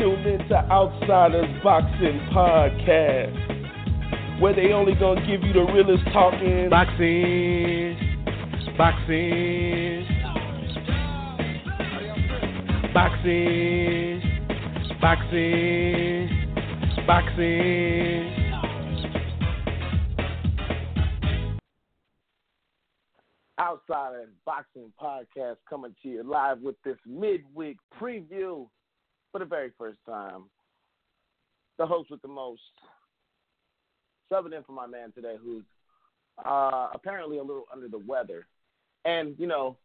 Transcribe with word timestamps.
You're 0.00 0.16
tuned 0.16 0.26
into 0.26 0.54
Outsiders 0.54 1.62
Boxing 1.62 2.18
Podcast, 2.32 4.40
where 4.40 4.54
they 4.54 4.72
only 4.72 4.94
gonna 4.94 5.20
give 5.26 5.42
you 5.42 5.52
the 5.52 5.60
realest 5.60 6.04
talking. 6.12 6.70
Boxing, 6.70 7.98
boxing, 8.78 10.06
boxing, 12.94 14.22
boxing, 15.00 16.28
boxing. 17.06 18.36
Outsider 23.58 24.30
Boxing 24.46 24.92
Podcast 24.98 25.56
coming 25.68 25.94
to 26.02 26.08
you 26.08 26.22
live 26.22 26.62
with 26.62 26.76
this 26.84 26.96
midweek 27.06 27.76
preview 28.00 28.66
for 29.32 29.38
the 29.38 29.44
very 29.44 29.70
first 29.78 29.98
time. 30.06 30.44
The 31.78 31.86
host 31.86 32.10
with 32.10 32.22
the 32.22 32.28
most. 32.28 32.62
Subbing 34.32 34.56
in 34.56 34.62
for 34.64 34.72
my 34.72 34.86
man 34.86 35.12
today 35.12 35.36
who's 35.42 35.64
uh, 36.44 36.88
apparently 36.94 37.38
a 37.38 37.42
little 37.42 37.64
under 37.72 37.88
the 37.88 37.98
weather. 37.98 38.46
And, 39.04 39.34
you 39.38 39.46
know, 39.46 39.76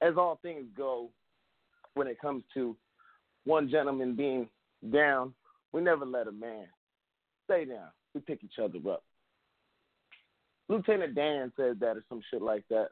as 0.00 0.14
all 0.16 0.38
things 0.42 0.64
go, 0.76 1.10
when 1.94 2.06
it 2.06 2.20
comes 2.20 2.42
to 2.54 2.76
one 3.44 3.70
gentleman 3.70 4.16
being 4.16 4.48
down, 4.92 5.34
we 5.72 5.80
never 5.80 6.04
let 6.04 6.26
a 6.26 6.32
man 6.32 6.66
stay 7.44 7.64
down. 7.64 7.88
We 8.14 8.20
pick 8.20 8.42
each 8.44 8.58
other 8.62 8.78
up. 8.90 9.02
Lieutenant 10.68 11.14
Dan 11.14 11.52
said 11.56 11.80
that 11.80 11.96
or 11.96 12.04
some 12.08 12.22
shit 12.30 12.42
like 12.42 12.64
that 12.70 12.88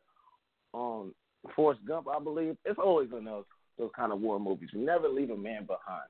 on 0.72 1.12
Forrest 1.54 1.80
Gump, 1.86 2.08
I 2.08 2.22
believe. 2.22 2.56
It's 2.64 2.78
always 2.78 3.08
in 3.16 3.24
those 3.24 3.44
those 3.80 3.90
kind 3.96 4.12
of 4.12 4.20
war 4.20 4.38
movies. 4.38 4.68
You 4.72 4.84
never 4.84 5.08
leave 5.08 5.30
a 5.30 5.36
man 5.36 5.64
behind. 5.64 6.08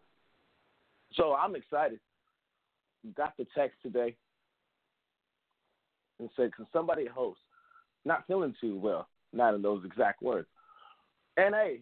So 1.14 1.34
I'm 1.34 1.54
excited. 1.54 2.00
Got 3.16 3.36
the 3.38 3.46
text 3.56 3.78
today 3.82 4.16
and 6.18 6.28
said, 6.36 6.52
"Can 6.54 6.66
somebody 6.72 7.06
host?" 7.06 7.40
Not 8.04 8.27
feeling 8.27 8.54
too 8.60 8.77
well. 8.77 9.08
Not 9.32 9.54
in 9.54 9.62
those 9.62 9.84
exact 9.84 10.22
words. 10.22 10.48
And 11.36 11.54
hey, 11.54 11.80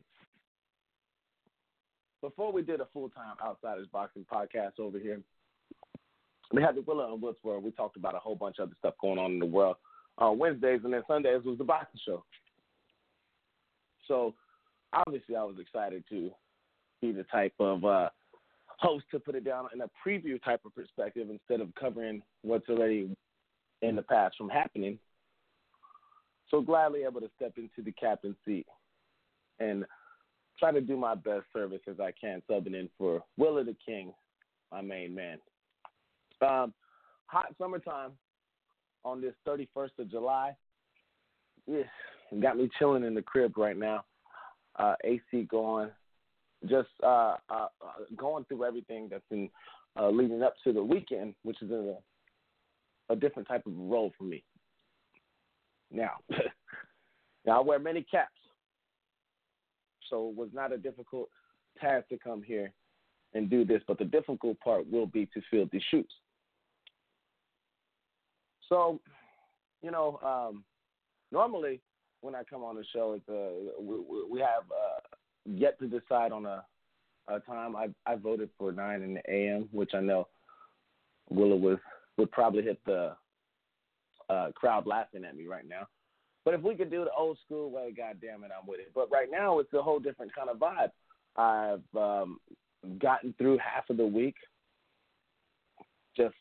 before 2.21 2.53
we 2.53 2.63
did 2.63 2.81
a 2.81 2.87
full 2.93 3.09
time 3.09 3.37
Outsiders 3.43 3.89
Boxing 3.93 4.27
podcast 4.33 4.79
over 4.79 4.99
here, 4.99 5.21
we 6.53 6.63
had 6.63 6.77
the 6.77 6.83
Willow 6.83 7.13
and 7.13 7.23
Woods 7.23 7.39
where 7.43 7.59
we 7.59 7.71
talked 7.71 7.97
about 7.97 8.15
a 8.15 8.19
whole 8.19 8.37
bunch 8.37 8.59
of 8.59 8.69
other 8.69 8.77
stuff 8.79 8.95
going 9.01 9.19
on 9.19 9.33
in 9.33 9.39
the 9.39 9.47
world. 9.47 9.77
Uh, 10.19 10.33
Wednesdays 10.33 10.81
and 10.85 10.93
then 10.93 11.03
Sundays 11.07 11.45
was 11.45 11.59
the 11.59 11.65
boxing 11.65 12.01
show. 12.05 12.25
So 14.07 14.35
obviously, 14.93 15.37
I 15.37 15.45
was 15.45 15.57
excited 15.61 16.05
to 16.11 16.31
be 17.01 17.13
the 17.13 17.25
type 17.25 17.55
of 17.59 17.85
uh, 17.85 18.09
host 18.79 19.05
to 19.11 19.19
put 19.19 19.35
it 19.35 19.45
down 19.45 19.69
in 19.75 19.81
a 19.81 19.91
preview 20.07 20.43
type 20.43 20.61
of 20.65 20.75
perspective 20.75 21.29
instead 21.31 21.61
of 21.61 21.75
covering 21.75 22.23
what's 22.43 22.69
already 22.69 23.15
in 23.83 23.97
the 23.97 24.03
past 24.03 24.37
from 24.37 24.49
happening. 24.49 24.99
So 26.51 26.61
gladly 26.61 27.03
able 27.03 27.21
to 27.21 27.31
step 27.37 27.55
into 27.57 27.83
the 27.85 27.93
captain 27.93 28.35
seat 28.45 28.67
and 29.61 29.85
try 30.59 30.73
to 30.73 30.81
do 30.81 30.97
my 30.97 31.15
best 31.15 31.45
service 31.53 31.81
as 31.89 32.01
I 32.01 32.13
can, 32.19 32.43
subbing 32.51 32.75
in 32.75 32.89
for 32.99 33.23
Willa 33.37 33.65
the 33.65 33.77
King, 33.85 34.13
my 34.73 34.81
main 34.81 35.15
man. 35.15 35.39
Um, 36.41 36.73
hot 37.27 37.55
summertime 37.59 38.13
on 39.05 39.21
this 39.21 39.35
31st 39.47 39.99
of 39.99 40.11
July. 40.11 40.57
Yeah, 41.67 41.83
got 42.41 42.57
me 42.57 42.71
chilling 42.79 43.05
in 43.05 43.15
the 43.15 43.23
crib 43.23 43.57
right 43.57 43.77
now. 43.77 44.05
Uh, 44.79 44.95
AC 45.03 45.43
going, 45.51 45.91
just 46.69 46.89
uh, 47.03 47.37
uh, 47.51 47.67
going 48.17 48.45
through 48.45 48.65
everything 48.65 49.09
that's 49.11 49.51
uh, 49.99 50.09
leading 50.09 50.43
up 50.43 50.55
to 50.63 50.73
the 50.73 50.83
weekend, 50.83 51.35
which 51.43 51.61
is 51.63 51.71
a, 51.71 51.97
a 53.09 53.17
different 53.17 53.49
type 53.49 53.67
of 53.67 53.73
role 53.77 54.13
for 54.17 54.25
me. 54.25 54.45
Now, 55.91 56.13
now 57.47 57.59
I 57.59 57.65
wear 57.65 57.79
many 57.79 58.03
caps, 58.03 58.31
so 60.09 60.29
it 60.29 60.37
was 60.37 60.51
not 60.53 60.73
a 60.73 60.79
difficult 60.79 61.29
task 61.81 62.09
to 62.09 62.19
come 62.19 62.43
here 62.43 62.73
and 63.35 63.51
do 63.51 63.65
this, 63.65 63.83
but 63.87 63.99
the 63.99 64.05
difficult 64.05 64.59
part 64.61 64.91
will 64.91 65.07
be 65.07 65.27
to 65.27 65.43
fill 65.51 65.69
these 65.73 65.83
shoes. 65.91 66.13
So, 68.69 69.01
you 69.83 69.91
know, 69.91 70.19
um, 70.23 70.65
normally 71.33 71.81
when 72.21 72.35
I 72.35 72.43
come 72.43 72.63
on 72.63 72.77
the 72.77 72.85
show, 72.93 73.15
it's, 73.15 73.29
uh, 73.29 73.81
we, 73.81 73.97
we 74.31 74.41
have 74.41 74.65
uh, 74.71 75.17
yet 75.45 75.79
to 75.79 75.87
decide 75.87 76.33
on 76.33 76.47
a, 76.47 76.65
a 77.29 77.41
time. 77.41 77.77
I, 77.77 77.89
I 78.07 78.17
voted 78.17 78.51
for 78.59 78.73
9 78.73 79.03
in 79.03 79.15
the 79.15 79.23
a.m., 79.31 79.69
which 79.73 79.91
I 79.95 80.01
know 80.01 80.29
Willa 81.31 81.57
would, 81.57 81.79
would 82.17 82.31
probably 82.33 82.63
hit 82.63 82.81
the 82.85 83.15
uh, 84.29 84.51
crowd 84.55 84.87
laughing 84.87 85.25
at 85.25 85.37
me 85.37 85.47
right 85.47 85.69
now. 85.69 85.87
But 86.45 86.55
if 86.55 86.63
we 86.63 86.75
could 86.75 86.91
do 86.91 87.05
the 87.05 87.11
old 87.17 87.39
school 87.45 87.71
way, 87.71 87.93
God 87.97 88.17
damn 88.23 88.45
it, 88.45 88.51
I'm 88.59 88.67
with 88.67 88.81
it. 88.81 88.93
But 88.95 89.11
right 89.11 89.29
now, 89.31 89.59
it's 89.59 89.73
a 89.75 89.83
whole 89.83 89.99
different 89.99 90.35
kind 90.35 90.49
of 90.49 90.59
vibe. 90.59 90.91
I've 91.37 92.01
um, 92.01 92.41
gotten 92.99 93.35
through 93.39 93.59
half 93.59 93.91
of 93.91 93.97
the 93.97 94.07
week, 94.07 94.37
just 96.17 96.35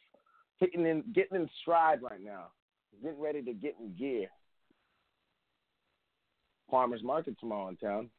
hitting 0.60 0.86
in, 0.86 1.04
getting 1.14 1.42
in 1.42 1.50
stride 1.62 2.02
right 2.02 2.24
now, 2.24 2.48
getting 3.04 3.20
ready 3.20 3.42
to 3.44 3.54
get 3.54 3.76
in 3.80 3.94
gear. 3.98 4.28
Farmers 6.70 7.04
market 7.04 7.40
tomorrow 7.40 7.70
in 7.70 7.78
town. 7.78 8.10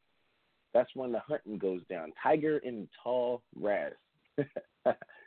That's 0.75 0.91
when 0.94 1.12
the 1.12 1.20
hunting 1.20 1.59
goes 1.59 1.81
down. 1.88 2.12
Tiger 2.22 2.59
in 2.59 2.88
tall 3.03 3.42
grass. 3.59 3.92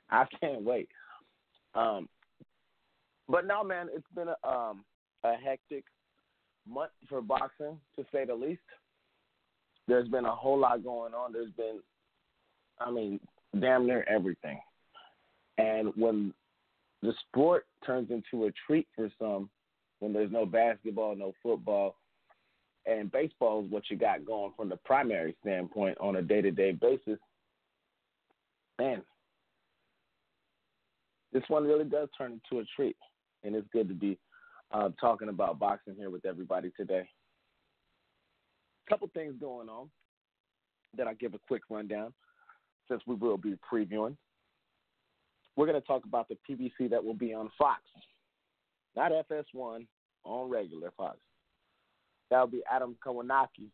I 0.09 0.25
can't 0.39 0.63
wait. 0.63 0.89
Um, 1.73 2.07
but 3.27 3.47
no, 3.47 3.63
man, 3.63 3.87
it's 3.93 4.05
been 4.13 4.27
a 4.27 4.47
um, 4.47 4.83
a 5.23 5.33
hectic 5.35 5.83
month 6.67 6.91
for 7.09 7.21
boxing, 7.21 7.77
to 7.95 8.05
say 8.11 8.25
the 8.25 8.33
least. 8.33 8.61
There's 9.87 10.07
been 10.07 10.25
a 10.25 10.35
whole 10.35 10.59
lot 10.59 10.83
going 10.83 11.13
on. 11.13 11.33
There's 11.33 11.51
been, 11.51 11.79
I 12.79 12.91
mean, 12.91 13.19
damn 13.59 13.87
near 13.87 14.05
everything. 14.07 14.59
And 15.57 15.91
when 15.95 16.33
the 17.01 17.13
sport 17.27 17.65
turns 17.85 18.09
into 18.11 18.45
a 18.45 18.51
treat 18.65 18.87
for 18.95 19.09
some, 19.19 19.49
when 19.99 20.13
there's 20.13 20.31
no 20.31 20.45
basketball, 20.45 21.15
no 21.15 21.33
football, 21.43 21.95
and 22.85 23.11
baseball 23.11 23.63
is 23.63 23.71
what 23.71 23.83
you 23.89 23.97
got 23.97 24.25
going 24.25 24.53
from 24.57 24.69
the 24.69 24.77
primary 24.77 25.35
standpoint 25.41 25.97
on 25.99 26.15
a 26.15 26.21
day 26.21 26.41
to 26.41 26.51
day 26.51 26.71
basis, 26.71 27.19
man, 28.79 29.01
this 31.31 31.43
one 31.47 31.63
really 31.63 31.85
does 31.85 32.09
turn 32.17 32.33
into 32.33 32.61
a 32.61 32.65
treat. 32.75 32.97
And 33.43 33.55
it's 33.55 33.67
good 33.73 33.87
to 33.87 33.95
be 33.95 34.17
uh, 34.71 34.89
talking 34.99 35.29
about 35.29 35.59
boxing 35.59 35.95
here 35.95 36.09
with 36.09 36.25
everybody 36.25 36.71
today. 36.77 37.07
A 38.87 38.89
couple 38.89 39.09
things 39.13 39.35
going 39.39 39.69
on 39.69 39.89
that 40.97 41.07
I'll 41.07 41.15
give 41.15 41.33
a 41.33 41.39
quick 41.47 41.63
rundown 41.69 42.13
since 42.89 43.01
we 43.07 43.15
will 43.15 43.37
be 43.37 43.55
previewing. 43.71 44.15
We're 45.55 45.65
going 45.65 45.79
to 45.79 45.87
talk 45.87 46.05
about 46.05 46.27
the 46.29 46.37
PBC 46.49 46.89
that 46.89 47.03
will 47.03 47.13
be 47.13 47.33
on 47.33 47.49
Fox, 47.57 47.81
not 48.95 49.11
FS1, 49.11 49.85
on 50.23 50.49
regular 50.49 50.91
Fox. 50.97 51.17
That'll 52.31 52.47
be 52.47 52.63
Adam 52.71 52.95
Kownacki 53.05 53.67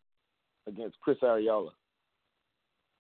against 0.67 0.99
Chris 0.99 1.17
Arreola. 1.23 1.69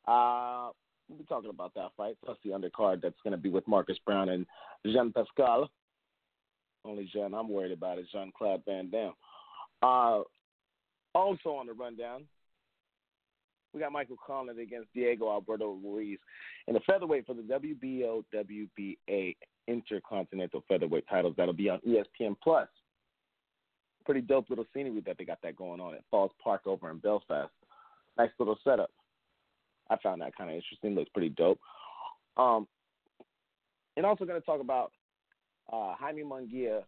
Uh, 0.07 0.71
we'll 1.09 1.17
be 1.17 1.25
talking 1.25 1.49
about 1.49 1.73
that 1.73 1.91
fight, 1.97 2.15
plus 2.23 2.37
the 2.45 2.51
undercard 2.51 3.01
that's 3.01 3.19
going 3.23 3.31
to 3.31 3.37
be 3.37 3.49
with 3.49 3.67
Marcus 3.67 3.97
Browne 4.05 4.29
and 4.29 4.45
Jean 4.85 5.11
Pascal. 5.11 5.69
Only 6.85 7.09
Jean 7.11 7.33
I'm 7.33 7.49
worried 7.49 7.73
about 7.73 7.99
is 7.99 8.05
Jean 8.13 8.31
Claude 8.37 8.61
Van 8.65 8.89
Damme. 8.89 9.13
Uh, 9.81 10.21
also 11.13 11.49
on 11.49 11.65
the 11.65 11.73
rundown, 11.73 12.25
we 13.73 13.79
got 13.81 13.91
Michael 13.91 14.15
Conlan 14.25 14.61
against 14.61 14.93
Diego 14.93 15.29
Alberto 15.29 15.77
Ruiz 15.83 16.19
in 16.67 16.75
the 16.75 16.79
featherweight 16.81 17.25
for 17.25 17.33
the 17.33 17.41
WBO 17.41 18.23
WBA 18.33 19.35
Intercontinental 19.67 20.63
Featherweight 20.67 21.05
titles. 21.09 21.33
That'll 21.35 21.53
be 21.53 21.69
on 21.69 21.79
ESPN 21.85 22.35
Plus. 22.41 22.69
Pretty 24.07 24.21
dope 24.21 24.49
little 24.49 24.65
scenery 24.73 25.01
that 25.05 25.17
they 25.17 25.25
got 25.25 25.41
that 25.43 25.57
going 25.57 25.81
on 25.81 25.93
at 25.93 26.01
Falls 26.09 26.31
Park 26.41 26.61
over 26.65 26.89
in 26.89 26.97
Belfast. 26.99 27.51
Nice 28.17 28.29
little 28.39 28.57
setup. 28.63 28.89
I 29.89 29.97
found 29.97 30.21
that 30.21 30.33
kind 30.33 30.49
of 30.49 30.55
interesting. 30.55 30.95
Looks 30.95 31.11
pretty 31.13 31.27
dope. 31.27 31.59
Um, 32.37 32.69
and 33.97 34.05
also 34.05 34.23
going 34.23 34.39
to 34.39 34.45
talk 34.45 34.61
about 34.61 34.93
uh, 35.73 35.93
Jaime 35.99 36.23
Munguia 36.23 36.83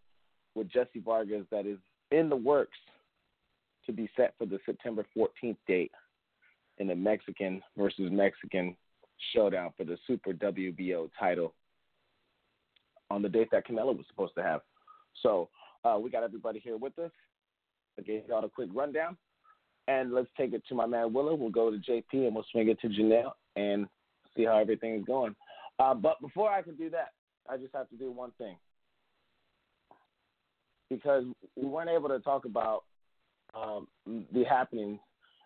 with 0.56 0.72
Jessie 0.72 1.02
Vargas 1.04 1.46
that 1.52 1.66
is 1.66 1.78
in 2.12 2.30
the 2.30 2.38
works 2.38 2.78
to 3.86 3.92
be 3.92 4.10
set 4.16 4.34
for 4.38 4.46
the 4.46 4.60
September 4.66 5.06
14th 5.18 5.58
date 5.68 5.92
in 6.78 6.88
the 6.88 6.96
Mexican 6.96 7.62
versus 7.78 8.10
Mexican 8.10 8.78
showdown 9.34 9.72
for 9.76 9.84
the 9.84 9.98
Super 10.08 10.32
WBO 10.32 11.10
title 11.20 11.54
on 13.12 13.22
the 13.22 13.28
date 13.28 13.50
that 13.52 13.68
Canelo 13.68 13.98
was 13.98 14.06
supposed 14.08 14.36
to 14.36 14.44
have. 14.44 14.62
So 15.22 15.50
uh, 15.84 15.98
we 16.00 16.10
got 16.10 16.24
everybody 16.24 16.60
here 16.60 16.78
with 16.78 16.98
us. 17.00 17.12
I 17.98 18.02
gave 18.02 18.24
y'all 18.28 18.46
a 18.46 18.50
quick 18.50 18.70
rundown. 18.74 19.18
And 19.88 20.14
let's 20.14 20.28
take 20.38 20.54
it 20.54 20.64
to 20.70 20.76
my 20.76 20.86
man 20.86 21.14
Willa. 21.14 21.34
We'll 21.34 21.50
go 21.50 21.72
to 21.72 21.78
JP 21.78 22.04
and 22.14 22.36
we'll 22.36 22.46
swing 22.52 22.70
it 22.70 22.80
to 22.82 22.90
Janelle 22.90 23.32
and 23.56 23.88
see 24.36 24.46
how 24.46 24.58
everything 24.58 24.96
is 24.96 25.06
going. 25.06 25.36
Uh, 25.80 25.94
but 25.96 26.22
before 26.22 26.52
I 26.52 26.62
can 26.62 26.76
do 26.76 26.90
that, 26.92 27.10
I 27.50 27.58
just 27.58 27.74
have 27.74 27.90
to 27.90 27.96
do 27.96 28.12
one 28.12 28.32
thing. 28.38 28.56
Because 30.90 31.24
we 31.56 31.68
weren't 31.68 31.90
able 31.90 32.10
to 32.10 32.20
talk 32.20 32.46
about 32.46 32.84
um, 33.56 33.88
the 34.06 34.44
happenings. 34.44 35.00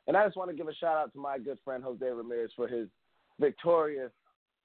And 0.07 0.17
I 0.17 0.25
just 0.25 0.35
want 0.35 0.49
to 0.49 0.55
give 0.55 0.67
a 0.67 0.75
shout 0.75 0.97
out 0.97 1.13
to 1.13 1.19
my 1.19 1.37
good 1.37 1.57
friend 1.63 1.83
Jose 1.83 2.05
Ramirez 2.05 2.51
for 2.55 2.67
his 2.67 2.87
victorious 3.39 4.11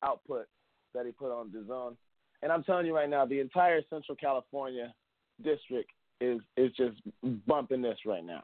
output 0.02 0.46
that 0.94 1.06
he 1.06 1.12
put 1.12 1.30
on 1.30 1.52
the 1.52 1.64
zone. 1.66 1.96
And 2.42 2.50
I'm 2.50 2.64
telling 2.64 2.86
you 2.86 2.94
right 2.94 3.08
now, 3.08 3.26
the 3.26 3.40
entire 3.40 3.80
Central 3.88 4.16
California 4.16 4.92
district 5.42 5.90
is 6.20 6.40
is 6.56 6.72
just 6.76 7.00
bumping 7.46 7.82
this 7.82 7.98
right 8.04 8.24
now. 8.24 8.42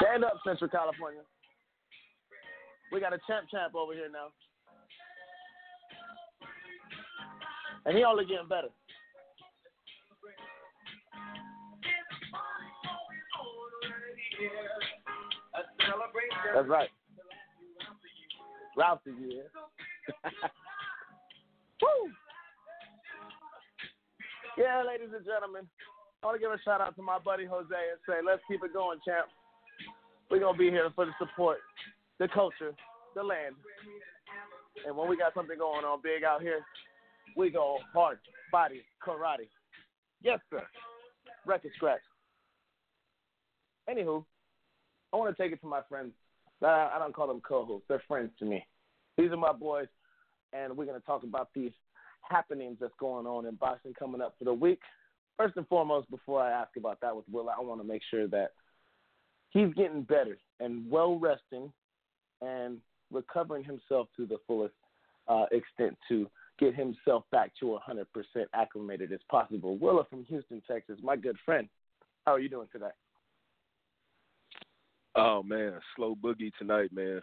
Stand 0.00 0.24
up, 0.24 0.34
Central 0.44 0.70
California. 0.70 1.20
We 2.92 3.00
got 3.00 3.12
a 3.12 3.18
champ 3.26 3.46
champ 3.50 3.74
over 3.74 3.92
here 3.92 4.08
now. 4.10 4.28
And 7.84 7.96
he 7.96 8.04
only 8.04 8.24
getting 8.24 8.48
better. 8.48 8.68
That's 16.54 16.68
right. 16.68 16.88
Ralph 18.76 19.00
the 19.04 19.12
year. 19.12 19.44
Woo! 21.82 22.10
Yeah, 24.56 24.82
ladies 24.86 25.14
and 25.14 25.24
gentlemen, 25.24 25.68
I 26.22 26.26
want 26.26 26.36
to 26.36 26.42
give 26.42 26.50
a 26.50 26.58
shout 26.64 26.80
out 26.80 26.96
to 26.96 27.02
my 27.02 27.18
buddy 27.18 27.44
Jose 27.44 27.68
and 27.68 28.00
say, 28.08 28.18
let's 28.24 28.42
keep 28.48 28.64
it 28.64 28.72
going, 28.72 28.98
champ. 29.04 29.26
We're 30.30 30.40
going 30.40 30.54
to 30.54 30.58
be 30.58 30.70
here 30.70 30.90
for 30.94 31.06
the 31.06 31.12
support, 31.18 31.58
the 32.18 32.28
culture, 32.28 32.74
the 33.14 33.22
land. 33.22 33.54
And 34.86 34.96
when 34.96 35.08
we 35.08 35.16
got 35.16 35.34
something 35.34 35.58
going 35.58 35.84
on 35.84 36.00
big 36.02 36.24
out 36.24 36.42
here, 36.42 36.60
we 37.36 37.50
go 37.50 37.78
hard, 37.94 38.18
body, 38.50 38.82
karate. 39.04 39.48
Yes, 40.22 40.40
sir. 40.50 40.62
Record 41.46 41.70
scratch. 41.76 42.00
Anywho, 43.88 44.24
I 45.12 45.16
want 45.16 45.34
to 45.34 45.42
take 45.42 45.52
it 45.52 45.60
to 45.60 45.66
my 45.66 45.80
friends. 45.88 46.12
I 46.62 46.96
don't 46.98 47.14
call 47.14 47.28
them 47.28 47.40
co-hosts. 47.40 47.86
They're 47.88 48.02
friends 48.08 48.30
to 48.40 48.44
me. 48.44 48.64
These 49.18 49.32
are 49.32 49.36
my 49.36 49.52
boys, 49.52 49.88
and 50.52 50.76
we're 50.76 50.86
going 50.86 50.98
to 50.98 51.04
talk 51.04 51.24
about 51.24 51.48
these 51.52 51.72
happenings 52.22 52.78
that's 52.80 52.94
going 53.00 53.26
on 53.26 53.46
in 53.46 53.56
boxing 53.56 53.92
coming 53.92 54.20
up 54.20 54.36
for 54.38 54.44
the 54.44 54.54
week. 54.54 54.78
First 55.36 55.56
and 55.56 55.66
foremost, 55.66 56.08
before 56.08 56.40
I 56.40 56.52
ask 56.52 56.70
about 56.76 57.00
that 57.00 57.14
with 57.14 57.24
Will, 57.30 57.50
I 57.50 57.60
want 57.60 57.80
to 57.80 57.86
make 57.86 58.02
sure 58.08 58.28
that 58.28 58.52
he's 59.50 59.74
getting 59.74 60.02
better 60.02 60.38
and 60.60 60.88
well 60.88 61.18
resting 61.18 61.72
and 62.42 62.78
recovering 63.10 63.64
himself 63.64 64.06
to 64.16 64.24
the 64.24 64.36
fullest 64.46 64.74
uh, 65.26 65.46
extent 65.50 65.98
to 66.08 66.28
get 66.60 66.76
himself 66.76 67.24
back 67.32 67.50
to 67.58 67.76
100% 67.88 68.04
acclimated 68.54 69.12
as 69.12 69.20
possible. 69.28 69.76
Willa 69.78 70.04
from 70.08 70.24
Houston, 70.26 70.62
Texas, 70.70 70.98
my 71.02 71.16
good 71.16 71.36
friend. 71.44 71.68
How 72.24 72.34
are 72.34 72.40
you 72.40 72.48
doing 72.48 72.68
today? 72.72 72.90
Oh 75.16 75.42
man, 75.42 75.72
slow 75.96 76.14
boogie 76.14 76.52
tonight, 76.56 76.90
man. 76.92 77.20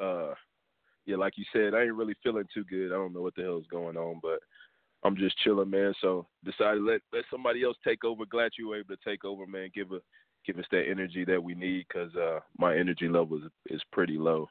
Uh, 0.00 0.34
yeah, 1.06 1.16
like 1.16 1.34
you 1.36 1.44
said, 1.52 1.74
I 1.74 1.82
ain't 1.82 1.94
really 1.94 2.14
feeling 2.22 2.46
too 2.52 2.64
good. 2.64 2.92
I 2.92 2.96
don't 2.96 3.12
know 3.12 3.22
what 3.22 3.34
the 3.34 3.42
hell's 3.42 3.66
going 3.70 3.96
on, 3.96 4.20
but 4.22 4.40
I'm 5.04 5.16
just 5.16 5.38
chilling, 5.38 5.70
man. 5.70 5.94
So 6.00 6.26
decided 6.44 6.82
let 6.82 7.00
let 7.12 7.24
somebody 7.30 7.64
else 7.64 7.76
take 7.84 8.04
over. 8.04 8.24
Glad 8.24 8.52
you 8.58 8.68
were 8.68 8.78
able 8.78 8.94
to 8.94 9.02
take 9.04 9.24
over, 9.24 9.46
man. 9.46 9.70
Give 9.74 9.90
a 9.92 9.98
give 10.46 10.58
us 10.58 10.66
that 10.70 10.88
energy 10.88 11.24
that 11.24 11.42
we 11.42 11.54
need 11.54 11.86
because 11.88 12.14
uh, 12.16 12.40
my 12.58 12.76
energy 12.76 13.08
level 13.08 13.38
is, 13.38 13.50
is 13.66 13.82
pretty 13.92 14.18
low. 14.18 14.48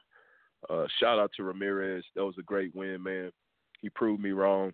Uh, 0.70 0.86
shout 1.00 1.18
out 1.18 1.30
to 1.36 1.42
Ramirez. 1.42 2.04
That 2.14 2.24
was 2.24 2.36
a 2.38 2.42
great 2.42 2.74
win, 2.74 3.02
man. 3.02 3.30
He 3.80 3.88
proved 3.88 4.22
me 4.22 4.30
wrong. 4.30 4.72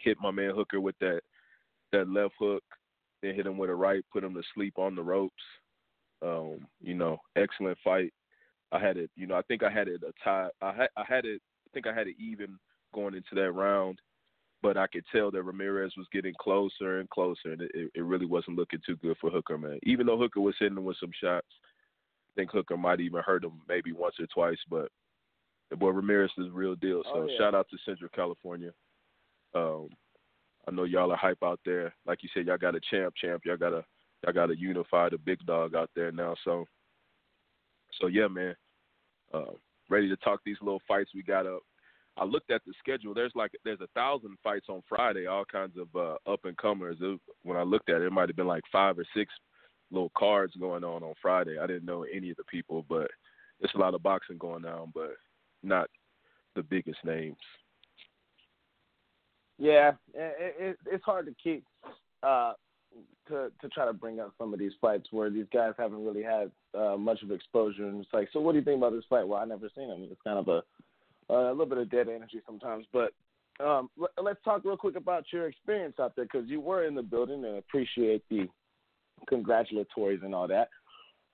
Hit 0.00 0.18
my 0.20 0.30
man 0.30 0.54
Hooker 0.54 0.80
with 0.80 0.98
that 1.00 1.20
that 1.92 2.08
left 2.08 2.34
hook, 2.38 2.64
then 3.22 3.34
hit 3.34 3.46
him 3.46 3.58
with 3.58 3.70
a 3.70 3.74
right, 3.74 4.02
put 4.12 4.24
him 4.24 4.34
to 4.34 4.42
sleep 4.54 4.78
on 4.78 4.96
the 4.96 5.02
ropes. 5.02 5.42
Um, 6.22 6.66
you 6.80 6.94
know, 6.94 7.18
excellent 7.36 7.76
fight. 7.84 8.12
I 8.72 8.78
had 8.78 8.96
it, 8.96 9.10
you 9.16 9.26
know, 9.26 9.34
I 9.34 9.42
think 9.42 9.62
I 9.62 9.70
had 9.70 9.88
it 9.88 10.02
a 10.02 10.12
tie. 10.24 10.48
I 10.60 10.72
had, 10.72 10.88
I 10.96 11.04
had 11.06 11.24
it. 11.24 11.40
I 11.66 11.70
think 11.74 11.86
I 11.86 11.94
had 11.94 12.08
it 12.08 12.16
even 12.18 12.58
going 12.94 13.14
into 13.14 13.34
that 13.34 13.52
round, 13.52 13.98
but 14.62 14.76
I 14.76 14.86
could 14.86 15.04
tell 15.12 15.30
that 15.30 15.42
Ramirez 15.42 15.92
was 15.96 16.06
getting 16.12 16.34
closer 16.40 17.00
and 17.00 17.08
closer, 17.10 17.52
and 17.52 17.62
it, 17.62 17.90
it 17.94 18.04
really 18.04 18.26
wasn't 18.26 18.56
looking 18.56 18.80
too 18.84 18.96
good 18.96 19.16
for 19.20 19.30
Hooker, 19.30 19.58
man. 19.58 19.78
Even 19.84 20.06
though 20.06 20.18
Hooker 20.18 20.40
was 20.40 20.54
hitting 20.58 20.76
him 20.76 20.84
with 20.84 20.96
some 21.00 21.12
shots, 21.22 21.46
I 21.50 22.40
think 22.40 22.50
Hooker 22.50 22.76
might 22.76 23.00
even 23.00 23.22
hurt 23.22 23.44
him 23.44 23.60
maybe 23.68 23.92
once 23.92 24.14
or 24.18 24.26
twice, 24.26 24.58
but 24.68 24.88
the 25.70 25.76
boy 25.76 25.90
Ramirez 25.90 26.30
is 26.38 26.48
a 26.48 26.50
real 26.50 26.74
deal. 26.74 27.02
So 27.04 27.22
oh, 27.22 27.26
yeah. 27.28 27.38
shout 27.38 27.54
out 27.54 27.66
to 27.70 27.78
Central 27.84 28.10
California. 28.14 28.72
Um, 29.54 29.88
I 30.66 30.70
know 30.70 30.84
y'all 30.84 31.10
are 31.12 31.16
hype 31.16 31.42
out 31.42 31.60
there. 31.64 31.94
Like 32.06 32.22
you 32.22 32.28
said, 32.32 32.46
y'all 32.46 32.58
got 32.58 32.74
a 32.74 32.80
champ, 32.90 33.14
champ. 33.20 33.42
Y'all 33.44 33.56
got 33.56 33.72
a 33.72 33.84
I 34.26 34.32
got 34.32 34.46
to 34.46 34.56
unify 34.56 35.08
the 35.08 35.18
big 35.18 35.44
dog 35.46 35.74
out 35.74 35.90
there 35.96 36.12
now. 36.12 36.36
So, 36.44 36.64
so 38.00 38.06
yeah, 38.06 38.28
man, 38.28 38.54
uh, 39.32 39.52
ready 39.88 40.08
to 40.08 40.16
talk 40.16 40.40
these 40.44 40.56
little 40.60 40.82
fights 40.86 41.10
we 41.14 41.22
got 41.22 41.46
up. 41.46 41.62
I 42.16 42.24
looked 42.24 42.50
at 42.50 42.60
the 42.66 42.74
schedule. 42.78 43.14
There's 43.14 43.32
like 43.34 43.52
there's 43.64 43.80
a 43.80 43.86
thousand 43.94 44.36
fights 44.44 44.66
on 44.68 44.82
Friday, 44.88 45.26
all 45.26 45.44
kinds 45.44 45.76
of 45.78 45.88
uh, 45.96 46.30
up 46.30 46.40
and 46.44 46.56
comers. 46.56 46.98
When 47.42 47.56
I 47.56 47.62
looked 47.62 47.88
at 47.88 48.02
it, 48.02 48.06
it 48.06 48.12
might 48.12 48.28
have 48.28 48.36
been 48.36 48.46
like 48.46 48.64
five 48.70 48.98
or 48.98 49.06
six 49.16 49.32
little 49.90 50.12
cards 50.16 50.54
going 50.58 50.84
on 50.84 51.02
on 51.02 51.14
Friday. 51.22 51.58
I 51.58 51.66
didn't 51.66 51.86
know 51.86 52.04
any 52.04 52.30
of 52.30 52.36
the 52.36 52.44
people, 52.44 52.84
but 52.88 53.08
it's 53.60 53.74
a 53.74 53.78
lot 53.78 53.94
of 53.94 54.02
boxing 54.02 54.38
going 54.38 54.64
on, 54.64 54.92
but 54.94 55.12
not 55.62 55.88
the 56.54 56.62
biggest 56.62 56.98
names. 57.04 57.36
Yeah, 59.58 59.92
it, 60.12 60.56
it, 60.58 60.78
it's 60.86 61.04
hard 61.04 61.26
to 61.26 61.34
keep 61.42 61.64
uh, 62.22 62.52
to 63.28 63.50
to 63.60 63.68
try 63.68 63.86
to 63.86 63.92
bring 63.92 64.20
up 64.20 64.32
some 64.38 64.52
of 64.52 64.58
these 64.58 64.72
fights 64.80 65.08
where 65.10 65.30
these 65.30 65.46
guys 65.52 65.72
haven't 65.78 66.04
really 66.04 66.22
had 66.22 66.50
uh, 66.78 66.96
much 66.96 67.22
of 67.22 67.30
exposure, 67.30 67.86
and 67.86 68.02
it's 68.02 68.12
like, 68.12 68.28
so 68.32 68.40
what 68.40 68.52
do 68.52 68.58
you 68.58 68.64
think 68.64 68.78
about 68.78 68.92
this 68.92 69.04
fight? 69.08 69.26
Well, 69.26 69.40
I 69.40 69.44
never 69.44 69.68
seen 69.74 69.88
him. 69.90 70.06
It's 70.10 70.20
kind 70.24 70.38
of 70.38 70.48
a 70.48 70.62
a 71.32 71.50
little 71.50 71.66
bit 71.66 71.78
of 71.78 71.90
dead 71.90 72.08
energy 72.08 72.40
sometimes, 72.46 72.84
but 72.92 73.12
um, 73.60 73.90
let's 74.20 74.42
talk 74.44 74.64
real 74.64 74.76
quick 74.76 74.96
about 74.96 75.24
your 75.32 75.46
experience 75.46 75.94
out 76.00 76.16
there 76.16 76.24
because 76.24 76.48
you 76.48 76.60
were 76.60 76.84
in 76.84 76.94
the 76.94 77.02
building 77.02 77.44
and 77.44 77.58
appreciate 77.58 78.22
the 78.28 78.48
congratulatories 79.28 80.20
and 80.22 80.34
all 80.34 80.48
that 80.48 80.68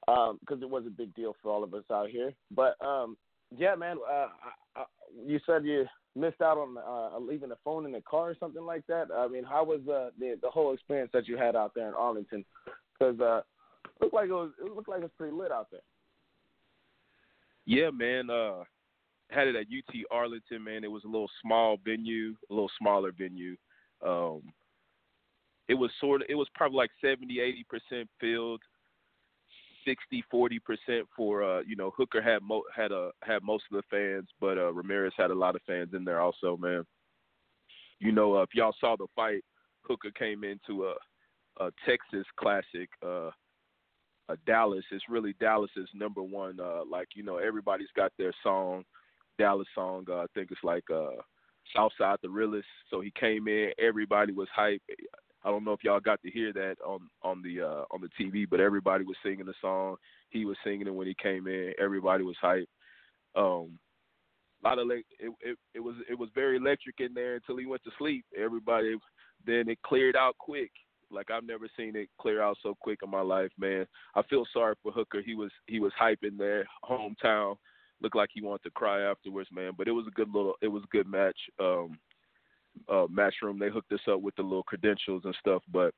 because 0.06 0.56
um, 0.56 0.62
it 0.62 0.68
was 0.68 0.84
a 0.86 0.90
big 0.90 1.14
deal 1.14 1.34
for 1.42 1.50
all 1.50 1.64
of 1.64 1.74
us 1.74 1.84
out 1.92 2.08
here. 2.08 2.32
But 2.50 2.76
um, 2.84 3.16
yeah, 3.56 3.74
man, 3.74 3.96
uh, 4.08 4.28
I, 4.76 4.80
I, 4.80 4.84
you 5.26 5.38
said 5.46 5.64
you 5.64 5.86
missed 6.18 6.40
out 6.40 6.58
on 6.58 6.76
uh, 6.78 7.18
leaving 7.18 7.48
the 7.48 7.58
phone 7.64 7.86
in 7.86 7.92
the 7.92 8.00
car 8.00 8.30
or 8.30 8.36
something 8.38 8.64
like 8.64 8.86
that? 8.86 9.08
I 9.14 9.28
mean, 9.28 9.44
how 9.44 9.64
was 9.64 9.80
uh, 9.88 10.10
the 10.18 10.38
the 10.42 10.50
whole 10.50 10.72
experience 10.72 11.10
that 11.12 11.28
you 11.28 11.36
had 11.36 11.56
out 11.56 11.72
there 11.74 11.88
in 11.88 11.94
Arlington? 11.94 12.44
Because 12.98 13.20
uh, 13.20 13.42
looked 14.00 14.14
like 14.14 14.28
it 14.28 14.32
was 14.32 14.50
it 14.64 14.74
looked 14.74 14.88
like 14.88 15.00
it 15.00 15.04
was 15.04 15.12
pretty 15.16 15.34
lit 15.34 15.52
out 15.52 15.68
there. 15.70 15.80
Yeah, 17.66 17.90
man. 17.90 18.30
Uh, 18.30 18.64
had 19.30 19.48
it 19.48 19.56
at 19.56 19.66
UT 19.66 19.94
Arlington, 20.10 20.64
man. 20.64 20.84
It 20.84 20.90
was 20.90 21.04
a 21.04 21.08
little 21.08 21.30
small 21.42 21.78
venue, 21.84 22.34
a 22.50 22.52
little 22.52 22.70
smaller 22.78 23.12
venue. 23.12 23.56
Um, 24.04 24.42
it 25.68 25.74
was 25.74 25.90
sort 26.00 26.22
of 26.22 26.28
it 26.30 26.34
was 26.34 26.48
probably 26.54 26.78
like 26.78 26.90
70, 27.00 27.40
80 27.40 27.64
percent 27.64 28.08
filled. 28.20 28.62
60 29.84 30.24
40 30.30 30.58
percent 30.60 31.08
for 31.16 31.42
uh 31.42 31.60
you 31.60 31.76
know 31.76 31.92
Hooker 31.96 32.22
had 32.22 32.42
mo- 32.42 32.64
had 32.74 32.92
a 32.92 33.10
had 33.22 33.42
most 33.42 33.64
of 33.70 33.76
the 33.76 33.82
fans 33.90 34.28
but 34.40 34.58
uh 34.58 34.72
Ramirez 34.72 35.12
had 35.16 35.30
a 35.30 35.34
lot 35.34 35.56
of 35.56 35.62
fans 35.66 35.90
in 35.94 36.04
there 36.04 36.20
also 36.20 36.56
man. 36.56 36.84
You 37.98 38.12
know 38.12 38.36
uh, 38.36 38.42
if 38.42 38.50
y'all 38.54 38.74
saw 38.80 38.96
the 38.96 39.06
fight 39.14 39.44
Hooker 39.82 40.10
came 40.10 40.44
into 40.44 40.86
a 40.86 40.94
a 41.62 41.70
Texas 41.86 42.26
classic 42.38 42.88
uh 43.04 43.30
a 44.30 44.36
Dallas 44.46 44.84
it's 44.90 45.04
really 45.08 45.34
Dallas's 45.40 45.88
number 45.94 46.22
one 46.22 46.58
uh 46.60 46.82
like 46.90 47.08
you 47.14 47.22
know 47.22 47.36
everybody's 47.38 47.88
got 47.96 48.12
their 48.18 48.32
song 48.42 48.84
Dallas 49.38 49.68
song 49.74 50.06
uh, 50.10 50.18
I 50.18 50.26
think 50.34 50.50
it's 50.50 50.64
like 50.64 50.84
uh 50.90 51.20
Southside 51.74 52.18
the 52.22 52.30
realest. 52.30 52.66
So 52.90 53.00
he 53.00 53.12
came 53.18 53.48
in 53.48 53.72
everybody 53.78 54.32
was 54.32 54.48
hype 54.54 54.82
I 55.48 55.50
don't 55.50 55.64
know 55.64 55.72
if 55.72 55.82
y'all 55.82 55.98
got 55.98 56.20
to 56.22 56.30
hear 56.30 56.52
that 56.52 56.76
on 56.84 57.08
on 57.22 57.40
the 57.40 57.62
uh, 57.62 57.84
on 57.90 58.02
the 58.02 58.10
TV, 58.22 58.46
but 58.48 58.60
everybody 58.60 59.04
was 59.04 59.16
singing 59.24 59.46
the 59.46 59.54
song. 59.62 59.96
He 60.28 60.44
was 60.44 60.58
singing 60.62 60.86
it 60.86 60.94
when 60.94 61.06
he 61.06 61.14
came 61.14 61.46
in. 61.46 61.72
Everybody 61.80 62.22
was 62.22 62.36
hyped. 62.44 62.66
Um, 63.34 63.78
a 64.62 64.68
lot 64.68 64.78
of 64.78 64.90
it, 64.90 65.06
it 65.18 65.56
it 65.72 65.80
was 65.80 65.94
it 66.10 66.18
was 66.18 66.28
very 66.34 66.58
electric 66.58 66.96
in 67.00 67.14
there 67.14 67.36
until 67.36 67.56
he 67.56 67.64
went 67.64 67.82
to 67.84 67.90
sleep. 67.96 68.26
Everybody 68.36 68.96
then 69.46 69.70
it 69.70 69.78
cleared 69.86 70.16
out 70.16 70.36
quick. 70.38 70.70
Like 71.10 71.30
I've 71.30 71.46
never 71.46 71.66
seen 71.78 71.96
it 71.96 72.10
clear 72.20 72.42
out 72.42 72.58
so 72.62 72.76
quick 72.78 72.98
in 73.02 73.08
my 73.08 73.22
life, 73.22 73.50
man. 73.58 73.86
I 74.16 74.20
feel 74.28 74.44
sorry 74.52 74.74
for 74.82 74.92
Hooker. 74.92 75.22
He 75.24 75.34
was 75.34 75.50
he 75.66 75.80
was 75.80 75.92
hyping 75.98 76.36
there, 76.36 76.66
hometown. 76.84 77.56
Looked 78.02 78.16
like 78.16 78.28
he 78.34 78.42
wanted 78.42 78.64
to 78.64 78.70
cry 78.72 79.00
afterwards, 79.00 79.48
man. 79.50 79.72
But 79.78 79.88
it 79.88 79.92
was 79.92 80.04
a 80.06 80.14
good 80.14 80.28
little 80.28 80.56
it 80.60 80.68
was 80.68 80.82
a 80.82 80.94
good 80.94 81.06
match. 81.06 81.38
Um 81.58 81.98
uh 82.88 83.06
matchroom, 83.06 83.58
they 83.58 83.70
hooked 83.70 83.92
us 83.92 84.00
up 84.10 84.20
with 84.20 84.36
the 84.36 84.42
little 84.42 84.62
credentials 84.62 85.22
and 85.24 85.36
stuff, 85.40 85.62
but 85.72 85.94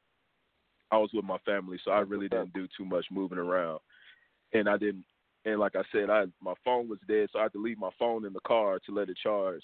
I 0.90 0.98
was 0.98 1.10
with 1.12 1.24
my 1.24 1.38
family, 1.38 1.78
so 1.84 1.92
I 1.92 2.00
really 2.00 2.28
didn't 2.28 2.52
do 2.52 2.66
too 2.76 2.84
much 2.84 3.06
moving 3.10 3.38
around. 3.38 3.78
And 4.52 4.68
I 4.68 4.76
didn't 4.76 5.04
and 5.44 5.58
like 5.58 5.74
I 5.76 5.82
said, 5.92 6.10
I 6.10 6.24
my 6.40 6.54
phone 6.64 6.88
was 6.88 6.98
dead, 7.08 7.28
so 7.32 7.38
I 7.38 7.44
had 7.44 7.52
to 7.52 7.62
leave 7.62 7.78
my 7.78 7.90
phone 7.98 8.24
in 8.26 8.32
the 8.32 8.40
car 8.40 8.78
to 8.84 8.94
let 8.94 9.08
it 9.08 9.16
charge. 9.22 9.62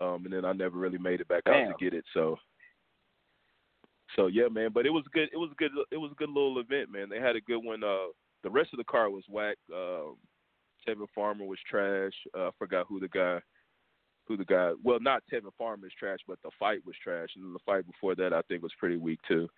Um, 0.00 0.24
and 0.24 0.32
then 0.32 0.44
I 0.44 0.52
never 0.52 0.78
really 0.78 0.98
made 0.98 1.20
it 1.20 1.28
back 1.28 1.44
Damn. 1.44 1.68
out 1.68 1.78
to 1.78 1.84
get 1.84 1.94
it. 1.94 2.04
So, 2.14 2.36
so 4.16 4.26
yeah, 4.26 4.48
man. 4.48 4.70
But 4.72 4.86
it 4.86 4.90
was 4.90 5.04
good. 5.12 5.28
It 5.32 5.36
was 5.36 5.50
good. 5.58 5.72
It 5.90 5.96
was 5.96 6.12
a 6.12 6.16
good 6.16 6.28
little 6.28 6.58
event, 6.58 6.90
man. 6.90 7.08
They 7.08 7.20
had 7.20 7.36
a 7.36 7.40
good 7.40 7.58
one. 7.58 7.82
Uh, 7.82 8.12
the 8.42 8.50
rest 8.50 8.70
of 8.72 8.78
the 8.78 8.84
car 8.84 9.10
was 9.10 9.24
whack. 9.28 9.56
Um, 9.72 10.16
Tevin 10.86 11.06
Farmer 11.14 11.44
was 11.44 11.58
trash. 11.68 12.12
Uh, 12.36 12.48
I 12.48 12.50
forgot 12.58 12.86
who 12.88 13.00
the 13.00 13.08
guy, 13.08 13.40
who 14.28 14.36
the 14.36 14.44
guy. 14.44 14.72
Well, 14.84 15.00
not 15.00 15.22
Tevin 15.32 15.50
Farmer 15.56 15.86
is 15.86 15.92
trash, 15.98 16.18
but 16.28 16.38
the 16.44 16.50
fight 16.58 16.84
was 16.86 16.94
trash, 17.02 17.30
and 17.34 17.44
then 17.44 17.52
the 17.54 17.58
fight 17.66 17.86
before 17.86 18.14
that 18.16 18.32
I 18.32 18.42
think 18.42 18.62
was 18.62 18.72
pretty 18.78 18.96
weak 18.98 19.18
too. 19.26 19.48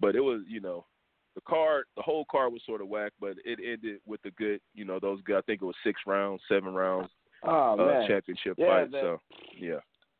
But 0.00 0.16
it 0.16 0.20
was, 0.20 0.40
you 0.48 0.60
know, 0.60 0.86
the 1.34 1.42
card, 1.42 1.84
the 1.96 2.02
whole 2.02 2.24
card 2.30 2.52
was 2.52 2.62
sort 2.66 2.80
of 2.80 2.88
whack, 2.88 3.12
but 3.20 3.36
it 3.44 3.58
ended 3.64 4.00
with 4.06 4.20
a 4.24 4.30
good, 4.32 4.60
you 4.74 4.84
know, 4.84 4.98
those 4.98 5.20
good. 5.22 5.36
I 5.36 5.42
think 5.42 5.62
it 5.62 5.66
was 5.66 5.76
six 5.84 6.00
rounds, 6.06 6.42
seven 6.48 6.74
rounds, 6.74 7.10
Oh 7.44 7.78
uh, 7.78 8.06
championship 8.06 8.54
Yeah, 8.58 8.66
fight. 8.66 8.90
that- 8.92 9.00
So, 9.02 9.18
yeah. 9.56 9.78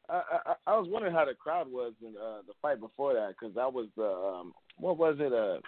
I, 0.08 0.22
I 0.46 0.54
I 0.66 0.76
was 0.78 0.88
wondering 0.90 1.14
how 1.14 1.24
the 1.24 1.32
crowd 1.34 1.70
was 1.70 1.92
in 2.02 2.14
uh, 2.16 2.42
the 2.46 2.52
fight 2.60 2.80
before 2.80 3.14
that 3.14 3.28
because 3.38 3.54
that 3.54 3.72
was 3.72 3.86
uh, 3.96 4.02
um 4.40 4.52
what 4.76 4.98
was 4.98 5.16
it 5.20 5.32
uh 5.32 5.58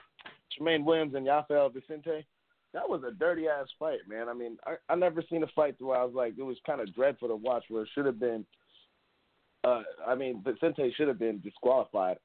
Tremaine 0.52 0.84
Williams 0.84 1.14
and 1.14 1.24
Rafael 1.26 1.68
Vicente. 1.70 2.26
That 2.74 2.88
was 2.88 3.02
a 3.06 3.12
dirty 3.12 3.46
ass 3.48 3.68
fight, 3.78 4.00
man. 4.08 4.28
I 4.28 4.34
mean, 4.34 4.58
I 4.66 4.74
I 4.92 4.96
never 4.96 5.22
seen 5.30 5.42
a 5.44 5.46
fight 5.54 5.76
where 5.80 5.96
I 5.96 6.04
was 6.04 6.14
like 6.14 6.34
it 6.36 6.42
was 6.42 6.58
kind 6.66 6.80
of 6.80 6.92
dreadful 6.94 7.28
to 7.28 7.36
watch. 7.36 7.64
Where 7.68 7.82
it 7.84 7.88
should 7.94 8.04
have 8.04 8.18
been, 8.20 8.44
uh, 9.62 9.82
I 10.06 10.14
mean, 10.16 10.42
Vicente 10.44 10.92
should 10.96 11.06
have 11.08 11.18
been 11.18 11.40
disqualified, 11.40 12.18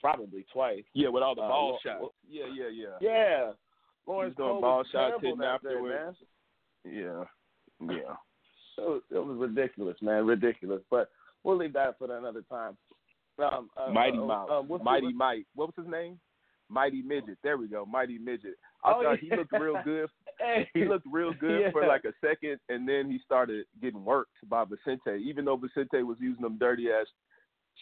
probably 0.00 0.46
twice. 0.52 0.84
Yeah, 0.94 1.08
with 1.08 1.24
all 1.24 1.34
the 1.34 1.42
Uh, 1.42 1.48
ball 1.48 1.78
shots. 1.82 2.00
well- 2.00 2.14
yeah, 2.26 2.46
yeah, 2.46 2.68
yeah. 2.68 2.96
Yeah, 3.00 3.52
Lawrence 4.06 4.36
doing 4.36 4.48
Cole 4.48 4.60
ball 4.60 4.84
shots 4.84 5.20
hitting 5.20 5.38
that 5.38 5.62
day, 5.62 5.80
man. 5.80 6.16
Yeah, 6.84 7.24
yeah. 7.80 8.16
It 8.78 8.88
was, 8.88 9.02
it 9.10 9.18
was 9.18 9.36
ridiculous, 9.36 10.00
man, 10.00 10.24
ridiculous. 10.24 10.82
But 10.88 11.10
we'll 11.42 11.56
leave 11.56 11.74
that 11.74 11.98
for 11.98 12.16
another 12.16 12.42
time. 12.42 12.78
Um, 13.38 13.70
uh, 13.76 13.90
Mighty 13.90 14.18
uh, 14.18 14.24
Mouse, 14.24 14.50
uh, 14.50 14.62
Mighty 14.82 15.12
Mike. 15.12 15.46
What 15.54 15.68
was 15.74 15.84
his 15.84 15.90
name? 15.92 16.20
Mighty 16.68 17.02
Midget. 17.02 17.38
There 17.42 17.56
we 17.58 17.66
go, 17.68 17.84
Mighty 17.84 18.18
Midget. 18.18 18.56
I 18.82 18.92
Oh, 18.92 19.02
thought 19.02 19.18
he 19.18 19.30
looked 19.30 19.52
real 19.52 19.80
good. 19.84 20.08
Hey. 20.40 20.66
He 20.72 20.86
looked 20.86 21.04
real 21.06 21.34
good 21.34 21.70
for 21.70 21.86
like 21.86 22.04
a 22.04 22.14
second, 22.26 22.58
and 22.70 22.88
then 22.88 23.10
he 23.10 23.18
started 23.26 23.66
getting 23.82 24.02
worked 24.02 24.32
by 24.48 24.64
Vicente. 24.64 25.22
Even 25.22 25.44
though 25.44 25.56
Vicente 25.58 26.02
was 26.02 26.16
using 26.18 26.40
them 26.40 26.56
dirty 26.56 26.90
ass 26.90 27.04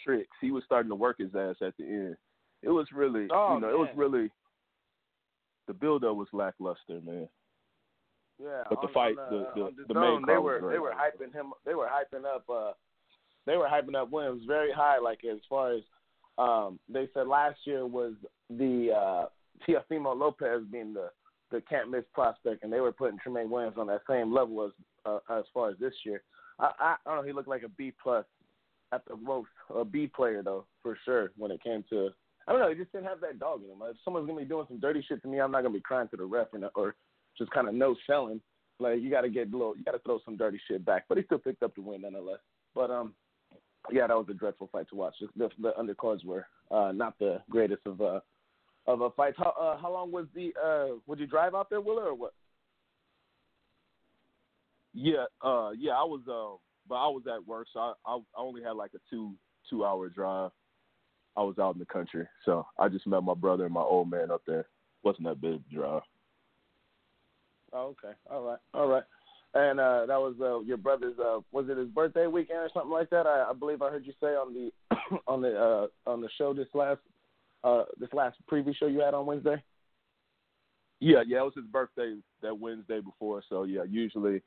tricks, 0.04 0.36
he 0.40 0.50
was 0.50 0.64
starting 0.64 0.88
to 0.90 0.96
work 0.96 1.18
his 1.20 1.32
ass 1.36 1.54
at 1.62 1.76
the 1.78 1.84
end. 1.84 2.16
It 2.64 2.70
was 2.70 2.88
really, 2.92 3.28
Oh, 3.32 3.54
you 3.54 3.60
know, 3.60 3.68
it 3.70 3.78
was 3.78 3.88
really. 3.94 4.28
The 5.68 5.72
build 5.74 6.02
up 6.02 6.16
was 6.16 6.26
lackluster, 6.32 7.00
man. 7.04 7.28
Yeah, 8.42 8.64
But 8.68 8.80
the 8.80 8.88
on- 8.88 8.92
fight, 8.92 9.18
on, 9.18 9.30
the- 9.30 9.46
uh, 9.46 9.54
the- 9.54 9.62
on 9.62 9.76
the 9.86 9.94
Zone, 9.94 10.22
main 10.22 10.26
they 10.26 10.38
were 10.38 10.68
they 10.68 10.78
were 10.80 10.92
hyping 10.92 11.32
him. 11.32 11.52
They 11.64 11.74
were 11.74 11.86
hyping 11.88 12.24
up. 12.24 12.42
uh 12.50 12.72
They 13.46 13.56
were 13.56 13.66
hyping 13.68 13.94
up 13.94 14.10
Williams 14.10 14.42
very 14.46 14.72
high. 14.72 14.98
Like 14.98 15.24
as 15.24 15.38
far 15.48 15.74
as 15.74 15.82
um 16.38 16.80
they 16.88 17.08
said 17.14 17.28
last 17.28 17.60
year 17.66 17.86
was 17.86 18.14
the 18.50 18.90
uh 18.92 19.26
Teofimo 19.66 20.16
Lopez 20.16 20.62
being 20.70 20.94
the 20.94 21.10
the 21.50 21.62
can't 21.62 21.90
miss 21.90 22.04
prospect, 22.12 22.62
and 22.62 22.72
they 22.72 22.80
were 22.80 22.92
putting 22.92 23.18
Tremaine 23.18 23.48
Williams 23.48 23.76
on 23.78 23.86
that 23.86 24.02
same 24.08 24.34
level 24.34 24.66
as 24.66 24.72
uh, 25.06 25.18
as 25.30 25.44
far 25.54 25.70
as 25.70 25.78
this 25.78 25.94
year. 26.04 26.22
I, 26.58 26.70
I, 26.78 26.96
I 27.06 27.14
don't 27.14 27.16
know. 27.16 27.26
He 27.26 27.32
looked 27.32 27.48
like 27.48 27.62
a 27.62 27.68
B 27.68 27.92
plus 28.02 28.26
at 28.92 29.02
the 29.06 29.16
most, 29.16 29.48
a 29.74 29.84
B 29.84 30.06
player 30.06 30.42
though 30.42 30.66
for 30.82 30.98
sure 31.04 31.32
when 31.36 31.50
it 31.50 31.62
came 31.62 31.84
to. 31.90 32.10
I 32.46 32.52
don't 32.52 32.60
know. 32.60 32.70
He 32.70 32.76
just 32.76 32.92
didn't 32.92 33.06
have 33.06 33.20
that 33.20 33.38
dog 33.38 33.62
in 33.62 33.70
him. 33.70 33.78
If 33.82 33.96
someone's 34.04 34.26
gonna 34.26 34.40
be 34.40 34.46
doing 34.46 34.66
some 34.68 34.80
dirty 34.80 35.04
shit 35.06 35.22
to 35.22 35.28
me, 35.28 35.40
I'm 35.40 35.50
not 35.50 35.62
gonna 35.62 35.74
be 35.74 35.80
crying 35.80 36.08
to 36.08 36.16
the 36.16 36.24
ref 36.24 36.48
or, 36.52 36.70
or 36.74 36.94
just 37.36 37.50
kind 37.50 37.68
of 37.68 37.74
no 37.74 37.94
selling. 38.06 38.40
Like 38.80 39.00
you 39.00 39.10
got 39.10 39.22
to 39.22 39.28
get 39.28 39.50
little, 39.50 39.76
you 39.76 39.84
got 39.84 39.92
to 39.92 39.98
throw 39.98 40.20
some 40.24 40.36
dirty 40.36 40.60
shit 40.68 40.84
back. 40.84 41.04
But 41.08 41.18
he 41.18 41.24
still 41.24 41.38
picked 41.38 41.62
up 41.62 41.74
the 41.74 41.82
win 41.82 42.02
nonetheless. 42.02 42.38
But 42.74 42.90
um, 42.90 43.14
yeah, 43.90 44.06
that 44.06 44.16
was 44.16 44.26
a 44.30 44.34
dreadful 44.34 44.68
fight 44.70 44.88
to 44.90 44.96
watch. 44.96 45.14
The, 45.20 45.28
the, 45.36 45.48
the 45.60 45.72
undercards 45.78 46.24
were 46.24 46.46
uh, 46.70 46.92
not 46.92 47.18
the 47.18 47.40
greatest 47.50 47.82
of 47.86 48.00
uh 48.00 48.20
of 48.88 49.02
a 49.02 49.10
fight. 49.10 49.34
How 49.36 49.54
uh, 49.60 49.80
how 49.80 49.92
long 49.92 50.10
was 50.10 50.26
the 50.34 50.52
uh? 50.62 50.96
Would 51.06 51.20
you 51.20 51.26
drive 51.26 51.54
out 51.54 51.70
there, 51.70 51.80
Willa, 51.80 52.06
or 52.06 52.14
what? 52.14 52.32
Yeah, 54.94 55.26
uh, 55.44 55.70
yeah, 55.78 55.92
I 55.92 56.02
was, 56.02 56.22
um, 56.28 56.58
but 56.88 56.96
I 56.96 57.06
was 57.06 57.22
at 57.32 57.46
work, 57.46 57.68
so 57.72 57.78
I, 57.78 57.92
I, 58.04 58.16
I 58.16 58.40
only 58.40 58.62
had 58.62 58.72
like 58.72 58.92
a 58.94 58.98
two 59.10 59.34
two 59.70 59.84
hour 59.84 60.08
drive. 60.08 60.50
I 61.36 61.42
was 61.42 61.58
out 61.58 61.74
in 61.74 61.78
the 61.78 61.86
country, 61.86 62.26
so 62.44 62.66
I 62.78 62.88
just 62.88 63.06
met 63.06 63.22
my 63.22 63.34
brother 63.34 63.66
and 63.66 63.74
my 63.74 63.82
old 63.82 64.10
man 64.10 64.32
up 64.32 64.42
there. 64.46 64.66
wasn't 65.04 65.28
that 65.28 65.40
big 65.40 65.60
drive. 65.70 66.02
Oh, 67.72 67.94
okay. 68.02 68.16
All 68.28 68.42
right. 68.42 68.58
All 68.74 68.88
right. 68.88 69.04
And 69.54 69.78
uh, 69.78 70.06
that 70.06 70.18
was 70.18 70.34
uh, 70.40 70.60
your 70.60 70.78
brother's. 70.78 71.18
Uh, 71.18 71.40
was 71.52 71.66
it 71.68 71.76
his 71.76 71.88
birthday 71.88 72.26
weekend 72.26 72.58
or 72.58 72.70
something 72.72 72.90
like 72.90 73.10
that? 73.10 73.26
I, 73.26 73.46
I 73.50 73.52
believe 73.52 73.82
I 73.82 73.90
heard 73.90 74.06
you 74.06 74.14
say 74.20 74.28
on 74.28 74.52
the 74.52 74.70
on 75.28 75.42
the 75.42 75.56
uh, 75.56 76.10
on 76.10 76.20
the 76.20 76.28
show 76.38 76.52
this 76.54 76.66
last 76.74 77.00
uh, 77.64 77.84
this 77.98 78.12
last 78.12 78.36
preview 78.50 78.74
show 78.76 78.86
you 78.86 79.00
had 79.00 79.14
on 79.14 79.26
Wednesday. 79.26 79.62
Yeah, 81.00 81.22
yeah, 81.26 81.38
it 81.38 81.44
was 81.44 81.52
his 81.56 81.66
birthday 81.66 82.16
that 82.42 82.58
Wednesday 82.58 83.00
before, 83.00 83.42
so 83.48 83.62
yeah, 83.64 83.84
usually 83.88 84.42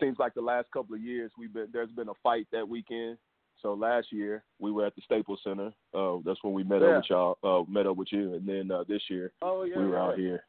seems 0.00 0.18
like 0.18 0.32
the 0.34 0.40
last 0.40 0.70
couple 0.72 0.94
of 0.94 1.02
years 1.02 1.30
we've 1.38 1.52
been 1.52 1.68
there's 1.72 1.90
been 1.90 2.08
a 2.08 2.14
fight 2.22 2.46
that 2.52 2.66
weekend. 2.68 3.18
So 3.60 3.74
last 3.74 4.10
year 4.10 4.42
we 4.58 4.72
were 4.72 4.86
at 4.86 4.96
the 4.96 5.02
Staples 5.02 5.40
Center. 5.44 5.70
Uh, 5.94 6.16
that's 6.24 6.42
when 6.42 6.54
we 6.54 6.64
met 6.64 6.80
Yeah. 6.80 6.88
up 6.88 6.96
with 6.96 7.10
y'all, 7.10 7.38
uh, 7.44 7.70
met 7.70 7.86
up 7.86 7.96
with 7.96 8.08
you, 8.10 8.34
and 8.34 8.48
then 8.48 8.70
uh, 8.70 8.84
this 8.88 9.02
year 9.10 9.32
Oh 9.42 9.64
yeah. 9.64 9.78
we 9.78 9.86
were 9.86 9.98
out 9.98 10.18
here. 10.18 10.44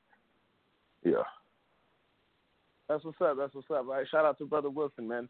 Yeah. 1.04 1.24
That's 2.88 3.04
what's 3.04 3.20
up. 3.22 3.38
That's 3.38 3.54
what's 3.54 3.70
up. 3.70 3.78
All 3.78 3.84
right, 3.94 4.08
shout 4.10 4.26
out 4.26 4.38
to 4.38 4.46
brother 4.46 4.70
Wilson, 4.70 5.08
man. 5.08 5.28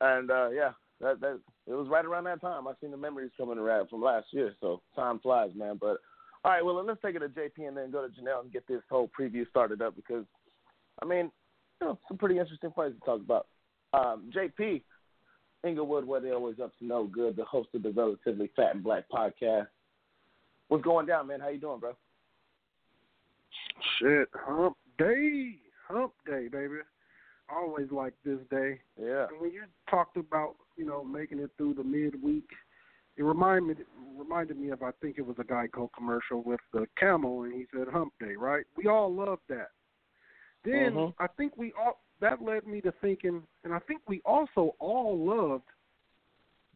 And 0.00 0.30
uh, 0.30 0.50
yeah, 0.50 0.72
that 1.00 1.20
that 1.20 1.38
it 1.66 1.74
was 1.74 1.88
right 1.88 2.04
around 2.04 2.24
that 2.24 2.40
time. 2.40 2.66
I 2.66 2.72
seen 2.80 2.90
the 2.90 2.96
memories 2.96 3.30
coming 3.36 3.58
around 3.58 3.88
from 3.88 4.02
last 4.02 4.26
year. 4.32 4.54
So 4.60 4.82
time 4.96 5.20
flies, 5.20 5.50
man. 5.54 5.78
But 5.80 5.98
all 6.44 6.52
right, 6.52 6.64
well 6.64 6.82
let's 6.84 7.00
take 7.02 7.14
it 7.14 7.20
to 7.20 7.28
JP 7.28 7.68
and 7.68 7.76
then 7.76 7.90
go 7.90 8.06
to 8.06 8.12
Janelle 8.12 8.42
and 8.42 8.52
get 8.52 8.66
this 8.66 8.82
whole 8.90 9.10
preview 9.18 9.48
started 9.50 9.80
up 9.82 9.94
because 9.94 10.24
I 11.00 11.04
mean, 11.04 11.30
you 11.80 11.86
know, 11.86 11.98
some 12.08 12.18
pretty 12.18 12.38
interesting 12.38 12.72
fights 12.74 12.94
to 12.98 13.04
talk 13.04 13.20
about. 13.20 13.46
Um, 13.94 14.30
JP 14.34 14.82
Inglewood, 15.64 16.04
where 16.04 16.20
they 16.20 16.30
always 16.30 16.58
up 16.60 16.76
to 16.78 16.84
no 16.84 17.04
good, 17.04 17.36
the 17.36 17.44
host 17.44 17.68
of 17.74 17.82
the 17.82 17.90
Relatively 17.90 18.50
Fat 18.56 18.74
and 18.74 18.82
Black 18.82 19.04
podcast. 19.12 19.68
What's 20.68 20.84
going 20.84 21.06
down, 21.06 21.26
man? 21.26 21.40
How 21.40 21.48
you 21.48 21.58
doing, 21.58 21.80
bro? 21.80 21.92
Shit, 23.98 24.28
hump 24.34 24.76
day, 24.98 25.56
hump 25.86 26.12
day, 26.26 26.48
baby. 26.48 26.76
Always 27.54 27.90
like 27.90 28.14
this 28.24 28.38
day. 28.50 28.80
Yeah. 29.00 29.26
And 29.30 29.40
when 29.40 29.52
you 29.52 29.64
talked 29.90 30.16
about, 30.16 30.54
you 30.76 30.86
know, 30.86 31.04
making 31.04 31.38
it 31.38 31.50
through 31.56 31.74
the 31.74 31.84
midweek, 31.84 32.48
it 33.16 33.22
reminded 33.22 33.86
reminded 34.16 34.58
me 34.58 34.70
of 34.70 34.82
I 34.82 34.90
think 35.00 35.18
it 35.18 35.26
was 35.26 35.36
a 35.38 35.44
Geico 35.44 35.88
commercial 35.96 36.42
with 36.42 36.60
the 36.72 36.86
camel, 36.98 37.42
and 37.42 37.52
he 37.52 37.66
said 37.74 37.88
hump 37.88 38.12
day, 38.20 38.34
right? 38.36 38.64
We 38.76 38.86
all 38.88 39.12
love 39.12 39.40
that. 39.48 39.70
Then 40.64 40.94
Mhm. 40.94 41.14
I 41.18 41.26
think 41.26 41.56
we 41.56 41.72
all 41.72 42.00
that 42.20 42.40
led 42.40 42.66
me 42.66 42.80
to 42.82 42.92
thinking, 42.92 43.46
and 43.64 43.74
I 43.74 43.80
think 43.80 44.02
we 44.06 44.20
also 44.24 44.76
all 44.78 45.18
loved 45.18 45.68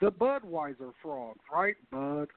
the 0.00 0.10
Budweiser 0.10 0.92
frogs, 0.96 1.44
right? 1.52 1.76
Budweiser. 1.90 2.28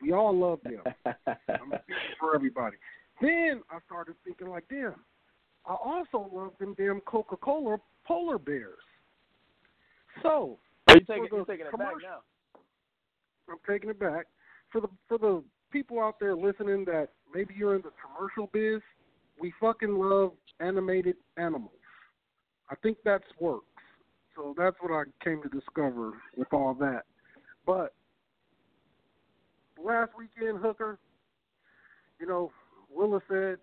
We 0.00 0.12
all 0.12 0.36
love 0.36 0.60
them. 0.62 0.82
I'm 1.48 1.72
speaking 1.82 2.16
for 2.20 2.34
everybody. 2.34 2.76
Then 3.20 3.62
I 3.70 3.80
started 3.86 4.14
thinking 4.24 4.48
like, 4.48 4.68
damn, 4.68 5.04
I 5.64 5.74
also 5.74 6.28
love 6.32 6.52
them 6.58 6.74
damn 6.74 7.00
Coca 7.00 7.36
Cola 7.36 7.80
polar 8.04 8.38
bears. 8.38 8.78
So 10.22 10.58
Are 10.88 10.94
you 10.94 11.00
taking, 11.00 11.28
For 11.28 11.30
the 11.30 11.36
you 11.36 11.44
taking 11.46 11.66
it 11.66 11.78
back 11.78 11.92
now? 12.02 12.18
I'm 13.48 13.56
taking 13.68 13.90
it 13.90 13.98
back. 13.98 14.26
For 14.70 14.80
the 14.80 14.88
for 15.08 15.18
the 15.18 15.42
people 15.70 16.00
out 16.00 16.16
there 16.20 16.36
listening 16.36 16.84
that 16.86 17.08
maybe 17.34 17.54
you're 17.56 17.76
in 17.76 17.82
the 17.82 17.92
commercial 18.04 18.48
biz, 18.52 18.80
we 19.40 19.52
fucking 19.60 19.94
love 19.94 20.32
animated 20.60 21.16
animals. 21.36 21.70
I 22.70 22.74
think 22.76 22.98
that's 23.04 23.24
works. 23.40 23.64
So 24.34 24.54
that's 24.56 24.76
what 24.80 24.92
I 24.92 25.04
came 25.24 25.42
to 25.42 25.48
discover 25.48 26.12
with 26.36 26.52
all 26.52 26.74
that. 26.74 27.02
But 27.64 27.94
last 29.82 30.12
weekend, 30.16 30.58
Hooker, 30.58 30.98
you 32.20 32.26
know, 32.26 32.50
Willa 32.94 33.20
said 33.28 33.58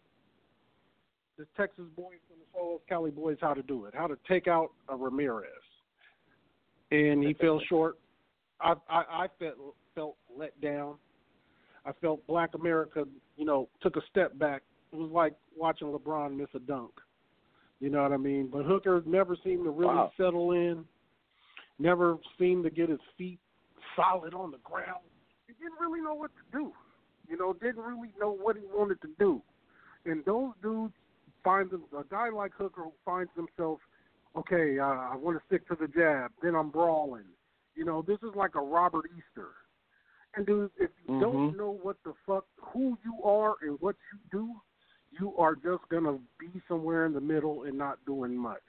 the 1.37 1.45
Texas 1.57 1.85
boys 1.95 2.17
from 2.27 2.37
the 2.39 2.45
Solos 2.53 2.81
Cali 2.87 3.11
boys 3.11 3.37
how 3.41 3.53
to 3.53 3.63
do 3.63 3.85
it, 3.85 3.93
how 3.95 4.07
to 4.07 4.17
take 4.27 4.47
out 4.47 4.71
a 4.89 4.95
Ramirez, 4.95 5.49
and 6.93 7.23
he 7.23 7.33
fell 7.33 7.59
short. 7.67 7.97
I 8.61 8.73
I, 8.89 9.03
I 9.09 9.27
felt 9.39 9.75
felt 9.95 10.15
let 10.35 10.59
down. 10.61 10.95
I 11.85 11.91
felt 12.01 12.25
Black 12.27 12.51
America, 12.55 13.03
you 13.35 13.45
know, 13.45 13.67
took 13.81 13.97
a 13.97 14.01
step 14.09 14.37
back. 14.37 14.61
It 14.91 14.95
was 14.95 15.11
like 15.11 15.33
watching 15.57 15.87
LeBron 15.87 16.37
miss 16.37 16.47
a 16.55 16.59
dunk. 16.59 16.91
You 17.79 17.89
know 17.89 18.01
what 18.03 18.13
I 18.13 18.17
mean? 18.17 18.47
But 18.51 18.63
Hooker 18.63 19.03
never 19.05 19.35
seemed 19.43 19.65
to 19.65 19.71
really 19.71 19.93
Wow. 19.95 20.11
settle 20.15 20.51
in. 20.53 20.85
Never 21.79 22.17
seemed 22.39 22.63
to 22.63 22.69
get 22.69 22.87
his 22.87 22.99
feet 23.17 23.39
solid 23.95 24.33
on 24.33 24.51
the 24.51 24.59
ground. 24.59 25.01
He 25.47 25.53
didn't 25.53 25.79
really 25.81 25.99
know 25.99 26.13
what 26.13 26.31
to 26.35 26.57
do. 26.57 26.71
You 27.27 27.37
know, 27.37 27.53
didn't 27.53 27.83
really 27.83 28.13
know 28.19 28.31
what 28.31 28.55
he 28.55 28.63
wanted 28.73 29.01
to 29.01 29.09
do. 29.19 29.41
And 30.05 30.23
those 30.23 30.51
dudes 30.61 30.93
find 31.43 31.69
them, 31.69 31.83
a 31.97 32.03
guy 32.09 32.29
like 32.29 32.53
Hooker 32.53 32.83
finds 33.03 33.31
himself, 33.35 33.79
okay, 34.35 34.79
uh, 34.79 34.85
I 34.85 35.15
want 35.15 35.37
to 35.37 35.45
stick 35.45 35.67
to 35.67 35.75
the 35.75 35.87
jab, 35.87 36.31
then 36.41 36.55
I'm 36.55 36.69
brawling. 36.69 37.25
You 37.75 37.85
know, 37.85 38.01
this 38.01 38.19
is 38.23 38.35
like 38.35 38.55
a 38.55 38.61
Robert 38.61 39.05
Easter. 39.17 39.49
And 40.35 40.45
dude, 40.45 40.71
if 40.77 40.89
you 41.05 41.19
don't 41.19 41.51
Mhm. 41.51 41.57
know 41.57 41.71
what 41.71 42.01
the 42.03 42.13
fuck, 42.25 42.45
who 42.57 42.97
you 43.03 43.23
are 43.23 43.55
and 43.61 43.79
what 43.81 43.95
you 44.11 44.19
do, 44.31 44.61
you 45.11 45.35
are 45.37 45.55
just 45.55 45.87
gonna 45.89 46.19
be 46.39 46.61
somewhere 46.67 47.05
in 47.05 47.13
the 47.13 47.21
middle 47.21 47.63
and 47.63 47.77
not 47.77 48.03
doing 48.05 48.35
much. 48.35 48.63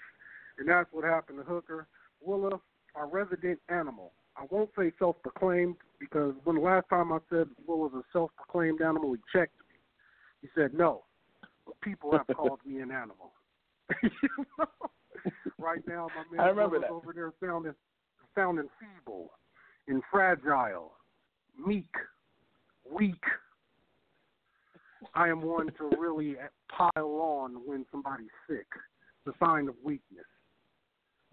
And 0.58 0.68
that's 0.68 0.92
what 0.92 1.04
happened 1.04 1.38
to 1.38 1.44
Hooker. 1.44 1.88
Willa, 2.20 2.60
our 2.94 3.06
resident 3.06 3.60
animal. 3.68 4.12
I 4.36 4.44
won't 4.50 4.74
say 4.76 4.92
self-proclaimed 4.98 5.76
because 5.98 6.34
when 6.44 6.56
the 6.56 6.62
last 6.62 6.88
time 6.88 7.12
I 7.12 7.20
said 7.30 7.48
Willa's 7.66 7.94
a 7.94 8.04
self-proclaimed 8.12 8.82
animal, 8.82 9.12
he 9.14 9.20
checked 9.32 9.58
me. 9.70 9.80
He 10.42 10.48
said 10.54 10.74
no. 10.74 11.04
But 11.64 11.80
people 11.80 12.12
have 12.12 12.26
called 12.36 12.60
me 12.64 12.80
an 12.80 12.90
animal. 12.90 13.32
You 14.02 14.46
know? 14.58 14.90
Right 15.58 15.80
now, 15.86 16.08
my 16.14 16.36
man 16.36 16.46
I 16.46 16.48
remember 16.50 16.80
that. 16.80 16.90
over 16.90 17.12
there 17.12 17.32
sounding 17.42 17.74
sounding 18.34 18.68
feeble 18.80 19.30
and 19.88 20.02
fragile, 20.10 20.92
meek, 21.64 21.92
weak. 22.90 23.22
I 25.14 25.28
am 25.28 25.42
one 25.42 25.66
to 25.78 25.96
really 25.98 26.36
pile 26.70 26.90
on 26.96 27.56
when 27.66 27.84
somebody's 27.90 28.26
sick. 28.48 28.66
It's 29.26 29.36
a 29.36 29.44
sign 29.44 29.68
of 29.68 29.74
weakness. 29.84 30.24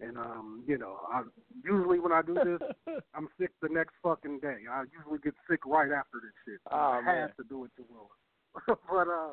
And 0.00 0.18
um, 0.18 0.64
you 0.66 0.78
know, 0.78 0.98
I 1.12 1.22
usually 1.64 2.00
when 2.00 2.12
I 2.12 2.22
do 2.22 2.34
this, 2.34 2.60
I'm 3.14 3.28
sick 3.38 3.50
the 3.62 3.68
next 3.68 3.94
fucking 4.02 4.40
day. 4.40 4.58
I 4.70 4.84
usually 4.96 5.18
get 5.22 5.34
sick 5.48 5.60
right 5.64 5.90
after 5.92 6.18
this 6.22 6.32
shit. 6.44 6.60
Oh, 6.70 6.76
I 6.76 7.02
man. 7.02 7.20
had 7.22 7.36
to 7.36 7.44
do 7.48 7.64
it 7.64 7.70
to 7.76 7.84
Will. 7.88 8.10
but 8.90 9.08
uh, 9.08 9.32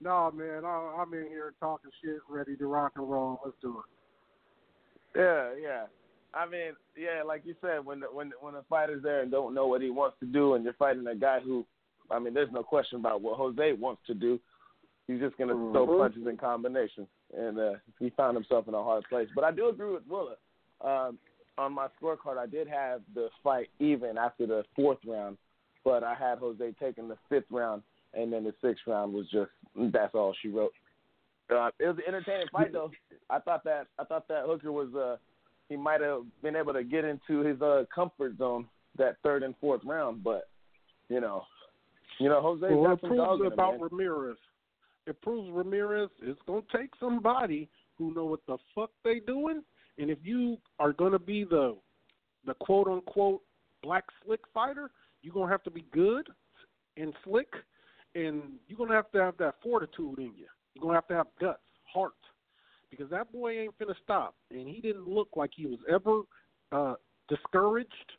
no, 0.00 0.30
man, 0.32 0.64
I, 0.64 0.96
I'm 1.00 1.12
in 1.12 1.26
here 1.28 1.54
talking 1.60 1.90
shit, 2.02 2.18
ready 2.28 2.56
to 2.56 2.66
rock 2.66 2.92
and 2.96 3.10
roll. 3.10 3.40
Let's 3.44 3.56
do 3.60 3.78
it. 3.80 3.84
Yeah, 5.16 5.48
yeah. 5.60 5.84
I 6.34 6.46
mean, 6.46 6.72
yeah, 6.96 7.22
like 7.22 7.42
you 7.46 7.54
said, 7.60 7.84
when 7.84 8.00
the, 8.00 8.06
when 8.06 8.32
when 8.40 8.54
a 8.54 8.62
fighter's 8.68 9.02
there 9.02 9.22
and 9.22 9.30
don't 9.30 9.54
know 9.54 9.66
what 9.66 9.80
he 9.80 9.90
wants 9.90 10.16
to 10.20 10.26
do, 10.26 10.54
and 10.54 10.64
you're 10.64 10.74
fighting 10.74 11.06
a 11.06 11.14
guy 11.14 11.40
who, 11.40 11.64
I 12.10 12.18
mean, 12.18 12.34
there's 12.34 12.52
no 12.52 12.62
question 12.62 12.98
about 12.98 13.22
what 13.22 13.38
Jose 13.38 13.72
wants 13.72 14.02
to 14.06 14.14
do. 14.14 14.38
He's 15.06 15.20
just 15.20 15.38
gonna 15.38 15.54
throw 15.54 15.86
Mhm. 15.86 15.98
punches 15.98 16.26
in 16.26 16.36
combination, 16.36 17.06
and 17.34 17.58
uh, 17.58 17.74
he 17.98 18.10
found 18.10 18.36
himself 18.36 18.68
in 18.68 18.74
a 18.74 18.82
hard 18.82 19.04
place. 19.08 19.28
But 19.34 19.44
I 19.44 19.50
do 19.50 19.68
agree 19.68 19.92
with 19.92 20.06
Willa. 20.06 20.36
Um, 20.82 21.18
on 21.56 21.72
my 21.72 21.88
scorecard, 21.98 22.36
I 22.36 22.46
did 22.46 22.68
have 22.68 23.00
the 23.14 23.30
fight 23.42 23.70
even 23.78 24.18
after 24.18 24.46
the 24.46 24.64
fourth 24.74 24.98
round, 25.06 25.38
but 25.84 26.04
I 26.04 26.14
had 26.14 26.38
Jose 26.38 26.72
taking 26.72 27.08
the 27.08 27.16
fifth 27.30 27.50
round, 27.50 27.82
and 28.12 28.30
then 28.30 28.44
the 28.44 28.52
sixth 28.60 28.86
round 28.86 29.14
was 29.14 29.26
just 29.30 29.50
that's 29.74 30.14
all 30.14 30.34
she 30.42 30.48
wrote. 30.48 30.72
Uh, 31.50 31.70
it 31.78 31.86
was 31.86 31.96
an 31.98 32.04
entertaining 32.08 32.48
fight 32.52 32.72
though. 32.72 32.90
I 33.30 33.38
thought 33.38 33.62
that 33.64 33.86
I 33.98 34.04
thought 34.04 34.26
that 34.28 34.44
Hooker 34.46 34.72
was 34.72 34.92
uh 34.94 35.16
he 35.68 35.76
might 35.76 36.00
have 36.00 36.22
been 36.42 36.56
able 36.56 36.72
to 36.72 36.84
get 36.84 37.04
into 37.04 37.40
his 37.40 37.60
uh 37.62 37.84
comfort 37.94 38.36
zone 38.38 38.66
that 38.98 39.16
third 39.22 39.42
and 39.42 39.54
fourth 39.60 39.82
round, 39.84 40.24
but 40.24 40.48
you 41.08 41.20
know, 41.20 41.44
you 42.18 42.28
know 42.28 42.40
Jose 42.40 42.66
well, 42.74 42.92
it 42.92 43.00
proves 43.00 43.40
him, 43.40 43.52
about 43.52 43.78
man. 43.78 43.88
Ramirez. 43.90 44.38
It 45.06 45.20
proves 45.22 45.48
Ramirez 45.52 46.10
is 46.22 46.36
gonna 46.46 46.62
take 46.74 46.90
somebody 46.98 47.68
who 47.96 48.12
know 48.14 48.24
what 48.24 48.40
the 48.46 48.56
fuck 48.74 48.90
they 49.04 49.20
doing, 49.20 49.62
and 49.98 50.10
if 50.10 50.18
you 50.22 50.56
are 50.78 50.92
gonna 50.92 51.18
be 51.18 51.44
the 51.44 51.76
the 52.44 52.54
quote 52.54 52.88
unquote 52.88 53.42
black 53.82 54.04
slick 54.24 54.40
fighter, 54.52 54.90
you're 55.22 55.34
gonna 55.34 55.50
have 55.50 55.62
to 55.64 55.70
be 55.70 55.84
good 55.92 56.28
and 56.96 57.12
slick, 57.24 57.52
and 58.14 58.42
you're 58.66 58.78
gonna 58.78 58.94
have 58.94 59.10
to 59.12 59.18
have 59.22 59.36
that 59.38 59.54
fortitude 59.62 60.18
in 60.18 60.32
you. 60.36 60.46
You're 60.76 60.82
gonna 60.82 60.94
have 60.94 61.08
to 61.08 61.14
have 61.14 61.26
guts, 61.40 61.60
heart, 61.90 62.12
because 62.90 63.08
that 63.08 63.32
boy 63.32 63.60
ain't 63.60 63.78
finna 63.78 63.94
stop, 64.04 64.34
and 64.50 64.68
he 64.68 64.82
didn't 64.82 65.08
look 65.08 65.28
like 65.34 65.50
he 65.56 65.64
was 65.66 65.78
ever 65.90 66.20
uh 66.70 66.96
discouraged. 67.28 68.12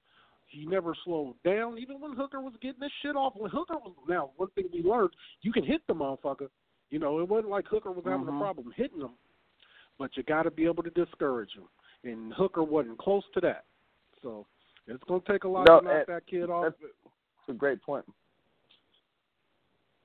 He 0.48 0.65
never 0.65 0.96
slowed 1.06 1.36
down, 1.43 1.78
even 1.78 2.02
when 2.02 2.15
Hooker 2.15 2.41
was 2.41 2.54
getting 2.62 2.80
this 2.80 2.91
shit 3.04 3.15
off. 3.15 3.34
When 3.36 3.52
Hooker 3.52 3.76
was 3.76 3.93
now, 4.08 4.32
one 4.38 4.50
thing 4.56 4.65
we 4.74 4.82
learned, 4.82 5.12
you 5.41 5.52
can 5.52 5.63
hit 5.63 5.82
the 5.88 5.93
motherfucker. 5.93 6.48
You 6.89 6.98
know, 7.00 7.20
it 7.20 7.28
wasn't 7.28 7.50
like 7.52 7.67
Hooker 7.67 7.91
was 7.91 8.06
having 8.06 8.26
Mhm. 8.26 8.38
a 8.38 8.39
problem 8.39 8.72
hitting 8.72 9.02
him, 9.02 9.17
but 10.00 10.15
you 10.17 10.24
got 10.24 10.43
to 10.43 10.52
be 10.52 10.65
able 10.65 10.84
to 10.84 10.89
discourage 10.89 11.54
him. 11.54 11.67
And 12.04 12.34
Hooker 12.34 12.63
wasn't 12.63 12.98
close 12.98 13.26
to 13.34 13.41
that. 13.41 13.65
So 14.24 14.48
it's 14.88 15.04
going 15.04 15.22
to 15.22 15.32
take 15.32 15.43
a 15.43 15.50
lot 15.50 15.67
No, 15.67 15.82
to 15.82 15.86
knock 15.86 16.08
that 16.08 16.26
kid 16.26 16.50
off. 16.50 16.63
that's- 16.63 16.91
It's 17.41 17.50
a 17.50 17.54
great 17.54 17.82
point. 17.82 18.06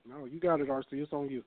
No, 0.05 0.25
you 0.25 0.41
got 0.41 0.61
it, 0.61 0.69
RC. 0.69 1.01
It's 1.01 1.13
on 1.13 1.29
you. 1.29 1.45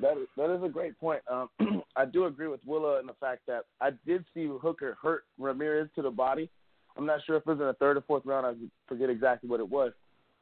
That 0.00 0.18
is, 0.18 0.28
that 0.36 0.54
is 0.54 0.62
a 0.62 0.68
great 0.68 0.98
point. 0.98 1.22
Um, 1.30 1.48
I 1.96 2.04
do 2.04 2.26
agree 2.26 2.48
with 2.48 2.60
Willa 2.66 3.00
in 3.00 3.06
the 3.06 3.14
fact 3.14 3.42
that 3.46 3.64
I 3.80 3.90
did 4.06 4.24
see 4.34 4.46
Hooker 4.46 4.98
hurt 5.00 5.24
Ramirez 5.38 5.88
to 5.96 6.02
the 6.02 6.10
body. 6.10 6.50
I'm 6.96 7.06
not 7.06 7.20
sure 7.26 7.36
if 7.36 7.42
it 7.42 7.46
was 7.46 7.60
in 7.60 7.66
the 7.66 7.74
third 7.74 7.96
or 7.96 8.02
fourth 8.02 8.24
round. 8.24 8.46
I 8.46 8.52
forget 8.88 9.10
exactly 9.10 9.48
what 9.48 9.60
it 9.60 9.68
was, 9.68 9.92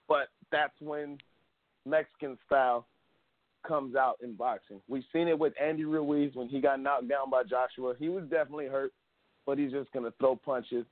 but 0.09 0.29
that's 0.51 0.75
when 0.81 1.19
Mexican 1.87 2.39
style 2.47 2.87
comes 3.67 3.97
out 3.97 4.19
in 4.23 4.35
boxing. 4.35 4.81
We've 4.89 5.05
seen 5.13 5.29
it 5.29 5.39
with 5.39 5.55
Andy 5.61 5.85
Ruiz 5.85 6.35
when 6.35 6.49
he 6.49 6.61
got 6.61 6.81
knocked 6.81 7.09
down 7.09 7.31
by 7.31 7.43
Joshua. 7.45 7.95
He 7.99 8.09
was 8.09 8.25
definitely 8.25 8.67
hurt, 8.67 8.93
but 9.47 9.59
he's 9.59 9.73
just 9.73 9.91
gonna 9.93 10.13
throw 10.19 10.37
punches. 10.37 10.85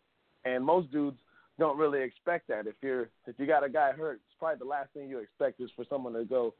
And 0.45 0.65
most 0.65 0.91
dudes 0.91 1.19
don't 1.59 1.79
really 1.79 2.03
expect 2.03 2.49
that. 2.49 2.67
If 2.67 2.75
you're 2.81 3.09
if 3.27 3.39
you 3.39 3.47
got 3.47 3.65
a 3.65 3.69
guy 3.69 3.93
hurt, 3.93 4.15
it's 4.15 4.39
probably 4.39 4.59
the 4.59 4.65
last 4.65 4.91
thing 4.95 5.09
you 5.09 5.19
expect 5.19 5.61
is 5.61 5.71
for 5.77 5.85
someone 5.89 6.15
to 6.15 6.25
go 6.25 6.55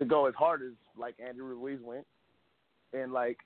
to 0.00 0.06
go 0.06 0.26
as 0.26 0.34
hard 0.34 0.62
as 0.62 0.72
like 0.98 1.14
Andy 1.24 1.40
Ruiz 1.40 1.78
went, 1.82 2.06
and 2.92 3.12
like 3.12 3.38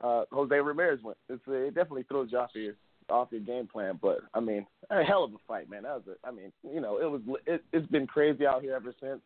uh, 0.00 0.22
Jose 0.32 0.54
Ramirez 0.54 1.02
went. 1.02 1.18
It's, 1.28 1.42
it 1.46 1.74
definitely 1.74 2.04
throws 2.04 2.30
you 2.32 2.38
off 2.38 2.50
your 2.54 2.74
off 3.10 3.28
your 3.30 3.40
game 3.40 3.66
plan. 3.66 3.98
But 4.00 4.20
I 4.32 4.40
mean, 4.40 4.66
a 4.90 5.02
hell 5.02 5.24
of 5.24 5.32
a 5.32 5.38
fight, 5.46 5.68
man. 5.68 5.82
That 5.82 5.96
was 5.96 6.02
a, 6.08 6.26
I 6.26 6.30
mean, 6.30 6.52
you 6.62 6.80
know, 6.80 6.98
it 6.98 7.10
was 7.10 7.20
it, 7.46 7.62
it's 7.72 7.86
been 7.88 8.06
crazy 8.06 8.46
out 8.46 8.62
here 8.62 8.74
ever 8.74 8.94
since, 9.00 9.20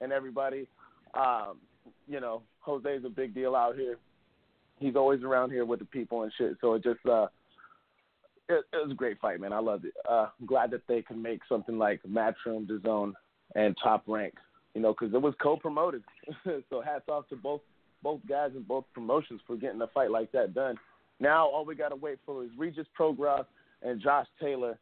and 0.00 0.12
everybody, 0.12 0.68
um, 1.14 1.58
you 2.06 2.20
know, 2.20 2.42
Jose's 2.60 3.04
a 3.04 3.10
big 3.10 3.34
deal 3.34 3.56
out 3.56 3.76
here. 3.76 3.96
He's 4.78 4.96
always 4.96 5.22
around 5.22 5.50
here 5.50 5.64
with 5.64 5.78
the 5.78 5.84
people 5.86 6.22
and 6.22 6.32
shit. 6.38 6.56
So 6.60 6.74
it 6.74 6.82
just 6.82 7.04
uh, 7.06 7.26
it, 8.48 8.64
it 8.72 8.82
was 8.82 8.90
a 8.90 8.94
great 8.94 9.18
fight, 9.20 9.40
man. 9.40 9.52
I 9.54 9.60
loved 9.60 9.86
it. 9.86 9.94
Uh, 10.08 10.28
I'm 10.38 10.46
glad 10.46 10.70
that 10.72 10.86
they 10.86 11.00
can 11.00 11.20
make 11.20 11.40
something 11.48 11.78
like 11.78 12.00
Matchroom, 12.08 12.66
DAZN, 12.66 13.14
and 13.54 13.74
Top 13.82 14.02
Rank 14.06 14.34
you 14.74 14.80
know, 14.80 14.94
because 14.98 15.14
it 15.14 15.20
was 15.20 15.34
co-promoted. 15.42 16.02
so 16.70 16.80
hats 16.80 17.08
off 17.08 17.28
to 17.28 17.36
both 17.36 17.60
both 18.02 18.20
guys 18.26 18.52
and 18.54 18.66
both 18.66 18.84
promotions 18.94 19.40
for 19.46 19.56
getting 19.56 19.80
a 19.82 19.86
fight 19.88 20.10
like 20.10 20.32
that 20.32 20.54
done. 20.54 20.76
Now 21.18 21.46
all 21.46 21.64
we 21.66 21.74
got 21.74 21.90
to 21.90 21.96
wait 21.96 22.18
for 22.24 22.42
is 22.44 22.50
Regis 22.56 22.86
Prograis 22.98 23.44
and 23.82 24.00
Josh 24.00 24.26
Taylor. 24.40 24.78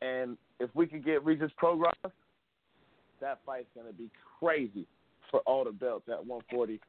And 0.00 0.36
if 0.60 0.70
we 0.74 0.86
could 0.86 1.04
get 1.04 1.24
Regis 1.24 1.50
Prograis, 1.60 1.92
that 3.20 3.40
fight's 3.44 3.66
going 3.74 3.86
to 3.86 3.92
be 3.92 4.10
crazy 4.38 4.86
for 5.30 5.40
all 5.40 5.64
the 5.64 5.72
belts 5.72 6.08
at 6.08 6.24
140. 6.24 6.80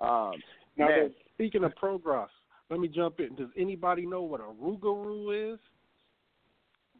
Um, 0.00 0.32
Now, 0.78 0.88
man, 0.88 1.10
speaking 1.34 1.64
of 1.64 1.72
Prograis, 1.74 2.28
let 2.70 2.80
me 2.80 2.88
jump 2.88 3.20
in. 3.20 3.34
Does 3.34 3.48
anybody 3.58 4.06
know 4.06 4.22
what 4.22 4.40
a 4.40 4.44
Rougarou 4.44 5.52
is? 5.54 5.58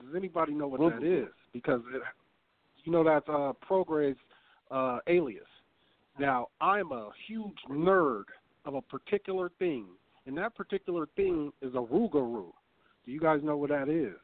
Does 0.02 0.14
anybody 0.14 0.52
know 0.52 0.66
what 0.66 0.80
that 0.80 1.00
Rougarou. 1.00 1.22
is? 1.22 1.32
Because 1.52 1.80
it, 1.94 2.02
you 2.84 2.92
know 2.92 3.04
that's 3.04 3.28
uh, 3.28 3.52
Prograis 3.66 4.16
uh, 4.72 4.98
alias. 5.06 5.44
Now, 6.18 6.48
I'm 6.60 6.92
a 6.92 7.10
huge 7.26 7.56
nerd 7.70 8.24
of 8.64 8.74
a 8.74 8.82
particular 8.82 9.50
thing, 9.58 9.86
and 10.26 10.36
that 10.38 10.54
particular 10.54 11.06
thing 11.16 11.52
is 11.62 11.74
a 11.74 11.78
Rougarou. 11.78 12.52
Do 13.04 13.12
you 13.12 13.20
guys 13.20 13.40
know 13.42 13.56
what 13.56 13.70
that 13.70 13.88
is? 13.88 14.16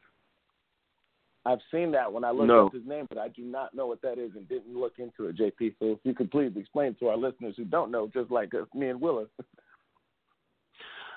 I've 1.45 1.59
seen 1.71 1.91
that 1.91 2.11
when 2.11 2.23
I 2.23 2.31
looked 2.31 2.49
No. 2.49 2.67
up 2.67 2.73
his 2.73 2.85
name, 2.85 3.05
but 3.09 3.17
I 3.17 3.29
do 3.29 3.43
not 3.43 3.73
know 3.73 3.87
what 3.87 4.01
that 4.01 4.17
is 4.17 4.35
and 4.35 4.47
didn't 4.47 4.77
look 4.77 4.99
into 4.99 5.27
it, 5.27 5.37
JP. 5.37 5.75
So 5.79 5.93
if 5.93 5.99
you 6.03 6.13
could 6.13 6.31
please 6.31 6.51
explain 6.55 6.95
to 6.95 7.07
our 7.07 7.17
listeners 7.17 7.55
who 7.55 7.65
don't 7.65 7.91
know, 7.91 8.07
just 8.07 8.29
like 8.29 8.53
us, 8.53 8.67
me 8.73 8.89
and 8.89 8.99
Willa. 8.99 9.25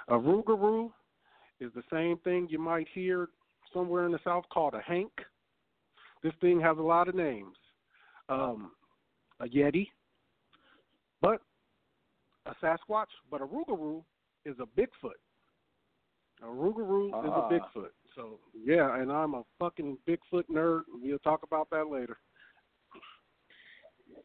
A 0.09 0.14
Rougarou 0.14 0.90
is 1.61 1.71
the 1.75 1.83
same 1.92 2.18
thing 2.18 2.49
you 2.51 2.59
might 2.59 2.88
hear 2.95 3.29
somewhere 3.73 4.07
in 4.07 4.12
the 4.12 4.21
South 4.25 4.45
called 4.53 4.75
a 4.75 4.81
Hank. 4.81 5.12
This 6.23 6.33
thing 6.40 6.61
has 6.61 6.79
a 6.79 6.83
lot 6.83 7.09
of 7.09 7.14
names. 7.14 7.57
Um, 8.29 8.73
a 9.42 9.46
Yeti, 9.46 9.88
but 11.20 11.42
a 12.46 12.55
Sasquatch, 12.64 13.07
but 13.31 13.40
a 13.42 13.46
Rougarou 13.46 14.02
is 14.44 14.57
a 14.61 14.81
Bigfoot. 14.81 15.18
A 16.42 16.46
Rougarou 16.46 17.09
is 17.09 17.31
Ah. 17.33 17.48
a 17.48 17.52
Bigfoot. 17.52 17.90
So 18.14 18.40
yeah, 18.55 18.96
and 18.96 19.12
I'm 19.12 19.35
a 19.35 19.44
fucking 19.59 19.98
Bigfoot 20.07 20.44
nerd. 20.50 20.83
We'll 20.88 21.18
talk 21.18 21.42
about 21.42 21.68
that 21.70 21.88
later. 21.88 22.18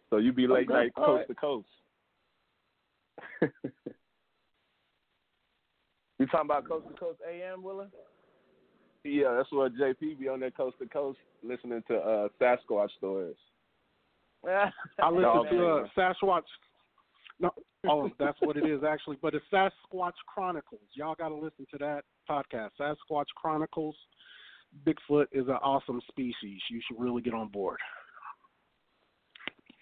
So 0.10 0.18
you 0.18 0.32
be 0.32 0.48
late 0.48 0.70
Okay, 0.70 0.74
night 0.74 0.96
coast 0.96 1.18
right. 1.20 1.28
to 1.28 1.36
coast. 1.36 1.70
You 6.20 6.26
talking 6.26 6.48
about 6.48 6.68
Coast 6.68 6.88
to 6.88 6.94
Coast 6.96 7.20
AM, 7.30 7.62
Willa? 7.62 7.90
Yeah, 9.04 9.36
that's 9.38 9.52
what 9.52 9.76
JP 9.76 10.20
be 10.20 10.28
on 10.28 10.40
that 10.40 10.58
coast 10.58 10.80
to 10.80 10.88
coast 10.88 11.20
listening 11.44 11.84
to 11.88 11.96
uh 11.98 12.28
Sasquatch 12.42 12.90
stories. 12.98 13.36
I 14.48 15.10
listen 15.10 15.58
to 15.58 15.68
uh. 15.68 15.88
Sasquatch. 15.98 16.44
No, 17.40 17.52
oh, 17.90 18.10
that's 18.20 18.38
what 18.42 18.58
it 18.58 18.66
is 18.66 18.84
actually. 18.84 19.18
But 19.22 19.34
it's 19.34 19.46
Sasquatch 19.52 20.14
Chronicles. 20.28 20.82
Y'all 20.94 21.16
got 21.16 21.30
to 21.30 21.36
listen 21.36 21.66
to 21.72 21.78
that 21.80 22.04
podcast. 22.30 22.70
Sasquatch 22.80 23.26
Chronicles. 23.36 23.96
Bigfoot 24.86 25.26
is 25.32 25.48
an 25.48 25.58
awesome 25.64 26.02
species. 26.10 26.60
You 26.70 26.82
should 26.88 27.00
really 27.00 27.22
get 27.22 27.34
on 27.34 27.48
board. 27.48 27.78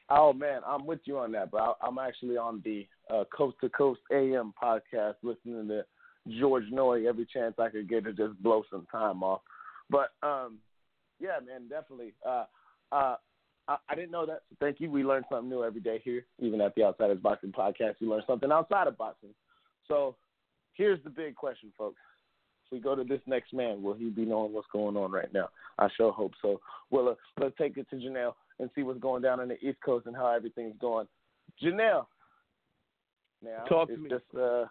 Oh 0.10 0.34
man, 0.34 0.62
I'm 0.66 0.86
with 0.86 1.00
you 1.06 1.18
on 1.18 1.32
that, 1.32 1.50
but 1.50 1.78
I'm 1.82 1.98
actually 1.98 2.38
on 2.38 2.62
the 2.64 2.88
uh, 3.10 3.24
Coast 3.36 3.58
to 3.62 3.70
Coast 3.70 4.02
AM 4.12 4.54
podcast, 4.62 5.16
listening 5.24 5.68
to 5.70 5.84
George 6.40 6.66
Noory 6.72 7.08
every 7.08 7.26
chance 7.32 7.56
I 7.58 7.70
could 7.70 7.90
get 7.90 8.04
to 8.04 8.14
just 8.14 8.42
blow 8.42 8.64
some 8.70 8.86
time 8.92 9.24
off. 9.24 9.42
But 9.90 10.12
um, 10.22 10.60
yeah, 11.20 11.40
man, 11.46 11.68
definitely. 11.70 12.14
Uh, 12.28 12.46
uh, 12.92 13.16
I, 13.68 13.78
I 13.90 13.96
didn't 13.96 14.12
know 14.12 14.26
that. 14.26 14.42
So 14.50 14.56
thank 14.60 14.80
you. 14.80 14.90
We 14.90 15.04
learn 15.04 15.24
something 15.30 15.50
new 15.50 15.64
every 15.64 15.82
day 15.82 16.02
here, 16.04 16.26
even 16.40 16.62
at 16.62 16.76
the 16.76 16.84
Outsiders 16.84 17.20
Boxing 17.20 17.52
Podcast. 17.52 17.96
You 18.00 18.10
learn 18.10 18.24
something 18.28 18.52
outside 18.52 18.88
of 18.88 18.98
boxing. 18.98 19.34
So 19.88 20.16
here's 20.74 21.04
the 21.04 21.10
big 21.10 21.36
question, 21.36 21.72
folks. 21.78 22.00
If 22.66 22.72
we 22.72 22.80
go 22.80 22.96
to 22.96 23.04
this 23.04 23.22
next 23.28 23.54
man, 23.54 23.84
will 23.84 23.94
he 23.94 24.10
be 24.10 24.26
knowing 24.26 24.52
what's 24.54 24.68
going 24.74 24.98
on 24.98 25.12
right 25.12 25.32
now? 25.34 25.50
I 25.78 25.88
sure 25.96 26.12
hope 26.12 26.32
so. 26.42 26.60
Well, 26.90 27.10
uh, 27.10 27.16
let's 27.40 27.56
take 27.58 27.78
it 27.78 27.88
to 27.92 27.96
Janelle 27.96 28.34
and 28.60 28.70
see 28.74 28.84
what's 28.84 29.00
going 29.00 29.22
down 29.22 29.40
on 29.40 29.50
the 29.50 29.60
East 29.64 29.78
Coast 29.86 30.08
and 30.08 30.16
how 30.16 30.28
everything's 30.34 30.78
going. 30.80 31.08
Janelle, 31.62 32.06
now 33.44 33.64
Talk 33.70 33.90
to 33.90 33.94
it's 33.94 34.02
me. 34.02 34.10
just 34.10 34.24
uh, 34.40 34.66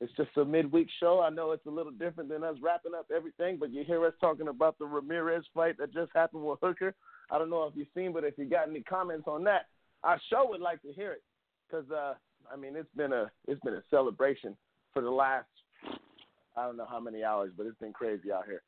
it's 0.00 0.12
just 0.16 0.30
a 0.36 0.44
midweek 0.44 0.88
show. 0.98 1.20
I 1.20 1.30
know 1.30 1.52
it's 1.52 1.66
a 1.66 1.70
little 1.70 1.92
different 1.92 2.30
than 2.30 2.42
us 2.42 2.56
wrapping 2.62 2.94
up 2.98 3.06
everything, 3.14 3.58
but 3.58 3.72
you 3.72 3.84
hear 3.84 4.04
us 4.06 4.14
talking 4.20 4.48
about 4.48 4.78
the 4.78 4.86
Ramirez 4.86 5.44
fight 5.52 5.76
that 5.78 5.92
just 5.92 6.10
happened 6.14 6.42
with 6.42 6.58
Hooker. 6.62 6.94
I 7.30 7.38
don't 7.38 7.50
know 7.50 7.64
if 7.64 7.74
you've 7.76 7.88
seen, 7.94 8.12
but 8.12 8.24
if 8.24 8.38
you 8.38 8.46
got 8.46 8.68
any 8.68 8.80
comments 8.80 9.24
on 9.26 9.44
that, 9.44 9.66
I 10.02 10.16
sure 10.28 10.48
would 10.48 10.62
like 10.62 10.80
to 10.82 10.92
hear 10.92 11.12
it 11.12 11.22
because 11.68 11.90
uh, 11.90 12.14
I 12.50 12.56
mean 12.56 12.76
it's 12.76 12.88
been 12.96 13.12
a 13.12 13.30
it's 13.46 13.60
been 13.60 13.74
a 13.74 13.82
celebration 13.90 14.56
for 14.92 15.02
the 15.02 15.10
last 15.10 15.46
I 16.56 16.64
don't 16.64 16.76
know 16.76 16.86
how 16.88 17.00
many 17.00 17.22
hours, 17.22 17.52
but 17.56 17.66
it's 17.66 17.78
been 17.78 17.92
crazy 17.92 18.32
out 18.32 18.46
here. 18.46 18.62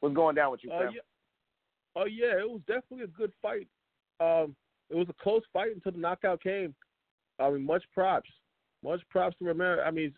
What's 0.00 0.14
going 0.14 0.34
down 0.34 0.50
with 0.50 0.60
you, 0.64 0.72
Uh, 0.72 0.90
yeah. 0.90 1.00
Oh 1.96 2.04
yeah, 2.04 2.38
it 2.40 2.48
was 2.48 2.60
definitely 2.66 3.04
a 3.04 3.18
good 3.18 3.32
fight. 3.40 3.68
Um, 4.20 4.54
it 4.90 4.96
was 4.96 5.08
a 5.08 5.22
close 5.22 5.42
fight 5.52 5.72
until 5.74 5.92
the 5.92 5.98
knockout 5.98 6.42
came. 6.42 6.74
I 7.38 7.50
mean, 7.50 7.64
much 7.64 7.84
props, 7.94 8.28
much 8.82 9.00
props 9.10 9.36
to 9.38 9.44
Ramirez. 9.44 9.84
I 9.86 9.90
mean, 9.90 10.12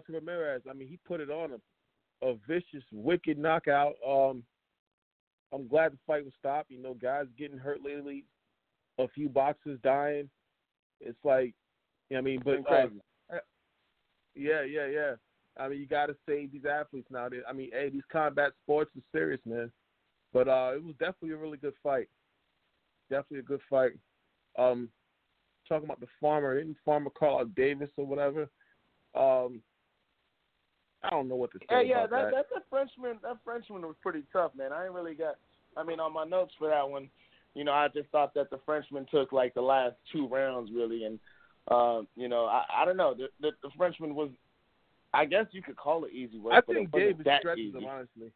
to 0.00 0.12
Ramirez. 0.12 0.62
I 0.68 0.72
mean, 0.72 0.88
he 0.88 0.98
put 1.06 1.20
it 1.20 1.30
on 1.30 1.52
a, 1.52 2.26
a 2.26 2.36
vicious, 2.46 2.84
wicked 2.92 3.38
knockout. 3.38 3.94
Um, 4.06 4.42
I'm 5.52 5.68
glad 5.68 5.92
the 5.92 5.98
fight 6.06 6.24
was 6.24 6.34
stopped. 6.38 6.70
You 6.70 6.82
know, 6.82 6.94
guys 6.94 7.26
getting 7.38 7.58
hurt 7.58 7.82
lately, 7.84 8.24
a 8.98 9.08
few 9.08 9.28
boxers 9.28 9.78
dying. 9.82 10.30
It's 11.00 11.18
like, 11.24 11.54
you 12.08 12.16
know 12.16 12.18
I 12.18 12.22
mean, 12.22 12.42
but 12.44 12.70
uh, 12.70 12.86
yeah, 14.34 14.62
yeah, 14.62 14.86
yeah. 14.86 15.14
I 15.58 15.68
mean, 15.68 15.80
you 15.80 15.86
got 15.86 16.06
to 16.06 16.16
save 16.26 16.52
these 16.52 16.64
athletes 16.64 17.08
now. 17.10 17.28
I 17.48 17.52
mean, 17.52 17.70
hey, 17.72 17.90
these 17.90 18.02
combat 18.10 18.52
sports 18.62 18.90
are 18.96 19.02
serious, 19.12 19.40
man. 19.44 19.70
But 20.32 20.48
uh, 20.48 20.72
it 20.74 20.82
was 20.82 20.94
definitely 20.98 21.32
a 21.32 21.36
really 21.36 21.58
good 21.58 21.74
fight. 21.82 22.08
Definitely 23.10 23.40
a 23.40 23.42
good 23.42 23.60
fight. 23.68 23.92
Um, 24.58 24.88
talking 25.68 25.84
about 25.84 26.00
the 26.00 26.06
farmer, 26.20 26.58
didn't 26.58 26.78
farmer 26.84 27.10
call 27.10 27.40
out 27.40 27.54
Davis 27.54 27.90
or 27.96 28.06
whatever? 28.06 28.48
Um, 29.14 29.60
I 31.04 31.10
don't 31.10 31.28
know 31.28 31.36
what 31.36 31.50
to 31.52 31.58
say 31.58 31.64
Yeah, 31.70 31.80
yeah, 31.80 32.04
about 32.04 32.10
that, 32.10 32.24
that. 32.24 32.30
that 32.34 32.46
that 32.54 32.62
Frenchman 32.70 33.18
that 33.22 33.38
Frenchman 33.44 33.82
was 33.82 33.96
pretty 34.02 34.22
tough, 34.32 34.52
man. 34.56 34.72
I 34.72 34.84
ain't 34.84 34.94
really 34.94 35.14
got. 35.14 35.36
I 35.76 35.82
mean, 35.82 36.00
on 36.00 36.12
my 36.12 36.24
notes 36.24 36.52
for 36.58 36.68
that 36.68 36.88
one, 36.88 37.08
you 37.54 37.64
know, 37.64 37.72
I 37.72 37.88
just 37.88 38.08
thought 38.10 38.34
that 38.34 38.50
the 38.50 38.58
Frenchman 38.64 39.06
took 39.10 39.32
like 39.32 39.54
the 39.54 39.62
last 39.62 39.96
two 40.12 40.28
rounds 40.28 40.70
really, 40.74 41.04
and 41.04 41.18
um, 41.70 42.06
you 42.16 42.28
know, 42.28 42.44
I 42.46 42.64
I 42.74 42.84
don't 42.84 42.96
know. 42.96 43.14
The, 43.14 43.28
the 43.40 43.50
the 43.62 43.70
Frenchman 43.76 44.14
was, 44.14 44.30
I 45.14 45.24
guess 45.24 45.46
you 45.52 45.62
could 45.62 45.76
call 45.76 46.04
it 46.04 46.12
easy 46.12 46.38
work. 46.38 46.54
I 46.54 46.60
think 46.60 46.88
it 46.88 46.92
wasn't 46.92 47.18
Davis 47.24 47.38
stretches 47.40 47.64
easy. 47.66 47.78
him 47.78 47.86
honestly. 47.86 48.32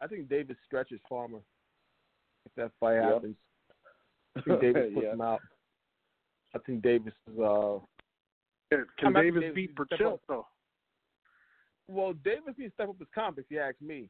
I 0.00 0.06
think 0.06 0.28
Davis 0.28 0.56
stretches 0.66 1.00
Farmer 1.08 1.38
if 2.46 2.52
that 2.56 2.70
fight 2.80 2.96
Yep. 2.96 3.04
happens. 3.04 3.36
I 4.36 4.40
think 4.40 4.60
Davis 4.60 4.92
puts 4.94 5.04
Yeah. 5.04 5.12
him 5.12 5.20
out. 5.20 5.40
I 6.54 6.58
think 6.58 6.82
Davis 6.82 7.14
is 7.32 7.38
uh 7.38 7.78
Can 8.70 8.86
I'm 9.04 9.12
Davis 9.14 9.40
Davis, 9.42 9.54
beat 9.54 9.70
he's 9.70 9.76
Burchell 9.76 10.20
though? 10.28 10.46
Well 11.88 12.12
Davis 12.24 12.54
needs 12.58 12.72
to 12.72 12.74
step 12.74 12.88
up 12.88 12.98
his 12.98 13.08
comp 13.14 13.38
if 13.38 13.46
you 13.48 13.60
ask 13.60 13.80
me. 13.80 14.08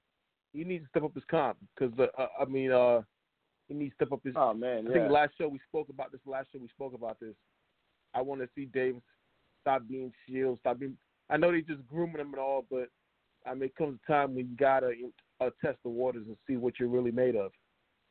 He 0.53 0.65
needs 0.65 0.85
to 0.85 0.89
step 0.91 1.05
up 1.05 1.15
his 1.15 1.25
comp 1.31 1.59
because 1.77 1.97
uh, 1.99 2.21
uh, 2.21 2.29
I 2.41 2.45
mean 2.45 2.73
uh 2.73 3.03
he 3.69 3.75
needs 3.75 3.93
to 3.93 4.05
step 4.05 4.13
up 4.13 4.21
his 4.25 4.35
Oh 4.37 4.55
man, 4.55 4.87
I 4.87 4.91
yeah. 4.91 4.99
think 4.99 5.13
last 5.13 5.33
show 5.39 5.49
we 5.49 5.61
spoke 5.69 5.89
about 5.89 6.13
this. 6.13 6.21
Last 6.27 6.49
show 6.53 6.59
we 6.59 6.69
spoke 6.69 6.95
about 6.95 7.19
this. 7.21 7.35
I 8.15 8.21
want 8.23 8.41
to 8.41 8.49
see 8.55 8.67
Davis 8.67 9.03
stop 9.61 9.83
being 9.89 10.13
shield, 10.29 10.59
stop 10.61 10.79
being. 10.79 10.97
I 11.31 11.37
know 11.37 11.51
they 11.51 11.63
just 11.63 11.87
grooming 11.87 12.21
him 12.21 12.35
and 12.35 12.39
all, 12.39 12.65
but 12.71 12.89
I 13.47 13.55
mean, 13.55 13.65
it 13.65 13.77
comes 13.77 13.99
a 14.07 14.13
time 14.13 14.35
when 14.35 14.49
you 14.49 14.57
gotta 14.57 14.93
uh, 15.41 15.51
test 15.65 15.79
the 15.83 15.91
waters 15.91 16.25
and 16.27 16.37
see 16.47 16.57
what 16.57 16.75
you're 16.79 16.89
really 16.89 17.11
made 17.11 17.37
of. 17.37 17.51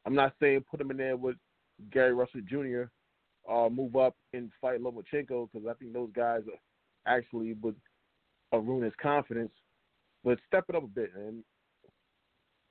I'm 0.05 0.15
not 0.15 0.33
saying 0.39 0.65
put 0.69 0.81
him 0.81 0.91
in 0.91 0.97
there 0.97 1.15
with 1.15 1.37
Gary 1.91 2.13
Russell 2.13 2.41
Jr. 2.47 2.83
or 3.43 3.69
move 3.69 3.95
up 3.95 4.15
and 4.33 4.51
fight 4.59 4.81
Lomachenko 4.81 5.49
because 5.51 5.67
I 5.69 5.73
think 5.75 5.93
those 5.93 6.09
guys 6.15 6.41
are 6.47 7.13
actually 7.13 7.53
would 7.61 7.75
ruin 8.61 8.83
his 8.83 8.93
confidence. 9.01 9.51
But 10.23 10.37
step 10.47 10.65
it 10.69 10.75
up 10.75 10.83
a 10.83 10.87
bit, 10.87 11.13
man. 11.15 11.43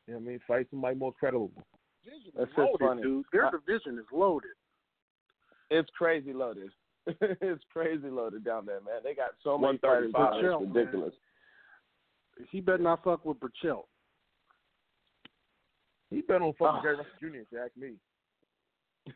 You 0.06 0.14
know 0.14 0.18
what 0.20 0.24
I 0.26 0.28
mean? 0.30 0.40
Fight 0.48 0.66
somebody 0.70 0.96
more 0.96 1.12
credible. 1.12 1.50
Division 2.04 2.32
That's 2.36 2.50
is 2.50 2.56
just 2.56 2.58
loaded, 2.58 2.78
funny. 2.86 3.02
dude. 3.02 3.24
Their 3.32 3.46
I- 3.46 3.50
division 3.50 3.98
is 3.98 4.06
loaded. 4.12 4.50
It's 5.70 5.88
crazy 5.96 6.32
loaded. 6.32 6.70
it's 7.06 7.62
crazy 7.72 8.08
loaded 8.08 8.44
down 8.44 8.66
there, 8.66 8.80
man. 8.80 9.00
They 9.04 9.14
got 9.14 9.30
so 9.42 9.56
many 9.58 9.78
fighters. 9.78 10.12
135. 10.12 10.12
now, 10.12 10.28
It's 10.28 10.42
Burchell, 10.42 10.60
man. 10.60 10.72
ridiculous. 10.74 11.14
He 12.50 12.60
better 12.60 12.78
not 12.82 13.04
fuck 13.04 13.24
with 13.24 13.38
Burchell. 13.40 13.88
He 16.10 16.20
better 16.22 16.44
on 16.44 16.52
fucking 16.54 16.66
Oh. 16.66 16.78
Ah. 16.78 16.82
Gary 16.82 16.96
Russell 16.96 17.12
Jr. 17.20 17.26
If 17.36 17.46
you 17.52 17.58
ask 17.58 17.76
me. 17.76 17.92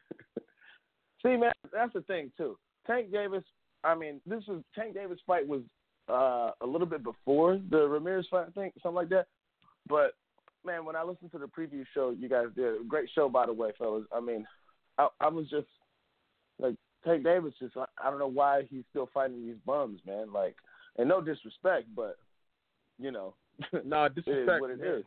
See, 1.22 1.36
man, 1.36 1.52
that's 1.72 1.92
the 1.92 2.02
thing 2.02 2.30
too. 2.36 2.56
Tank 2.86 3.10
Davis. 3.12 3.44
I 3.84 3.94
mean, 3.94 4.20
this 4.26 4.42
is 4.48 4.62
Tank 4.74 4.94
Davis 4.94 5.18
fight 5.26 5.46
was 5.46 5.62
uh, 6.08 6.52
a 6.60 6.66
little 6.66 6.86
bit 6.86 7.02
before 7.02 7.60
the 7.70 7.88
Ramirez 7.88 8.26
fight, 8.30 8.46
I 8.48 8.50
think, 8.50 8.74
something 8.82 8.96
like 8.96 9.08
that. 9.10 9.26
But 9.88 10.14
man, 10.64 10.84
when 10.84 10.96
I 10.96 11.02
listened 11.02 11.32
to 11.32 11.38
the 11.38 11.46
preview 11.46 11.84
show 11.94 12.10
you 12.10 12.28
guys 12.28 12.46
did, 12.54 12.80
a 12.80 12.84
great 12.86 13.08
show 13.14 13.28
by 13.28 13.46
the 13.46 13.52
way, 13.52 13.70
fellas. 13.78 14.04
I 14.12 14.20
mean, 14.20 14.46
I, 14.98 15.08
I 15.20 15.28
was 15.28 15.48
just 15.48 15.68
like 16.58 16.74
Tank 17.04 17.24
Davis. 17.24 17.54
Just 17.58 17.76
I, 17.76 17.84
I 18.02 18.10
don't 18.10 18.18
know 18.18 18.26
why 18.26 18.62
he's 18.68 18.84
still 18.90 19.08
fighting 19.12 19.46
these 19.46 19.56
bums, 19.64 20.00
man. 20.06 20.32
Like, 20.32 20.56
and 20.98 21.08
no 21.08 21.20
disrespect, 21.20 21.86
but 21.94 22.16
you 22.98 23.10
know, 23.10 23.34
No, 23.84 24.08
disrespect. 24.08 24.28
it 24.28 24.54
is 24.54 24.60
what 24.60 24.70
it 24.70 24.80
is. 24.80 25.04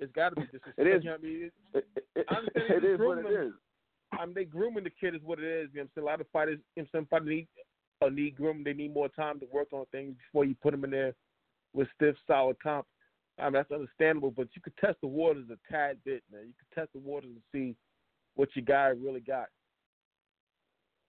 It's 0.00 0.12
got 0.12 0.30
to 0.30 0.36
be 0.36 0.42
disrespect. 0.42 0.74
It 0.78 0.86
is. 0.86 1.04
You 1.04 1.10
know 1.10 1.16
what 1.16 1.20
I 1.20 1.24
mean, 1.24 1.50
it, 1.74 1.86
it, 1.96 2.06
it, 2.16 2.26
I'm 2.28 2.48
saying 2.54 2.94
is 2.94 2.98
what 3.00 3.18
it 3.18 3.26
is. 3.26 3.52
I 4.12 4.24
mean, 4.24 4.34
they 4.34 4.44
grooming 4.44 4.84
the 4.84 4.90
kid 4.90 5.14
is 5.14 5.20
what 5.24 5.38
it 5.38 5.44
is. 5.44 5.68
You 5.72 5.80
know 5.80 5.82
what 5.82 5.82
I'm 5.82 5.90
saying? 5.94 6.06
A 6.06 6.10
lot 6.10 6.20
of 6.20 6.26
fighters, 6.32 6.58
you 6.76 6.82
know, 6.82 6.88
some 6.92 7.06
fighters 7.06 7.28
need 7.28 7.48
uh, 8.02 8.08
need 8.08 8.36
grooming. 8.36 8.64
They 8.64 8.72
need 8.72 8.94
more 8.94 9.08
time 9.08 9.40
to 9.40 9.46
work 9.52 9.68
on 9.72 9.84
things 9.92 10.14
before 10.26 10.44
you 10.44 10.54
put 10.62 10.72
them 10.72 10.84
in 10.84 10.90
there 10.90 11.14
with 11.72 11.88
stiff, 11.96 12.16
solid 12.26 12.60
comp. 12.62 12.86
I 13.38 13.44
mean, 13.44 13.52
that's 13.54 13.70
understandable, 13.70 14.32
but 14.32 14.48
you 14.54 14.62
could 14.62 14.76
test 14.78 14.96
the 15.00 15.06
waters 15.06 15.46
a 15.50 15.72
tad 15.72 15.98
bit, 16.04 16.22
man. 16.32 16.42
You 16.46 16.54
could 16.58 16.80
test 16.80 16.92
the 16.92 16.98
waters 17.00 17.30
and 17.30 17.42
see 17.52 17.76
what 18.34 18.48
your 18.54 18.64
guy 18.64 18.88
really 18.88 19.20
got. 19.20 19.46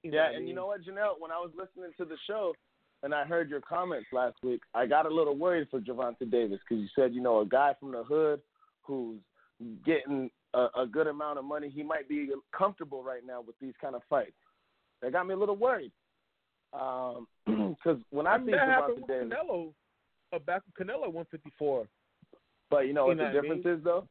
You 0.03 0.11
Yeah, 0.11 0.25
what 0.25 0.31
I 0.31 0.37
and 0.37 0.47
you 0.47 0.53
know 0.53 0.67
what, 0.67 0.81
Janelle? 0.81 1.19
When 1.19 1.31
I 1.31 1.39
was 1.39 1.51
listening 1.57 1.91
to 1.97 2.05
the 2.05 2.17
show 2.27 2.53
and 3.01 3.13
I 3.13 3.25
heard 3.25 3.49
your 3.49 3.61
comments 3.61 4.07
last 4.13 4.37
week, 4.43 4.61
I 4.75 4.85
got 4.85 5.05
a 5.05 5.13
little 5.13 5.35
worried 5.35 5.67
for 5.71 5.79
Gervonta 5.79 6.29
Davis 6.29 6.59
because 6.67 6.81
you 6.83 6.89
said, 6.95 7.13
you 7.13 7.21
know, 7.21 7.39
a 7.39 7.45
guy 7.45 7.73
from 7.79 7.91
the 7.91 8.03
hood 8.03 8.41
who's 8.83 9.19
getting 9.85 10.29
a, 10.53 10.67
a 10.77 10.85
good 10.85 11.07
amount 11.07 11.39
of 11.39 11.45
money, 11.45 11.69
he 11.69 11.83
might 11.83 12.07
be 12.07 12.29
comfortable 12.55 13.03
right 13.03 13.25
now 13.25 13.41
with 13.41 13.57
these 13.59 13.73
kind 13.81 13.95
of 13.95 14.01
fights. 14.09 14.31
That 15.01 15.13
got 15.13 15.27
me 15.27 15.33
a 15.33 15.37
little 15.37 15.55
worried. 15.55 15.91
Because 17.45 17.99
when 18.11 18.27
I, 18.27 18.31
I 18.33 18.37
mean, 18.37 18.47
see 18.47 18.51
that 18.53 18.67
happened 18.67 19.03
Gervonta 19.07 19.21
with 19.21 19.31
Canelo. 19.31 19.73
Uh, 20.33 20.39
back 20.39 20.61
Canelo 20.79 21.11
154. 21.11 21.87
but 22.69 22.79
you 22.87 22.93
know 22.93 23.03
You 23.03 23.07
what 23.09 23.17
know 23.17 23.23
the 23.23 23.29
what 23.29 23.37
I 23.37 23.41
difference 23.41 23.65
mean? 23.65 23.73
is 23.75 23.83
though? 23.83 24.07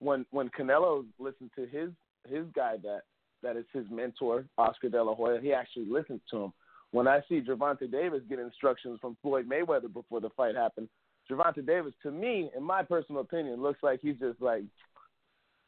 when 0.00 0.24
when 0.30 0.48
Canelo 0.50 1.04
listened 1.18 1.50
to 1.56 1.66
his 1.66 1.90
his 2.28 2.44
guy 2.54 2.76
that 2.82 3.02
that 3.42 3.56
is 3.56 3.64
his 3.72 3.84
mentor, 3.90 4.44
Oscar 4.56 4.88
De 4.88 5.02
La 5.02 5.14
Hoya, 5.14 5.40
he 5.40 5.52
actually 5.52 5.86
listens 5.90 6.20
to 6.30 6.44
him. 6.44 6.52
When 6.90 7.06
I 7.06 7.20
see 7.28 7.40
Gervonta 7.40 7.90
Davis 7.90 8.22
get 8.28 8.38
instructions 8.38 8.98
from 9.00 9.16
Floyd 9.22 9.48
Mayweather 9.48 9.92
before 9.92 10.20
the 10.20 10.30
fight 10.30 10.56
happened, 10.56 10.88
Gervonta 11.30 11.64
Davis, 11.64 11.92
to 12.02 12.10
me, 12.10 12.50
in 12.56 12.62
my 12.62 12.82
personal 12.82 13.20
opinion, 13.20 13.62
looks 13.62 13.82
like 13.82 14.00
he's 14.00 14.16
just 14.18 14.40
like, 14.40 14.62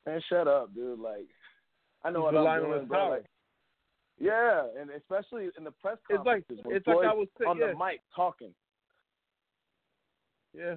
man, 0.07 0.21
shut 0.29 0.49
up, 0.49 0.75
dude. 0.75 0.99
Like, 0.99 1.27
I 2.05 2.11
know 2.11 2.27
He's 2.27 2.35
what 2.35 2.47
I'm 2.47 2.61
doing, 2.65 2.81
his 2.81 2.89
bro. 2.89 2.99
power. 2.99 3.11
Like, 3.17 3.25
yeah, 4.21 4.67
and 4.79 4.91
especially 4.91 5.49
in 5.59 5.65
the 5.65 5.71
press 5.73 5.97
It's 6.09 6.25
like 6.25 6.47
conferences 6.47 6.61
when 6.65 6.77
it's 6.77 6.87
like 6.87 7.07
I 7.09 7.13
was 7.15 7.27
saying. 7.39 7.49
on 7.51 7.59
Yeah, 7.59 7.73
the 7.73 7.79
mic 7.79 8.01
talking. 8.15 8.53
yeah. 10.55 10.77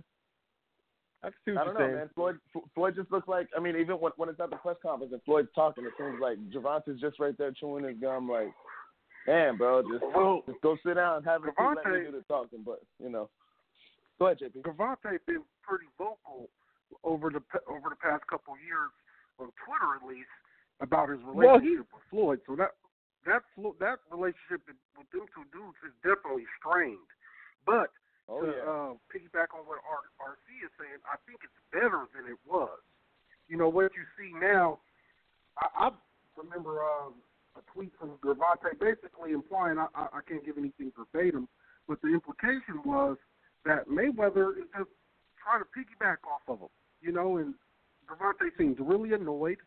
I 1.23 1.27
can 1.27 1.35
see 1.45 1.51
what 1.53 1.61
I 1.61 1.63
don't 1.65 1.73
you're 1.73 1.79
know, 1.79 1.85
saying. 1.87 1.95
man. 1.99 2.09
Floyd 2.15 2.37
Floyd 2.75 2.95
just 2.95 3.11
looks 3.11 3.27
like 3.27 3.47
I 3.55 3.59
mean, 3.59 3.75
even 3.77 3.95
when 3.95 4.11
when 4.17 4.29
it's 4.29 4.39
at 4.39 4.49
the 4.49 4.57
press 4.57 4.75
conference 4.83 5.13
and 5.13 5.21
Floyd's 5.23 5.47
talking, 5.55 5.85
it 5.85 5.93
seems 5.97 6.19
like 6.21 6.37
Gervonta's 6.51 6.99
just 6.99 7.19
right 7.19 7.37
there 7.37 7.51
chewing 7.51 7.85
his 7.85 7.95
gum, 7.99 8.29
like, 8.29 8.51
damn, 9.25 9.57
bro, 9.57 9.81
just 9.83 10.03
Well, 10.13 10.41
just 10.45 10.59
go 10.61 10.75
sit 10.85 10.95
down 10.95 11.17
and 11.17 11.25
have 11.25 11.43
a 11.43 11.47
seat, 11.47 11.53
let 11.59 11.85
me 11.93 12.05
do 12.05 12.11
the 12.11 12.23
talking. 12.27 12.59
But 12.65 12.81
you 12.99 13.09
know, 13.09 13.29
go 14.19 14.25
ahead, 14.27 14.39
JP. 14.39 14.63
Gervonta 14.63 15.17
been 15.25 15.43
pretty 15.63 15.85
vocal 15.97 16.49
over 17.05 17.29
the 17.29 17.41
over 17.71 17.87
the 17.89 17.95
past 17.95 18.27
couple 18.27 18.53
of 18.55 18.59
years 18.59 18.91
on 19.39 19.47
Twitter, 19.65 19.95
at 19.95 20.05
least, 20.07 20.27
about 20.81 21.07
his 21.09 21.19
Well, 21.23 21.57
he- 21.57 21.69
relationship 21.79 21.87
with 21.93 22.03
Floyd. 22.09 22.39
So 22.45 22.55
that 22.57 22.71
that 23.25 23.43
Flo- 23.55 23.75
that 23.79 23.99
relationship 24.11 24.65
with 24.97 25.07
them 25.11 25.25
two 25.31 25.45
dudes 25.51 25.79
is 25.85 25.95
definitely 26.03 26.47
strained. 26.59 27.09
But 27.65 27.91
Oh 28.29 28.39
to 28.39 28.47
yeah, 28.47 28.63
uh, 28.63 28.91
piggyback 29.11 29.51
on 29.51 29.67
what 29.67 29.83
R- 29.83 30.07
RC 30.19 30.47
is 30.63 30.71
saying, 30.79 31.03
I 31.03 31.19
think 31.27 31.43
it's 31.43 31.59
better 31.75 32.07
than 32.15 32.31
it 32.31 32.39
was. 32.47 32.79
You 33.49 33.57
know 33.57 33.67
what 33.67 33.91
you 33.95 34.05
see 34.15 34.31
now. 34.31 34.79
I, 35.59 35.87
I 35.87 35.89
remember 36.37 36.79
um, 36.79 37.19
a 37.55 37.61
tweet 37.73 37.91
from 37.99 38.11
Gervonta 38.23 38.79
basically 38.79 39.31
implying 39.31 39.77
I, 39.77 39.87
I, 39.93 40.07
I 40.13 40.19
can't 40.27 40.45
give 40.45 40.57
anything 40.57 40.91
verbatim, 40.95 41.47
but 41.87 42.01
the 42.01 42.09
implication 42.09 42.79
was 42.85 43.17
that 43.65 43.87
Mayweather 43.87 44.57
is 44.57 44.67
just 44.77 44.89
trying 45.35 45.59
to 45.59 45.67
piggyback 45.75 46.23
off 46.23 46.47
of 46.47 46.59
him. 46.59 46.73
You 47.01 47.11
know, 47.11 47.37
and 47.37 47.53
Gervonta 48.07 48.49
seemed 48.57 48.79
really 48.79 49.13
annoyed, 49.13 49.57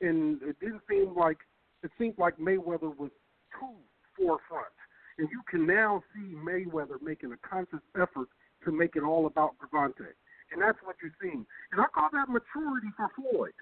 and 0.00 0.42
it 0.42 0.58
didn't 0.60 0.82
seem 0.88 1.14
like 1.14 1.38
it 1.82 1.90
seemed 1.98 2.18
like 2.18 2.36
Mayweather 2.38 2.96
was 2.96 3.10
too 3.58 3.74
forefront. 4.16 4.72
And 5.18 5.28
you 5.30 5.42
can 5.50 5.66
now 5.66 6.02
see 6.14 6.34
Mayweather 6.34 7.00
making 7.02 7.32
a 7.32 7.48
conscious 7.48 7.84
effort 7.96 8.28
to 8.64 8.72
make 8.72 8.96
it 8.96 9.02
all 9.02 9.26
about 9.26 9.56
Gervonta. 9.58 10.08
And 10.52 10.60
that's 10.60 10.78
what 10.84 10.96
you're 11.02 11.12
seeing. 11.20 11.46
And 11.72 11.80
I 11.80 11.86
call 11.94 12.08
that 12.12 12.28
maturity 12.28 12.88
for 12.96 13.08
Floyd. 13.16 13.52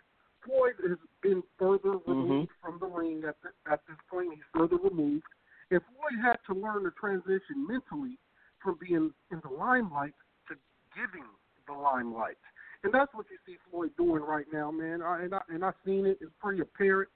Floyd 0.45 0.75
has 0.89 0.99
been 1.23 1.43
further 1.59 1.99
removed 2.07 2.51
mm-hmm. 2.51 2.65
from 2.65 2.79
the 2.81 2.87
ring 2.87 3.23
at, 3.29 3.37
the, 3.43 3.51
at 3.71 3.81
this 3.87 3.97
point. 4.11 4.31
He's 4.35 4.45
further 4.55 4.77
removed. 4.77 5.25
And 5.71 5.81
Floyd 5.95 6.19
had 6.23 6.39
to 6.47 6.59
learn 6.59 6.85
to 6.85 6.91
transition 6.99 7.67
mentally 7.69 8.19
from 8.63 8.79
being 8.81 9.13
in 9.31 9.41
the 9.43 9.55
limelight 9.55 10.15
to 10.49 10.55
giving 10.97 11.27
the 11.67 11.73
limelight. 11.73 12.39
And 12.83 12.93
that's 12.93 13.13
what 13.15 13.27
you 13.31 13.37
see 13.47 13.59
Floyd 13.71 13.91
doing 13.97 14.23
right 14.23 14.47
now, 14.53 14.71
man. 14.71 15.03
I, 15.03 15.25
and 15.25 15.35
I 15.35 15.41
and 15.49 15.65
I've 15.65 15.75
seen 15.85 16.07
it. 16.07 16.19
It's 16.21 16.33
pretty 16.41 16.63
apparent, 16.63 17.11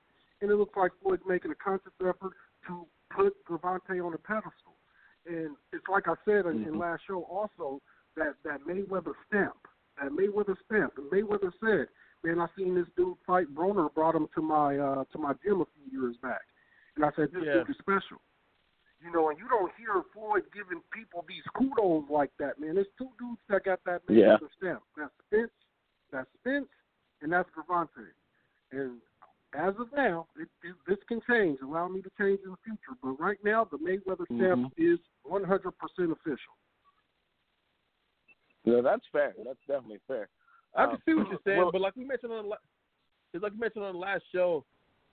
and 0.44 0.52
it 0.52 0.56
looks 0.56 0.76
like 0.76 0.92
Floyd's 1.02 1.22
making 1.26 1.50
a 1.50 1.54
conscious 1.56 1.92
effort 2.00 2.32
to 2.68 2.86
put 3.10 3.32
Gervonta 3.48 4.04
on 4.04 4.12
a 4.14 4.18
pedestal. 4.18 4.76
And 5.26 5.56
it's 5.72 5.88
like 5.90 6.06
I 6.06 6.14
said 6.24 6.44
in, 6.46 6.64
in 6.64 6.78
last 6.78 7.02
show 7.08 7.22
also 7.22 7.80
that 8.16 8.34
that 8.44 8.60
Mayweather 8.68 9.14
stamp, 9.26 9.56
that 10.00 10.12
Mayweather 10.12 10.54
stamp. 10.66 10.92
And 10.98 11.10
Mayweather 11.10 11.50
said, 11.64 11.88
"Man, 12.22 12.38
I 12.40 12.46
seen 12.56 12.74
this 12.74 12.86
dude 12.94 13.16
fight 13.26 13.46
Broner. 13.54 13.92
Brought 13.94 14.14
him 14.14 14.28
to 14.34 14.42
my 14.42 14.76
uh, 14.76 15.04
to 15.12 15.18
my 15.18 15.32
gym 15.42 15.62
a 15.62 15.66
few 15.72 16.00
years 16.00 16.16
back, 16.22 16.42
and 16.96 17.04
I 17.04 17.10
said 17.16 17.28
this 17.32 17.42
Yeah. 17.46 17.54
dude 17.64 17.70
is 17.70 17.76
special." 17.78 18.20
You 19.00 19.12
know, 19.12 19.28
and 19.30 19.38
you 19.38 19.48
don't 19.48 19.72
hear 19.76 20.02
Floyd 20.12 20.44
giving 20.54 20.80
people 20.92 21.24
these 21.28 21.44
kudos 21.56 22.04
like 22.10 22.30
that, 22.38 22.58
man. 22.60 22.74
There's 22.76 22.86
two 22.96 23.08
dudes 23.18 23.40
that 23.48 23.64
got 23.64 23.80
that 23.84 24.02
Yeah. 24.08 24.36
Mayweather 24.36 24.52
stamp. 24.56 24.82
That's 24.96 25.12
Spence, 25.26 25.52
that's 26.12 26.28
Spence, 26.40 26.68
and 27.22 27.32
that's 27.32 27.48
Gervonta. 27.50 28.12
And 28.72 29.00
as 29.54 29.74
of 29.78 29.86
now, 29.94 30.26
it, 30.36 30.48
it, 30.62 30.74
this 30.86 30.98
can 31.08 31.20
change. 31.28 31.58
Allow 31.62 31.88
me 31.88 32.02
to 32.02 32.10
change 32.18 32.40
in 32.44 32.50
the 32.50 32.56
future. 32.64 32.98
But 33.02 33.20
right 33.20 33.38
now, 33.44 33.64
the 33.70 33.78
Mayweather 33.78 34.26
stamp 34.36 34.72
is 34.76 34.98
100% 35.30 35.72
official. 36.12 36.54
yeah, 38.64 38.80
that's 38.82 39.04
fair. 39.12 39.34
That's 39.44 39.58
definitely 39.68 40.00
fair. 40.06 40.28
I 40.76 40.84
Um, 40.84 40.90
can 40.90 41.02
see 41.04 41.14
what 41.14 41.28
you're 41.28 41.38
saying, 41.44 41.58
well- 41.58 41.72
but 41.72 41.80
like 41.80 41.94
we 41.96 42.04
mentioned 42.04 42.32
on 42.32 42.44
the 42.44 42.48
la- 42.48 42.56
like 43.40 43.52
we 43.52 43.58
mentioned 43.58 43.84
on 43.84 43.92
the 43.94 43.98
last 43.98 44.24
show, 44.32 44.64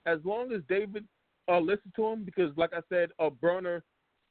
as 0.06 0.24
long 0.24 0.52
as 0.52 0.62
David 0.68 1.06
uh 1.48 1.58
listened 1.58 1.92
to 1.96 2.06
him, 2.06 2.24
because 2.24 2.56
like 2.56 2.72
I 2.72 2.80
said, 2.88 3.10
uh 3.18 3.30
Broner, 3.30 3.82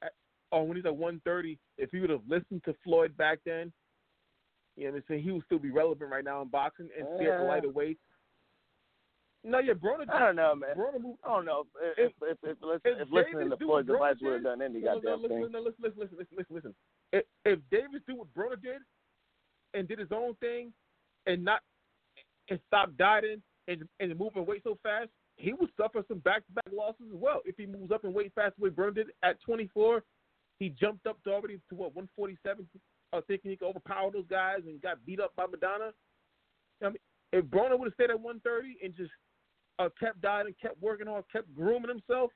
at, 0.01 0.13
uh, 0.53 0.59
when 0.59 0.77
he's 0.77 0.85
at 0.85 0.95
130, 0.95 1.59
if 1.77 1.91
he 1.91 1.99
would 1.99 2.09
have 2.09 2.21
listened 2.27 2.63
to 2.65 2.73
Floyd 2.83 3.15
back 3.17 3.39
then, 3.45 3.71
you 4.77 4.85
know, 4.85 4.91
what 4.91 4.97
I'm 4.99 5.03
saying 5.07 5.23
he 5.23 5.31
would 5.31 5.43
still 5.45 5.59
be 5.59 5.71
relevant 5.71 6.09
right 6.09 6.23
now 6.23 6.41
in 6.41 6.47
boxing 6.47 6.89
and 6.97 7.05
still 7.15 7.31
at 7.31 7.37
the 7.37 7.43
Yeah. 7.43 7.49
lighter 7.49 7.69
weights. 7.69 7.99
No, 9.43 9.57
yeah, 9.59 9.73
Broner. 9.73 10.07
I 10.13 10.19
don't 10.19 10.35
know, 10.35 10.53
man. 10.55 10.75
Broner 10.77 11.01
moved. 11.01 11.19
I 11.23 11.29
don't 11.29 11.45
know 11.45 11.65
if 11.81 11.97
if 11.97 12.11
if, 12.21 12.37
if, 12.43 12.57
if, 12.61 12.81
if 12.85 13.01
if 13.01 13.07
listening 13.11 13.49
Davis 13.49 13.59
to 13.59 13.67
what 13.67 13.79
advice 13.89 14.15
would 14.21 14.33
have 14.33 14.41
did- 14.41 14.43
done 14.43 14.61
any 14.61 14.81
goddamn 14.81 15.21
listen, 15.23 15.41
thing. 15.41 15.51
No, 15.51 15.59
listen, 15.59 15.81
listen, 15.81 15.99
listen, 15.99 16.17
listen, 16.19 16.35
listen, 16.37 16.55
listen. 16.55 16.75
If, 17.11 17.23
if 17.45 17.59
Davis 17.71 18.01
do 18.07 18.17
what 18.17 18.33
Broner 18.35 18.61
did 18.61 18.81
and 19.73 19.87
did 19.87 19.97
his 19.99 20.11
own 20.11 20.35
thing 20.35 20.71
and 21.25 21.43
not 21.43 21.61
and 22.49 22.59
stop 22.67 22.91
dieting 22.97 23.41
and 23.67 23.83
and 23.99 24.17
moving 24.19 24.45
weight 24.45 24.61
so 24.63 24.77
fast, 24.83 25.09
he 25.37 25.53
would 25.53 25.69
suffer 25.75 26.03
some 26.07 26.19
back 26.19 26.45
to 26.45 26.51
back 26.53 26.71
losses 26.71 27.07
as 27.11 27.19
well. 27.19 27.41
If 27.43 27.57
he 27.57 27.65
moves 27.65 27.91
up 27.91 28.05
in 28.05 28.13
weight 28.13 28.33
fast 28.35 28.55
the 28.59 28.65
way 28.65 28.69
Broner 28.69 28.93
did 28.93 29.07
at 29.23 29.41
24, 29.41 30.03
he 30.59 30.69
jumped 30.69 31.07
up 31.07 31.17
to 31.23 31.31
already 31.31 31.55
to 31.69 31.75
what 31.75 31.95
147, 31.95 32.67
uh, 33.13 33.21
thinking 33.27 33.49
he 33.49 33.57
could 33.57 33.69
overpower 33.69 34.11
those 34.11 34.27
guys 34.29 34.59
and 34.67 34.79
got 34.83 35.03
beat 35.03 35.19
up 35.19 35.35
by 35.35 35.45
Maidana. 35.45 35.93
I 36.83 36.89
mean, 36.89 36.97
if 37.33 37.45
Broner 37.45 37.79
would 37.79 37.85
have 37.87 37.93
stayed 37.95 38.11
at 38.11 38.19
130 38.19 38.77
and 38.83 38.95
just 38.95 39.11
uh, 39.85 39.89
kept 39.99 40.21
dieting, 40.21 40.55
kept 40.61 40.81
working 40.81 41.07
hard, 41.07 41.23
kept 41.31 41.53
grooming 41.55 41.89
himself, 41.89 42.31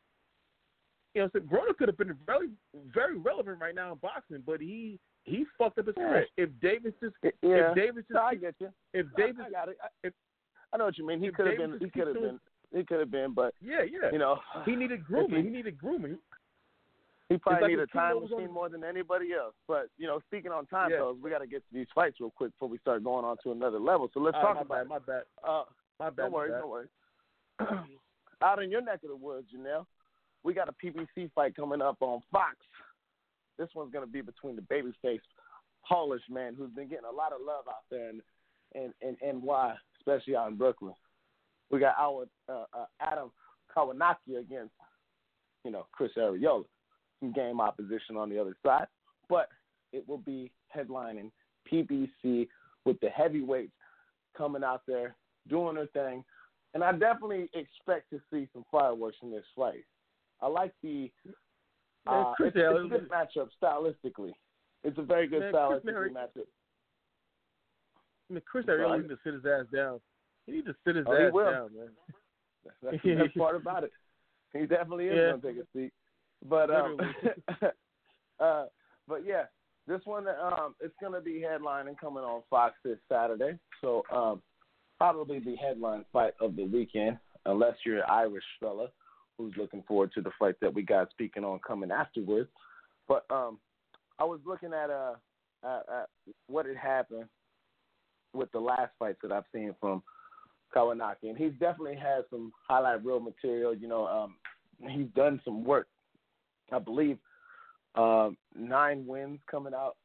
you 1.13 1.21
know, 1.21 1.29
so 1.34 1.39
Broner 1.39 1.75
could 1.77 1.88
have 1.88 1.97
been 1.97 2.15
very, 2.25 2.49
very 2.93 3.17
relevant 3.17 3.60
right 3.62 3.73
now 3.75 3.91
in 3.93 3.97
boxing, 3.99 4.43
but 4.45 4.60
he 4.60 4.99
he 5.23 5.43
fucked 5.58 5.79
up 5.79 5.88
his 5.88 5.95
Yeah. 5.97 6.03
career. 6.08 6.25
If 6.38 6.49
Davis 6.62 6.93
just, 7.01 7.15
Yeah, 7.23 7.29
if 7.71 7.75
Davis 7.75 8.03
just, 8.03 8.12
no, 8.12 8.21
I 8.21 8.36
get 8.36 8.53
you. 8.60 8.71
if 8.93 9.08
Davis, 9.15 9.43
I 9.47 9.49
got 9.49 9.69
it. 9.69 9.77
I, 9.84 9.88
if- 10.03 10.13
I 10.73 10.77
know 10.77 10.86
what 10.86 10.97
you 10.97 11.08
mean. 11.08 11.19
He 11.21 11.31
could 11.31 11.47
have 11.47 11.58
been. 11.58 11.79
He 11.79 11.89
could 11.89 12.08
have 12.08 12.15
been. 12.15 12.39
He 12.73 12.84
could 12.84 12.99
have 12.99 13.10
been, 13.12 13.34
but 13.34 13.53
yeah, 13.62 13.81
yeah, 13.84 14.12
you 14.12 14.17
know, 14.19 14.39
he 14.65 14.75
needed 14.75 15.03
grooming. 15.08 15.38
he- 15.43 15.49
He 15.49 15.55
needed 15.55 15.77
grooming. 15.77 16.17
he 17.29 17.38
probably 17.38 17.62
like 17.62 17.71
need 17.71 17.79
a 17.79 17.88
time 17.88 18.17
on- 18.17 18.23
machine 18.29 18.51
more 18.51 18.67
than 18.69 18.84
anybody 18.84 19.34
else. 19.34 19.55
But 19.67 19.88
you 19.97 20.05
know, 20.05 20.19
speaking 20.27 20.51
on 20.51 20.65
time 20.67 20.91
Yeah. 20.91 21.12
we 21.12 21.29
got 21.29 21.39
to 21.39 21.47
get 21.47 21.60
to 21.67 21.73
these 21.73 21.88
fights 21.95 22.19
real 22.19 22.29
quick 22.31 22.51
before 22.51 22.67
we 22.69 22.77
start 22.79 23.03
going 23.03 23.23
on 23.25 23.38
to 23.43 23.51
another 23.51 23.79
level. 23.79 24.10
So 24.13 24.19
let's 24.19 24.36
All 24.36 24.41
talk 24.43 24.58
right, 24.58 24.67
my 24.67 24.81
about 24.81 25.05
bad, 25.08 25.21
it. 25.21 25.25
my 25.43 25.47
bad, 25.47 25.49
Uh, 25.49 25.63
my 25.99 26.10
bad. 26.10 26.15
don't 26.23 26.31
worry, 26.34 26.49
bad. 26.51 26.60
don't 26.60 26.69
worry. 26.69 26.88
Out 28.43 28.61
in 28.61 28.71
your 28.71 28.81
neck 28.81 28.99
of 29.03 29.09
the 29.09 29.15
woods, 29.15 29.47
Janelle, 29.55 29.85
we 30.43 30.53
got 30.53 30.69
a 30.69 30.73
PBC 30.73 31.31
fight 31.33 31.55
coming 31.55 31.81
up 31.81 31.97
on 32.01 32.21
Fox. 32.31 32.57
This 33.57 33.69
one's 33.73 33.91
going 33.91 34.05
to 34.05 34.11
be 34.11 34.21
between 34.21 34.55
the 34.55 34.61
babyface 34.61 35.19
Polish 35.87 36.21
man 36.29 36.55
who's 36.57 36.71
been 36.71 36.89
getting 36.89 37.05
a 37.11 37.15
lot 37.15 37.31
of 37.31 37.39
love 37.45 37.65
out 37.67 37.85
there 37.89 38.09
in 38.09 38.21
in, 38.73 38.93
in 39.01 39.41
NY, 39.45 39.73
especially 39.99 40.35
out 40.35 40.49
in 40.49 40.57
Brooklyn. 40.57 40.93
We 41.71 41.79
got 41.79 41.95
our 41.97 42.25
uh, 42.49 42.65
uh, 42.73 42.85
Adam 42.99 43.31
Kownacki 43.75 44.39
against, 44.39 44.73
you 45.63 45.71
know, 45.71 45.85
Chris 45.91 46.11
Arreola. 46.17 46.65
Some 47.21 47.31
game 47.31 47.61
opposition 47.61 48.17
on 48.17 48.29
the 48.29 48.39
other 48.39 48.55
side, 48.63 48.87
but 49.29 49.47
it 49.93 50.07
will 50.07 50.17
be 50.17 50.51
headlining 50.75 51.31
PBC 51.71 52.47
with 52.83 52.99
the 52.99 53.09
heavyweights 53.09 53.71
coming 54.37 54.63
out 54.63 54.81
there 54.85 55.15
doing 55.47 55.75
their 55.75 55.87
thing, 55.87 56.25
and 56.75 56.83
I 56.83 56.91
definitely 56.91 57.49
expect 57.55 58.11
to 58.11 58.19
see 58.31 58.47
some 58.53 58.65
fireworks 58.71 59.17
in 59.23 59.31
this 59.31 59.45
fight. 59.55 59.85
I 60.41 60.47
like 60.47 60.73
the 60.83 61.09
uh, 62.05 62.33
it's, 62.39 62.55
it's 62.55 62.57
a 62.57 62.88
good 62.88 63.09
matchup 63.09 63.47
stylistically. 63.59 64.33
It's 64.83 64.97
a 64.99 65.01
very 65.01 65.27
good 65.27 65.51
Man, 65.51 65.79
Mary- 65.83 66.11
matchup. 66.11 66.45
I 68.29 68.33
mean, 68.33 68.43
Chris. 68.45 68.65
Arreola 68.65 68.97
needs 68.97 69.09
to 69.09 69.17
sit 69.23 69.33
his 69.33 69.45
ass 69.45 69.65
down. 69.73 69.99
He 70.45 70.51
needs 70.51 70.67
to 70.67 70.75
sit 70.85 70.95
his 70.97 71.05
Oh, 71.09 71.13
ass 71.13 71.33
down, 71.33 71.69
man. 71.75 71.89
That's 72.83 72.97
the 73.03 73.15
best 73.15 73.38
part 73.38 73.55
about 73.55 73.83
it. 73.83 73.91
He 74.53 74.65
definitely 74.65 75.07
is 75.07 75.15
Yeah. 75.17 75.31
gonna 75.31 75.41
take 75.41 75.57
a 75.57 75.67
seat. 75.75 75.91
But 76.47 76.71
um, 76.71 76.97
uh, 78.39 78.65
but 79.05 79.25
yeah, 79.25 79.43
this 79.85 79.99
one 80.05 80.27
um, 80.29 80.75
it's 80.79 80.93
gonna 81.01 81.19
be 81.19 81.43
headlining 81.45 81.97
coming 81.99 82.23
on 82.23 82.41
Fox 82.49 82.75
this 82.85 82.97
Saturday. 83.11 83.59
So 83.81 84.03
um, 84.13 84.41
probably 84.97 85.39
the 85.39 85.55
headline 85.55 86.05
fight 86.12 86.34
of 86.39 86.55
the 86.55 86.63
weekend, 86.65 87.17
unless 87.45 87.75
you're 87.86 87.97
an 87.97 88.10
Irish 88.10 88.43
fella 88.60 88.88
who's 89.38 89.53
looking 89.58 89.84
forward 89.88 90.12
to 90.13 90.21
the 90.21 90.31
fight 90.39 90.55
that 90.62 90.73
we 90.73 90.81
got 90.81 91.10
speaking 91.12 91.43
on 91.43 91.60
coming 91.65 91.91
afterwards. 91.91 92.49
But 93.08 93.25
um, 93.29 93.60
I 94.19 94.23
was 94.23 94.39
looking 94.45 94.73
at 94.73 94.89
uh 94.89 95.15
at, 95.63 95.84
at 95.89 96.10
what 96.47 96.65
had 96.65 96.77
happened 96.77 97.25
with 98.34 98.51
the 98.51 98.60
last 98.60 98.91
fights 98.99 99.19
that 99.23 99.31
I've 99.31 99.43
seen 99.53 99.73
from 99.79 100.03
Kownacki, 100.75 101.23
and 101.29 101.38
he's 101.38 101.53
definitely 101.60 101.95
had 101.95 102.23
some 102.29 102.51
highlight 102.67 103.03
reel 103.03 103.19
material. 103.19 103.73
You 103.73 103.88
know, 103.88 104.05
um, 104.08 104.36
he's 104.89 105.08
done 105.15 105.41
some 105.45 105.63
work. 105.63 105.88
I 106.71 106.79
believe 106.79 107.17
uh, 107.95 108.29
nine 108.55 109.05
wins 109.08 109.39
coming 109.49 109.73
out 109.73 109.95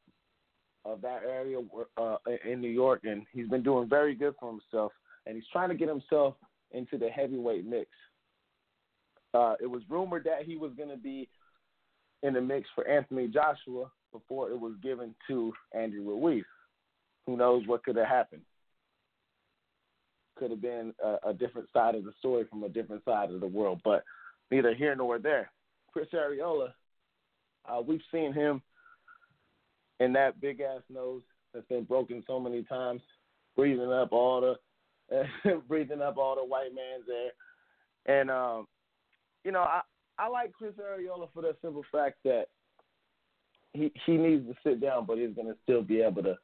of 0.85 1.01
that 1.03 1.23
area 1.29 1.59
uh, 1.97 2.17
in 2.49 2.61
New 2.61 2.71
York, 2.71 3.01
and 3.05 3.27
he's 3.33 3.49
been 3.49 3.63
doing 3.63 3.89
very 3.89 4.15
good 4.15 4.35
for 4.41 4.51
himself. 4.51 4.93
And 5.27 5.37
he's 5.37 5.45
trying 5.53 5.69
to 5.69 5.75
get 5.75 5.89
himself 5.89 6.35
into 6.73 6.97
the 6.97 7.09
heavyweight 7.09 7.67
mix. 7.67 7.91
Uh, 9.35 9.55
it 9.61 9.67
was 9.67 9.83
rumored 9.89 10.25
that 10.25 10.45
he 10.45 10.57
was 10.57 10.73
going 10.77 10.89
to 10.89 10.97
be 10.97 11.29
in 12.23 12.35
the 12.35 12.41
mix 12.41 12.69
for 12.75 12.87
Anthony 12.89 13.29
Joshua 13.29 13.91
before 14.13 14.51
it 14.51 14.59
was 14.59 14.75
given 14.83 15.15
to 15.29 15.53
Andy 15.73 15.99
Ruiz. 15.99 16.45
Who 17.27 17.37
knows 17.37 17.63
what 17.67 17.85
could 17.85 17.97
have 17.97 18.09
happened? 18.09 18.43
Could 20.37 20.51
have 20.51 20.63
been 20.63 20.95
a, 21.05 21.29
a 21.29 21.35
different 21.35 21.69
side 21.73 21.95
of 21.95 22.05
the 22.05 22.13
story 22.19 22.45
from 22.49 22.65
a 22.65 22.69
different 22.69 23.05
side 23.05 23.31
of 23.31 23.41
the 23.41 23.47
world, 23.47 23.81
but 23.85 24.03
neither 24.51 24.75
here 24.75 24.95
nor 24.95 25.19
there. 25.19 25.51
Chris 25.93 26.09
Arreola, 26.15 26.73
uh, 27.69 27.81
we've 27.87 28.01
seen 28.13 28.33
him 28.33 28.63
in 30.01 30.13
that 30.15 30.41
big 30.41 30.61
ass 30.61 30.83
nose 30.91 31.23
that's 31.53 31.67
been 31.69 31.85
broken 31.85 32.25
so 32.27 32.41
many 32.41 32.63
times, 32.65 33.03
breathing 33.57 33.93
up 33.93 34.13
all 34.13 34.41
the 34.41 34.57
breathing 35.69 36.01
up 36.01 36.17
all 36.17 36.37
the 36.37 36.45
white 36.45 36.75
man's 36.75 37.05
air. 37.09 38.19
And 38.21 38.31
um, 38.31 38.67
you 39.45 39.53
know, 39.53 39.61
I 39.61 39.83
I 40.19 40.29
like 40.29 40.53
Chris 40.53 40.73
Arreola 40.81 41.29
for 41.33 41.43
the 41.43 41.55
simple 41.63 41.85
fact 41.93 42.17
that 42.25 42.47
he 43.73 43.93
he 44.07 44.17
needs 44.17 44.47
to 44.47 44.55
sit 44.65 44.81
down, 44.81 45.07
but 45.07 45.19
he's 45.19 45.35
gonna 45.37 45.55
still 45.63 45.83
be 45.83 46.01
able 46.01 46.23
to 46.23 46.37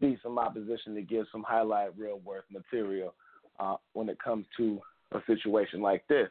be 0.00 0.18
some 0.22 0.38
opposition 0.38 0.94
to 0.94 1.02
give 1.02 1.26
some 1.30 1.44
highlight 1.46 1.96
real 1.96 2.20
worth 2.24 2.44
material 2.50 3.14
uh, 3.58 3.76
when 3.92 4.08
it 4.08 4.18
comes 4.22 4.46
to 4.56 4.80
a 5.12 5.20
situation 5.26 5.80
like 5.80 6.06
this. 6.08 6.28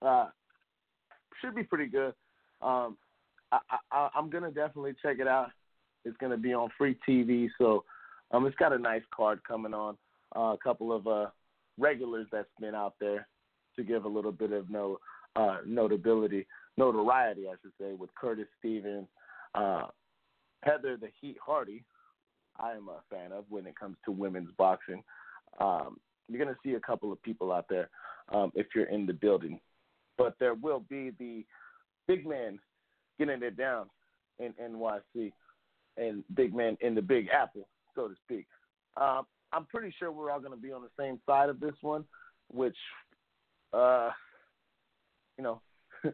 Uh, 0.00 0.26
should 1.40 1.54
be 1.54 1.62
pretty 1.62 1.86
good. 1.86 2.12
Um, 2.60 2.96
I, 3.52 3.76
I, 3.90 4.08
I'm 4.14 4.30
gonna 4.30 4.50
definitely 4.50 4.94
check 5.02 5.18
it 5.20 5.28
out. 5.28 5.50
It's 6.04 6.16
gonna 6.16 6.36
be 6.36 6.54
on 6.54 6.70
free 6.76 6.96
TV, 7.08 7.48
so 7.58 7.84
um, 8.32 8.46
it's 8.46 8.56
got 8.56 8.72
a 8.72 8.78
nice 8.78 9.02
card 9.14 9.40
coming 9.46 9.74
on. 9.74 9.96
Uh, 10.34 10.54
a 10.54 10.58
couple 10.62 10.92
of 10.92 11.06
uh, 11.06 11.26
regulars 11.78 12.26
that's 12.32 12.48
been 12.58 12.74
out 12.74 12.94
there 12.98 13.28
to 13.76 13.84
give 13.84 14.04
a 14.04 14.08
little 14.08 14.32
bit 14.32 14.52
of 14.52 14.70
no 14.70 14.98
uh, 15.36 15.58
notability, 15.66 16.46
notoriety, 16.76 17.46
I 17.46 17.54
should 17.62 17.72
say, 17.80 17.92
with 17.92 18.14
Curtis 18.14 18.46
Stevens, 18.58 19.08
uh, 19.54 19.86
Heather 20.62 20.96
the 20.96 21.08
Heat 21.20 21.36
Hardy. 21.44 21.84
I 22.58 22.72
am 22.72 22.88
a 22.88 23.00
fan 23.10 23.32
of 23.32 23.44
when 23.48 23.66
it 23.66 23.78
comes 23.78 23.96
to 24.04 24.12
women's 24.12 24.50
boxing. 24.58 25.02
Um, 25.60 25.98
you're 26.28 26.44
to 26.44 26.56
see 26.64 26.74
a 26.74 26.80
couple 26.80 27.12
of 27.12 27.22
people 27.22 27.52
out 27.52 27.66
there 27.68 27.90
um, 28.32 28.52
if 28.54 28.68
you're 28.74 28.86
in 28.86 29.06
the 29.06 29.12
building, 29.12 29.60
but 30.16 30.34
there 30.38 30.54
will 30.54 30.80
be 30.88 31.12
the 31.18 31.44
big 32.06 32.26
man 32.26 32.58
getting 33.26 33.42
it 33.42 33.56
down 33.56 33.86
in 34.38 34.52
NYC 34.54 35.32
and 35.96 36.24
big 36.34 36.54
man 36.54 36.76
in 36.80 36.94
the 36.94 37.02
Big 37.02 37.28
Apple, 37.28 37.68
so 37.94 38.08
to 38.08 38.14
speak. 38.24 38.46
Um, 38.96 39.24
I'm 39.52 39.66
pretty 39.66 39.94
sure 39.98 40.10
we're 40.10 40.30
all 40.30 40.40
going 40.40 40.52
to 40.52 40.60
be 40.60 40.72
on 40.72 40.82
the 40.82 41.02
same 41.02 41.20
side 41.26 41.48
of 41.48 41.60
this 41.60 41.74
one, 41.82 42.04
which, 42.50 42.76
uh, 43.72 44.10
you 45.36 45.44
know, 45.44 45.60
I 46.04 46.10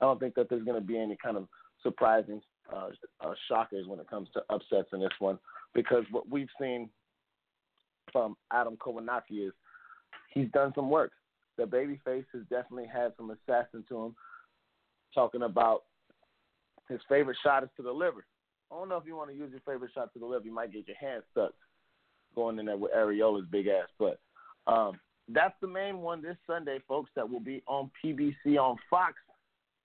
don't 0.00 0.20
think 0.20 0.34
that 0.34 0.48
there's 0.48 0.64
going 0.64 0.80
to 0.80 0.86
be 0.86 0.98
any 0.98 1.16
kind 1.22 1.36
of 1.36 1.48
surprising 1.82 2.40
uh, 2.72 2.88
uh, 3.20 3.34
shockers 3.48 3.86
when 3.86 4.00
it 4.00 4.08
comes 4.08 4.28
to 4.34 4.42
upsets 4.50 4.88
in 4.92 5.00
this 5.00 5.10
one, 5.18 5.38
because 5.74 6.04
what 6.10 6.28
we've 6.28 6.48
seen 6.60 6.88
from 8.12 8.36
Adam 8.52 8.76
Kownacki 8.76 9.46
is 9.46 9.52
he's 10.32 10.50
done 10.52 10.72
some 10.74 10.90
work. 10.90 11.12
The 11.56 11.64
babyface 11.64 12.26
has 12.32 12.42
definitely 12.50 12.88
had 12.92 13.12
some 13.16 13.30
assassin 13.30 13.84
to 13.88 14.04
him, 14.04 14.16
talking 15.14 15.42
about 15.42 15.82
his 16.88 17.00
favorite 17.08 17.36
shot 17.42 17.64
is 17.64 17.70
to 17.76 17.82
the 17.82 17.92
liver. 17.92 18.24
I 18.70 18.76
don't 18.76 18.88
know 18.88 18.96
if 18.96 19.06
you 19.06 19.16
want 19.16 19.30
to 19.30 19.36
use 19.36 19.50
your 19.50 19.60
favorite 19.60 19.92
shot 19.94 20.12
to 20.12 20.18
the 20.18 20.26
liver. 20.26 20.44
You 20.44 20.54
might 20.54 20.72
get 20.72 20.88
your 20.88 20.96
hand 20.96 21.22
stuck 21.32 21.52
going 22.34 22.58
in 22.58 22.66
there 22.66 22.76
with 22.76 22.92
Arreola's 22.92 23.46
big 23.50 23.68
ass. 23.68 23.88
But 23.98 24.18
um, 24.66 24.98
that's 25.28 25.54
the 25.60 25.68
main 25.68 25.98
one 25.98 26.22
this 26.22 26.36
Sunday, 26.46 26.78
folks, 26.88 27.10
that 27.16 27.28
will 27.28 27.40
be 27.40 27.62
on 27.66 27.90
PBC 28.04 28.58
on 28.58 28.76
Fox. 28.90 29.14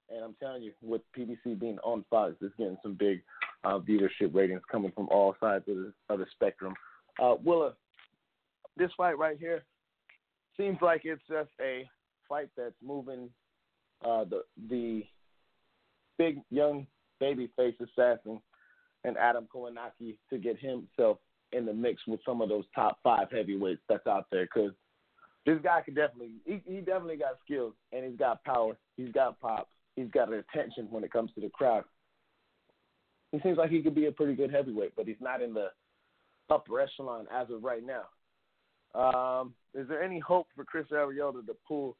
And 0.09 0.23
I'm 0.23 0.35
telling 0.41 0.63
you, 0.63 0.71
with 0.81 1.01
PBC 1.17 1.59
being 1.59 1.77
on 1.83 2.03
Fox, 2.09 2.33
it's 2.41 2.55
getting 2.57 2.77
some 2.81 2.95
big 2.95 3.21
uh, 3.63 3.79
viewership 3.79 4.33
ratings 4.33 4.61
coming 4.71 4.91
from 4.95 5.07
all 5.09 5.35
sides 5.39 5.65
of 5.67 5.75
the, 5.75 5.93
of 6.09 6.19
the 6.19 6.25
spectrum. 6.31 6.73
Uh, 7.21 7.35
Willa, 7.43 7.73
this 8.77 8.89
fight 8.97 9.17
right 9.17 9.37
here 9.39 9.63
seems 10.57 10.77
like 10.81 11.01
it's 11.03 11.21
just 11.29 11.49
a 11.61 11.87
fight 12.27 12.49
that's 12.57 12.75
moving 12.83 13.29
uh, 14.05 14.23
the 14.23 14.43
the 14.69 15.03
big 16.19 16.41
young 16.51 16.85
baby 17.19 17.49
face 17.55 17.73
assassin 17.81 18.39
and 19.03 19.17
Adam 19.17 19.47
Kownacki 19.53 20.17
to 20.29 20.37
get 20.37 20.59
himself 20.59 21.17
in 21.51 21.65
the 21.65 21.73
mix 21.73 22.01
with 22.05 22.19
some 22.23 22.41
of 22.41 22.49
those 22.49 22.65
top 22.75 22.99
five 23.01 23.27
heavyweights 23.31 23.81
that's 23.89 24.05
out 24.05 24.27
there 24.31 24.45
because 24.45 24.71
this 25.45 25.57
guy 25.63 25.81
could 25.81 25.95
definitely 25.95 26.33
he, 26.45 26.61
he 26.65 26.79
definitely 26.81 27.17
got 27.17 27.39
skills 27.43 27.73
and 27.91 28.05
he's 28.05 28.19
got 28.19 28.43
power, 28.43 28.77
he's 28.97 29.11
got 29.11 29.39
pop, 29.39 29.69
he's 29.95 30.11
got 30.11 30.31
attention 30.31 30.87
when 30.91 31.03
it 31.03 31.11
comes 31.11 31.31
to 31.33 31.41
the 31.41 31.49
crowd. 31.49 31.85
He 33.31 33.39
seems 33.41 33.57
like 33.57 33.71
he 33.71 33.81
could 33.81 33.95
be 33.95 34.07
a 34.07 34.11
pretty 34.11 34.35
good 34.35 34.51
heavyweight, 34.51 34.93
but 34.95 35.07
he's 35.07 35.15
not 35.21 35.41
in 35.41 35.53
the 35.53 35.69
upper 36.49 36.79
echelon 36.79 37.25
as 37.33 37.47
of 37.49 37.63
right 37.63 37.83
now. 37.85 38.03
Um, 38.95 39.53
is 39.73 39.87
there 39.87 40.03
any 40.03 40.19
hope 40.19 40.47
for 40.55 40.65
Chris 40.65 40.87
Arreola 40.91 41.45
to 41.45 41.55
pull 41.67 41.95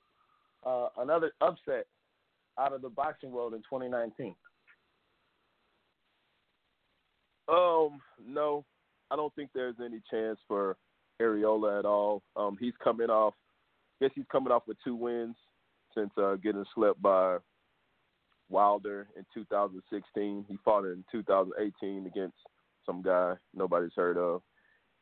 uh, 0.66 0.88
another 0.98 1.32
upset 1.40 1.86
out 2.60 2.74
of 2.74 2.82
the 2.82 2.90
boxing 2.90 3.32
world 3.32 3.54
in 3.54 3.60
2019? 3.62 4.36
Um, 7.48 8.00
no, 8.24 8.66
I 9.10 9.16
don't 9.16 9.34
think 9.36 9.50
there's 9.54 9.76
any 9.84 10.02
chance 10.12 10.38
for 10.48 10.78
Arreola 11.22 11.80
at 11.80 11.86
all. 11.86 12.22
Um, 12.36 12.58
he's 12.60 12.74
coming 12.84 13.10
off, 13.10 13.34
I 14.00 14.06
guess 14.06 14.14
he's 14.16 14.26
coming 14.32 14.52
off 14.52 14.64
with 14.68 14.78
two 14.84 14.96
wins 14.96 15.36
since 15.96 16.12
uh, 16.18 16.36
getting 16.36 16.66
swept 16.74 17.02
by 17.02 17.38
Wilder 18.50 19.08
in 19.16 19.26
2016. 19.34 20.46
He 20.48 20.58
fought 20.64 20.86
in 20.86 21.04
2018 21.12 22.06
against 22.06 22.38
some 22.86 23.02
guy 23.02 23.36
nobody's 23.54 23.92
heard 23.96 24.18
of. 24.18 24.42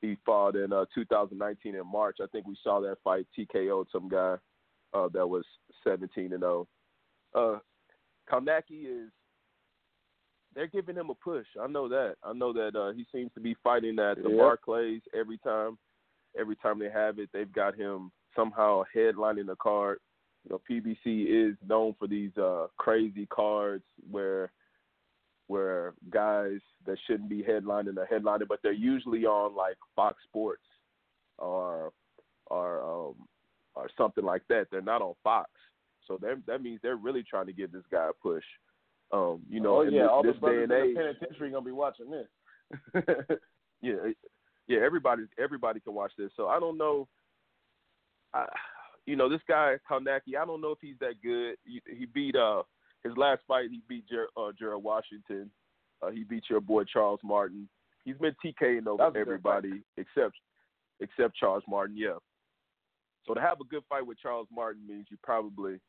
He 0.01 0.17
fought 0.25 0.55
in 0.55 0.71
uh, 0.71 0.85
2019 0.93 1.75
in 1.75 1.91
March. 1.91 2.17
I 2.21 2.27
think 2.27 2.47
we 2.47 2.57
saw 2.63 2.79
that 2.81 2.97
fight 3.03 3.25
TKO'd 3.37 3.87
some 3.91 4.07
guy 4.07 4.35
uh, 4.93 5.09
that 5.13 5.27
was 5.27 5.43
17 5.83 6.33
and 6.33 6.41
0. 6.41 6.67
Uh, 7.37 7.59
is 8.69 9.11
they're 10.55 10.67
giving 10.67 10.95
him 10.95 11.09
a 11.09 11.15
push. 11.15 11.45
I 11.61 11.67
know 11.67 11.87
that. 11.87 12.15
I 12.23 12.33
know 12.33 12.51
that 12.53 12.75
uh, 12.75 12.91
he 12.93 13.05
seems 13.11 13.31
to 13.35 13.39
be 13.39 13.55
fighting 13.63 13.99
at 13.99 14.21
the. 14.21 14.29
Barclays 14.37 15.01
every 15.17 15.37
time. 15.37 15.77
Every 16.37 16.55
time 16.57 16.79
they 16.79 16.89
have 16.89 17.19
it, 17.19 17.29
they've 17.33 17.51
got 17.51 17.75
him 17.75 18.11
somehow 18.35 18.83
headlining 18.95 19.47
the 19.47 19.55
card. 19.55 19.99
You 20.43 20.51
know, 20.51 20.61
PBC 20.69 21.49
is 21.49 21.57
known 21.67 21.95
for 21.97 22.07
these 22.07 22.35
uh, 22.37 22.67
crazy 22.77 23.25
cards 23.27 23.83
where 24.09 24.51
where 25.47 25.93
guys 26.09 26.59
that 26.85 26.97
shouldn't 27.07 27.29
be 27.29 27.41
headlining 27.43 27.97
are 27.97 28.07
headlining, 28.11 28.47
but 28.47 28.59
they're 28.61 28.73
usually 28.73 29.25
on 29.25 29.55
like 29.55 29.77
Fox 29.95 30.17
Sports 30.27 30.63
or 31.37 31.91
or 32.47 32.81
um, 32.81 33.15
or 33.75 33.89
something 33.97 34.23
like 34.23 34.43
that. 34.49 34.67
They're 34.71 34.81
not 34.81 35.01
on 35.01 35.13
Fox, 35.23 35.49
so 36.07 36.17
that 36.21 36.41
that 36.47 36.61
means 36.61 36.79
they're 36.81 36.95
really 36.95 37.23
trying 37.23 37.47
to 37.47 37.53
give 37.53 37.71
this 37.71 37.83
guy 37.91 38.07
a 38.09 38.13
push. 38.13 38.43
Um, 39.11 39.41
you 39.49 39.59
know, 39.59 39.77
oh 39.77 39.81
yeah, 39.83 40.01
this, 40.01 40.09
all 40.11 40.23
this 40.23 40.35
the 40.41 40.47
day 40.47 40.63
and 40.63 40.71
age, 40.71 40.89
in 40.89 40.93
the 40.93 40.99
penitentiary 40.99 41.51
gonna 41.51 41.65
be 41.65 41.71
watching 41.71 42.09
this. 42.09 43.03
yeah, 43.81 44.11
yeah, 44.67 44.79
everybody 44.83 45.23
everybody 45.41 45.79
can 45.79 45.93
watch 45.93 46.11
this. 46.17 46.31
So 46.35 46.47
I 46.47 46.59
don't 46.59 46.77
know. 46.77 47.07
I, 48.33 48.45
you 49.05 49.15
know, 49.15 49.29
this 49.29 49.41
guy 49.47 49.75
Kownacki, 49.89 50.35
I 50.39 50.45
don't 50.45 50.61
know 50.61 50.71
if 50.71 50.79
he's 50.81 50.99
that 50.99 51.21
good. 51.23 51.55
He, 51.65 51.81
he 51.97 52.05
beat 52.05 52.35
uh 52.35 52.63
his 53.03 53.15
last 53.15 53.41
fight. 53.47 53.69
He 53.71 53.81
beat 53.87 54.07
Jer- 54.07 54.27
uh, 54.35 54.51
Gerald 54.57 54.83
Washington. 54.83 55.49
Uh, 56.01 56.11
he 56.11 56.23
beat 56.23 56.43
your 56.49 56.61
boy 56.61 56.83
Charles 56.83 57.19
Martin. 57.23 57.69
He's 58.03 58.17
been 58.17 58.35
TKing 58.45 58.87
over 58.87 59.17
everybody 59.17 59.81
except 59.97 60.35
except 60.99 61.35
Charles 61.35 61.63
Martin. 61.67 61.97
Yeah. 61.97 62.17
So 63.25 63.33
to 63.33 63.41
have 63.41 63.59
a 63.59 63.65
good 63.65 63.83
fight 63.89 64.05
with 64.05 64.19
Charles 64.19 64.47
Martin 64.53 64.81
means 64.87 65.07
you 65.09 65.17
probably 65.21 65.79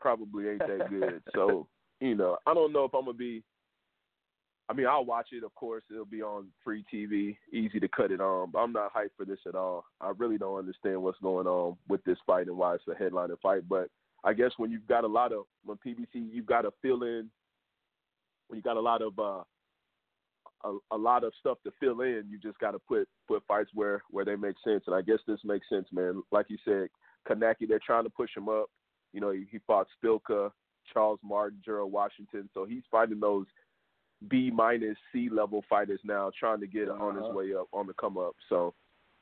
probably 0.00 0.48
ain't 0.48 0.60
that 0.60 0.90
good. 0.90 1.22
so 1.34 1.66
you 2.00 2.14
know, 2.14 2.36
I 2.46 2.54
don't 2.54 2.72
know 2.72 2.84
if 2.84 2.94
I'm 2.94 3.04
gonna 3.04 3.16
be. 3.16 3.42
I 4.68 4.72
mean, 4.72 4.86
I'll 4.86 5.04
watch 5.04 5.28
it. 5.32 5.44
Of 5.44 5.54
course, 5.54 5.84
it'll 5.90 6.06
be 6.06 6.22
on 6.22 6.46
free 6.62 6.84
TV, 6.92 7.36
easy 7.52 7.78
to 7.80 7.88
cut 7.88 8.10
it 8.10 8.20
on. 8.20 8.50
But 8.50 8.60
I'm 8.60 8.72
not 8.72 8.94
hyped 8.94 9.10
for 9.16 9.26
this 9.26 9.40
at 9.46 9.54
all. 9.54 9.84
I 10.00 10.12
really 10.16 10.38
don't 10.38 10.58
understand 10.58 11.02
what's 11.02 11.18
going 11.18 11.46
on 11.46 11.76
with 11.86 12.02
this 12.04 12.16
fight 12.26 12.46
and 12.46 12.56
why 12.56 12.74
it's 12.74 12.84
a 12.90 12.94
headliner 12.94 13.36
fight. 13.42 13.68
But 13.68 13.88
I 14.24 14.32
guess 14.32 14.52
when 14.56 14.70
you've 14.70 14.86
got 14.86 15.04
a 15.04 15.08
lot 15.08 15.32
of 15.32 15.44
when 15.64 15.76
PBC, 15.86 16.30
you've 16.32 16.46
got 16.46 16.62
to 16.62 16.72
fill 16.80 17.02
in. 17.02 17.28
When 18.48 18.56
you 18.56 18.62
got 18.62 18.78
a 18.78 18.80
lot 18.80 19.02
of 19.02 19.18
uh, 19.18 19.42
a, 20.64 20.76
a 20.92 20.96
lot 20.96 21.24
of 21.24 21.32
stuff 21.38 21.58
to 21.64 21.70
fill 21.78 22.00
in. 22.00 22.24
You 22.28 22.38
just 22.38 22.58
got 22.58 22.72
to 22.72 22.78
put 22.78 23.08
put 23.28 23.42
fights 23.46 23.70
where 23.74 24.02
where 24.10 24.24
they 24.24 24.36
make 24.36 24.56
sense, 24.64 24.84
and 24.86 24.96
I 24.96 25.02
guess 25.02 25.18
this 25.26 25.40
makes 25.44 25.68
sense, 25.68 25.86
man. 25.92 26.22
Like 26.32 26.46
you 26.48 26.58
said, 26.64 26.88
Kownacki, 27.28 27.68
they're 27.68 27.80
trying 27.84 28.04
to 28.04 28.10
push 28.10 28.30
him 28.36 28.48
up. 28.48 28.66
You 29.14 29.20
know, 29.20 29.30
he, 29.30 29.46
he 29.50 29.58
fought 29.66 29.86
Szpilka, 29.96 30.50
Charles 30.92 31.20
Martin, 31.22 31.62
Gerald 31.64 31.92
Washington, 31.92 32.50
so 32.52 32.66
he's 32.66 32.82
fighting 32.90 33.20
those 33.20 33.46
B 34.28 34.50
minus 34.52 34.96
C 35.12 35.28
level 35.30 35.64
fighters 35.70 36.00
now, 36.04 36.30
trying 36.38 36.60
to 36.60 36.66
get 36.66 36.88
uh-huh. 36.88 37.02
on 37.02 37.14
his 37.14 37.24
uh-huh. 37.24 37.34
way 37.34 37.54
up, 37.54 37.68
on 37.72 37.86
the 37.86 37.94
come 37.94 38.18
up. 38.18 38.34
So, 38.48 38.74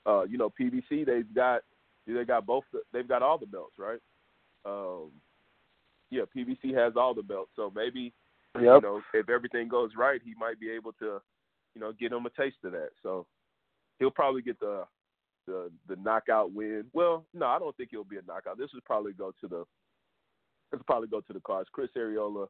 uh, 0.07 0.25
you 0.25 0.39
know, 0.39 0.51
PBC 0.59 1.07
they've 1.07 1.33
got 1.35 1.63
they 2.07 2.25
got 2.25 2.47
both 2.47 2.65
the, 2.73 2.81
they've 2.93 3.07
got 3.07 3.23
all 3.23 3.39
the 3.39 3.47
belts, 3.47 3.75
right? 3.79 4.01
Um, 4.65 5.11
yeah, 6.11 6.23
PBC 6.37 6.75
has 6.75 6.95
all 6.97 7.15
the 7.15 7.23
belts, 7.23 7.51
so 7.55 7.73
maybe 7.75 8.13
yep. 8.55 8.63
you 8.63 8.81
know 8.81 9.01
if 9.15 9.29
everything 9.29 9.69
goes 9.69 9.91
right, 9.97 10.21
he 10.25 10.35
might 10.39 10.59
be 10.59 10.71
able 10.71 10.93
to, 10.95 11.21
you 11.75 11.81
know, 11.81 11.93
get 11.93 12.13
him 12.13 12.27
a 12.27 12.31
taste 12.31 12.57
of 12.65 12.73
that. 12.73 12.91
So 13.03 13.27
he'll 13.99 14.11
probably 14.11 14.43
get 14.43 14.59
the 14.61 14.85
the 15.47 15.71
the 15.89 15.97
knockout 15.97 16.53
win. 16.53 16.85
Well, 16.93 17.25
no, 17.35 17.47
I 17.47 17.59
don't 17.59 17.77
think 17.77 17.91
it'll 17.93 18.05
be 18.05 18.19
a 18.19 18.23
knockout. 18.27 18.59
This 18.59 18.71
would 18.75 18.85
probably 18.85 19.13
go 19.13 19.33
to 19.41 19.49
the 19.49 19.65
will 20.79 20.85
probably 20.85 21.09
go 21.09 21.21
to 21.21 21.33
the 21.33 21.41
cards. 21.41 21.69
Chris 21.73 21.91
Arreola, 21.97 22.47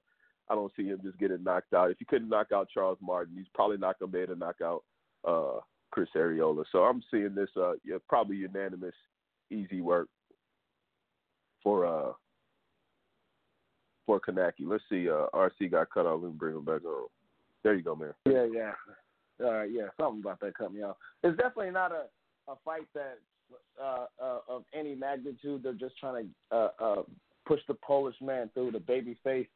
I 0.48 0.54
don't 0.54 0.72
see 0.76 0.86
him 0.86 1.00
just 1.02 1.18
getting 1.18 1.42
knocked 1.42 1.74
out. 1.74 1.90
If 1.90 1.98
he 1.98 2.04
couldn't 2.04 2.28
knock 2.28 2.48
out 2.52 2.68
Charles 2.72 2.98
Martin, 3.00 3.34
he's 3.36 3.46
probably 3.54 3.78
not 3.78 3.98
gonna 3.98 4.12
be 4.12 4.18
able 4.20 4.34
to 4.34 4.38
knock 4.38 4.56
out 4.62 4.84
uh, 5.26 5.60
Chris 5.90 6.08
Arreola. 6.16 6.64
So 6.72 6.84
I'm 6.84 7.02
seeing 7.10 7.34
this 7.34 7.50
uh 7.56 7.72
yeah, 7.84 7.96
probably 8.08 8.36
unanimous, 8.36 8.94
easy 9.50 9.80
work 9.80 10.08
for 11.62 11.86
uh 11.86 12.12
for 14.06 14.20
Kownacki. 14.20 14.66
Let's 14.66 14.84
see, 14.90 15.08
uh 15.08 15.26
RC 15.34 15.70
got 15.70 15.90
cut 15.90 16.06
off. 16.06 16.20
Let 16.22 16.32
me 16.32 16.38
bring 16.38 16.56
him 16.56 16.64
back 16.64 16.84
on. 16.84 17.06
There 17.62 17.74
you 17.74 17.82
go, 17.82 17.94
man. 17.94 18.14
Yeah, 18.26 18.46
yeah. 18.52 18.72
Uh, 19.42 19.62
yeah, 19.62 19.86
something 19.98 20.20
about 20.20 20.40
that 20.40 20.56
cut 20.56 20.72
me 20.72 20.82
off. 20.82 20.96
It's 21.22 21.36
definitely 21.36 21.70
not 21.70 21.90
a, 21.92 22.04
a 22.50 22.54
fight 22.64 22.86
that 22.94 23.18
uh, 23.82 24.06
uh, 24.22 24.38
of 24.48 24.64
any 24.74 24.94
magnitude. 24.94 25.62
They're 25.62 25.72
just 25.72 25.98
trying 25.98 26.28
to 26.50 26.56
uh, 26.56 26.68
uh, 26.80 27.02
push 27.46 27.60
the 27.68 27.74
Polish 27.74 28.16
man 28.20 28.50
through 28.54 28.72
the 28.72 28.80
baby 28.80 29.16
face, 29.24 29.48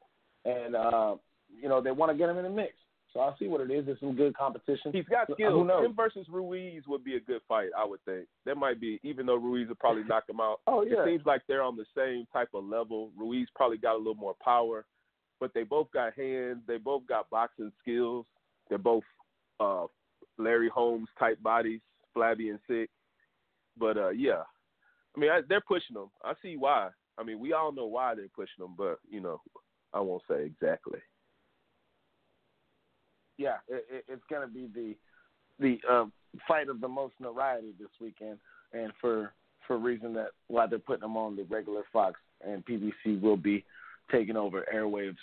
and 0.45 0.75
uh, 0.75 1.17
you 1.61 1.69
know 1.69 1.81
they 1.81 1.91
want 1.91 2.13
to 2.13 2.19
get 2.19 2.29
him 2.29 2.39
in 2.39 2.45
the 2.45 2.51
mix. 2.51 2.75
So 3.13 3.21
I'll 3.21 3.37
see 3.39 3.49
what 3.49 3.63
it 3.63 3.71
is. 3.71 3.87
It's 3.89 4.01
some 4.01 4.15
good 4.15 4.37
competition. 4.37 4.93
He's 4.93 5.07
got 5.07 5.27
skills. 5.33 5.67
Him 5.83 5.95
versus 5.97 6.27
Ruiz 6.31 6.83
would 6.87 7.03
be 7.03 7.17
a 7.17 7.21
good 7.21 7.41
fight, 7.49 7.71
I 7.75 7.83
would 7.87 8.05
think. 8.05 8.27
That 8.45 8.57
might 8.57 8.79
be, 8.79 9.01
even 9.03 9.25
though 9.25 9.37
Ruiz 9.37 9.69
would 9.69 9.79
probably 9.79 10.05
knock 10.09 10.29
him 10.29 10.39
out. 10.39 10.61
Oh 10.67 10.83
yeah. 10.83 11.01
It 11.03 11.07
seems 11.07 11.23
like 11.25 11.41
they're 11.49 11.63
on 11.63 11.77
the 11.77 11.87
same 11.97 12.27
type 12.31 12.51
of 12.53 12.65
level. 12.65 13.11
Ruiz 13.17 13.49
probably 13.55 13.79
got 13.79 13.95
a 13.95 13.99
little 13.99 14.17
more 14.17 14.35
power, 14.45 14.85
but 15.41 15.55
they 15.55 15.63
both 15.63 15.91
got 15.93 16.13
hands. 16.15 16.59
They 16.67 16.77
both 16.77 17.07
got 17.07 17.31
boxing 17.31 17.73
skills. 17.81 18.27
They're 18.69 18.77
both 18.77 19.05
uh, 19.61 19.87
Larry 20.37 20.69
Holmes 20.69 21.09
type 21.19 21.43
bodies, 21.43 21.81
flabby 22.13 22.51
and 22.51 22.59
sick. 22.69 22.91
But 23.79 23.97
uh, 23.97 24.11
yeah, 24.11 24.43
I 25.17 25.21
mean 25.21 25.31
I, 25.31 25.41
they're 25.49 25.63
pushing 25.63 25.95
them. 25.95 26.11
I 26.23 26.35
see 26.43 26.57
why. 26.59 26.91
I 27.19 27.23
mean 27.23 27.39
we 27.41 27.53
all 27.53 27.73
know 27.73 27.87
why 27.87 28.15
they're 28.15 28.29
pushing 28.35 28.61
them, 28.61 28.75
but 28.77 28.99
you 29.11 29.21
know 29.21 29.41
I 29.93 30.01
won't 30.01 30.23
say 30.29 30.45
exactly 30.45 31.01
yeah, 33.39 33.57
it, 33.69 34.05
it's 34.09 34.23
going 34.31 34.47
to 34.47 34.53
be 34.53 34.69
the 34.75 34.95
the 35.59 35.79
uh, 35.91 36.05
fight 36.47 36.69
of 36.69 36.81
the 36.81 36.89
most 36.89 37.15
notoriety 37.21 37.73
this 37.79 37.89
weekend, 38.01 38.39
and 38.73 38.93
for 39.01 39.33
for 39.67 39.79
reason 39.79 40.15
that 40.15 40.29
why 40.49 40.67
they're 40.67 40.79
putting 40.79 41.03
them 41.03 41.17
on 41.17 41.37
the 41.37 41.45
regular 41.45 41.83
Fox 41.93 42.19
and 42.47 42.65
PBC 42.65 43.21
will 43.21 43.37
be 43.37 43.65
taking 44.11 44.37
over 44.37 44.65
airwaves 44.73 45.17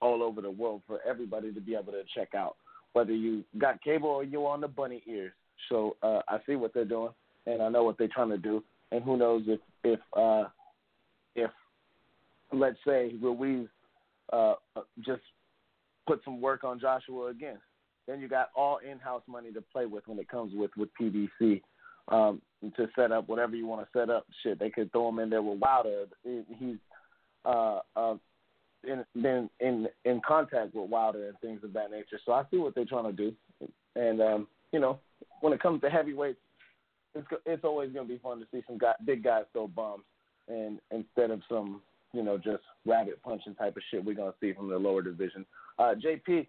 all 0.00 0.22
over 0.22 0.40
the 0.40 0.50
world 0.50 0.82
for 0.86 1.00
everybody 1.06 1.52
to 1.52 1.60
be 1.60 1.74
able 1.74 1.92
to 1.92 2.02
check 2.14 2.34
out, 2.34 2.56
whether 2.92 3.12
you 3.12 3.44
got 3.58 3.82
cable 3.82 4.08
or 4.08 4.24
you're 4.24 4.48
on 4.48 4.60
the 4.60 4.68
bunny 4.68 5.02
ears. 5.06 5.32
So 5.68 5.96
uh, 6.02 6.20
I 6.28 6.38
see 6.46 6.56
what 6.56 6.72
they're 6.74 6.84
doing, 6.84 7.12
and 7.46 7.62
I 7.62 7.68
know 7.68 7.84
what 7.84 7.98
they're 7.98 8.08
trying 8.08 8.30
to 8.30 8.38
do, 8.38 8.62
and 8.90 9.02
who 9.02 9.16
knows 9.16 9.44
if 9.46 9.60
if 9.84 10.00
uh, 10.16 10.44
let's 12.52 12.78
say 12.86 13.12
Ruiz 13.20 13.68
uh, 14.32 14.54
just 15.04 15.22
put 16.06 16.20
some 16.24 16.40
work 16.40 16.64
on 16.64 16.80
Joshua 16.80 17.28
again. 17.28 17.58
Then 18.06 18.20
you 18.20 18.28
got 18.28 18.50
all 18.56 18.78
in-house 18.78 19.22
money 19.28 19.52
to 19.52 19.60
play 19.60 19.86
with 19.86 20.06
when 20.06 20.18
it 20.18 20.28
comes 20.28 20.52
with 20.54 20.70
with 20.76 20.88
PBC 21.00 21.62
um, 22.08 22.42
to 22.76 22.88
set 22.96 23.12
up 23.12 23.28
whatever 23.28 23.54
you 23.54 23.66
want 23.66 23.82
to 23.82 23.98
set 23.98 24.10
up. 24.10 24.26
Shit, 24.42 24.58
they 24.58 24.70
could 24.70 24.90
throw 24.92 25.08
him 25.08 25.20
in 25.20 25.30
there 25.30 25.42
with 25.42 25.60
Wilder. 25.60 26.06
He's 26.24 26.76
uh, 27.44 27.80
uh, 27.94 28.14
in, 28.84 29.04
been 29.14 29.48
in 29.60 29.86
in 30.04 30.20
contact 30.26 30.74
with 30.74 30.90
Wilder 30.90 31.28
and 31.28 31.38
things 31.40 31.62
of 31.62 31.72
that 31.74 31.90
nature. 31.90 32.18
So 32.24 32.32
I 32.32 32.42
see 32.50 32.58
what 32.58 32.74
they're 32.74 32.84
trying 32.84 33.04
to 33.04 33.12
do, 33.12 33.32
and 33.94 34.20
um, 34.20 34.48
you 34.72 34.80
know, 34.80 34.98
when 35.40 35.52
it 35.52 35.62
comes 35.62 35.80
to 35.82 35.90
heavyweights, 35.90 36.40
it's 37.14 37.26
it's 37.46 37.64
always 37.64 37.92
going 37.92 38.08
to 38.08 38.12
be 38.12 38.18
fun 38.18 38.40
to 38.40 38.46
see 38.50 38.62
some 38.66 38.78
guy, 38.78 38.94
big 39.06 39.22
guys 39.22 39.44
throw 39.52 39.68
bombs, 39.68 40.04
and 40.48 40.80
instead 40.90 41.30
of 41.30 41.40
some 41.48 41.82
you 42.12 42.22
know 42.22 42.36
just 42.36 42.62
rabbit 42.86 43.22
punching 43.22 43.54
type 43.54 43.76
of 43.76 43.82
shit 43.90 44.04
we're 44.04 44.14
to 44.30 44.36
see 44.40 44.52
from 44.52 44.68
the 44.68 44.78
lower 44.78 45.02
division. 45.02 45.44
Uh, 45.78 45.94
JP, 45.94 46.46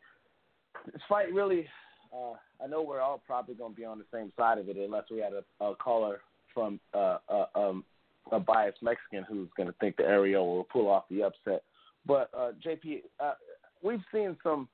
this 0.92 1.02
fight 1.08 1.34
really, 1.34 1.68
uh, 2.14 2.34
I 2.64 2.68
know 2.68 2.82
we're 2.82 3.02
all 3.02 3.22
probably 3.26 3.56
to 3.74 3.76
be 3.76 3.86
on 3.86 3.98
the 3.98 4.06
same 4.14 4.32
side 4.38 4.58
of 4.58 4.70
it 4.70 4.78
unless 4.78 5.06
we 5.10 5.20
had 5.20 5.34
a, 5.34 5.66
a 5.66 5.76
caller 5.76 6.22
from 6.54 6.80
uh, 6.94 7.18
uh, 7.30 7.46
um, 7.56 7.84
a 8.32 8.40
biased 8.40 8.82
Mexican 8.82 9.26
who's 9.28 9.50
to 9.68 9.76
think 9.80 9.98
the 9.98 10.04
Ariel 10.04 10.56
will 10.56 10.64
pull 10.66 10.90
off 10.90 11.06
the 11.10 11.24
upset. 11.24 11.64
But 12.06 12.30
uh, 12.38 12.52
JP, 12.66 13.04
uh, 13.20 13.34
we've 13.82 14.04
seen 14.14 14.38
some 14.44 14.68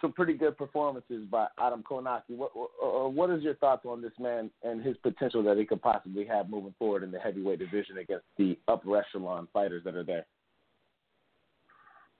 some 0.00 0.12
pretty 0.12 0.34
good 0.34 0.56
performances 0.56 1.26
by 1.30 1.46
Adam 1.58 1.82
Kownacki. 1.82 2.36
What, 2.36 2.52
uh, 2.56 3.08
what 3.08 3.30
is 3.30 3.42
your 3.42 3.56
thoughts 3.56 3.84
on 3.84 4.00
this 4.00 4.12
man 4.18 4.50
and 4.62 4.82
his 4.82 4.96
potential 4.98 5.42
that 5.44 5.56
he 5.56 5.64
could 5.64 5.82
possibly 5.82 6.24
have 6.26 6.48
moving 6.48 6.74
forward 6.78 7.02
in 7.02 7.10
the 7.10 7.18
heavyweight 7.18 7.58
division 7.58 7.98
against 7.98 8.24
the 8.38 8.56
upper 8.68 8.96
echelon 8.96 9.48
fighters 9.52 9.82
that 9.84 9.96
are 9.96 10.04
there? 10.04 10.26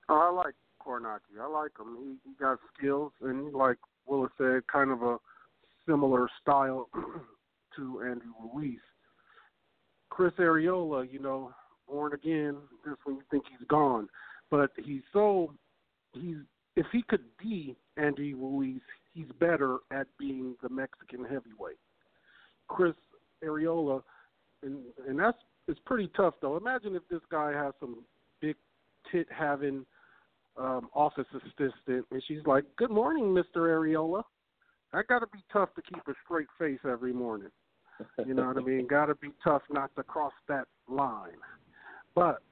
Oh, 0.08 0.18
I 0.18 0.30
like 0.30 0.54
Kownacki. 0.84 1.40
I 1.40 1.46
like 1.46 1.72
him. 1.78 1.96
He, 2.24 2.30
he 2.30 2.34
got 2.40 2.58
skills, 2.76 3.12
and 3.22 3.52
like 3.52 3.78
Willis 4.06 4.32
said, 4.36 4.66
kind 4.66 4.90
of 4.90 5.02
a 5.02 5.18
similar 5.86 6.28
style 6.42 6.88
to 7.76 8.00
Andrew 8.00 8.32
Ruiz. 8.52 8.78
Chris 10.10 10.32
Arreola, 10.40 11.10
you 11.10 11.20
know, 11.20 11.52
born 11.88 12.12
again. 12.12 12.56
Just 12.84 12.98
when 13.04 13.16
you 13.16 13.22
think 13.30 13.44
he's 13.48 13.66
gone, 13.68 14.08
but 14.50 14.70
he's 14.76 15.02
so 15.12 15.54
he's 16.12 16.36
if 16.76 16.86
he 16.92 17.02
could 17.02 17.24
be 17.38 17.76
Andy 17.96 18.34
Ruiz, 18.34 18.80
he's 19.12 19.30
better 19.38 19.78
at 19.90 20.06
being 20.18 20.54
the 20.62 20.68
Mexican 20.68 21.24
heavyweight. 21.24 21.78
Chris 22.68 22.94
Arreola, 23.44 24.02
and 24.62 24.78
and 25.08 25.18
that's 25.18 25.38
it's 25.68 25.80
pretty 25.84 26.10
tough 26.16 26.34
though. 26.40 26.56
Imagine 26.56 26.94
if 26.94 27.02
this 27.10 27.20
guy 27.30 27.52
has 27.52 27.74
some 27.80 28.04
big 28.40 28.56
tit 29.10 29.26
having 29.36 29.84
um, 30.56 30.88
office 30.94 31.26
assistant, 31.34 32.06
and 32.10 32.22
she's 32.26 32.44
like, 32.46 32.64
"Good 32.76 32.90
morning, 32.90 33.34
Mister 33.34 33.60
Arreola." 33.76 34.22
I 34.92 35.02
got 35.08 35.20
to 35.20 35.26
be 35.26 35.38
tough 35.52 35.68
to 35.76 35.82
keep 35.82 36.06
a 36.08 36.12
straight 36.24 36.48
face 36.58 36.80
every 36.84 37.12
morning. 37.12 37.50
You 38.26 38.34
know 38.34 38.46
what 38.46 38.56
I 38.56 38.60
mean? 38.60 38.86
Got 38.90 39.06
to 39.06 39.14
be 39.14 39.28
tough 39.44 39.62
not 39.70 39.94
to 39.96 40.02
cross 40.02 40.32
that 40.48 40.66
line. 40.88 41.38
But 42.14 42.42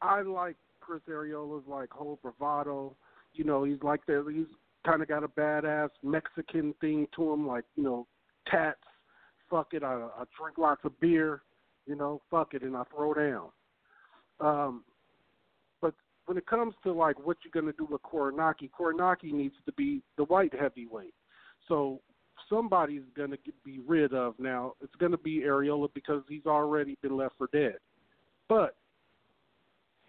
I 0.00 0.22
like 0.22 0.56
Chris 0.84 1.00
Arreola's 1.08 1.66
like 1.66 1.90
whole 1.90 2.18
bravado. 2.22 2.96
You 3.34 3.44
know, 3.44 3.64
he's 3.64 3.82
like 3.82 4.04
that. 4.06 4.24
He's 4.34 4.46
kind 4.84 5.02
of 5.02 5.08
got 5.08 5.24
a 5.24 5.28
badass 5.28 5.90
Mexican 6.02 6.74
thing 6.80 7.06
to 7.16 7.32
him, 7.32 7.46
like 7.46 7.64
you 7.76 7.82
know, 7.82 8.06
tats. 8.48 8.78
Fuck 9.48 9.68
it, 9.72 9.82
I, 9.82 9.94
I 9.94 10.24
drink 10.38 10.58
lots 10.58 10.82
of 10.84 10.98
beer. 11.00 11.42
You 11.86 11.96
know, 11.96 12.20
fuck 12.30 12.54
it, 12.54 12.62
and 12.62 12.76
I 12.76 12.84
throw 12.94 13.14
down. 13.14 13.48
Um, 14.40 14.84
but 15.80 15.94
when 16.26 16.36
it 16.36 16.46
comes 16.46 16.74
to 16.84 16.92
like 16.92 17.18
what 17.24 17.36
you're 17.44 17.62
to 17.72 17.76
do 17.76 17.88
with 17.90 18.02
Kownacki, 18.02 18.70
Kownacki 18.78 19.32
needs 19.32 19.56
to 19.66 19.72
be 19.72 20.02
the 20.16 20.24
white 20.24 20.54
heavyweight. 20.58 21.14
So 21.68 22.00
somebody's 22.48 23.02
going 23.16 23.30
to 23.30 23.38
be 23.64 23.80
rid 23.86 24.14
of 24.14 24.34
now. 24.38 24.74
It's 24.82 24.94
to 25.12 25.18
be 25.18 25.40
Arreola 25.40 25.88
because 25.94 26.22
he's 26.28 26.46
already 26.46 26.96
been 27.02 27.16
left 27.16 27.34
for 27.38 27.48
dead. 27.52 27.76
But 28.48 28.76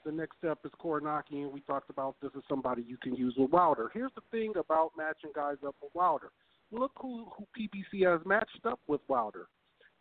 the 0.05 0.11
next 0.11 0.37
step 0.37 0.59
is 0.65 0.71
Kownacki, 0.83 1.43
and 1.43 1.51
we 1.51 1.61
talked 1.61 1.89
about 1.89 2.15
this 2.21 2.31
is 2.35 2.43
somebody 2.49 2.83
you 2.87 2.97
can 2.97 3.15
use 3.15 3.33
with 3.37 3.51
Wilder. 3.51 3.89
Here's 3.93 4.11
the 4.15 4.21
thing 4.31 4.53
about 4.57 4.91
matching 4.97 5.31
guys 5.35 5.57
up 5.65 5.75
with 5.81 5.91
Wilder. 5.93 6.31
Look 6.71 6.91
who, 6.99 7.25
who 7.37 7.45
PBC 7.57 8.09
has 8.09 8.25
matched 8.25 8.65
up 8.65 8.79
with 8.87 9.01
Wilder. 9.07 9.47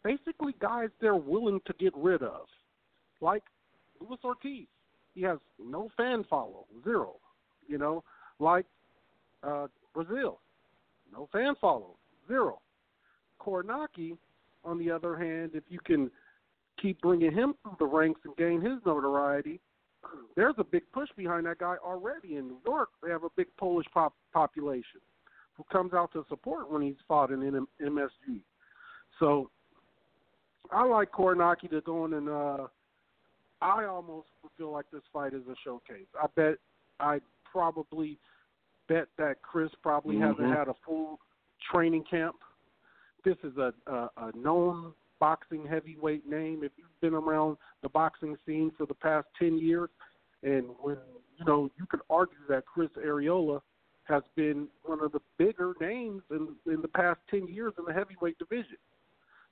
Basically, 0.04 0.54
guys 0.60 0.88
they're 1.00 1.14
willing 1.14 1.60
to 1.66 1.74
get 1.78 1.92
rid 1.96 2.22
of, 2.22 2.46
like 3.20 3.42
Luis 4.00 4.18
Ortiz 4.24 4.66
he 5.14 5.22
has 5.22 5.38
no 5.58 5.90
fan 5.96 6.24
follow, 6.28 6.66
zero. 6.84 7.16
You 7.68 7.78
know, 7.78 8.04
like 8.38 8.66
uh, 9.42 9.66
Breazeale, 9.94 10.38
no 11.12 11.28
fan 11.32 11.54
follow, 11.60 11.96
zero. 12.28 12.60
Kownacki, 13.40 14.16
on 14.64 14.78
the 14.78 14.90
other 14.90 15.16
hand, 15.16 15.52
if 15.54 15.64
you 15.68 15.78
can 15.84 16.10
keep 16.80 17.00
bringing 17.00 17.32
him 17.32 17.54
through 17.62 17.76
the 17.78 17.86
ranks 17.86 18.20
and 18.24 18.36
gain 18.36 18.60
his 18.60 18.78
notoriety, 18.86 19.60
there's 20.36 20.54
a 20.58 20.64
big 20.64 20.82
push 20.92 21.08
behind 21.16 21.46
that 21.46 21.58
guy 21.58 21.76
already 21.84 22.36
in 22.36 22.48
New 22.48 22.58
York. 22.66 22.90
They 23.02 23.10
have 23.10 23.24
a 23.24 23.30
big 23.36 23.46
Polish 23.56 23.86
pop 23.92 24.14
population 24.32 25.00
who 25.56 25.64
comes 25.70 25.92
out 25.92 26.12
to 26.12 26.24
support 26.28 26.70
when 26.70 26.82
he's 26.82 26.96
fought 27.06 27.30
in 27.30 27.42
M- 27.42 27.68
MSG. 27.80 28.40
So 29.18 29.50
I 30.70 30.84
like 30.84 31.12
Kownacki 31.12 31.70
to 31.70 31.80
go 31.82 32.04
in 32.06 32.14
and 32.14 32.28
uh, 32.28 32.66
I 33.60 33.84
almost 33.84 34.28
feel 34.56 34.72
like 34.72 34.86
this 34.92 35.02
fight 35.12 35.34
is 35.34 35.42
a 35.48 35.54
showcase. 35.62 36.06
I 36.20 36.26
bet 36.34 36.54
I 36.98 37.20
probably 37.50 38.18
bet 38.88 39.08
that 39.18 39.42
Chris 39.42 39.70
probably 39.82 40.16
Mhm. 40.16 40.28
hasn't 40.28 40.56
had 40.56 40.68
a 40.68 40.74
full 40.84 41.20
training 41.70 42.04
camp. 42.04 42.36
This 43.24 43.36
is 43.44 43.56
a, 43.56 43.72
a, 43.86 44.10
a 44.16 44.32
known 44.36 44.94
boxing 45.22 45.64
heavyweight 45.64 46.28
name. 46.28 46.64
If 46.64 46.72
you've 46.76 47.00
been 47.00 47.14
around 47.14 47.56
the 47.80 47.88
boxing 47.88 48.36
scene 48.44 48.72
for 48.76 48.86
the 48.86 48.94
past 48.94 49.28
ten 49.38 49.56
years, 49.56 49.88
and 50.42 50.64
when 50.80 50.96
you 51.38 51.44
know 51.44 51.70
you 51.78 51.86
could 51.86 52.00
argue 52.10 52.44
that 52.48 52.66
Chris 52.66 52.90
Arreola 52.98 53.60
has 54.02 54.24
been 54.34 54.66
one 54.82 55.00
of 55.00 55.12
the 55.12 55.20
bigger 55.38 55.74
names 55.80 56.22
in 56.32 56.48
in 56.66 56.82
the 56.82 56.88
past 56.88 57.20
ten 57.30 57.46
years 57.46 57.72
in 57.78 57.84
the 57.84 57.92
heavyweight 57.92 58.36
division. 58.38 58.78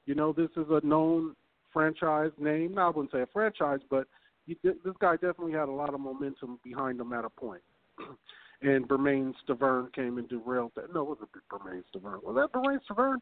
You 0.07 0.17
know, 0.17 0.33
this 0.33 0.51
is 0.57 0.67
a 0.71 0.85
known 0.85 1.37
franchise 1.73 2.33
name. 2.37 2.75
Now, 2.75 2.89
I 2.89 2.91
wouldn't 2.91 3.13
say 3.13 3.21
a 3.21 3.27
franchise, 3.33 3.79
but 3.89 4.09
he, 4.49 4.59
this 4.65 4.75
guy 4.99 5.13
definitely 5.13 5.53
had 5.53 5.69
a 5.69 5.73
lot 5.73 5.95
of 5.95 6.01
momentum 6.01 6.59
behind 6.65 7.01
him 7.01 7.13
at 7.13 7.25
a 7.25 7.31
point. 7.31 7.63
and 8.63 8.89
Bermane 8.89 9.35
Stiverne 9.47 9.93
came 9.93 10.19
and 10.19 10.29
derailed 10.29 10.73
that. 10.75 10.93
No, 10.93 11.03
it 11.03 11.09
wasn't 11.11 11.29
Bermane 11.49 11.85
Stiverne. 11.95 12.25
Was 12.25 12.35
that 12.35 12.51
Bermane 12.51 12.81
Stiverne? 12.91 13.21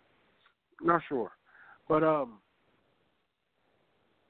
Not 0.81 1.03
sure. 1.11 1.33
But 1.89 2.05
um, 2.05 2.39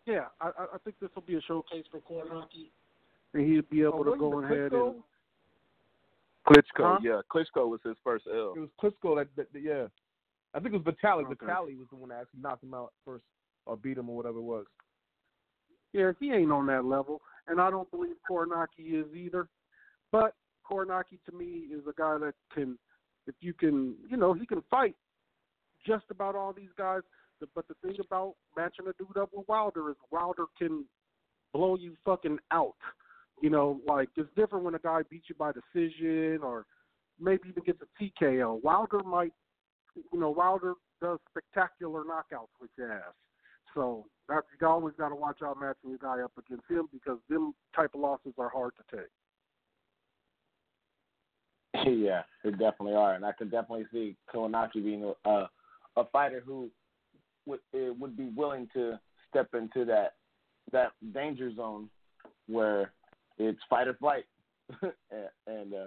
yeah, 0.07 0.27
I, 0.41 0.47
I 0.49 0.65
I 0.75 0.79
think 0.85 0.97
this 1.01 1.11
will 1.15 1.23
be 1.23 1.35
a 1.37 1.41
showcase 1.43 1.85
for 1.91 2.01
Kownacki, 2.01 2.71
and 3.35 3.47
he'd 3.47 3.69
be 3.69 3.83
able 3.83 4.01
Oh, 4.01 4.05
to 4.05 4.17
go 4.17 4.43
ahead 4.43 4.71
Klitschko? 4.73 4.89
and 4.91 5.03
Klitschko, 6.47 6.63
Huh? 6.79 6.99
yeah, 7.03 7.21
Klitschko 7.31 7.69
was 7.69 7.81
his 7.85 7.97
first 8.05 8.27
L. 8.27 8.55
It 8.57 8.61
was 8.61 8.71
Klitschko 8.81 9.17
that, 9.17 9.29
that, 9.37 9.53
that 9.53 9.63
yeah. 9.63 9.87
I 10.55 10.61
think 10.61 10.75
it 10.75 10.83
was 10.85 10.95
Vitalik. 10.95 11.27
Okay. 11.27 11.45
Vitalik 11.45 11.79
was 11.79 11.89
the 11.91 11.97
one 11.97 12.09
that 12.09 12.21
actually 12.23 12.41
knocked 12.41 12.65
him 12.65 12.73
out 12.75 12.93
first 13.05 13.25
or 13.67 13.77
beat 13.77 13.99
him 13.99 14.09
or 14.09 14.17
whatever 14.17 14.39
it 14.39 14.43
was. 14.43 14.65
Yeah, 15.93 16.13
he 16.21 16.33
ain't 16.33 16.53
on 16.53 16.67
that 16.67 16.85
level, 16.85 17.21
and 17.49 17.61
I 17.61 17.71
don't 17.71 17.91
believe 17.91 18.15
Kownacki 18.31 18.95
is 19.01 19.07
either. 19.15 19.49
But 20.11 20.35
Kownacki 20.71 21.19
to 21.29 21.37
me 21.37 21.67
is 21.71 21.83
a 21.89 21.93
guy 21.99 22.17
that 22.19 22.35
can, 22.55 22.79
if 23.27 23.35
you 23.41 23.53
can, 23.53 23.95
you 24.09 24.17
know, 24.17 24.33
he 24.33 24.47
can 24.47 24.63
fight 24.71 24.95
just 25.87 26.05
about 26.11 26.35
all 26.35 26.53
these 26.53 26.71
guys. 26.79 27.01
But 27.55 27.67
the 27.69 27.75
thing 27.83 27.97
about 28.01 28.35
matching 28.57 28.87
a 28.89 28.93
dude 28.93 29.17
up 29.17 29.31
with 29.33 29.47
Wilder 29.49 29.91
is 29.91 29.97
Wilder 30.11 30.45
can 30.59 30.85
blow 31.53 31.77
you 31.77 31.97
fucking 32.05 32.39
out. 32.51 32.77
You 33.43 33.51
know, 33.51 33.81
like 33.87 34.09
it's 34.17 34.29
different 34.37 34.65
when 34.65 34.75
a 34.75 34.81
guy 34.81 35.03
beats 35.09 35.27
you 35.29 35.35
by 35.37 35.53
decision 35.53 36.41
or 36.43 36.67
maybe 37.21 37.49
even 37.49 37.63
gets 37.65 37.81
a 37.83 38.03
TKO. 38.03 38.63
Wilder 38.63 39.03
might, 39.05 39.33
you 40.13 40.19
know, 40.19 40.31
Wilder 40.31 40.75
does 41.01 41.19
spectacular 41.31 42.03
knockouts 42.03 42.49
with 42.61 42.71
your 42.77 42.93
ass. 42.93 43.15
So 43.75 44.07
you 44.29 44.67
always 44.67 44.95
got 44.99 45.11
to 45.11 45.15
watch 45.15 45.39
out 45.45 45.61
matching 45.61 45.91
your 45.91 45.99
guy 45.99 46.23
up 46.23 46.33
against 46.39 46.69
him 46.69 46.89
because 46.93 47.19
them 47.29 47.55
type 47.77 47.91
of 47.95 48.01
losses 48.01 48.33
are 48.39 48.49
hard 48.49 48.73
to 48.77 48.97
take. 48.97 49.07
yeah, 51.87 52.23
they 52.43 52.51
definitely 52.51 52.95
are, 52.95 53.15
and 53.15 53.25
I 53.25 53.33
can 53.33 53.49
definitely 53.49 53.87
see 53.93 54.17
Kownacki 54.35 54.83
being 54.83 55.13
a, 55.25 55.49
a 55.97 56.05
fighter 56.13 56.43
who 56.45 56.71
would 57.49 57.61
would 57.73 58.17
be 58.17 58.31
willing 58.37 58.69
to 58.75 58.99
step 59.29 59.49
into 59.55 59.85
that 59.87 60.15
that 60.73 60.93
danger 61.15 61.55
zone 61.55 61.89
where 62.47 62.93
it's 63.39 63.61
fight 63.69 63.89
or 63.89 63.95
flight, 63.95 64.25
and, 65.47 65.75
uh, 65.75 65.87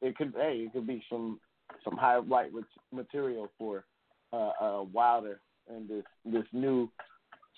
it 0.00 0.16
could 0.16 0.32
hey 0.36 0.64
it 0.66 0.72
could 0.72 0.86
be 0.86 1.02
some 1.10 1.40
some 1.84 1.96
high 1.96 2.18
light 2.18 2.50
material 2.92 3.50
for 3.58 3.84
uh, 4.32 4.50
uh, 4.60 4.82
Wilder 4.92 5.40
and 5.68 5.88
this 5.88 6.04
this 6.24 6.44
new 6.52 6.90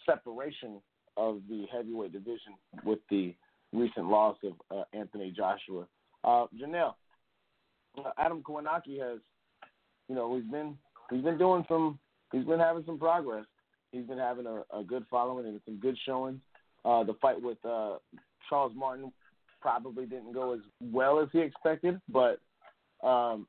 separation 0.07 0.81
of 1.17 1.41
the 1.49 1.65
heavyweight 1.73 2.13
division 2.13 2.55
with 2.85 2.99
the 3.11 3.35
recent 3.73 4.09
loss 4.09 4.37
of 4.45 4.53
uh, 4.77 4.85
Anthony 4.93 5.33
Joshua. 5.37 5.87
Uh, 6.23 6.47
Janelle, 6.59 6.95
uh, 7.99 8.11
Adam 8.19 8.43
Kownacki 8.43 8.99
has, 9.01 9.21
you 10.09 10.15
know, 10.15 10.35
he's 10.37 10.51
been 10.51 10.77
he's 11.11 11.23
been 11.23 11.39
doing 11.39 11.65
some 11.69 11.99
he's 12.35 12.45
been 12.45 12.61
having 12.61 12.85
some 12.85 12.99
progress. 12.99 13.45
He's 13.93 14.07
been 14.07 14.19
having 14.19 14.47
a, 14.47 14.63
a 14.77 14.83
good 14.83 15.05
following 15.11 15.47
and 15.47 15.61
some 15.65 15.79
good 15.79 15.97
showing. 16.05 16.41
Uh, 16.85 17.05
the 17.05 17.15
fight 17.15 17.41
with 17.41 17.59
uh, 17.65 17.97
Charles 18.49 18.73
Martin 18.75 19.13
probably 19.61 20.05
didn't 20.05 20.33
go 20.33 20.53
as 20.53 20.61
well 20.81 21.21
as 21.21 21.29
he 21.33 21.41
expected, 21.41 22.01
but 22.09 22.41
um, 23.07 23.47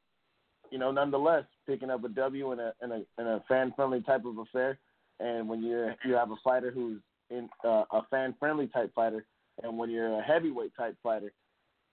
you 0.72 0.78
know, 0.78 0.92
nonetheless, 0.92 1.44
picking 1.68 1.90
up 1.90 2.04
a 2.04 2.10
W 2.10 2.52
in 2.52 2.60
a 2.60 2.74
in 2.82 2.92
a, 2.92 2.96
in 3.20 3.28
a 3.28 3.44
fan 3.48 3.74
friendly 3.76 4.02
type 4.02 4.26
of 4.26 4.38
affair. 4.38 4.78
And 5.20 5.48
when 5.48 5.64
you 5.64 5.90
you 6.06 6.14
have 6.14 6.32
a 6.32 6.36
fighter 6.44 6.72
who's 6.72 7.02
in 7.30 7.50
uh, 7.64 7.84
a 7.92 8.02
fan 8.10 8.36
friendly 8.40 8.68
type 8.68 8.94
fighter, 8.94 9.26
and 9.64 9.78
when 9.78 9.90
you're 9.90 10.20
a 10.20 10.24
heavyweight 10.24 10.72
type 10.78 10.96
fighter, 11.02 11.32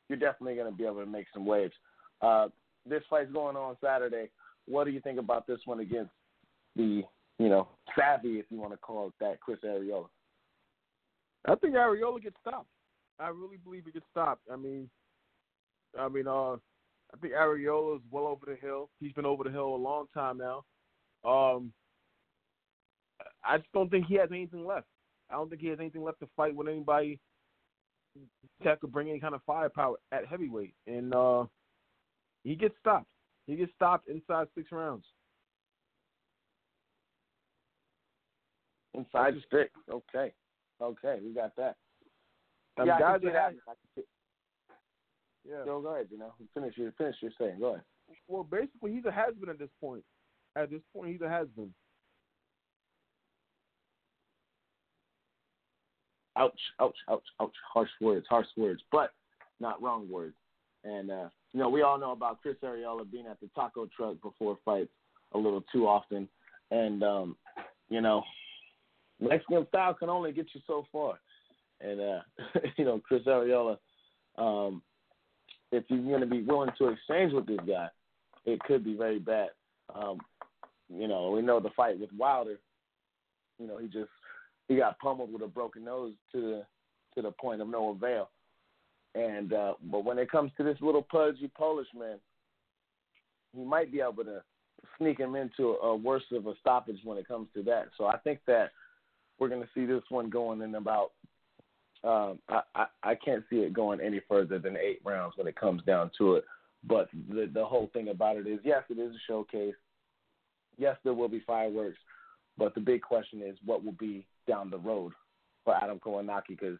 you're 0.08 0.18
definitely 0.18 0.56
going 0.56 0.70
to 0.70 0.76
be 0.76 0.84
able 0.84 1.00
to 1.00 1.06
make 1.06 1.26
some 1.32 1.46
waves. 1.46 1.74
Uh, 2.20 2.48
this 2.88 3.02
fight's 3.08 3.32
going 3.32 3.56
on 3.56 3.76
Saturday. 3.82 4.28
What 4.66 4.84
do 4.84 4.90
you 4.90 5.00
think 5.00 5.18
about 5.18 5.46
this 5.46 5.60
one 5.64 5.80
against 5.80 6.10
the, 6.76 7.02
you 7.38 7.48
know, 7.48 7.68
savvy, 7.96 8.38
if 8.38 8.46
you 8.50 8.58
want 8.58 8.72
to 8.72 8.78
call 8.78 9.08
it 9.08 9.14
that, 9.20 9.40
Chris 9.40 9.58
Arreola? 9.64 10.06
I 11.46 11.54
think 11.56 11.74
Arreola 11.74 12.22
gets 12.22 12.36
stopped. 12.40 12.68
I 13.18 13.28
really 13.28 13.56
believe 13.56 13.84
he 13.84 13.92
gets 13.92 14.06
stopped. 14.10 14.42
I 14.52 14.56
mean, 14.56 14.88
I 15.98 16.08
mean, 16.08 16.26
uh, 16.26 16.52
I 16.54 17.18
think 17.20 17.34
Arreola 17.34 17.96
is 17.96 18.02
well 18.10 18.26
over 18.26 18.46
the 18.46 18.56
hill. 18.56 18.88
He's 19.00 19.12
been 19.12 19.26
over 19.26 19.44
the 19.44 19.50
hill 19.50 19.74
a 19.74 19.76
long 19.76 20.06
time 20.14 20.38
now. 20.38 20.64
Um, 21.24 21.72
I 23.44 23.58
just 23.58 23.72
don't 23.72 23.90
think 23.90 24.06
he 24.06 24.14
has 24.14 24.30
anything 24.30 24.64
left. 24.64 24.86
I 25.30 25.34
don't 25.34 25.48
think 25.48 25.60
he 25.60 25.68
has 25.68 25.78
anything 25.80 26.02
left 26.02 26.20
to 26.20 26.28
fight 26.36 26.54
with 26.54 26.68
anybody 26.68 27.18
that 28.64 28.80
could 28.80 28.92
bring 28.92 29.08
any 29.10 29.20
kind 29.20 29.34
of 29.34 29.42
firepower 29.46 29.96
at 30.12 30.26
heavyweight. 30.26 30.74
And 30.86 31.14
uh, 31.14 31.44
he 32.44 32.54
gets 32.54 32.74
stopped. 32.80 33.10
He 33.46 33.56
gets 33.56 33.72
stopped 33.74 34.08
inside 34.08 34.46
six 34.54 34.70
rounds. 34.72 35.04
Inside 38.94 39.34
six. 39.50 39.70
Okay. 39.90 40.32
Okay, 40.80 41.18
we 41.24 41.32
got 41.32 41.54
that. 41.56 41.76
Mean, 42.78 42.88
yeah, 42.88 42.98
guys 42.98 43.20
that 43.22 43.34
have- 43.34 43.54
Yeah. 45.44 45.64
Go, 45.64 45.80
go 45.80 45.88
ahead, 45.94 46.08
you 46.10 46.18
know. 46.18 46.32
Finish 46.54 46.76
your, 46.76 46.92
finish 46.92 47.16
your 47.20 47.32
saying. 47.38 47.60
Go 47.60 47.74
ahead. 47.74 47.84
Well, 48.28 48.44
basically, 48.44 48.92
he's 48.92 49.04
a 49.04 49.12
has 49.12 49.34
been 49.34 49.48
at 49.48 49.58
this 49.58 49.70
point. 49.80 50.04
At 50.56 50.70
this 50.70 50.82
point, 50.92 51.12
he's 51.12 51.20
a 51.20 51.28
has 51.28 51.48
been. 51.48 51.72
ouch, 56.36 56.58
ouch, 56.80 56.96
ouch, 57.10 57.24
ouch, 57.40 57.54
harsh 57.72 57.90
words, 58.00 58.26
harsh 58.28 58.46
words, 58.56 58.82
but 58.90 59.12
not 59.60 59.80
wrong 59.82 60.08
words. 60.08 60.34
And 60.84 61.10
uh, 61.10 61.28
you 61.52 61.60
know, 61.60 61.68
we 61.68 61.82
all 61.82 61.98
know 61.98 62.12
about 62.12 62.42
Chris 62.42 62.56
Arreola 62.64 63.10
being 63.10 63.26
at 63.26 63.38
the 63.40 63.48
taco 63.54 63.88
truck 63.94 64.20
before 64.22 64.58
fights 64.64 64.90
a 65.32 65.38
little 65.38 65.62
too 65.72 65.86
often, 65.86 66.28
and 66.70 67.02
um, 67.02 67.36
you 67.88 68.00
know, 68.00 68.22
Mexican 69.22 69.66
style 69.68 69.94
can 69.94 70.08
only 70.08 70.32
get 70.32 70.46
you 70.54 70.60
so 70.66 70.86
far. 70.92 71.18
And 71.80 72.00
uh, 72.00 72.20
you 72.76 72.84
know, 72.84 73.00
Chris 73.06 73.22
Arreola, 73.26 73.78
um, 74.36 74.82
if 75.70 75.84
you're 75.88 76.02
going 76.02 76.20
to 76.20 76.26
be 76.26 76.42
willing 76.42 76.70
to 76.78 76.88
exchange 76.88 77.32
with 77.32 77.46
this 77.46 77.60
guy, 77.66 77.88
it 78.44 78.60
could 78.60 78.84
be 78.84 78.96
very 78.96 79.18
bad. 79.18 79.48
Um, 79.94 80.18
you 80.88 81.08
know, 81.08 81.30
we 81.30 81.42
know 81.42 81.60
the 81.60 81.70
fight 81.70 81.98
with 81.98 82.10
Wilder. 82.16 82.58
You 83.58 83.66
know, 83.66 83.78
he 83.78 83.86
just 83.86 84.10
he 84.68 84.76
got 84.76 84.98
pummeled 84.98 85.32
with 85.32 85.42
a 85.42 85.46
broken 85.46 85.84
nose 85.84 86.12
to 86.32 86.40
the 86.40 86.62
to 87.14 87.22
the 87.22 87.30
point 87.32 87.60
of 87.60 87.68
no 87.68 87.90
avail. 87.90 88.30
And 89.14 89.52
uh, 89.52 89.74
but 89.90 90.04
when 90.04 90.18
it 90.18 90.30
comes 90.30 90.52
to 90.56 90.64
this 90.64 90.78
little 90.80 91.02
pudgy 91.02 91.50
Polish 91.56 91.88
man, 91.98 92.18
he 93.54 93.62
might 93.62 93.92
be 93.92 94.00
able 94.00 94.24
to 94.24 94.42
sneak 94.98 95.18
him 95.18 95.36
into 95.36 95.76
a 95.82 95.94
worse 95.94 96.22
of 96.32 96.46
a 96.46 96.54
stoppage 96.60 96.98
when 97.04 97.18
it 97.18 97.28
comes 97.28 97.48
to 97.54 97.62
that. 97.64 97.88
So 97.98 98.06
I 98.06 98.16
think 98.18 98.40
that 98.46 98.70
we're 99.38 99.48
going 99.48 99.62
to 99.62 99.68
see 99.74 99.86
this 99.86 100.02
one 100.08 100.30
going 100.30 100.60
in 100.62 100.74
about. 100.74 101.12
Um, 102.04 102.40
I, 102.48 102.62
I 102.74 102.86
I 103.02 103.14
can't 103.14 103.44
see 103.48 103.56
it 103.56 103.72
going 103.72 104.00
any 104.00 104.20
further 104.28 104.58
than 104.58 104.76
eight 104.76 105.00
rounds 105.04 105.34
when 105.36 105.46
it 105.46 105.56
comes 105.56 105.82
down 105.84 106.10
to 106.18 106.34
it. 106.34 106.44
But 106.84 107.08
the 107.28 107.48
the 107.52 107.64
whole 107.64 107.90
thing 107.92 108.08
about 108.08 108.36
it 108.36 108.46
is, 108.46 108.58
yes, 108.64 108.82
it 108.90 108.98
is 108.98 109.14
a 109.14 109.18
showcase. 109.26 109.74
Yes, 110.78 110.96
there 111.04 111.14
will 111.14 111.28
be 111.28 111.42
fireworks, 111.46 111.98
but 112.58 112.74
the 112.74 112.80
big 112.80 113.02
question 113.02 113.40
is 113.42 113.56
what 113.64 113.84
will 113.84 113.92
be 113.92 114.26
down 114.48 114.70
the 114.70 114.78
road 114.78 115.12
for 115.64 115.76
Adam 115.76 116.00
Kownacki 116.00 116.48
because 116.48 116.78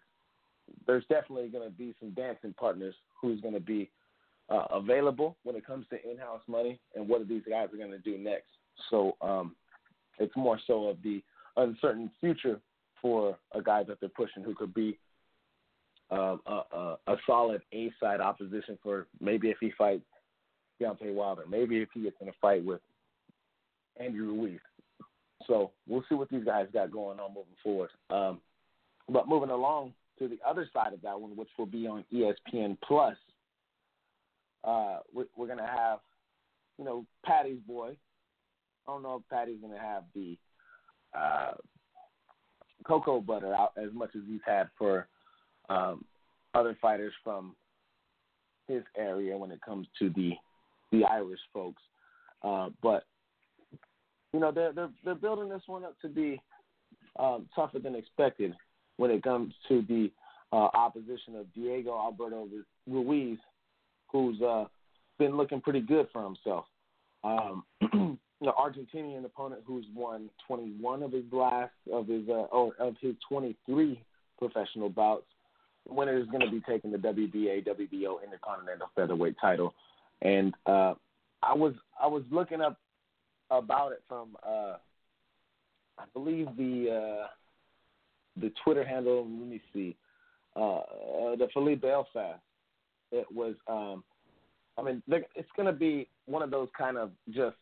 there's 0.86 1.04
definitely 1.08 1.48
going 1.48 1.68
to 1.68 1.76
be 1.76 1.94
some 2.00 2.10
dancing 2.10 2.54
partners 2.58 2.94
who's 3.20 3.40
going 3.40 3.54
to 3.54 3.60
be 3.60 3.90
uh, 4.48 4.64
available 4.70 5.36
when 5.44 5.56
it 5.56 5.66
comes 5.66 5.86
to 5.90 6.10
in-house 6.10 6.42
money 6.46 6.80
and 6.94 7.08
what 7.08 7.20
are 7.20 7.24
these 7.24 7.42
guys 7.48 7.68
are 7.72 7.76
going 7.76 7.90
to 7.90 7.98
do 7.98 8.18
next. 8.18 8.48
So 8.90 9.16
um, 9.20 9.54
it's 10.18 10.36
more 10.36 10.58
so 10.66 10.88
of 10.88 11.02
the 11.02 11.22
uncertain 11.56 12.10
future 12.20 12.60
for 13.00 13.36
a 13.52 13.62
guy 13.62 13.82
that 13.82 13.98
they're 14.00 14.08
pushing 14.08 14.42
who 14.42 14.54
could 14.54 14.72
be 14.72 14.98
um, 16.10 16.40
a, 16.46 16.60
a, 16.76 16.98
a 17.08 17.16
solid 17.26 17.62
A 17.72 17.90
side 18.00 18.20
opposition 18.20 18.78
for 18.82 19.06
maybe 19.20 19.48
if 19.48 19.56
he 19.60 19.72
fights 19.76 20.04
Deontay 20.80 21.14
Wilder, 21.14 21.44
maybe 21.48 21.78
if 21.78 21.88
he 21.94 22.02
gets 22.02 22.16
in 22.20 22.28
a 22.28 22.32
fight 22.40 22.64
with 22.64 22.80
Andrew 23.98 24.26
Ruiz. 24.26 24.60
So 25.46 25.72
we'll 25.88 26.04
see 26.08 26.14
what 26.14 26.28
these 26.28 26.44
guys 26.44 26.66
got 26.72 26.92
going 26.92 27.18
on 27.18 27.30
moving 27.30 27.54
forward. 27.62 27.90
Um, 28.10 28.40
but 29.08 29.28
moving 29.28 29.50
along 29.50 29.94
to 30.18 30.28
the 30.28 30.38
other 30.46 30.68
side 30.72 30.92
of 30.92 31.02
that 31.02 31.20
one, 31.20 31.36
which 31.36 31.48
will 31.58 31.66
be 31.66 31.86
on 31.86 32.04
ESPN 32.12 32.76
Plus, 32.86 33.16
uh, 34.64 34.98
we're, 35.12 35.26
we're 35.36 35.46
going 35.46 35.58
to 35.58 35.66
have, 35.66 35.98
you 36.78 36.84
know, 36.84 37.04
Patty's 37.24 37.58
boy. 37.66 37.96
I 38.86 38.92
don't 38.92 39.02
know 39.02 39.16
if 39.16 39.28
Patty's 39.28 39.60
going 39.60 39.72
to 39.72 39.80
have 39.80 40.04
the 40.14 40.36
uh, 41.18 41.52
cocoa 42.84 43.20
butter 43.20 43.54
out 43.54 43.72
as 43.76 43.92
much 43.92 44.10
as 44.14 44.22
he's 44.28 44.40
had 44.46 44.68
for 44.78 45.06
um, 45.68 46.04
other 46.54 46.76
fighters 46.80 47.12
from 47.22 47.54
his 48.68 48.82
area 48.96 49.36
when 49.36 49.50
it 49.50 49.60
comes 49.62 49.86
to 49.98 50.10
the 50.10 50.32
the 50.90 51.04
Irish 51.04 51.40
folks. 51.52 51.82
Uh, 52.42 52.68
but 52.82 53.04
you 54.32 54.40
know 54.40 54.52
they're 54.52 54.72
they're 54.72 54.90
they're 55.04 55.14
building 55.14 55.48
this 55.48 55.62
one 55.66 55.84
up 55.84 55.98
to 56.00 56.08
be 56.08 56.40
um, 57.18 57.48
tougher 57.54 57.78
than 57.78 57.94
expected 57.94 58.54
when 58.96 59.10
it 59.10 59.22
comes 59.22 59.54
to 59.68 59.82
the 59.88 60.10
uh, 60.52 60.68
opposition 60.74 61.36
of 61.36 61.52
Diego 61.54 61.96
Alberto 61.96 62.46
Ruiz, 62.88 63.38
who's 64.10 64.40
uh, 64.42 64.64
been 65.18 65.36
looking 65.36 65.60
pretty 65.60 65.80
good 65.80 66.06
for 66.12 66.22
himself. 66.24 66.66
Um, 67.24 67.64
the 68.44 68.52
Argentinian 68.52 69.24
opponent 69.24 69.62
who's 69.64 69.84
won 69.94 70.28
21 70.46 71.02
of 71.02 71.12
his 71.12 71.24
last 71.32 71.72
of 71.92 72.08
his 72.08 72.28
uh, 72.28 72.46
or 72.52 72.72
of 72.78 72.94
his 73.00 73.14
23 73.28 74.00
professional 74.38 74.88
bouts. 74.88 75.24
The 75.86 75.94
winner 75.94 76.16
is 76.16 76.26
going 76.26 76.40
to 76.40 76.50
be 76.50 76.60
taking 76.68 76.92
the 76.92 76.98
WBA 76.98 77.66
WBO 77.66 78.22
Intercontinental 78.24 78.88
Featherweight 78.94 79.36
title, 79.40 79.74
and 80.22 80.54
uh, 80.66 80.94
I 81.42 81.54
was 81.54 81.74
I 82.00 82.06
was 82.06 82.22
looking 82.30 82.60
up 82.60 82.78
about 83.50 83.92
it 83.92 84.02
from 84.08 84.36
uh, 84.46 84.76
I 85.98 86.04
believe 86.12 86.48
the 86.56 87.22
uh, 87.22 87.26
the 88.40 88.52
Twitter 88.64 88.84
handle. 88.84 89.22
Let 89.22 89.48
me 89.48 89.60
see, 89.72 89.96
uh, 90.56 90.60
uh, 90.60 91.36
the 91.36 91.48
Felipe 91.52 91.82
Belfast. 91.82 92.40
It 93.10 93.26
was. 93.32 93.54
Um, 93.68 94.04
I 94.78 94.82
mean, 94.82 95.02
it's 95.06 95.50
going 95.54 95.66
to 95.66 95.72
be 95.72 96.08
one 96.24 96.42
of 96.42 96.50
those 96.50 96.68
kind 96.76 96.96
of 96.96 97.10
just 97.30 97.56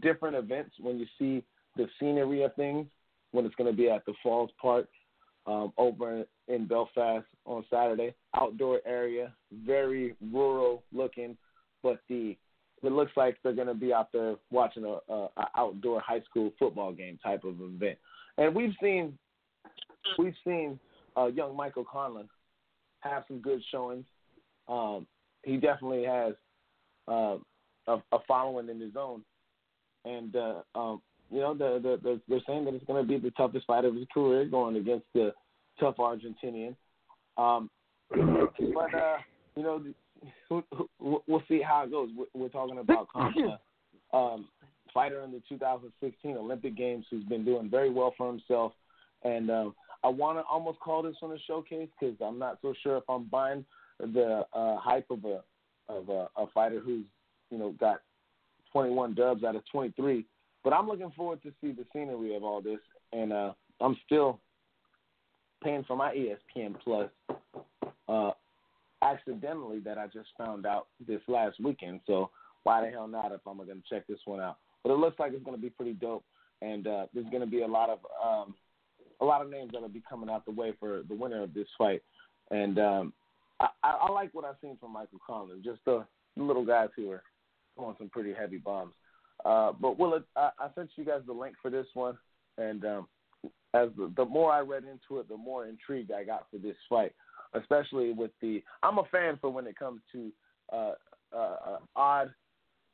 different 0.00 0.36
events 0.36 0.74
when 0.80 0.98
you 0.98 1.06
see 1.18 1.44
the 1.76 1.86
scenery 1.98 2.42
of 2.42 2.54
things. 2.54 2.86
When 3.32 3.44
it's 3.44 3.54
going 3.56 3.70
to 3.70 3.76
be 3.76 3.90
at 3.90 4.06
the 4.06 4.14
Falls 4.22 4.50
Park 4.60 4.88
um, 5.46 5.72
over 5.76 6.24
in 6.48 6.66
Belfast 6.66 7.26
on 7.44 7.64
Saturday, 7.68 8.14
outdoor 8.34 8.80
area, 8.86 9.34
very 9.66 10.14
rural 10.32 10.82
looking, 10.92 11.36
but 11.82 12.00
the 12.08 12.36
it 12.82 12.92
looks 12.92 13.12
like 13.16 13.36
they're 13.42 13.52
going 13.52 13.66
to 13.66 13.74
be 13.74 13.92
out 13.92 14.12
there 14.12 14.36
watching 14.50 14.84
a, 14.84 15.12
a, 15.12 15.28
a 15.36 15.48
outdoor 15.56 16.00
high 16.00 16.20
school 16.20 16.52
football 16.58 16.92
game 16.92 17.18
type 17.22 17.42
of 17.44 17.60
event. 17.60 17.98
And 18.38 18.54
we've 18.54 18.74
seen 18.82 19.18
we've 20.18 20.34
seen 20.44 20.78
uh, 21.16 21.26
young 21.26 21.56
Michael 21.56 21.84
Conlan 21.84 22.28
have 23.00 23.24
some 23.28 23.40
good 23.40 23.62
showings. 23.70 24.04
Um, 24.68 25.06
he 25.42 25.56
definitely 25.56 26.04
has 26.04 26.34
uh, 27.08 27.36
a, 27.86 28.02
a 28.12 28.18
following 28.26 28.68
in 28.68 28.80
his 28.80 28.96
own, 28.96 29.22
and 30.06 30.36
uh, 30.36 30.62
um, 30.74 31.02
you 31.30 31.40
know 31.40 31.54
the, 31.54 31.80
the, 31.82 31.98
the, 32.02 32.20
they're 32.28 32.40
saying 32.46 32.64
that 32.64 32.74
it's 32.74 32.84
going 32.84 33.02
to 33.02 33.08
be 33.08 33.18
the 33.18 33.32
toughest 33.32 33.66
fight 33.66 33.84
of 33.84 33.94
his 33.94 34.06
career, 34.12 34.44
going 34.44 34.76
against 34.76 35.06
the 35.14 35.32
tough 35.80 35.96
Argentinian. 35.96 36.76
Um, 37.36 37.68
but 38.10 38.94
uh, 38.94 39.18
you 39.56 39.62
know, 39.62 39.82
we'll 41.26 41.42
see 41.48 41.60
how 41.60 41.84
it 41.84 41.90
goes. 41.90 42.10
We're 42.34 42.48
talking 42.48 42.78
about 42.78 43.08
Concha, 43.12 43.58
um, 44.12 44.48
fighter 44.94 45.22
in 45.22 45.32
the 45.32 45.42
2016 45.48 46.36
Olympic 46.36 46.76
Games, 46.76 47.04
who's 47.10 47.24
been 47.24 47.44
doing 47.44 47.68
very 47.68 47.90
well 47.90 48.14
for 48.16 48.28
himself, 48.28 48.72
and 49.24 49.50
um, 49.50 49.74
I 50.04 50.08
want 50.08 50.38
to 50.38 50.42
almost 50.42 50.78
call 50.80 51.02
this 51.02 51.16
one 51.20 51.32
a 51.32 51.38
showcase 51.46 51.88
because 51.98 52.16
I'm 52.24 52.38
not 52.38 52.58
so 52.62 52.74
sure 52.82 52.96
if 52.98 53.04
I'm 53.08 53.24
buying 53.24 53.64
the 53.98 54.44
uh, 54.52 54.76
hype 54.76 55.10
of 55.10 55.24
a 55.24 55.40
of 55.88 56.08
a, 56.08 56.28
a 56.36 56.46
fighter 56.52 56.80
who's 56.80 57.04
you 57.50 57.58
know 57.58 57.72
got 57.72 58.00
21 58.76 59.14
dubs 59.14 59.42
out 59.42 59.56
of 59.56 59.62
23. 59.72 60.26
But 60.62 60.74
I'm 60.74 60.86
looking 60.86 61.10
forward 61.16 61.42
to 61.44 61.52
see 61.62 61.72
the 61.72 61.86
scenery 61.94 62.36
of 62.36 62.44
all 62.44 62.60
this, 62.60 62.80
and 63.10 63.32
uh, 63.32 63.52
I'm 63.80 63.96
still 64.04 64.38
paying 65.64 65.82
for 65.84 65.96
my 65.96 66.14
ESPN 66.14 66.74
Plus 66.84 67.08
uh, 68.06 68.30
accidentally 69.00 69.78
that 69.78 69.96
I 69.96 70.08
just 70.08 70.28
found 70.36 70.66
out 70.66 70.88
this 71.08 71.22
last 71.26 71.58
weekend. 71.58 72.00
So 72.06 72.28
why 72.64 72.84
the 72.84 72.90
hell 72.90 73.08
not 73.08 73.32
if 73.32 73.40
I'm 73.46 73.56
to 73.80 73.88
check 73.88 74.06
this 74.06 74.18
one 74.26 74.40
out? 74.40 74.58
But 74.82 74.92
it 74.92 74.98
looks 74.98 75.18
like 75.18 75.32
it's 75.32 75.42
to 75.56 75.62
be 75.62 75.70
pretty 75.70 75.94
dope, 75.94 76.24
and 76.60 76.86
uh, 76.86 77.06
there's 77.14 77.30
to 77.40 77.50
be 77.50 77.62
a 77.62 77.66
lot 77.66 77.88
of 77.88 78.00
um, 78.22 78.54
a 79.22 79.24
lot 79.24 79.40
of 79.40 79.48
names 79.48 79.70
that'll 79.72 79.88
be 79.88 80.02
coming 80.06 80.28
out 80.28 80.44
the 80.44 80.52
way 80.52 80.74
for 80.78 81.02
the 81.08 81.14
winner 81.14 81.42
of 81.42 81.54
this 81.54 81.68
fight. 81.78 82.02
And 82.50 82.78
um, 82.78 83.12
I, 83.58 83.68
I, 83.82 83.90
I 84.02 84.12
like 84.12 84.34
what 84.34 84.44
I've 84.44 84.56
seen 84.60 84.76
from 84.78 84.92
Michael 84.92 85.20
Conlan, 85.26 85.64
just 85.64 85.80
the 85.86 86.04
little 86.36 86.66
guys 86.66 86.90
who 86.94 87.10
are 87.10 87.22
throwing 87.76 87.96
some 87.98 88.08
pretty 88.08 88.32
heavy 88.32 88.58
bombs. 88.58 88.92
Uh, 89.44 89.72
but 89.80 89.98
Will, 89.98 90.20
I, 90.34 90.50
I 90.58 90.68
sent 90.74 90.90
you 90.96 91.04
guys 91.04 91.20
the 91.26 91.32
link 91.32 91.56
for 91.60 91.70
this 91.70 91.86
one, 91.94 92.16
and 92.58 92.84
um, 92.84 93.06
as 93.74 93.90
the, 93.96 94.12
the 94.16 94.24
more 94.24 94.52
I 94.52 94.60
read 94.60 94.84
into 94.84 95.20
it, 95.20 95.28
the 95.28 95.36
more 95.36 95.66
intrigued 95.66 96.10
I 96.10 96.24
got 96.24 96.46
for 96.50 96.58
this 96.58 96.76
fight, 96.88 97.12
especially 97.54 98.12
with 98.12 98.30
the. 98.40 98.62
I'm 98.82 98.98
a 98.98 99.04
fan 99.12 99.38
for 99.40 99.50
when 99.50 99.66
it 99.66 99.78
comes 99.78 100.00
to 100.12 100.32
uh, 100.72 100.92
uh, 101.34 101.56
uh, 101.66 101.78
odd, 101.94 102.30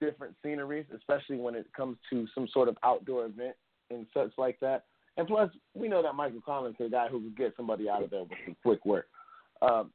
different 0.00 0.34
sceneries, 0.42 0.86
especially 0.96 1.36
when 1.36 1.54
it 1.54 1.66
comes 1.76 1.96
to 2.10 2.26
some 2.34 2.48
sort 2.52 2.68
of 2.68 2.76
outdoor 2.82 3.26
event 3.26 3.54
and 3.90 4.06
such 4.12 4.32
like 4.36 4.58
that. 4.60 4.84
And 5.16 5.28
plus, 5.28 5.50
we 5.74 5.88
know 5.88 6.02
that 6.02 6.14
Michael 6.14 6.40
Conlan 6.46 6.70
is 6.70 6.86
a 6.86 6.88
guy 6.88 7.08
who 7.08 7.20
can 7.20 7.34
get 7.36 7.54
somebody 7.56 7.88
out 7.88 8.02
of 8.02 8.10
there 8.10 8.22
with 8.22 8.38
some 8.44 8.56
quick 8.62 8.84
work. 8.84 9.06
Um, 9.60 9.90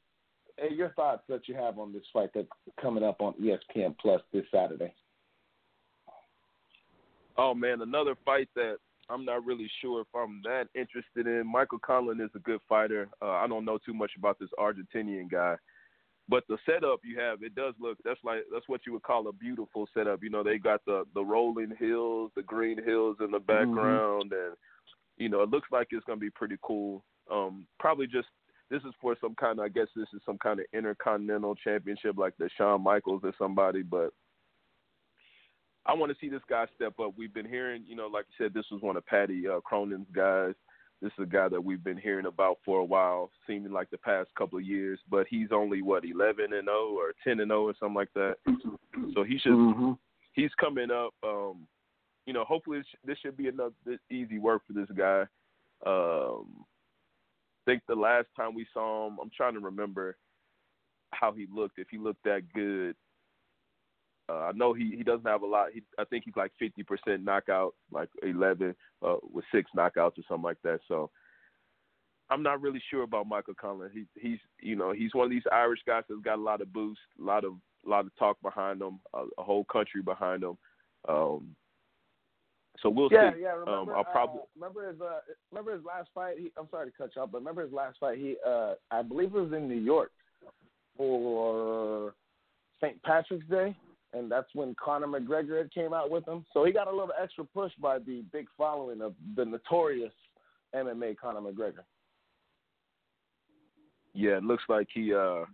your 0.76 0.90
thoughts 0.90 1.24
that 1.30 1.48
you 1.48 1.56
have 1.56 1.80
on 1.80 1.94
this 1.94 2.04
fight 2.12 2.30
that's 2.34 2.48
coming 2.82 3.04
up 3.04 3.22
on 3.22 3.34
ESPN 3.34 3.96
Plus 4.00 4.22
this 4.34 4.46
Saturday? 4.54 4.94
Oh 7.38 7.54
man, 7.54 7.82
another 7.82 8.16
fight 8.26 8.50
that 8.56 8.78
I'm 9.10 9.24
not 9.24 9.46
really 9.46 9.70
sure 9.82 10.02
if 10.02 10.08
I'm 10.16 10.42
that 10.44 10.68
interested 10.76 11.28
in. 11.28 11.48
Michael 11.48 11.80
Conlan 11.80 12.24
is 12.24 12.32
a 12.36 12.40
good 12.40 12.60
fighter. 12.68 13.08
Uh, 13.22 13.32
I 13.32 13.48
don't 13.48 13.66
know 13.66 13.78
too 13.78 13.94
much 13.94 14.12
about 14.18 14.38
this 14.40 14.50
Argentinian 14.60 15.30
guy, 15.30 15.56
but 16.28 16.44
the 16.50 16.58
setup 16.66 17.02
you 17.04 17.20
have, 17.20 17.44
it 17.44 17.56
does 17.56 17.74
look 17.80 17.98
that's 18.04 18.20
like 18.24 18.40
that's 18.52 18.68
what 18.68 18.82
you 18.86 18.94
would 18.94 19.04
call 19.04 19.28
a 19.28 19.34
beautiful 19.34 19.88
setup. 19.94 20.24
You 20.24 20.30
know, 20.30 20.44
they 20.44 20.58
got 20.58 20.82
the 20.86 21.06
the 21.14 21.24
rolling 21.24 21.74
hills, 21.80 22.32
the 22.36 22.44
green 22.44 22.84
hills 22.84 23.18
in 23.20 23.32
the 23.32 23.38
mm-hmm. 23.38 23.46
background, 23.46 24.32
mm-hmm. 24.32 24.48
and 24.48 24.56
you 25.18 25.30
know, 25.30 25.42
it 25.42 25.50
looks 25.50 25.70
like 25.72 25.88
it's 25.92 26.06
going 26.06 26.20
to 26.20 26.26
be 26.26 26.32
pretty 26.32 26.58
cool. 26.62 27.04
Um, 27.32 27.66
probably 27.80 28.08
just 28.08 28.28
this 28.70 28.82
is 28.84 28.94
for 29.02 29.16
some 29.22 29.36
kind 29.36 29.60
of, 29.60 29.66
I 29.66 29.70
guess 29.70 29.88
this 29.96 30.08
is 30.14 30.22
some 30.26 30.38
kind 30.38 30.60
of 30.60 30.66
intercontinental 30.74 31.56
championship 31.56 32.18
like 32.18 32.34
the 32.38 32.50
Shawn 32.58 32.84
Michaels 32.84 33.22
or 33.24 33.34
somebody, 33.38 33.82
but 33.82 34.12
I 35.86 35.94
want 35.94 36.12
to 36.12 36.18
see 36.20 36.30
this 36.30 36.42
guy 36.50 36.66
step 36.76 37.00
up. 37.00 37.14
We've 37.18 37.34
been 37.34 37.48
hearing, 37.48 37.86
you 37.88 37.96
know, 37.96 38.08
like 38.08 38.26
you 38.30 38.46
said, 38.46 38.54
this 38.54 38.66
was 38.72 38.82
one 38.82 38.98
of 38.98 39.06
Patty 39.06 39.48
uh, 39.48 39.62
Cronin's 39.62 40.08
guys. 40.14 40.54
This 41.02 41.12
is 41.18 41.24
a 41.24 41.28
guy 41.28 41.48
that 41.48 41.64
we've 41.64 41.84
been 41.84 41.98
hearing 41.98 42.26
about 42.26 42.58
for 42.66 42.80
a 42.80 42.86
while, 42.86 43.30
seeming 43.46 43.72
like 43.72 43.90
the 43.90 44.00
past 44.00 44.30
couple 44.38 44.58
of 44.58 44.66
years. 44.66 45.00
But 45.10 45.28
he's 45.30 45.50
only 45.54 45.82
what 45.82 46.04
11 46.04 46.54
and 46.54 46.66
0 46.66 46.76
or 46.96 47.14
10 47.24 47.40
and 47.40 47.50
0 47.50 47.68
or 47.68 47.74
something 47.80 47.96
like 47.96 48.14
that. 48.16 48.36
So 49.14 49.24
he 49.24 49.38
should. 49.38 49.54
Mm-hmm. 49.54 49.92
He's 50.34 50.52
coming 50.60 50.92
up. 50.92 51.14
Um, 51.24 51.68
you 52.26 52.34
know, 52.34 52.44
hopefully 52.44 52.82
this 53.06 53.18
should 53.20 53.38
be 53.38 53.48
enough 53.48 53.72
this 53.86 54.00
easy 54.12 54.40
work 54.40 54.64
for 54.68 54.74
this 54.74 54.90
guy. 54.98 55.24
Um, 55.86 56.66
think 57.68 57.84
the 57.88 57.96
last 57.96 58.28
time 58.36 58.56
we 58.56 58.66
saw 58.74 59.08
him, 59.08 59.18
I'm 59.22 59.30
trying 59.36 59.54
to 59.54 59.60
remember 59.60 60.18
how 61.12 61.32
he 61.34 61.46
looked. 61.54 61.78
If 61.78 61.88
he 61.92 61.98
looked 61.98 62.24
that 62.24 62.42
good, 62.54 62.96
uh, 64.30 64.50
I 64.50 64.52
know 64.54 64.74
he 64.74 64.94
he 64.98 65.04
doesn't 65.04 65.28
have 65.28 65.42
a 65.42 65.46
lot. 65.46 65.68
He 65.74 65.84
I 66.00 66.06
think 66.06 66.24
he's 66.26 66.36
like 66.36 66.52
50% 66.62 67.24
knockout, 67.24 67.76
like 67.92 68.10
11 68.24 68.76
uh, 69.06 69.16
with 69.22 69.46
six 69.54 69.70
knockouts 69.76 70.18
or 70.18 70.24
something 70.28 70.44
like 70.44 70.62
that. 70.64 70.80
So 70.88 71.10
I'm 72.30 72.44
not 72.44 72.62
really 72.62 72.82
sure 72.90 73.04
about 73.04 73.28
Michael 73.28 73.54
Conlan. 73.54 73.92
He 73.94 74.06
he's 74.20 74.40
you 74.62 74.76
know 74.76 74.92
he's 74.92 75.14
one 75.14 75.26
of 75.26 75.32
these 75.32 75.44
Irish 75.52 75.80
guys 75.86 76.04
that's 76.10 76.22
got 76.22 76.40
a 76.40 76.42
lot 76.42 76.62
of 76.62 76.74
boost, 76.74 77.00
a 77.20 77.24
lot 77.24 77.46
of 77.46 77.54
a 77.86 77.90
lot 77.90 78.06
of 78.06 78.16
talk 78.18 78.38
behind 78.42 78.82
him, 78.82 79.00
a, 79.14 79.24
a 79.38 79.44
whole 79.44 79.66
country 79.66 80.02
behind 80.02 80.44
him. 80.44 80.58
Um, 81.08 81.56
so 82.82 82.90
we'll 82.90 83.10
yeah, 83.12 83.34
see. 83.34 83.42
Yeah, 83.42 83.54
Remember, 83.54 83.94
um, 83.94 83.98
I'll 83.98 84.04
probably 84.04 84.42
uh, 84.42 84.46
remember 84.56 84.92
his 84.92 85.02
uh, 85.02 85.20
remember 85.52 85.76
his 85.76 85.86
last 85.86 86.10
fight. 86.14 86.36
He, 86.38 86.52
I'm 86.58 86.68
sorry 86.70 86.92
to 86.92 86.98
cut 86.98 87.12
you 87.16 87.22
off, 87.22 87.30
but 87.32 87.40
remember 87.40 87.64
his 87.64 87.74
last 87.74 87.98
fight. 88.00 88.18
He 88.18 88.36
uh, 88.46 88.74
I 88.92 89.02
believe 89.02 89.36
it 89.36 89.40
was 89.40 89.54
in 89.54 89.68
New 89.68 89.80
York 89.80 90.12
for 90.96 92.14
St. 92.82 93.02
Patrick's 93.04 93.48
Day, 93.48 93.76
and 94.14 94.32
that's 94.32 94.48
when 94.54 94.76
Conor 94.84 95.08
McGregor 95.08 95.72
came 95.72 95.94
out 95.94 96.10
with 96.10 96.28
him. 96.28 96.46
So 96.54 96.66
he 96.66 96.72
got 96.72 96.88
a 96.88 96.92
little 96.92 97.14
extra 97.22 97.46
push 97.46 97.72
by 97.80 98.00
the 98.00 98.24
big 98.32 98.48
following 98.58 99.02
of 99.02 99.14
the 99.36 99.46
notorious 99.46 100.14
MMA 100.76 101.18
Conor 101.18 101.42
McGregor. 101.42 101.84
Yeah, 104.14 104.38
it 104.38 104.44
looks 104.44 104.64
like 104.68 104.88
he 104.94 105.14
uh 105.14 105.46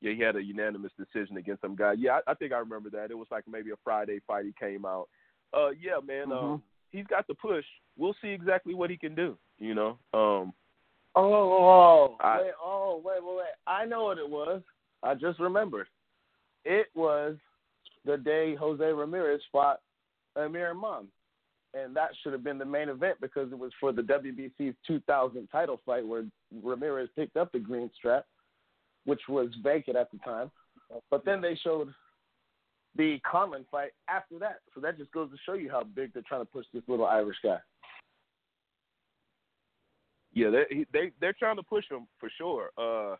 yeah, 0.00 0.12
he 0.14 0.20
had 0.20 0.36
a 0.36 0.42
unanimous 0.42 0.92
decision 0.98 1.36
against 1.36 1.60
some 1.60 1.76
guy. 1.76 1.94
Yeah, 1.98 2.20
I, 2.26 2.32
I 2.32 2.34
think 2.34 2.52
I 2.52 2.58
remember 2.58 2.88
that. 2.90 3.10
It 3.10 3.18
was 3.18 3.28
like 3.30 3.44
maybe 3.50 3.70
a 3.70 3.74
Friday 3.84 4.20
fight 4.26 4.46
he 4.46 4.54
came 4.58 4.86
out. 4.86 5.08
Uh 5.52 5.70
yeah, 5.70 5.98
man, 6.04 6.28
Mhm. 6.28 6.42
um 6.54 6.62
he's 6.90 7.06
got 7.06 7.26
the 7.26 7.34
push. 7.34 7.64
We'll 7.96 8.14
see 8.22 8.28
exactly 8.28 8.74
what 8.74 8.90
he 8.90 8.96
can 8.96 9.14
do, 9.14 9.36
you 9.58 9.74
know. 9.74 9.98
Um 10.14 10.52
Oh, 11.16 11.24
oh, 11.24 12.16
I- 12.20 12.40
wait, 12.40 12.52
oh, 12.62 13.02
wait, 13.04 13.22
wait, 13.24 13.36
wait. 13.36 13.46
I 13.66 13.84
know 13.84 14.04
what 14.04 14.18
it 14.18 14.28
was. 14.28 14.62
I 15.02 15.14
just 15.14 15.40
remembered. 15.40 15.88
It 16.64 16.86
was 16.94 17.36
the 18.04 18.16
day 18.16 18.54
Jose 18.54 18.84
Ramirez 18.84 19.42
fought 19.50 19.80
Amir 20.36 20.70
Imam. 20.70 21.10
And 21.74 21.94
that 21.96 22.10
should 22.16 22.32
have 22.32 22.42
been 22.44 22.58
the 22.58 22.64
main 22.64 22.88
event 22.88 23.18
because 23.20 23.52
it 23.52 23.58
was 23.58 23.72
for 23.80 23.92
the 23.92 24.02
WBC's 24.02 24.76
2000 24.86 25.46
title 25.48 25.80
fight 25.86 26.06
where 26.06 26.24
Ramirez 26.62 27.08
picked 27.14 27.36
up 27.36 27.52
the 27.52 27.58
green 27.60 27.90
strap, 27.96 28.26
which 29.04 29.20
was 29.28 29.48
vacant 29.62 29.96
at 29.96 30.10
the 30.10 30.18
time. 30.18 30.50
But 31.10 31.24
then 31.24 31.40
they 31.40 31.54
showed 31.56 31.92
the 32.96 33.18
Conlan 33.30 33.64
fight 33.70 33.90
after 34.08 34.38
that. 34.40 34.60
So 34.74 34.80
that 34.80 34.98
just 34.98 35.12
goes 35.12 35.30
to 35.30 35.36
show 35.46 35.54
you 35.54 35.70
how 35.70 35.84
big 35.84 36.12
they're 36.12 36.22
trying 36.26 36.42
to 36.42 36.44
push 36.50 36.66
this 36.74 36.82
little 36.88 37.06
Irish 37.06 37.36
guy. 37.42 37.58
yeah, 40.32 40.50
they 40.50 40.64
he- 40.70 40.86
they 40.92 41.12
they're 41.20 41.32
trying 41.38 41.56
to 41.56 41.62
push 41.62 41.84
him 41.90 42.06
for 42.18 42.30
sure. 42.38 42.70
Uh 42.78 43.16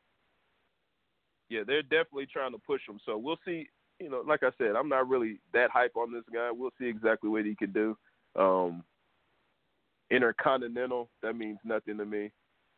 yeah, 1.48 1.62
they're 1.66 1.82
definitely 1.82 2.26
trying 2.26 2.52
to 2.52 2.58
push 2.58 2.80
him. 2.88 2.98
So 3.04 3.18
we'll 3.18 3.38
see. 3.44 3.68
You 3.98 4.08
know, 4.08 4.22
like 4.26 4.42
I 4.42 4.50
said, 4.56 4.76
I'm 4.76 4.88
not 4.88 5.08
really 5.08 5.40
that 5.52 5.70
hype 5.70 5.96
on 5.96 6.12
this 6.12 6.22
guy. 6.32 6.50
We'll 6.52 6.70
see 6.78 6.86
exactly 6.86 7.28
what 7.28 7.44
he 7.44 7.54
can 7.56 7.72
do. 7.72 7.96
Um 8.36 8.84
Intercontinental, 10.10 11.08
that 11.22 11.36
means 11.36 11.58
nothing 11.64 11.96
to 11.98 12.04
me. 12.04 12.32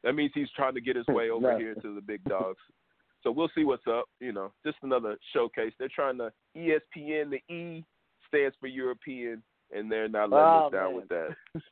That 0.05 0.15
means 0.15 0.33
he's 0.35 0.51
trying 0.55 0.75
to 0.75 0.81
get 0.81 0.97
his 0.97 1.07
way 1.09 1.31
over 1.31 1.57
here 1.59 1.75
to 1.77 1.95
the 1.95 2.01
big 2.01 2.23
dogs. 2.25 2.59
So 3.23 3.31
we'll 3.31 3.51
see 3.55 3.65
what's 3.65 3.87
up. 3.89 4.07
You 4.21 4.33
know, 4.33 4.53
just 4.65 4.79
another 4.83 5.17
showcase. 5.33 5.73
They're 5.79 5.89
trying 5.95 6.19
to 6.19 6.33
ESPN. 6.57 7.31
The 7.31 7.55
E 7.55 7.85
stands 8.29 8.57
for 8.61 8.67
European, 8.67 9.43
and 9.75 9.91
they're 9.91 10.09
not 10.09 10.31
letting 10.31 10.45
Oh, 10.45 10.67
us 10.67 10.73
down 10.73 10.93
man. 10.93 10.97
with 10.97 11.09
that. 11.09 11.29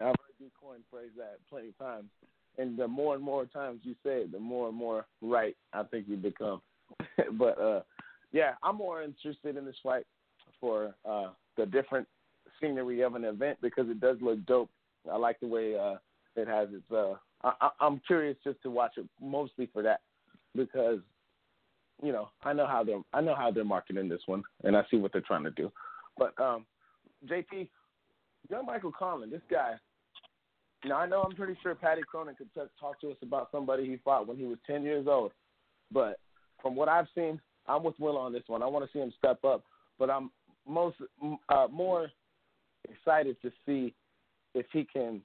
I've 0.00 0.08
heard 0.08 0.34
you 0.38 0.50
coin 0.60 0.80
phrase 0.90 1.10
that 1.16 1.38
plenty 1.48 1.68
of 1.68 1.78
times. 1.78 2.10
And 2.58 2.78
the 2.78 2.86
more 2.86 3.14
and 3.14 3.22
more 3.24 3.46
times 3.46 3.80
you 3.82 3.94
say 4.04 4.22
it, 4.22 4.32
the 4.32 4.38
more 4.38 4.68
and 4.68 4.76
more 4.76 5.06
right 5.22 5.56
I 5.72 5.82
think 5.84 6.06
you 6.08 6.16
become. 6.16 6.60
but 7.38 7.60
uh 7.60 7.80
yeah, 8.32 8.54
I'm 8.62 8.76
more 8.76 9.02
interested 9.02 9.56
in 9.56 9.64
this 9.64 9.76
fight 9.82 10.04
for 10.60 10.94
uh 11.08 11.30
the 11.56 11.66
different 11.66 12.06
scenery 12.60 13.00
of 13.02 13.14
an 13.14 13.24
event 13.24 13.58
because 13.62 13.88
it 13.88 14.00
does 14.00 14.18
look 14.20 14.44
dope. 14.46 14.70
I 15.10 15.16
like 15.16 15.40
the 15.40 15.46
way 15.46 15.76
uh 15.78 15.96
it 16.36 16.48
has 16.48 16.68
its 16.72 16.90
uh 16.92 17.14
I, 17.44 17.70
I'm 17.80 18.00
curious 18.06 18.36
just 18.42 18.62
to 18.62 18.70
watch 18.70 18.92
it 18.96 19.06
mostly 19.20 19.68
for 19.72 19.82
that 19.82 20.00
because 20.54 21.00
you 22.02 22.12
know, 22.12 22.30
I 22.42 22.52
know 22.52 22.66
how 22.66 22.82
they're 22.82 23.00
I 23.12 23.20
know 23.20 23.34
how 23.34 23.50
they're 23.50 23.64
marketing 23.64 24.08
this 24.08 24.22
one 24.26 24.42
and 24.62 24.76
I 24.76 24.82
see 24.90 24.96
what 24.96 25.12
they're 25.12 25.20
trying 25.20 25.44
to 25.44 25.50
do. 25.50 25.70
But 26.18 26.38
um 26.40 26.66
JP, 27.26 27.68
young 28.50 28.66
Michael 28.66 28.92
Conlan, 28.92 29.30
this 29.30 29.40
guy. 29.50 29.74
Now 30.84 30.96
I 30.96 31.06
know 31.06 31.22
I'm 31.22 31.34
pretty 31.34 31.56
sure 31.62 31.74
Patty 31.74 32.02
Cronin 32.10 32.34
could 32.34 32.52
t- 32.52 32.60
talk 32.78 33.00
to 33.00 33.10
us 33.10 33.16
about 33.22 33.48
somebody 33.52 33.86
he 33.86 33.98
fought 34.04 34.26
when 34.26 34.36
he 34.36 34.44
was 34.44 34.58
10 34.66 34.82
years 34.82 35.06
old, 35.08 35.32
but 35.90 36.18
from 36.60 36.76
what 36.76 36.88
I've 36.88 37.06
seen, 37.14 37.40
I'm 37.66 37.82
with 37.82 37.98
Will 37.98 38.18
on 38.18 38.32
this 38.32 38.42
one. 38.46 38.62
I 38.62 38.66
want 38.66 38.84
to 38.84 38.92
see 38.92 39.00
him 39.02 39.12
step 39.16 39.44
up, 39.44 39.64
but 39.98 40.10
I'm 40.10 40.30
most 40.66 40.96
uh, 41.48 41.66
more 41.70 42.08
excited 42.90 43.36
to 43.42 43.50
see 43.64 43.94
if 44.54 44.66
he 44.72 44.86
can, 44.90 45.22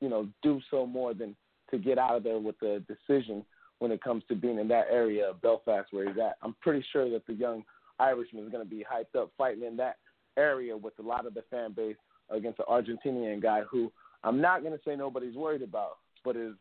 you 0.00 0.08
know, 0.08 0.28
do 0.42 0.60
so 0.70 0.86
more 0.86 1.14
than 1.14 1.34
to 1.70 1.78
get 1.78 1.98
out 1.98 2.16
of 2.16 2.22
there 2.22 2.38
with 2.38 2.60
a 2.62 2.80
decision 2.80 3.44
when 3.78 3.90
it 3.90 4.02
comes 4.02 4.22
to 4.28 4.34
being 4.34 4.58
in 4.58 4.68
that 4.68 4.86
area 4.90 5.30
of 5.30 5.40
Belfast 5.40 5.88
where 5.90 6.06
he's 6.06 6.18
at. 6.18 6.36
I'm 6.42 6.54
pretty 6.60 6.84
sure 6.92 7.08
that 7.10 7.26
the 7.26 7.34
young 7.34 7.64
Irishman 7.98 8.44
is 8.44 8.52
going 8.52 8.64
to 8.64 8.70
be 8.70 8.84
hyped 8.84 9.18
up 9.18 9.30
fighting 9.36 9.64
in 9.64 9.76
that 9.76 9.96
area 10.36 10.76
with 10.76 10.94
a 10.98 11.02
lot 11.02 11.26
of 11.26 11.34
the 11.34 11.42
fan 11.50 11.72
base 11.72 11.96
against 12.30 12.60
an 12.60 12.66
Argentinian 12.68 13.42
guy 13.42 13.62
who 13.70 13.90
I'm 14.22 14.40
not 14.40 14.62
going 14.62 14.72
to 14.72 14.80
say 14.84 14.96
nobody's 14.96 15.34
worried 15.34 15.62
about, 15.62 15.98
but 16.24 16.36
is 16.36 16.54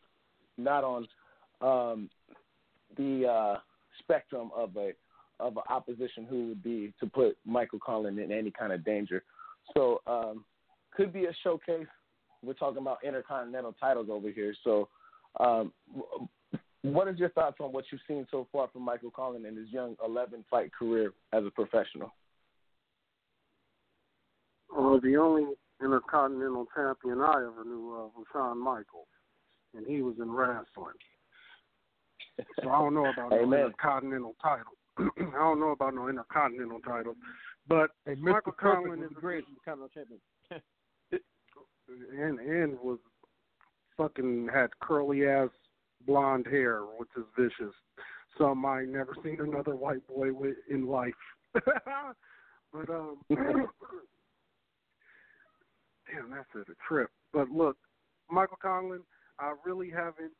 not 0.57 0.83
on 0.83 1.07
um, 1.61 2.09
the 2.97 3.27
uh, 3.27 3.59
spectrum 3.99 4.51
of 4.55 4.75
a 4.77 4.91
of 5.39 5.55
an 5.55 5.63
opposition 5.69 6.25
who 6.29 6.49
would 6.49 6.61
be 6.61 6.93
to 6.99 7.05
put 7.05 7.37
Michael 7.45 7.79
Conlan 7.79 8.21
in 8.21 8.29
any 8.29 8.51
kind 8.51 8.73
of 8.73 8.83
danger. 8.83 9.23
So 9.73 10.01
um, 10.05 10.43
could 10.91 11.13
be 11.13 11.25
a 11.25 11.33
showcase. 11.43 11.87
We're 12.43 12.53
talking 12.53 12.79
about 12.81 12.97
intercontinental 13.05 13.73
titles 13.79 14.07
over 14.11 14.29
here. 14.31 14.53
So 14.65 14.89
um, 15.39 15.71
what 16.81 17.07
is 17.07 17.19
your 17.19 17.29
thoughts 17.29 17.57
on 17.59 17.71
what 17.71 17.85
you've 17.91 18.01
seen 18.07 18.25
so 18.31 18.47
far 18.51 18.69
from 18.71 18.83
Michael 18.83 19.11
Conlan 19.11 19.45
in 19.45 19.55
his 19.55 19.69
young 19.69 19.95
11 20.05 20.45
fight 20.49 20.71
career 20.73 21.13
as 21.33 21.43
a 21.45 21.51
professional? 21.51 22.13
Uh, 24.75 24.99
the 25.01 25.17
only 25.17 25.45
intercontinental 25.81 26.67
champion 26.75 27.21
I 27.21 27.33
ever 27.37 27.63
knew 27.65 27.95
of 27.95 28.11
was 28.15 28.25
Shawn 28.31 28.59
Michaels, 28.59 29.07
and 29.75 29.85
he 29.85 30.01
was 30.01 30.15
in 30.21 30.31
wrestling. 30.31 30.95
So 32.61 32.69
I 32.69 32.79
don't 32.79 32.93
know 32.93 33.07
about 33.07 33.31
no 33.31 33.41
intercontinental 33.41 34.35
title. 34.41 34.73
I 34.99 35.37
don't 35.37 35.59
know 35.59 35.71
about 35.71 35.95
no 35.95 36.07
intercontinental 36.07 36.79
title, 36.79 37.15
but 37.67 37.91
Hey, 38.05 38.15
Michael 38.15 38.53
Perfect 38.53 38.87
Conlan 38.87 38.99
was 38.99 39.09
is 39.09 39.15
the 39.15 39.21
greatest 39.21 39.51
continental 39.65 39.89
champion. 39.93 40.19
and 42.17 42.39
and 42.39 42.79
was 42.79 42.99
fucking 43.99 44.49
had 44.51 44.69
curly 44.79 45.27
ass 45.27 45.49
blonde 46.07 46.47
hair, 46.47 46.83
which 46.97 47.09
is 47.17 47.25
vicious. 47.37 47.75
Some 48.37 48.65
I 48.65 48.83
never 48.83 49.15
seen 49.21 49.39
another 49.41 49.75
white 49.75 50.07
boy 50.07 50.31
with 50.31 50.55
in 50.69 50.87
life. 50.87 51.13
but 51.53 52.89
um, 52.89 53.17
damn, 53.29 53.67
that's 56.31 56.55
a 56.55 56.63
trip. 56.87 57.09
But 57.33 57.49
look, 57.49 57.75
Michael 58.31 58.57
Conlan, 58.63 59.01
I 59.39 59.53
really 59.65 59.89
haven't 59.89 60.31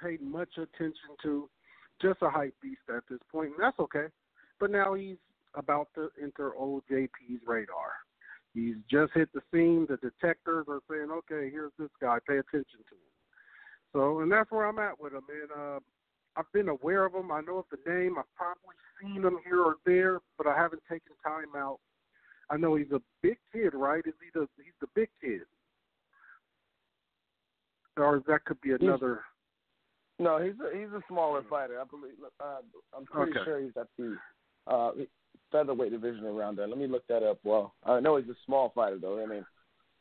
paid 0.00 0.20
much 0.20 0.50
attention 0.58 1.16
to. 1.22 1.48
Just 2.02 2.22
a 2.22 2.30
hype 2.30 2.54
beast 2.62 2.80
at 2.88 3.02
this 3.10 3.18
point, 3.30 3.50
and 3.50 3.60
that's 3.60 3.78
okay. 3.78 4.06
But 4.58 4.70
now 4.70 4.94
he's 4.94 5.18
about 5.54 5.88
to 5.96 6.08
enter 6.22 6.54
old 6.54 6.82
JP's 6.90 7.42
radar. 7.46 7.92
He's 8.54 8.76
just 8.90 9.12
hit 9.14 9.28
the 9.32 9.40
scene. 9.52 9.86
The 9.88 9.96
detectives 9.96 10.68
are 10.68 10.80
saying, 10.90 11.08
"Okay, 11.10 11.50
here's 11.50 11.72
this 11.78 11.90
guy. 12.00 12.18
Pay 12.26 12.38
attention 12.38 12.80
to 12.88 12.94
him." 12.94 13.10
So, 13.92 14.20
and 14.20 14.30
that's 14.30 14.50
where 14.50 14.66
I'm 14.66 14.78
at 14.78 15.00
with 15.00 15.12
him. 15.12 15.22
And 15.28 15.50
uh, 15.52 15.80
I've 16.36 16.50
been 16.52 16.68
aware 16.68 17.04
of 17.04 17.14
him. 17.14 17.30
I 17.30 17.40
know 17.40 17.58
of 17.58 17.66
the 17.70 17.90
name. 17.90 18.16
I've 18.18 18.34
probably 18.36 18.74
seen 19.00 19.22
him 19.22 19.38
here 19.44 19.62
or 19.62 19.76
there, 19.86 20.20
but 20.36 20.46
I 20.46 20.56
haven't 20.56 20.82
taken 20.88 21.12
time 21.24 21.56
out. 21.56 21.78
I 22.50 22.56
know 22.56 22.74
he's 22.74 22.90
a 22.92 23.00
big 23.22 23.38
kid, 23.52 23.74
right? 23.74 24.04
Is 24.06 24.14
he 24.20 24.30
the? 24.34 24.48
He's 24.56 24.74
the 24.80 24.88
big 24.94 25.08
kid, 25.20 25.42
or 27.96 28.22
that 28.26 28.44
could 28.44 28.60
be 28.60 28.72
another. 28.72 29.20
No, 30.18 30.38
he's 30.38 30.54
a, 30.60 30.76
he's 30.76 30.92
a 30.92 31.02
smaller 31.08 31.42
fighter. 31.48 31.80
I 31.80 31.84
believe. 31.84 32.14
Uh, 32.40 32.58
I'm 32.96 33.06
pretty 33.06 33.32
Okay. 33.32 33.44
sure 33.44 33.60
he's 33.60 33.76
at 33.76 33.86
the 33.96 34.16
uh, 34.66 34.90
featherweight 35.52 35.90
division 35.92 36.24
around 36.24 36.56
there. 36.56 36.66
Let 36.68 36.78
me 36.78 36.86
look 36.86 37.06
that 37.08 37.22
up. 37.22 37.38
Well, 37.44 37.74
I 37.84 38.00
know 38.00 38.16
he's 38.16 38.28
a 38.28 38.36
small 38.46 38.70
fighter 38.74 38.98
though. 38.98 39.22
I 39.22 39.26
mean, 39.26 39.44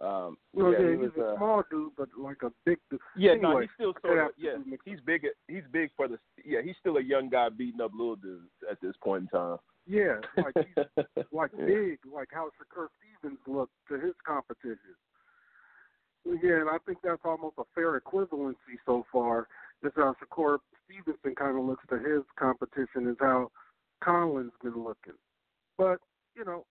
um, 0.02 0.38
Well, 0.54 0.72
yeah, 0.72 0.80
yeah, 0.80 0.90
he 0.92 0.96
was. 0.98 1.12
he's 1.16 1.24
a 1.24 1.28
Uh, 1.34 1.38
small 1.38 1.64
dude, 1.70 1.92
but 1.98 2.10
like 2.18 2.42
a 2.44 2.52
big. 2.66 2.78
Dude. 2.90 3.00
Yeah, 3.18 3.32
anyway, 3.32 3.54
no, 3.54 3.60
he's 3.60 3.70
still 3.76 3.94
sort 4.02 4.18
of 4.20 4.32
yeah. 4.38 4.56
He's 4.86 5.00
big. 5.06 5.26
He's 5.48 5.64
big 5.72 5.90
for 5.98 6.08
the 6.08 6.18
yeah. 6.46 6.62
He's 6.64 6.76
still 6.80 6.98
a 6.98 7.02
young 7.04 7.30
guy 7.30 7.50
beating 7.50 7.82
up 7.82 7.92
little 7.94 8.16
dudes 8.16 8.50
at 8.70 8.80
this 8.82 8.96
point 9.04 9.24
in 9.24 9.28
time. 9.30 9.58
Yeah, 9.88 10.20
like 10.38 10.54
he's 10.56 10.86
like 11.32 11.52
Yeah. 11.58 11.66
big, 11.66 12.00
like 12.14 12.30
how 12.32 12.50
Shakur 12.58 12.88
Stevens 13.00 13.40
looked 13.48 13.74
to 13.90 14.00
his 14.00 14.14
competition. 14.26 14.96
Yeah, 16.26 16.60
and 16.62 16.70
I 16.70 16.78
think 16.86 17.00
that's 17.04 17.22
almost 17.26 17.56
a 17.58 17.64
fair 17.74 18.00
equivalency 18.00 18.78
so 18.86 19.06
far. 19.12 19.48
Is 19.82 19.92
how 19.96 20.14
Shakur 20.22 20.60
Stevenson 20.86 21.34
kind 21.36 21.58
of 21.58 21.64
looks 21.66 21.84
to 21.90 21.98
his 21.98 22.24
competition, 22.38 23.08
is 23.10 23.16
how 23.20 23.50
Conlan's 24.04 24.52
been 24.62 24.76
looking. 24.84 25.14
But 25.80 26.00
you 26.36 26.44
know, 26.44 26.66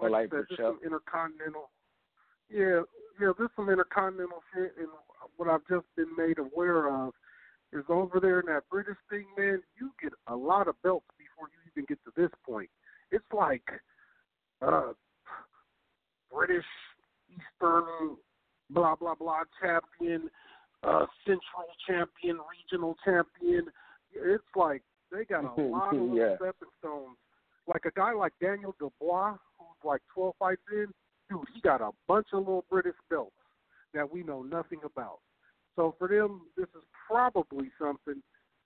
like 0.00 0.12
like 0.12 0.30
said, 0.30 0.44
there's 0.48 0.58
some 0.60 0.78
intercontinental. 0.84 1.70
Yeah, 2.48 2.82
yeah, 3.20 3.32
there's 3.36 3.50
some 3.56 3.68
intercontinental 3.68 4.40
shit, 4.54 4.72
and 4.78 4.88
what 5.36 5.48
I've 5.48 5.66
just 5.68 5.86
been 5.96 6.14
made 6.16 6.38
aware 6.38 6.88
of 6.88 7.12
is 7.72 7.84
over 7.88 8.20
there 8.20 8.38
in 8.38 8.46
that 8.46 8.62
British 8.70 8.96
thing, 9.10 9.26
man. 9.36 9.60
You 9.76 9.90
get 10.00 10.12
a 10.28 10.36
lot 10.36 10.68
of 10.68 10.80
belts 10.82 11.06
before 11.18 11.48
you 11.50 11.58
even 11.72 11.86
get 11.88 11.98
to 12.04 12.12
this 12.16 12.30
point. 12.46 12.70
It's 13.10 13.24
like 13.32 13.68
uh 14.62 14.92
British 16.32 16.64
Eastern 17.28 18.16
blah 18.70 18.94
blah 18.94 19.16
blah 19.16 19.42
champion, 19.60 20.30
uh 20.84 21.06
Central 21.26 21.66
champion, 21.84 22.38
regional 22.46 22.96
champion. 23.04 23.66
It's 24.14 24.44
like 24.54 24.82
they 25.10 25.24
got 25.24 25.42
a 25.44 25.60
lot 25.60 25.96
of 25.96 26.00
little 26.00 26.16
Yeah. 26.16 26.36
stepping 26.36 26.68
stones. 26.78 27.16
Like 27.68 27.84
a 27.84 27.90
guy 27.90 28.12
like 28.12 28.32
Daniel 28.40 28.74
Dubois, 28.80 29.36
who's 29.58 29.84
like 29.84 30.00
twelve 30.12 30.34
fights 30.38 30.62
in, 30.72 30.86
dude, 31.30 31.44
he 31.54 31.60
got 31.60 31.80
a 31.80 31.90
bunch 32.06 32.28
of 32.32 32.40
little 32.40 32.64
British 32.70 32.96
belts 33.10 33.32
that 33.94 34.10
we 34.10 34.22
know 34.22 34.42
nothing 34.42 34.80
about. 34.84 35.18
So 35.76 35.94
for 35.98 36.08
them, 36.08 36.42
this 36.56 36.66
is 36.74 36.82
probably 37.06 37.70
something. 37.80 38.22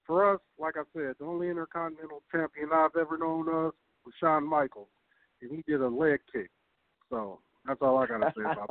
For 0.06 0.34
us, 0.34 0.40
like 0.58 0.74
I 0.76 0.82
said, 0.94 1.14
the 1.18 1.26
only 1.26 1.48
intercontinental 1.48 2.22
champion 2.32 2.70
I've 2.72 2.96
ever 2.98 3.18
known 3.18 3.48
of 3.48 3.72
was 4.04 4.14
Shawn 4.18 4.46
Michaels, 4.46 4.88
and 5.40 5.50
he 5.50 5.62
did 5.66 5.80
a 5.80 5.88
leg 5.88 6.20
kick. 6.32 6.50
So 7.10 7.40
that's 7.66 7.80
all 7.82 7.98
I 7.98 8.06
gotta 8.06 8.32
say 8.36 8.42
about 8.42 8.70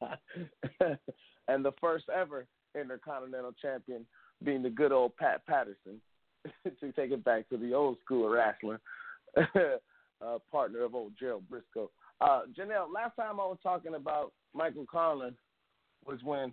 that. 0.00 0.98
and 1.48 1.64
the 1.64 1.72
first 1.80 2.06
ever 2.08 2.46
intercontinental 2.78 3.52
champion 3.60 4.06
being 4.42 4.62
the 4.62 4.70
good 4.70 4.92
old 4.92 5.16
Pat 5.16 5.44
Patterson, 5.46 6.00
to 6.80 6.92
take 6.92 7.10
it 7.10 7.24
back 7.24 7.48
to 7.50 7.56
the 7.58 7.74
old 7.74 7.98
school 8.04 8.28
wrestling, 8.28 8.78
uh, 9.36 10.38
partner 10.50 10.84
of 10.84 10.94
old 10.94 11.12
Gerald 11.18 11.44
Brisco. 11.50 11.88
Uh, 12.20 12.42
Janelle, 12.56 12.92
last 12.92 13.16
time 13.16 13.40
I 13.40 13.44
was 13.44 13.58
talking 13.62 13.94
about 13.94 14.32
Michael 14.54 14.86
Conlan 14.92 15.34
was 16.04 16.18
when 16.22 16.52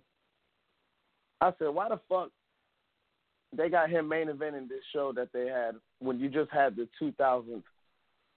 I 1.40 1.52
said, 1.58 1.68
why 1.68 1.88
the 1.88 2.00
fuck 2.08 2.30
they 3.56 3.68
got 3.68 3.90
him 3.90 4.08
main 4.08 4.28
eventing 4.28 4.68
this 4.68 4.82
show 4.92 5.12
that 5.12 5.28
they 5.32 5.46
had 5.46 5.74
when 6.00 6.18
you 6.20 6.28
just 6.28 6.50
had 6.50 6.76
the 6.76 6.88
2000 6.98 7.62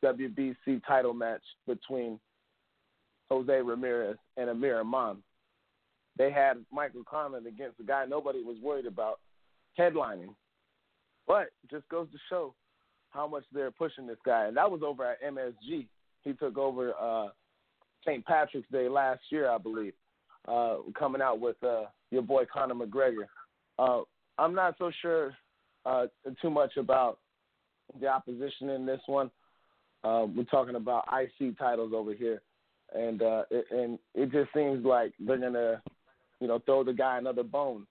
WBC 0.03 0.81
title 0.87 1.13
match 1.13 1.41
between 1.67 2.19
Jose 3.29 3.53
Ramirez 3.53 4.17
and 4.37 4.49
Amir 4.49 4.79
Imam. 4.79 5.23
They 6.17 6.31
had 6.31 6.57
Michael 6.71 7.03
Conlan 7.03 7.45
against 7.47 7.79
a 7.79 7.83
guy 7.83 8.05
nobody 8.05 8.43
was 8.43 8.57
worried 8.61 8.85
about 8.85 9.19
headlining. 9.77 10.33
But 11.27 11.49
just 11.69 11.87
goes 11.89 12.07
to 12.11 12.17
show 12.29 12.53
how 13.11 13.27
much 13.27 13.43
they're 13.53 13.71
pushing 13.71 14.07
this 14.07 14.17
guy. 14.25 14.45
And 14.45 14.57
that 14.57 14.69
was 14.69 14.81
over 14.83 15.05
at 15.05 15.21
MSG. 15.21 15.87
He 16.23 16.33
took 16.33 16.57
over 16.57 16.93
uh, 16.99 17.27
St. 18.05 18.25
Patrick's 18.25 18.69
Day 18.71 18.89
last 18.89 19.21
year, 19.29 19.49
I 19.49 19.57
believe, 19.57 19.93
uh, 20.47 20.77
coming 20.97 21.21
out 21.21 21.39
with 21.39 21.61
uh, 21.63 21.83
your 22.09 22.21
boy 22.21 22.43
Conor 22.51 22.75
McGregor. 22.75 23.25
Uh, 23.77 24.01
I'm 24.37 24.55
not 24.55 24.75
so 24.77 24.91
sure 25.01 25.35
uh, 25.85 26.05
too 26.41 26.49
much 26.49 26.77
about 26.77 27.19
the 27.99 28.07
opposition 28.07 28.69
in 28.69 28.85
this 28.85 29.01
one. 29.07 29.29
Uh, 30.03 30.25
we're 30.35 30.43
talking 30.45 30.75
about 30.75 31.07
IC 31.11 31.57
titles 31.59 31.93
over 31.95 32.13
here, 32.13 32.41
and 32.93 33.21
uh, 33.21 33.43
it, 33.51 33.65
and 33.71 33.99
it 34.15 34.31
just 34.31 34.51
seems 34.53 34.83
like 34.83 35.13
they're 35.19 35.37
gonna, 35.37 35.81
you 36.39 36.47
know, 36.47 36.59
throw 36.65 36.83
the 36.83 36.93
guy 36.93 37.17
another 37.17 37.43
bone. 37.43 37.85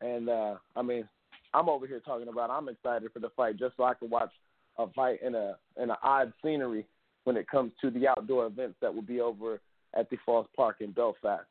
And 0.00 0.28
uh, 0.28 0.54
I 0.74 0.82
mean, 0.82 1.06
I'm 1.52 1.68
over 1.68 1.86
here 1.86 2.00
talking 2.00 2.28
about 2.28 2.50
I'm 2.50 2.68
excited 2.68 3.12
for 3.12 3.18
the 3.18 3.28
fight 3.36 3.58
just 3.58 3.76
so 3.76 3.84
I 3.84 3.94
can 3.94 4.08
watch 4.08 4.30
a 4.78 4.86
fight 4.92 5.22
in 5.22 5.34
a 5.34 5.56
in 5.76 5.90
an 5.90 5.96
odd 6.02 6.32
scenery 6.42 6.86
when 7.24 7.36
it 7.36 7.48
comes 7.48 7.72
to 7.80 7.90
the 7.90 8.08
outdoor 8.08 8.46
events 8.46 8.76
that 8.80 8.92
will 8.92 9.02
be 9.02 9.20
over 9.20 9.60
at 9.94 10.08
the 10.10 10.16
Falls 10.24 10.46
Park 10.56 10.76
in 10.80 10.90
Belfast. 10.90 11.44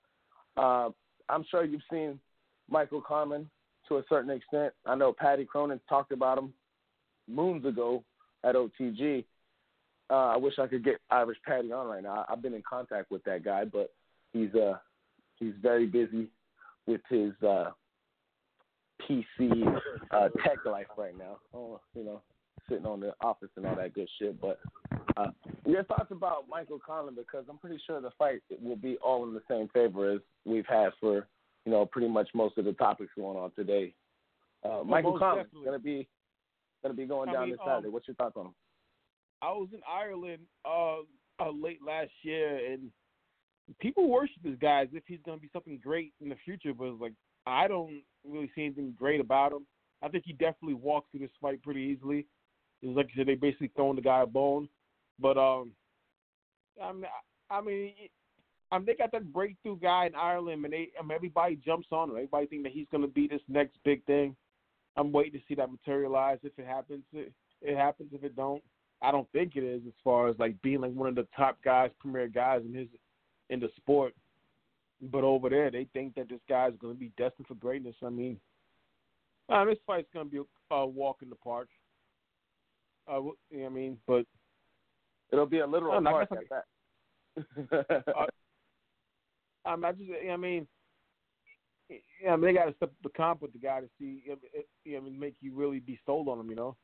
Uh, 0.57 0.89
I'm 1.30 1.45
sure 1.49 1.63
you've 1.63 1.82
seen 1.91 2.19
Michael 2.69 3.01
Carmen 3.01 3.49
to 3.88 3.97
a 3.97 4.03
certain 4.09 4.32
extent. 4.32 4.74
I 4.86 4.95
know 4.95 5.13
Patty 5.13 5.45
Cronin 5.45 5.80
talked 5.88 6.11
about 6.11 6.38
him 6.38 6.53
moons 7.28 7.65
ago 7.65 8.03
at 8.43 8.55
OTG. 8.55 9.26
Uh, 10.09 10.13
I 10.13 10.38
wish 10.38 10.59
I 10.59 10.67
could 10.67 10.84
get 10.84 10.97
Irish 11.09 11.38
Patty 11.45 11.72
on 11.72 11.88
right 11.88 12.03
now. 12.03 12.26
I've 12.28 12.41
been 12.41 12.53
in 12.53 12.63
contact 12.67 13.11
with 13.11 13.24
that 13.24 13.45
guy, 13.45 13.65
but 13.65 13.91
he's 14.34 14.53
uh 14.55 14.78
he's 15.38 15.53
very 15.61 15.86
busy 15.86 16.28
with 16.86 17.01
his 17.09 17.32
uh 17.47 17.72
PC 19.09 19.80
uh 20.11 20.30
tech 20.43 20.65
life 20.65 20.88
right 20.97 21.17
now. 21.17 21.38
Oh, 21.53 21.80
you 21.95 22.03
know, 22.03 22.22
sitting 22.72 22.86
on 22.86 23.01
the 23.01 23.13
office 23.22 23.49
and 23.57 23.65
all 23.65 23.76
that 23.76 23.93
good 23.93 24.07
shit. 24.17 24.39
But 24.39 24.59
uh, 25.17 25.32
your 25.65 25.84
thoughts 25.84 26.11
about 26.11 26.45
Michael 26.49 26.80
Conlan 26.80 27.15
because 27.15 27.45
I'm 27.49 27.57
pretty 27.57 27.82
sure 27.86 27.99
the 27.99 28.11
fight 28.17 28.41
will 28.61 28.78
be 28.78 28.97
all 29.03 29.24
in 29.28 29.34
the 29.34 29.43
same 29.49 29.67
favor 29.74 30.13
as 30.13 30.19
we've 30.45 30.65
had 30.67 30.91
for 30.99 31.28
you 31.65 31.72
know 31.72 31.86
pretty 31.86 32.07
much 32.07 32.30
most 32.34 32.57
of 32.57 32.65
the 32.65 32.74
topics 32.74 33.11
going 33.15 33.38
on 33.38 33.51
today. 33.51 33.93
Uh, 34.63 34.84
Michael 34.86 35.19
Conlan 35.19 35.45
going 35.53 35.78
to 35.78 35.84
be 35.84 36.07
going 36.82 36.95
to 36.95 37.01
be 37.01 37.05
going 37.05 37.30
I 37.30 37.34
down 37.34 37.43
mean, 37.43 37.51
this 37.51 37.59
Saturday. 37.65 37.88
um, 37.88 37.93
What's 37.93 38.07
your 38.07 38.15
thoughts 38.15 38.36
on 38.38 38.47
him? 38.47 38.53
I 39.41 39.51
was 39.51 39.69
in 39.74 39.82
Ireland 39.89 40.43
uh, 40.65 40.99
uh 41.39 41.51
late 41.51 41.80
last 41.86 42.11
year, 42.22 42.72
and 42.72 42.89
people 43.80 44.09
worship 44.09 44.38
this 44.43 44.57
guy 44.61 44.84
as 44.84 44.89
if 44.93 45.03
he's 45.07 45.19
going 45.26 45.38
to 45.38 45.41
be 45.41 45.49
something 45.51 45.80
great 45.84 46.13
in 46.22 46.30
the 46.30 46.38
future. 46.45 46.74
But 46.74 46.86
it's 46.86 47.01
like 47.01 47.13
I 47.45 47.67
don't 47.67 48.01
really 48.26 48.51
see 48.55 48.65
anything 48.65 48.93
great 48.97 49.19
about 49.19 49.51
him. 49.51 49.65
I 50.03 50.07
think 50.07 50.24
he 50.26 50.34
definitely 50.34 50.76
walked 50.76 51.11
through 51.11 51.22
this 51.22 51.30
fight 51.41 51.61
pretty 51.61 51.82
easily. 51.82 52.26
Was 52.84 52.95
like 52.95 53.09
you 53.13 53.21
said, 53.21 53.27
they 53.27 53.36
basically 53.36 53.71
throwing 53.75 53.95
the 53.95 54.01
guy 54.01 54.21
a 54.21 54.25
bone. 54.25 54.67
But 55.19 55.38
um, 55.38 55.71
I 56.82 56.91
mean, 56.91 57.05
I 57.49 57.61
mean, 57.61 57.93
I 58.71 58.77
mean, 58.77 58.86
they 58.86 58.95
got 58.95 59.11
that 59.11 59.32
breakthrough 59.32 59.77
guy 59.77 60.05
in 60.07 60.15
Ireland, 60.15 60.63
and 60.63 60.73
they, 60.73 60.89
I 60.97 61.03
mean, 61.03 61.11
everybody 61.11 61.57
jumps 61.57 61.88
on 61.91 62.09
him. 62.09 62.15
Everybody 62.15 62.47
think 62.47 62.63
that 62.63 62.71
he's 62.71 62.88
to 62.91 63.07
be 63.07 63.27
this 63.27 63.41
next 63.47 63.77
big 63.84 64.03
thing. 64.05 64.36
I'm 64.97 65.11
waiting 65.11 65.39
to 65.39 65.45
see 65.47 65.55
that 65.55 65.71
materialize. 65.71 66.39
If 66.43 66.57
it 66.57 66.65
happens, 66.65 67.03
it, 67.13 67.32
it 67.61 67.77
happens. 67.77 68.09
If 68.13 68.23
it 68.23 68.36
don't, 68.36 68.63
I 69.01 69.11
don't 69.11 69.29
think 69.32 69.55
it 69.55 69.63
is. 69.63 69.82
As 69.86 69.93
far 70.03 70.29
as 70.29 70.39
like 70.39 70.61
being 70.61 70.82
like 70.82 70.93
one 70.93 71.09
of 71.09 71.15
the 71.15 71.27
top 71.36 71.57
guys, 71.63 71.91
premier 71.99 72.27
guys 72.27 72.61
in 72.65 72.73
his 72.73 72.88
in 73.49 73.59
the 73.59 73.69
sport. 73.77 74.13
But 75.01 75.23
over 75.23 75.49
there, 75.49 75.71
they 75.71 75.88
think 75.93 76.15
that 76.15 76.29
this 76.29 76.39
guy's 76.47 76.73
going 76.79 76.93
to 76.93 76.99
be 76.99 77.11
destined 77.17 77.47
for 77.47 77.55
greatness. 77.55 77.95
I 78.05 78.09
mean, 78.09 78.39
uh, 79.49 79.65
this 79.65 79.79
fight's 79.86 80.07
going 80.13 80.27
to 80.27 80.32
be 80.32 80.41
a, 80.71 80.75
a 80.75 80.86
walk 80.86 81.17
in 81.21 81.29
the 81.29 81.36
park. 81.36 81.69
You 83.12 83.36
know 83.51 83.64
what 83.64 83.66
I 83.66 83.70
mean, 83.70 83.97
but 84.07 84.26
It'll 85.32 85.45
be 85.45 85.59
a 85.59 85.68
literal 85.68 86.01
no, 86.01 86.09
park 86.09 86.30
at 86.32 86.49
that. 86.49 86.66
I 89.66 89.76
mean, 89.76 89.86
I 89.86 89.91
just, 89.93 90.09
I 90.30 90.38
mean, 90.38 90.68
yeah, 91.89 92.34
I 92.34 92.36
mean, 92.36 92.45
they 92.45 92.53
got 92.53 92.66
to 92.66 92.76
step 92.76 92.89
up 92.89 92.95
the 93.03 93.09
comp 93.09 93.41
with 93.41 93.53
the 93.53 93.59
guy 93.59 93.80
to 93.80 93.88
see, 93.97 94.24
you 94.26 94.32
know, 94.32 94.38
it, 94.53 94.68
you 94.84 94.99
know, 94.99 95.09
make 95.09 95.36
you 95.39 95.53
really 95.53 95.80
be 95.80 95.99
sold 96.05 96.28
on 96.28 96.39
him. 96.39 96.49
You 96.49 96.55
know, 96.55 96.76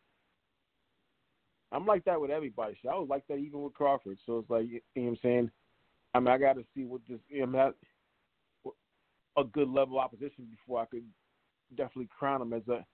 I'm 1.72 1.86
like 1.86 2.06
that 2.06 2.22
with 2.22 2.32
everybody. 2.32 2.78
So 2.82 2.90
I 2.90 2.96
was 2.96 3.08
like 3.10 3.24
that 3.28 3.38
even 3.38 3.62
with 3.62 3.74
Crawford. 3.74 4.18
So 4.26 4.40
it's 4.40 4.50
like, 4.50 4.68
you 4.68 4.82
know 4.96 5.04
what 5.04 5.10
I'm 5.10 5.18
saying? 5.22 5.52
I 6.14 6.20
mean, 6.20 6.30
I 6.30 6.38
got 6.38 6.54
to 6.54 6.64
see 6.76 6.86
what 6.86 7.02
this, 7.10 7.20
you 7.28 7.46
know, 7.46 7.52
that, 7.52 7.74
a 9.38 9.44
good 9.44 9.70
level 9.70 10.00
opposition 10.00 10.48
before 10.50 10.82
I 10.82 10.86
could 10.86 11.04
definitely 11.76 12.10
crown 12.18 12.42
him 12.42 12.54
as 12.54 12.64
a, 12.70 12.86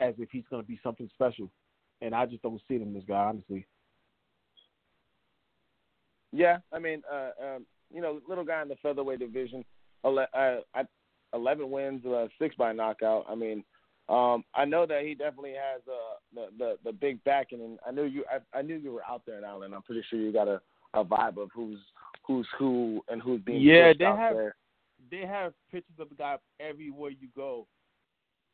as 0.00 0.14
if 0.18 0.28
he's 0.30 0.44
going 0.50 0.62
to 0.62 0.66
be 0.66 0.80
something 0.82 1.08
special. 1.14 1.50
And 2.00 2.14
I 2.14 2.26
just 2.26 2.42
don't 2.42 2.60
see 2.68 2.74
it 2.74 2.82
in 2.82 2.94
this 2.94 3.04
guy, 3.06 3.24
honestly. 3.24 3.66
Yeah, 6.32 6.58
I 6.72 6.78
mean, 6.78 7.02
uh, 7.10 7.30
um, 7.42 7.66
you 7.92 8.00
know, 8.02 8.20
little 8.28 8.44
guy 8.44 8.62
in 8.62 8.68
the 8.68 8.76
featherweight 8.82 9.18
division, 9.18 9.64
ele- 10.04 10.26
uh, 10.34 10.56
I, 10.74 10.82
eleven 11.32 11.70
wins, 11.70 12.04
uh, 12.04 12.28
six 12.38 12.54
by 12.54 12.72
knockout. 12.72 13.24
I 13.28 13.34
mean, 13.34 13.64
um, 14.08 14.44
I 14.54 14.64
know 14.64 14.86
that 14.86 15.02
he 15.02 15.14
definitely 15.14 15.52
has 15.54 15.80
uh, 15.88 16.16
the, 16.34 16.46
the 16.58 16.76
the 16.84 16.92
big 16.92 17.22
backing, 17.24 17.62
and 17.62 17.78
I 17.86 17.90
knew 17.92 18.04
you. 18.04 18.24
I, 18.30 18.58
I 18.58 18.62
knew 18.62 18.76
you 18.76 18.92
were 18.92 19.04
out 19.08 19.22
there 19.26 19.38
in 19.38 19.44
Ireland. 19.44 19.74
I'm 19.74 19.82
pretty 19.82 20.04
sure 20.08 20.18
you 20.18 20.32
got 20.32 20.48
a, 20.48 20.60
a 20.94 21.04
vibe 21.04 21.38
of 21.38 21.48
who's 21.54 21.78
who's 22.26 22.46
who 22.58 23.02
and 23.08 23.22
who's 23.22 23.40
being 23.40 23.62
Yeah, 23.62 23.92
they 23.98 24.04
out 24.04 24.18
have- 24.18 24.36
there. 24.36 24.54
they 25.10 25.26
have 25.26 25.54
pictures 25.72 25.96
of 25.98 26.10
the 26.10 26.14
guy 26.14 26.36
everywhere 26.60 27.10
you 27.10 27.28
go. 27.34 27.66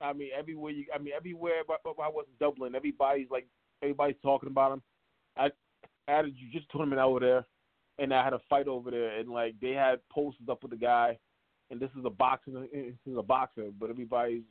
I 0.05 0.13
mean, 0.13 0.29
everywhere 0.37 0.73
you. 0.73 0.87
I 0.95 0.99
mean, 0.99 1.15
everywhere. 1.17 1.63
But, 1.67 1.79
but 1.85 1.97
I 2.03 2.09
was 2.09 2.27
in 2.29 2.35
Dublin. 2.39 2.75
Everybody's 2.75 3.31
like, 3.31 3.47
everybody's 3.83 4.17
talking 4.23 4.51
about 4.51 4.73
him. 4.73 4.83
I, 5.37 5.51
I 6.07 6.17
had 6.17 6.25
a 6.27 6.31
jiu-jitsu 6.31 6.67
tournament 6.71 7.01
over 7.01 7.21
there, 7.21 7.47
and 7.99 8.13
I 8.13 8.23
had 8.23 8.35
a 8.35 8.41
fight 8.51 8.69
over 8.69 8.91
there, 8.91 9.19
and 9.19 9.29
like 9.31 9.55
they 9.61 9.73
had 9.73 10.01
posters 10.11 10.49
up 10.51 10.63
with 10.63 10.71
the 10.71 10.77
guy, 10.77 11.19
and 11.71 11.81
this 11.81 11.91
is 11.99 12.05
a 12.05 12.11
boxer. 12.11 12.67
This 12.73 12.95
is 13.07 13.19
a 13.19 13.23
boxer, 13.23 13.71
but 13.79 13.91
everybody's. 13.91 14.43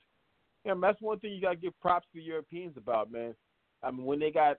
Yeah, 0.65 0.73
that's 0.81 1.01
one 1.01 1.19
thing 1.19 1.33
you 1.33 1.41
gotta 1.41 1.57
give 1.57 1.79
props 1.79 2.07
to 2.13 2.19
the 2.19 2.25
Europeans 2.25 2.75
about, 2.77 3.11
man. 3.11 3.35
I 3.83 3.91
mean, 3.91 4.05
when 4.05 4.19
they 4.19 4.31
got 4.31 4.57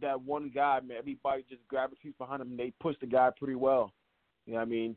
that 0.00 0.20
one 0.20 0.50
guy, 0.54 0.80
man, 0.80 0.98
everybody 0.98 1.44
just 1.48 1.66
gravitates 1.68 2.16
behind 2.18 2.42
him, 2.42 2.50
and 2.50 2.58
they 2.58 2.72
push 2.80 2.96
the 3.00 3.06
guy 3.06 3.30
pretty 3.38 3.54
well. 3.54 3.92
You 4.46 4.52
know 4.52 4.58
what 4.58 4.66
I 4.66 4.70
mean? 4.70 4.96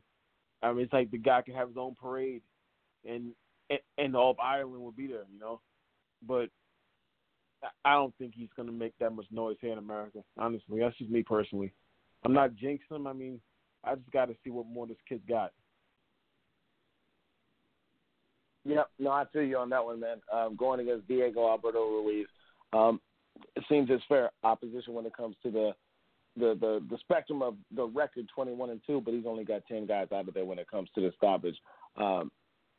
I 0.62 0.72
mean, 0.72 0.84
it's 0.84 0.92
like 0.92 1.10
the 1.10 1.18
guy 1.18 1.42
can 1.42 1.54
have 1.54 1.68
his 1.68 1.76
own 1.76 1.94
parade, 1.94 2.42
and 3.08 3.32
and, 3.98 4.16
all 4.16 4.30
of 4.30 4.40
Ireland 4.40 4.82
will 4.82 4.92
be 4.92 5.06
there, 5.06 5.24
you 5.32 5.38
know. 5.38 5.60
But 6.26 6.48
I- 7.84 7.94
don't 7.94 8.14
think 8.16 8.34
he's 8.34 8.52
going 8.56 8.68
to 8.68 8.72
make 8.74 8.96
that 8.98 9.10
much 9.10 9.26
noise 9.30 9.56
here 9.60 9.72
in 9.72 9.78
America. 9.78 10.22
Honestly, 10.38 10.80
that's 10.80 10.96
just 10.98 11.10
me 11.10 11.22
personally. 11.22 11.72
I'm 12.24 12.32
not 12.32 12.54
jinxing 12.54 12.90
him. 12.90 13.06
I 13.06 13.12
mean, 13.12 13.40
I 13.84 13.94
just 13.94 14.10
got 14.10 14.26
to 14.26 14.36
see 14.42 14.50
what 14.50 14.66
more 14.66 14.86
this 14.86 14.96
kid's 15.08 15.24
got. 15.28 15.52
Yep, 18.64 18.90
no, 18.98 19.10
I 19.10 19.24
feel 19.32 19.42
you 19.42 19.58
on 19.58 19.70
that 19.70 19.84
one, 19.84 20.00
man. 20.00 20.20
Um, 20.32 20.56
going 20.56 20.80
against 20.80 21.06
Diego 21.06 21.48
Alberto 21.48 21.88
Ruiz, 21.88 22.26
um, 22.72 23.00
it 23.54 23.64
seems 23.68 23.88
it's 23.90 24.02
fair 24.08 24.30
opposition 24.42 24.94
when 24.94 25.06
it 25.06 25.16
comes 25.16 25.36
to 25.44 25.50
the 25.50 25.74
the 26.36 26.56
the 26.60 26.84
the 26.90 26.98
spectrum 26.98 27.42
of 27.42 27.56
the 27.74 27.86
record 27.86 28.26
21 28.34 28.70
and 28.70 28.80
two, 28.84 29.00
but 29.00 29.14
he's 29.14 29.26
only 29.26 29.44
got 29.44 29.64
10 29.66 29.86
guys 29.86 30.08
out 30.12 30.26
of 30.26 30.34
there 30.34 30.44
when 30.44 30.58
it 30.58 30.68
comes 30.68 30.88
to 30.94 31.00
the 31.00 31.12
stoppage. 31.16 31.56
Um, 31.96 32.32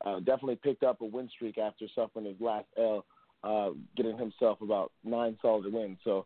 uh, 0.05 0.19
definitely 0.19 0.57
picked 0.57 0.83
up 0.83 1.01
a 1.01 1.05
win 1.05 1.29
streak 1.33 1.57
after 1.57 1.85
suffering 1.95 2.25
his 2.25 2.39
last 2.39 2.67
L, 2.77 3.05
uh, 3.43 3.69
getting 3.95 4.17
himself 4.17 4.61
about 4.61 4.91
nine 5.03 5.37
solid 5.41 5.71
wins. 5.71 5.97
So, 6.03 6.25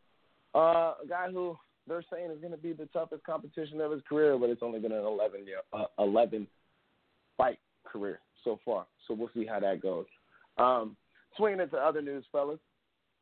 uh, 0.54 0.96
a 1.04 1.08
guy 1.08 1.28
who 1.32 1.58
they're 1.88 2.04
saying 2.12 2.32
is 2.32 2.40
going 2.40 2.52
to 2.52 2.58
be 2.58 2.74
the 2.74 2.88
toughest 2.88 3.24
competition 3.24 3.82
of 3.82 3.92
his 3.92 4.02
career, 4.08 4.38
but 4.38 4.50
it's 4.50 4.64
only 4.64 4.80
been 4.80 4.92
an 4.92 5.06
11 5.06 5.46
year, 5.46 5.62
uh, 5.74 5.86
11 6.00 6.48
fight 7.38 7.60
career 7.86 8.20
so 8.44 8.60
far. 8.66 8.86
So 9.08 9.14
we'll 9.14 9.30
see 9.34 9.46
how 9.46 9.60
that 9.60 9.82
goes. 9.82 10.06
Um, 10.58 10.96
swinging 11.38 11.60
into 11.60 11.78
other 11.78 12.02
news, 12.02 12.26
fellas. 12.32 12.60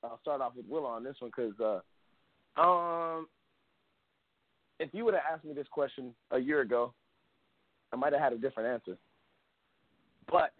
I'll 0.04 0.20
start 0.22 0.41
off 0.41 0.56
with 0.56 0.66
Will 0.68 0.86
on 0.86 1.04
this 1.04 1.16
one 1.20 1.32
because, 1.36 1.60
uh, 1.60 2.62
um, 2.62 3.28
if 4.80 4.89
you 4.93 5.04
would 5.06 5.14
have 5.14 5.24
asked 5.32 5.45
me 5.45 5.54
this 5.54 5.68
question 5.70 6.14
a 6.32 6.39
year 6.39 6.62
ago, 6.62 6.93
I 7.91 7.97
might 7.97 8.14
have 8.14 8.22
had 8.22 8.34
a 8.34 8.38
different 8.38 8.70
answer. 8.70 8.97
But, 10.32 10.52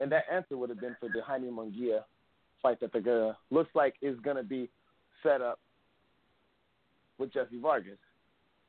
and 0.00 0.10
that 0.12 0.24
answer 0.32 0.56
would 0.56 0.70
have 0.70 0.80
been 0.80 0.96
for 1.00 1.08
the 1.08 1.22
Jaime 1.22 1.48
Munguia 1.48 2.04
fight 2.62 2.80
that 2.80 2.92
the 2.92 3.00
girl 3.00 3.36
looks 3.50 3.70
like 3.74 3.94
is 4.02 4.18
going 4.20 4.36
to 4.36 4.42
be 4.42 4.68
set 5.22 5.40
up 5.40 5.58
with 7.18 7.32
Jessie 7.32 7.60
Vargas. 7.60 7.98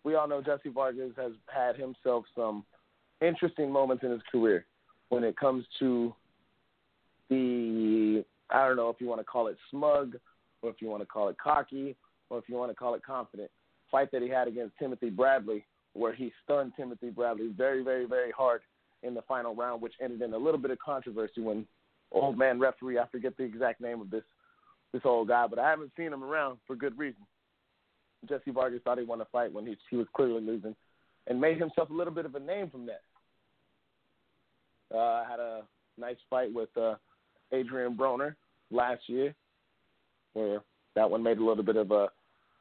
We 0.04 0.16
all 0.16 0.28
know 0.28 0.42
Jessie 0.42 0.70
Vargas 0.70 1.12
has 1.18 1.34
had 1.48 1.76
himself 1.76 2.26
some 2.36 2.64
interesting 3.22 3.72
moments 3.72 4.04
in 4.04 4.12
his 4.12 4.22
career 4.32 4.66
when 5.10 5.24
it 5.24 5.38
comes 5.38 5.66
to 5.80 6.14
the 7.30 8.24
I 8.50 8.68
don't 8.68 8.78
know 8.78 8.90
if 8.90 9.00
you 9.00 9.08
want 9.08 9.22
to 9.22 9.26
call 9.26 9.48
it 9.48 9.58
smug 9.70 10.16
or 10.62 10.70
if 10.70 10.78
you 10.82 10.88
want 10.88 11.02
to 11.04 11.06
call 11.06 11.30
it 11.30 11.38
cocky 11.38 11.96
or 12.30 12.40
if 12.40 12.46
you 12.48 12.56
want 12.56 12.72
to 12.72 12.76
call 12.76 12.96
it 12.96 13.04
confident 13.04 13.52
fight 13.92 14.12
that 14.12 14.22
he 14.22 14.30
had 14.30 14.48
against 14.48 14.78
Timothy 14.80 15.10
Bradley 15.10 15.66
where 15.94 16.14
he 16.14 16.32
stunned 16.44 16.74
Timothy 16.76 17.10
Bradley 17.10 17.52
very 17.56 17.84
very 17.84 18.06
very 18.06 18.32
hard 18.32 18.62
in 19.04 19.14
the 19.14 19.22
final 19.24 19.56
round 19.56 19.82
which 19.82 19.94
ended 20.02 20.22
in 20.22 20.34
a 20.34 20.38
little 20.38 20.60
bit 20.60 20.72
of 20.72 20.80
controversy 20.80 21.42
when 21.42 21.66
old 22.12 22.38
man 22.38 22.60
referee 22.60 23.00
I 23.00 23.08
forget 23.08 23.38
the 23.38 23.44
exact 23.44 23.82
name 23.82 24.02
of 24.02 24.10
this 24.10 24.24
this 24.92 25.02
old 25.06 25.28
guy 25.28 25.48
but 25.48 25.60
I 25.60 25.70
haven't 25.70 25.92
seen 25.96 26.14
him 26.14 26.24
around 26.24 26.58
for 26.68 26.76
good 26.76 26.98
reason. 26.98 27.22
Jessie 28.28 28.52
Vargas 28.52 28.82
thought 28.84 28.98
he 28.98 29.06
won 29.06 29.22
a 29.22 29.26
fight 29.26 29.54
when 29.54 29.66
he 29.66 29.78
he 29.90 29.96
was 29.96 30.08
clearly 30.14 30.42
losing 30.42 30.76
and 31.28 31.40
made 31.40 31.60
himself 31.60 31.90
a 31.90 31.94
little 31.94 32.14
bit 32.14 32.26
of 32.26 32.36
a 32.36 32.40
name 32.40 32.70
from 32.70 32.88
that. 32.88 33.02
Uh, 34.96 35.24
had 35.26 35.40
a 35.40 35.62
nice 35.98 36.18
fight 36.30 36.52
with 36.54 36.70
uh, 36.76 36.96
Adrian 37.52 37.96
Broner 37.96 38.36
last 38.72 39.02
year, 39.08 39.36
where 40.34 40.62
that 40.96 41.10
one 41.10 41.22
made 41.22 41.38
a 41.38 41.46
little 41.46 41.64
bit 41.64 41.76
of 41.76 41.92
a 41.92 42.10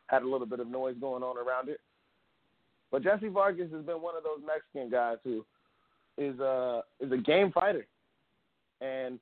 had 0.08 0.22
a 0.22 0.28
little 0.28 0.46
bit 0.46 0.60
of 0.60 0.68
noise 0.68 0.96
going 1.00 1.22
on 1.22 1.36
around 1.36 1.68
it. 1.68 1.80
But 2.90 3.02
Jessie 3.02 3.28
Vargas 3.28 3.70
has 3.72 3.84
been 3.84 4.00
one 4.00 4.16
of 4.16 4.22
those 4.22 4.40
Mexican 4.46 4.90
guys 4.90 5.18
who 5.24 5.44
is 6.18 6.38
a 6.40 6.82
is 7.00 7.10
a 7.12 7.16
game 7.16 7.52
fighter, 7.52 7.86
and 8.80 9.18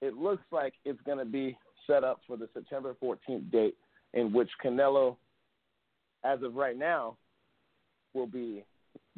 it 0.00 0.16
looks 0.16 0.44
like 0.50 0.74
it's 0.84 1.00
going 1.04 1.18
to 1.18 1.24
be 1.24 1.58
set 1.86 2.04
up 2.04 2.20
for 2.26 2.36
the 2.36 2.48
September 2.54 2.94
14th 3.02 3.50
date, 3.50 3.74
in 4.14 4.32
which 4.32 4.48
Canelo, 4.64 5.16
as 6.24 6.42
of 6.42 6.54
right 6.54 6.78
now, 6.78 7.16
will 8.14 8.26
be 8.26 8.64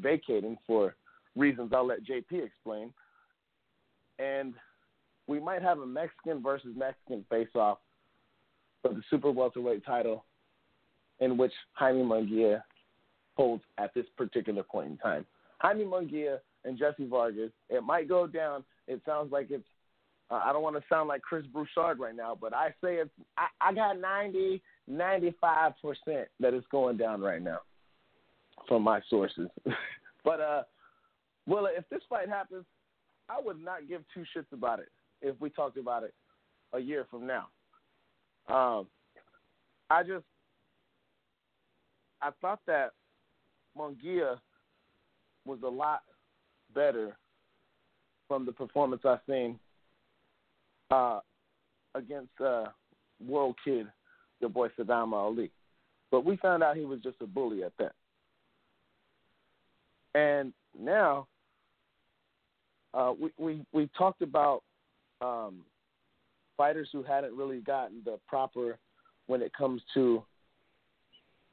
vacating 0.00 0.56
for 0.66 0.94
reasons 1.36 1.72
I'll 1.74 1.86
let 1.86 2.04
JP 2.04 2.44
explain. 2.44 2.92
And 4.18 4.54
we 5.26 5.38
might 5.38 5.62
have 5.62 5.78
a 5.78 5.86
Mexican 5.86 6.42
versus 6.42 6.74
Mexican 6.76 7.24
face 7.30 7.48
off 7.54 7.78
for 8.82 8.92
the 8.92 9.02
super 9.10 9.30
welterweight 9.30 9.84
title 9.84 10.24
in 11.20 11.36
which 11.36 11.52
Jaime 11.74 12.02
Munguia 12.02 12.62
holds 13.36 13.62
at 13.78 13.92
this 13.94 14.06
particular 14.16 14.62
point 14.62 14.88
in 14.88 14.96
time. 14.96 15.26
Jaime 15.58 15.84
Munguia 15.84 16.38
and 16.64 16.78
Jessie 16.78 17.06
Vargas, 17.06 17.50
it 17.68 17.82
might 17.82 18.08
go 18.08 18.26
down. 18.26 18.64
It 18.86 19.00
sounds 19.06 19.32
like 19.32 19.50
it's, 19.50 19.64
uh, 20.30 20.40
I 20.44 20.52
don't 20.52 20.62
want 20.62 20.76
to 20.76 20.82
sound 20.88 21.08
like 21.08 21.22
Chris 21.22 21.46
Broussard 21.46 21.98
right 21.98 22.14
now, 22.14 22.36
but 22.40 22.54
I 22.54 22.68
say 22.82 22.96
it's, 22.96 23.10
I, 23.36 23.46
I 23.60 23.72
got 23.72 23.98
90, 23.98 24.62
95% 24.90 25.72
that 26.40 26.54
it's 26.54 26.66
going 26.70 26.96
down 26.96 27.20
right 27.20 27.42
now 27.42 27.60
from 28.68 28.82
my 28.82 29.00
sources. 29.08 29.48
but, 30.24 30.40
uh, 30.40 30.62
well, 31.46 31.66
if 31.66 31.88
this 31.88 32.02
fight 32.08 32.28
happens, 32.28 32.64
I 33.28 33.40
would 33.42 33.62
not 33.62 33.88
give 33.88 34.02
two 34.12 34.24
shits 34.36 34.52
about 34.52 34.80
it 34.80 34.88
if 35.22 35.40
we 35.40 35.50
talked 35.50 35.76
about 35.76 36.02
it 36.02 36.14
a 36.72 36.78
year 36.78 37.06
from 37.10 37.26
now. 37.26 37.46
Um, 38.48 38.86
I 39.88 40.02
just 40.02 40.24
I 42.22 42.30
thought 42.40 42.60
that 42.66 42.90
Munguia 43.76 44.38
was 45.44 45.58
a 45.64 45.68
lot 45.68 46.02
better 46.74 47.16
from 48.28 48.46
the 48.46 48.52
performance 48.52 49.02
I've 49.04 49.18
seen 49.28 49.58
uh, 50.90 51.20
against 51.94 52.40
uh, 52.40 52.66
World 53.26 53.56
Kid, 53.64 53.86
your 54.40 54.50
boy 54.50 54.68
Sadam 54.78 55.12
Ali. 55.12 55.50
But 56.10 56.24
we 56.24 56.36
found 56.36 56.62
out 56.62 56.76
he 56.76 56.84
was 56.84 57.00
just 57.00 57.16
a 57.20 57.26
bully 57.26 57.62
at 57.62 57.72
that. 57.78 57.92
And 60.14 60.52
now 60.78 61.26
uh, 62.94 63.12
we, 63.20 63.30
we 63.38 63.64
we 63.72 63.88
talked 63.96 64.22
about 64.22 64.62
um, 65.20 65.60
fighters 66.56 66.88
who 66.92 67.02
hadn't 67.02 67.36
really 67.36 67.60
gotten 67.60 68.02
the 68.04 68.18
proper 68.26 68.78
when 69.26 69.42
it 69.42 69.52
comes 69.56 69.80
to 69.94 70.22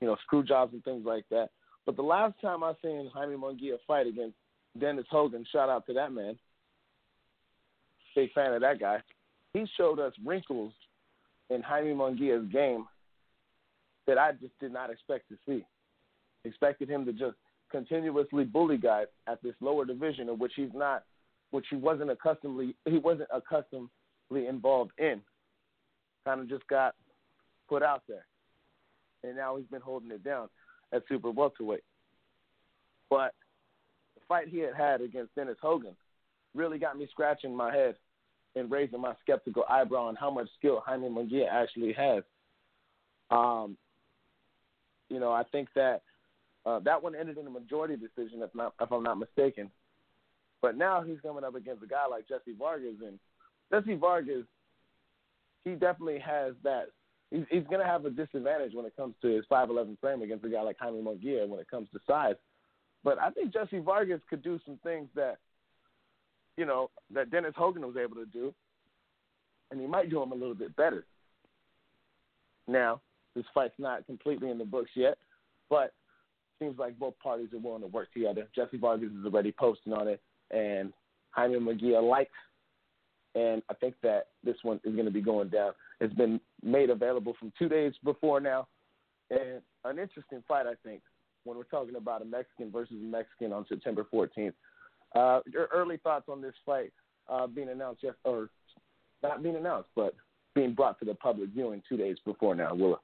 you 0.01 0.07
know 0.07 0.17
screw 0.23 0.43
jobs 0.43 0.73
and 0.73 0.83
things 0.83 1.05
like 1.05 1.25
that. 1.29 1.49
But 1.85 1.95
the 1.95 2.01
last 2.01 2.33
time 2.41 2.63
I 2.63 2.73
seen 2.83 3.09
Jaime 3.13 3.35
Munguia 3.35 3.77
fight 3.85 4.07
against 4.07 4.35
Dennis 4.79 5.05
Hogan, 5.09 5.45
shout 5.51 5.69
out 5.69 5.85
to 5.87 5.93
that 5.93 6.11
man. 6.11 6.37
Big 8.15 8.31
fan 8.33 8.53
of 8.53 8.61
that 8.61 8.79
guy. 8.79 8.97
He 9.53 9.65
showed 9.77 9.99
us 9.99 10.13
wrinkles 10.25 10.73
in 11.49 11.61
Jaime 11.61 11.93
Munguia's 11.93 12.51
game 12.51 12.85
that 14.07 14.17
I 14.17 14.31
just 14.31 14.57
did 14.59 14.73
not 14.73 14.89
expect 14.89 15.29
to 15.29 15.37
see. 15.47 15.63
Expected 16.45 16.89
him 16.89 17.05
to 17.05 17.13
just 17.13 17.35
continuously 17.71 18.45
bully 18.45 18.77
guys 18.77 19.07
at 19.27 19.41
this 19.43 19.53
lower 19.59 19.85
division 19.85 20.29
in 20.29 20.39
which 20.39 20.53
he's 20.55 20.73
not 20.73 21.03
which 21.51 21.65
he 21.69 21.75
wasn't 21.75 22.09
accustomedly 22.09 22.75
he 22.85 22.97
wasn't 22.97 23.29
accustomedly 23.33 24.47
involved 24.47 24.91
in. 24.97 25.21
Kind 26.25 26.41
of 26.41 26.49
just 26.49 26.67
got 26.67 26.95
put 27.69 27.83
out 27.83 28.03
there, 28.07 28.25
and 29.23 29.35
now 29.35 29.57
he's 29.57 29.67
been 29.67 29.81
holding 29.81 30.11
it 30.11 30.23
down 30.23 30.49
at 30.91 31.03
super 31.07 31.31
welterweight. 31.31 31.83
But 33.09 33.33
fight 34.27 34.47
he 34.47 34.59
had 34.59 34.75
had 34.75 35.01
against 35.01 35.35
Dennis 35.35 35.57
Hogan 35.61 35.95
really 36.55 36.79
got 36.79 36.97
me 36.97 37.07
scratching 37.11 37.55
my 37.55 37.73
head 37.73 37.95
and 38.55 38.71
raising 38.71 38.99
my 38.99 39.13
skeptical 39.21 39.63
eyebrow 39.69 40.05
on 40.05 40.15
how 40.15 40.31
much 40.31 40.47
skill 40.57 40.81
Jaime 40.85 41.09
Munguia 41.09 41.47
actually 41.49 41.93
has. 41.93 42.23
Um, 43.29 43.77
you 45.09 45.19
know, 45.19 45.31
I 45.31 45.43
think 45.43 45.69
that 45.75 46.01
uh, 46.65 46.79
that 46.79 47.01
one 47.01 47.15
ended 47.15 47.37
in 47.37 47.47
a 47.47 47.49
majority 47.49 47.95
decision, 47.95 48.41
if 48.41 48.53
not, 48.53 48.73
if 48.81 48.91
I'm 48.91 49.03
not 49.03 49.19
mistaken. 49.19 49.71
But 50.61 50.75
now 50.75 51.01
he's 51.01 51.19
coming 51.21 51.43
up 51.43 51.55
against 51.55 51.83
a 51.83 51.87
guy 51.87 52.07
like 52.09 52.27
Jessie 52.27 52.57
Vargas, 52.57 52.95
and 53.05 53.19
Jessie 53.71 53.95
Vargas, 53.95 54.43
he 55.63 55.71
definitely 55.71 56.19
has 56.19 56.53
that. 56.63 56.87
He's, 57.31 57.43
he's 57.49 57.63
going 57.63 57.79
to 57.79 57.85
have 57.85 58.05
a 58.05 58.09
disadvantage 58.09 58.73
when 58.73 58.85
it 58.85 58.95
comes 58.95 59.13
to 59.21 59.27
his 59.27 59.45
5'11 59.51 59.99
frame 59.99 60.21
against 60.21 60.45
a 60.45 60.49
guy 60.49 60.61
like 60.61 60.77
Jaime 60.79 61.01
Munguia 61.01 61.47
when 61.47 61.59
it 61.59 61.69
comes 61.69 61.89
to 61.93 61.99
size. 62.07 62.35
But 63.07 63.21
I 63.21 63.29
think 63.29 63.53
Jessie 63.53 63.79
Vargas 63.79 64.19
could 64.29 64.43
do 64.43 64.59
some 64.65 64.77
things 64.83 65.07
that, 65.15 65.37
you 66.57 66.65
know, 66.65 66.89
that 67.13 67.31
Dennis 67.31 67.53
Hogan 67.55 67.87
was 67.87 67.95
able 67.95 68.15
to 68.17 68.25
do, 68.25 68.53
and 69.71 69.79
he 69.79 69.87
might 69.87 70.09
do 70.09 70.19
them 70.19 70.33
a 70.33 70.35
little 70.35 70.53
bit 70.53 70.75
better. 70.75 71.05
Now, 72.67 72.99
this 73.33 73.45
fight's 73.53 73.79
not 73.79 74.05
completely 74.07 74.49
in 74.49 74.57
the 74.57 74.65
books 74.65 74.89
yet, 74.93 75.17
but 75.69 75.93
seems 76.59 76.77
like 76.77 76.99
both 76.99 77.17
parties 77.19 77.47
are 77.53 77.59
willing 77.59 77.79
to 77.79 77.87
work 77.87 78.11
together. 78.11 78.49
Jessie 78.53 78.75
Vargas 78.77 79.11
is 79.17 79.25
already 79.25 79.53
posting 79.57 79.93
on 79.93 80.09
it 80.09 80.21
and 80.51 80.91
Jaime 81.31 81.59
Munguia 81.59 82.05
likes. 82.05 82.31
And 83.35 83.61
I 83.69 83.73
think 83.75 83.95
that 84.03 84.27
this 84.43 84.57
one 84.63 84.81
is 84.83 84.95
going 84.95 85.05
to 85.05 85.11
be 85.11 85.21
going 85.21 85.47
down. 85.47 85.71
It's 86.01 86.13
been 86.13 86.41
made 86.61 86.89
available 86.89 87.35
from 87.39 87.53
two 87.57 87.69
days 87.69 87.93
before 88.03 88.41
now. 88.41 88.67
And 89.29 89.61
an 89.85 89.97
interesting 89.97 90.43
fight, 90.45 90.65
I 90.67 90.73
think, 90.83 91.01
when 91.47 91.57
we're 91.57 91.63
talking 91.63 91.95
about 91.95 92.21
a 92.21 92.25
Mexican 92.25 92.71
versus 92.71 92.95
a 93.01 93.05
Mexican 93.05 93.53
on 93.53 93.65
September 93.67 94.05
14th. 94.13 94.53
Uh, 95.15 95.39
your 95.51 95.67
early 95.73 95.97
thoughts 95.97 96.25
on 96.29 96.41
this 96.41 96.53
fight 96.65 96.91
uh, 97.29 97.47
being 97.47 97.69
announced, 97.69 98.01
yes, 98.03 98.13
or 98.23 98.49
not 99.23 99.41
being 99.41 99.55
announced, 99.55 99.89
but 99.95 100.13
being 100.53 100.73
brought 100.73 100.99
to 100.99 101.05
the 101.05 101.15
public 101.15 101.49
viewing 101.49 101.81
two 101.87 101.97
days 101.97 102.17
before 102.25 102.55
now, 102.55 102.73
Willa? 102.73 102.97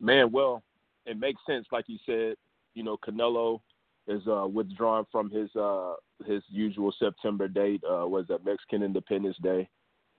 Man, 0.00 0.30
well, 0.30 0.62
it 1.06 1.18
makes 1.18 1.40
sense, 1.46 1.66
like 1.72 1.86
you 1.88 1.98
said. 2.04 2.36
You 2.74 2.82
know, 2.82 2.98
Canelo 2.98 3.60
is 4.06 4.22
uh, 4.28 4.46
withdrawn 4.46 5.06
from 5.10 5.30
his 5.30 5.48
uh, 5.56 5.94
his 6.26 6.42
usual 6.48 6.92
September 6.98 7.48
date. 7.48 7.82
Uh, 7.84 8.06
was 8.06 8.26
that 8.28 8.44
Mexican 8.44 8.82
Independence 8.82 9.36
Day? 9.42 9.68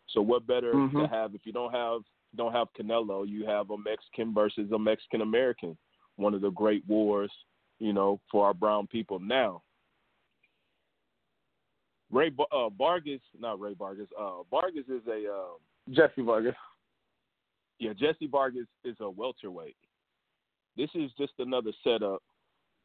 So 0.10 0.22
what 0.22 0.48
better 0.48 0.74
mm-hmm. 0.74 1.02
to 1.02 1.08
have 1.08 1.36
if 1.36 1.42
you 1.44 1.54
don't 1.54 1.74
have 1.74 2.02
don't 2.36 2.54
have 2.54 2.68
Canelo, 2.80 3.28
you 3.28 3.46
have 3.46 3.70
a 3.70 3.78
Mexican 3.78 4.34
versus 4.34 4.72
a 4.72 4.80
Mexican 4.80 5.22
American, 5.22 5.78
one 6.18 6.34
of 6.34 6.42
the 6.42 6.50
great 6.50 6.84
wars, 6.88 7.32
you 7.80 7.94
know, 7.94 8.20
for 8.32 8.46
our 8.46 8.54
brown 8.54 8.88
people 8.88 9.20
now. 9.20 9.62
Ray 12.12 12.32
uh, 12.52 12.70
Vargas, 12.70 13.22
not 13.40 13.60
Ray 13.60 13.74
Vargas. 13.74 14.08
Uh, 14.20 14.44
Vargas 14.50 14.86
is 14.88 15.02
a 15.08 15.32
uh, 15.32 15.94
Jessie 15.94 16.22
Vargas. 16.22 16.56
Yeah, 17.80 17.94
Jessie 17.94 18.28
Vargas 18.28 18.68
is 18.84 18.96
a 19.02 19.10
welterweight. 19.10 19.76
This 20.76 20.90
is 20.96 21.12
just 21.18 21.34
another 21.40 21.72
setup 21.84 22.22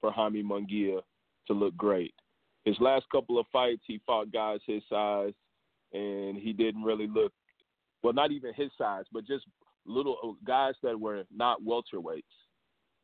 for 0.01 0.11
Jaime 0.11 0.43
Munguia 0.43 1.01
to 1.47 1.53
look 1.53 1.77
great. 1.77 2.15
his 2.65 2.77
last 2.81 3.07
couple 3.11 3.39
of 3.39 3.47
fights, 3.53 3.83
he 3.87 4.01
fought 4.07 4.33
guys 4.33 4.61
his 4.67 4.83
size, 4.89 5.33
and 5.93 6.37
he 6.37 6.53
didn't 6.53 6.83
really 6.83 7.07
look 7.07 7.33
well. 8.03 8.13
Not 8.13 8.33
even 8.33 8.53
his 8.55 8.71
size, 8.77 9.05
but 9.13 9.27
just 9.27 9.45
little 9.87 10.17
uh, 10.23 10.45
guys 10.47 10.75
that 10.83 10.99
were 10.99 11.25
not 11.35 11.63
welterweights, 11.63 12.23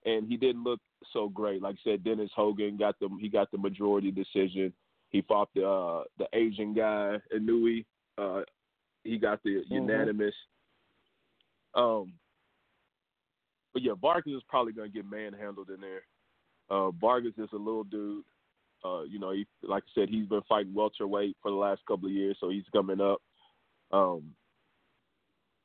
and 0.05 0.27
he 0.29 0.37
didn't 0.37 0.65
look 0.65 0.81
so 1.13 1.29
great. 1.29 1.63
Like 1.63 1.77
I 1.77 1.91
said, 1.91 2.05
Dennis 2.05 2.31
Hogan 2.35 2.77
got 2.77 2.99
the 3.01 3.09
he 3.21 3.29
got 3.29 3.51
the 3.51 3.59
majority 3.59 4.11
decision. 4.11 4.73
He 5.11 5.23
fought 5.23 5.49
the 5.55 5.67
uh, 5.67 6.05
the 6.19 6.27
Asian 6.33 6.75
guy 6.75 7.17
Inoue. 7.35 7.85
Uh, 8.17 8.43
he 9.05 9.19
got 9.19 9.43
the 9.43 9.51
Mm-hmm. 9.51 9.75
unanimous. 9.75 10.35
Um, 11.75 12.13
but 13.73 13.83
yeah, 13.83 13.93
Vargas 14.01 14.33
is 14.33 14.43
probably 14.49 14.73
gonna 14.73 14.89
get 14.89 15.09
manhandled 15.09 15.71
in 15.71 15.81
there. 15.81 16.03
Uh, 16.71 16.91
Vargas 16.91 17.35
is 17.39 17.49
a 17.53 17.57
little 17.57 17.85
dude. 17.85 18.25
Uh, 18.85 19.03
you 19.03 19.19
know, 19.19 19.33
he, 19.33 19.47
like 19.63 19.83
I 19.83 20.01
said, 20.01 20.09
he's 20.09 20.27
been 20.27 20.43
fighting 20.49 20.75
welterweight 20.75 21.37
for 21.43 21.51
the 21.51 21.57
last 21.57 21.81
couple 21.87 22.07
of 22.07 22.13
years, 22.13 22.37
so 22.41 22.49
he's 22.49 22.65
coming 22.73 23.01
up. 23.01 23.21
Um, 23.91 24.35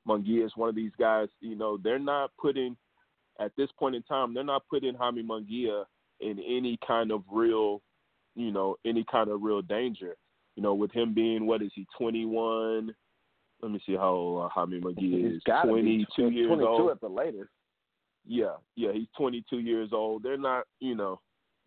Munguia 0.08 0.46
is 0.46 0.52
one 0.56 0.70
of 0.70 0.76
these 0.76 0.92
guys. 1.00 1.28
You 1.40 1.56
know, 1.56 1.78
they're 1.78 2.00
not 2.00 2.32
putting 2.40 2.76
at 3.40 3.52
this 3.58 3.70
point 3.78 3.96
in 3.96 4.04
time, 4.04 4.34
they're 4.34 4.44
not 4.44 4.68
putting 4.70 4.94
Jaime 4.96 5.24
Munguia 5.24 5.86
in 6.20 6.40
any 6.40 6.78
kind 6.86 7.12
of 7.12 7.24
real, 7.32 7.82
you 8.36 8.52
know, 8.52 8.76
any 8.86 9.06
kind 9.10 9.30
of 9.30 9.42
real 9.42 9.62
danger. 9.62 10.16
You 10.56 10.64
know, 10.64 10.74
with 10.74 10.92
him 10.92 11.14
being 11.14 11.48
what 11.48 11.62
is 11.62 11.72
he, 11.74 11.88
21? 11.98 12.94
Let 13.62 13.72
me 13.72 13.82
see 13.86 13.96
how 13.96 14.10
old 14.10 14.46
uh, 14.46 14.50
Jaime 14.50 14.82
Munguia 14.82 15.36
is. 15.36 15.42
got 15.44 15.64
22 15.64 16.30
years 16.30 16.48
22 16.48 16.68
old. 16.68 16.92
at 16.92 17.02
the 17.02 17.08
latest. 17.08 17.50
Yeah, 18.26 18.56
yeah, 18.76 18.92
he's 18.94 19.08
22 19.18 19.60
years 19.60 19.90
old. 19.92 20.24
They're 20.24 20.38
not, 20.38 20.66
you 20.80 20.96
know, 20.96 21.20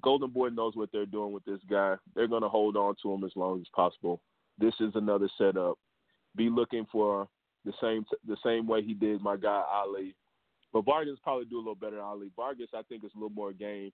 Golden 0.03 0.31
Boy 0.31 0.49
knows 0.49 0.77
what 0.77 0.91
they're 0.93 1.07
doing 1.07 1.33
with 1.33 1.45
this 1.45 1.61
guy. 1.69 1.97
They're 2.15 2.29
going 2.29 2.43
to 2.43 2.49
hold 2.49 2.77
on 2.77 2.95
to 3.03 3.13
him 3.13 3.25
as 3.25 3.33
long 3.35 3.61
as 3.61 3.67
possible. 3.75 4.21
This 4.59 4.75
is 4.81 4.93
another 4.95 5.29
setup. 5.37 5.79
Be 6.37 6.49
looking 6.49 6.87
for 6.91 7.29
the 7.65 7.73
same 7.81 8.05
the 8.27 8.37
same 8.45 8.67
way 8.67 8.83
he 8.83 8.95
did 8.95 9.21
my 9.21 9.37
guy 9.37 9.63
Ali. 9.71 10.15
But 10.77 10.85
Vargas 10.85 11.19
probably 11.23 11.47
do 11.47 11.57
a 11.57 11.59
little 11.59 11.75
better 11.75 11.97
than 11.97 12.05
Ali. 12.05 12.31
Vargas, 12.37 12.69
I 12.75 12.83
think, 12.83 13.05
is 13.05 13.11
a 13.15 13.19
little 13.19 13.31
more 13.31 13.53
game. 13.53 13.93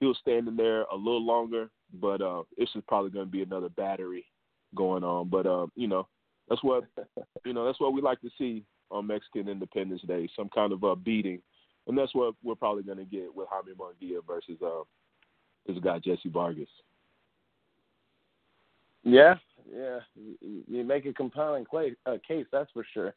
He'll 0.00 0.14
stand 0.14 0.48
in 0.48 0.56
there 0.56 0.82
a 0.84 0.96
little 0.96 1.24
longer, 1.24 1.70
but 2.00 2.20
uh, 2.20 2.42
this 2.58 2.68
is 2.74 2.82
probably 2.88 3.10
going 3.10 3.26
to 3.26 3.30
be 3.30 3.42
another 3.42 3.68
battery 3.70 4.24
going 4.74 5.04
on. 5.04 5.28
But 5.28 5.46
uh, 5.46 5.66
you 5.74 5.88
know, 5.88 6.06
that's 6.48 6.62
what 6.62 6.84
you 7.44 7.52
know. 7.52 7.64
That's 7.64 7.80
what 7.80 7.92
we 7.92 8.00
like 8.00 8.20
to 8.20 8.30
see 8.38 8.64
on 8.90 9.06
Mexican 9.06 9.48
Independence 9.48 10.02
Day. 10.06 10.28
Some 10.36 10.48
kind 10.54 10.72
of 10.72 10.84
uh, 10.84 10.94
beating 10.94 11.40
and 11.86 11.96
that's 11.96 12.14
what 12.14 12.34
we're 12.42 12.54
probably 12.54 12.82
going 12.82 12.98
to 12.98 13.04
get 13.04 13.34
with 13.34 13.48
Jaime 13.50 13.74
Munguia 13.74 14.20
versus 14.26 14.60
uh, 14.64 14.82
this 15.66 15.78
guy 15.82 15.98
Jessie 15.98 16.28
Vargas. 16.28 16.68
Yeah, 19.04 19.36
yeah, 19.72 20.00
you, 20.40 20.82
make 20.82 21.06
a 21.06 21.12
compelling 21.12 21.64
uh, 21.72 22.16
case, 22.26 22.46
that's 22.50 22.70
for 22.72 22.84
sure. 22.92 23.14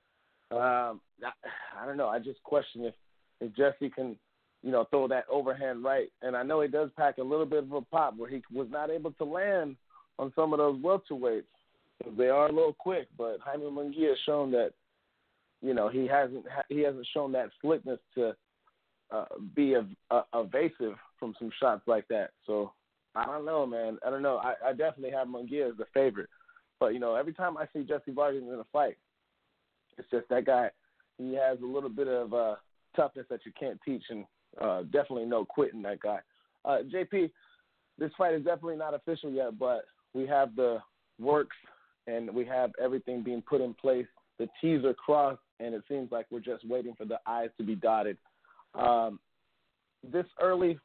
Um, 0.52 1.02
I, 1.24 1.82
I 1.82 1.86
don't 1.86 1.97
know. 1.97 2.08
I 2.08 2.20
just 2.20 2.41
question 2.43 2.86
if 2.86 2.93
if 3.41 3.56
Jessie 3.56 3.89
can, 3.89 4.18
you 4.64 4.72
know, 4.72 4.86
throw 4.89 5.08
that 5.08 5.26
overhand 5.32 5.84
right. 5.84 6.10
And 6.22 6.36
I 6.36 6.43
know 6.43 6.62
he 6.62 6.68
does 6.68 6.89
pack 6.97 7.18
a 7.18 7.24
little 7.24 7.45
bit 7.45 7.64
of 7.64 7.72
a 7.72 7.82
pop 7.82 8.18
where 8.18 8.30
he 8.30 8.41
was 8.54 8.68
not 8.70 8.89
able 8.89 9.12
to 9.12 9.24
land 9.24 9.78
on 10.18 10.34
some 10.36 10.52
of 10.54 10.60
those 10.60 10.78
welterweights. 10.82 11.43
They 12.18 12.28
are 12.28 12.47
a 12.47 12.52
little 12.52 12.76
quick, 12.78 13.08
but 13.18 13.39
Jaime 13.41 13.64
Munguia 13.64 14.10
has 14.10 14.18
shown 14.26 14.52
that, 14.52 14.72
you 15.62 15.74
know, 15.74 15.89
he 15.89 16.08
hasn't 16.08 16.45
he 16.70 16.80
hasn't 16.82 17.08
shown 17.14 17.32
that 17.34 17.50
slickness 17.62 18.00
to 18.16 18.36
uh, 19.12 19.26
be 19.56 19.76
ev- 19.76 19.95
uh, 20.12 20.24
evasive 20.34 20.95
from 21.20 21.34
some 21.39 21.52
shots 21.60 21.82
like 21.88 22.08
that. 22.10 22.32
So 22.45 22.74
I 23.16 23.26
don't 23.26 23.45
know, 23.45 23.66
man. 23.66 23.97
I 24.06 24.10
don't 24.10 24.22
know. 24.22 24.38
I, 24.38 24.54
I 24.66 24.72
definitely 24.72 25.12
have 25.12 25.28
Munguia 25.28 25.72
as 25.72 25.78
the 25.78 25.86
favorite, 25.93 26.30
but 26.80 26.93
you 26.93 27.00
know, 27.00 27.16
every 27.16 27.34
time 27.34 27.58
I 27.58 27.68
see 27.74 27.84
Jessie 27.84 28.12
Vargas 28.12 28.43
in 28.43 28.60
a 28.60 28.66
fight, 28.72 28.97
it's 30.00 30.10
just 30.10 30.28
that 30.30 30.45
guy. 30.45 30.70
He 31.18 31.36
has 31.36 31.60
a 31.62 31.66
little 31.66 31.89
bit 31.89 32.08
of 32.08 32.34
uh, 32.34 32.56
toughness 32.95 33.26
that 33.30 33.41
you 33.45 33.52
can't 33.60 33.80
teach, 33.86 34.04
and 34.10 34.26
uh, 34.62 34.84
definitely 34.84 35.26
no 35.26 35.45
quitting 35.45 35.82
that 35.84 36.00
guy. 36.00 36.20
Uh, 36.66 36.80
JP, 36.91 37.30
this 37.97 38.12
fight 38.18 38.34
is 38.34 38.43
definitely 38.43 38.78
not 38.78 38.93
official 38.93 39.30
yet, 39.30 39.60
but 39.60 39.84
we 40.14 40.26
have 40.26 40.56
the 40.56 40.80
works 41.20 41.56
and 42.08 42.34
we 42.34 42.45
have 42.45 42.72
everything 42.82 43.22
being 43.22 43.41
put 43.41 43.62
in 43.62 43.74
place. 43.74 44.08
The 44.39 44.47
T's 44.62 44.84
are 44.86 44.93
crossed, 44.93 45.41
and 45.60 45.76
it 45.76 45.84
seems 45.88 46.12
like 46.12 46.26
we're 46.32 46.39
just 46.39 46.68
waiting 46.68 46.95
for 46.97 47.06
the 47.06 47.20
I's 47.26 47.50
to 47.58 47.64
be 47.64 47.76
dotted. 47.76 48.18
Um, 48.74 49.20
this 50.10 50.26
early 50.41 50.80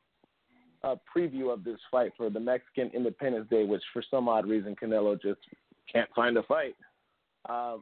uh, 0.82 0.96
preview 1.16 1.52
of 1.52 1.64
this 1.64 1.78
fight 1.90 2.12
for 2.16 2.28
the 2.28 2.40
Mexican 2.40 2.90
Independence 2.92 3.46
Day, 3.48 3.64
which 3.64 3.82
for 3.92 4.02
some 4.10 4.28
odd 4.28 4.46
reason 4.46 4.74
Canelo 4.74 5.20
just 5.20 5.40
can't 5.90 6.10
find 6.14 6.36
a 6.36 6.42
fight. 6.42 6.74
Uh, 7.48 7.76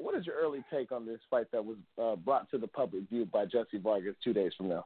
what 0.00 0.14
is 0.14 0.26
your 0.26 0.36
early 0.36 0.62
take 0.72 0.92
on 0.92 1.06
this 1.06 1.20
fight 1.30 1.46
that 1.52 1.64
was 1.64 1.76
uh, 2.00 2.16
brought 2.16 2.50
to 2.50 2.58
the 2.58 2.66
public 2.66 3.08
view 3.08 3.26
by 3.26 3.44
Jessie 3.44 3.78
Vargas 3.82 4.16
two 4.22 4.32
days 4.32 4.52
from 4.56 4.68
now? 4.68 4.84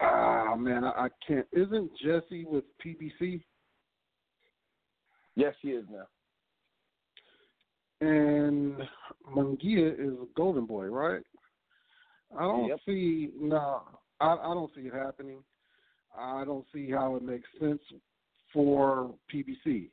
Ah 0.00 0.54
man, 0.56 0.84
I, 0.84 0.90
I 0.90 1.08
can't. 1.26 1.46
Isn't 1.52 1.90
Jessie 2.02 2.44
with 2.44 2.64
PBC? 2.84 3.42
Yes, 5.34 5.54
he 5.62 5.70
is 5.70 5.84
now. 5.90 6.06
And 8.00 8.76
Munguia 9.34 9.92
is 9.92 10.14
a 10.14 10.26
Golden 10.36 10.66
Boy, 10.66 10.86
right? 10.86 11.22
I 12.36 12.42
don't 12.42 12.68
Yep. 12.68 12.80
see 12.86 13.30
no. 13.38 13.82
I, 14.20 14.34
I 14.34 14.54
don't 14.54 14.70
see 14.74 14.82
it 14.82 14.94
happening. 14.94 15.42
I 16.16 16.44
don't 16.44 16.66
see 16.72 16.90
how 16.90 17.16
it 17.16 17.22
makes 17.22 17.48
sense 17.60 17.80
for 18.52 19.14
PBC. 19.32 19.90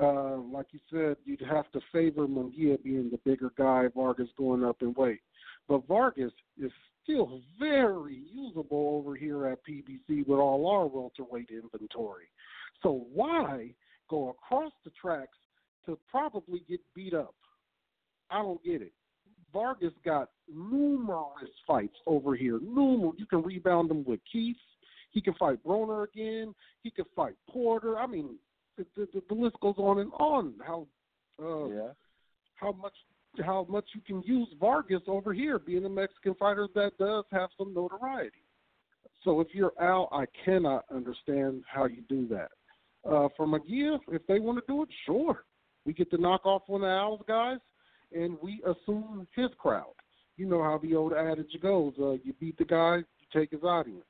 Uh, 0.00 0.36
like 0.36 0.66
you 0.72 0.80
said, 0.90 1.16
you'd 1.24 1.42
have 1.48 1.70
to 1.72 1.80
favor 1.92 2.26
Munguia 2.26 2.82
being 2.82 3.10
the 3.10 3.20
bigger 3.24 3.52
guy, 3.56 3.86
Vargas 3.94 4.28
going 4.36 4.64
up 4.64 4.82
in 4.82 4.92
weight. 4.94 5.20
But 5.68 5.86
Vargas 5.88 6.32
is 6.62 6.70
still 7.02 7.40
very 7.58 8.22
usable 8.32 9.00
over 9.00 9.16
here 9.16 9.46
at 9.46 9.58
PBC 9.64 10.26
with 10.26 10.38
all 10.38 10.66
our 10.66 10.86
welterweight 10.86 11.50
inventory. 11.50 12.26
So 12.82 13.06
why 13.12 13.70
go 14.08 14.30
across 14.30 14.72
the 14.84 14.90
tracks 15.00 15.38
to 15.86 15.98
probably 16.10 16.62
get 16.68 16.80
beat 16.94 17.14
up? 17.14 17.34
I 18.30 18.42
don't 18.42 18.62
get 18.64 18.82
it. 18.82 18.92
Vargas 19.52 19.92
got 20.04 20.30
numerous 20.52 21.50
fights 21.66 21.96
over 22.06 22.34
here. 22.34 22.58
Numerous. 22.60 23.14
You 23.18 23.26
can 23.26 23.42
rebound 23.42 23.90
him 23.90 24.04
with 24.04 24.20
Keith. 24.30 24.56
He 25.12 25.20
can 25.20 25.34
fight 25.34 25.64
Broner 25.64 26.04
again. 26.04 26.54
He 26.82 26.90
can 26.90 27.06
fight 27.14 27.34
Porter. 27.48 27.98
I 27.98 28.06
mean, 28.06 28.36
the, 28.76 28.86
the, 28.96 29.22
the 29.28 29.34
list 29.34 29.56
goes 29.60 29.74
on 29.78 30.00
and 30.00 30.12
on. 30.12 30.54
How 30.64 30.86
uh, 31.42 31.68
yeah. 31.68 31.88
how 32.56 32.72
much 32.72 32.94
how 33.44 33.66
much 33.68 33.84
you 33.94 34.00
can 34.00 34.22
use 34.22 34.48
Vargas 34.58 35.02
over 35.06 35.32
here, 35.32 35.58
being 35.58 35.84
a 35.84 35.88
Mexican 35.88 36.34
fighter 36.34 36.68
that 36.74 36.92
does 36.98 37.24
have 37.32 37.50
some 37.58 37.74
notoriety. 37.74 38.42
So 39.24 39.40
if 39.40 39.48
you're 39.52 39.72
Al, 39.80 40.08
I 40.12 40.24
cannot 40.44 40.84
understand 40.94 41.64
how 41.66 41.86
you 41.86 42.02
do 42.08 42.28
that. 42.28 42.50
Uh, 43.04 43.28
for 43.36 43.46
Munguia, 43.46 43.98
if 44.08 44.26
they 44.26 44.38
want 44.38 44.58
to 44.58 44.72
do 44.72 44.82
it, 44.82 44.88
sure. 45.04 45.44
We 45.84 45.92
get 45.92 46.10
to 46.10 46.18
knock 46.18 46.46
off 46.46 46.62
one 46.66 46.82
of 46.82 46.88
Al's 46.88 47.20
guys, 47.28 47.58
and 48.12 48.36
we 48.42 48.62
assume 48.64 49.26
his 49.34 49.50
crowd. 49.58 49.94
You 50.36 50.46
know 50.46 50.62
how 50.62 50.78
the 50.82 50.94
old 50.94 51.12
adage 51.12 51.56
goes: 51.62 51.92
uh, 52.00 52.12
you 52.24 52.32
beat 52.40 52.58
the 52.58 52.64
guy, 52.64 52.96
you 52.96 53.40
take 53.40 53.50
his 53.50 53.62
audience. 53.62 54.04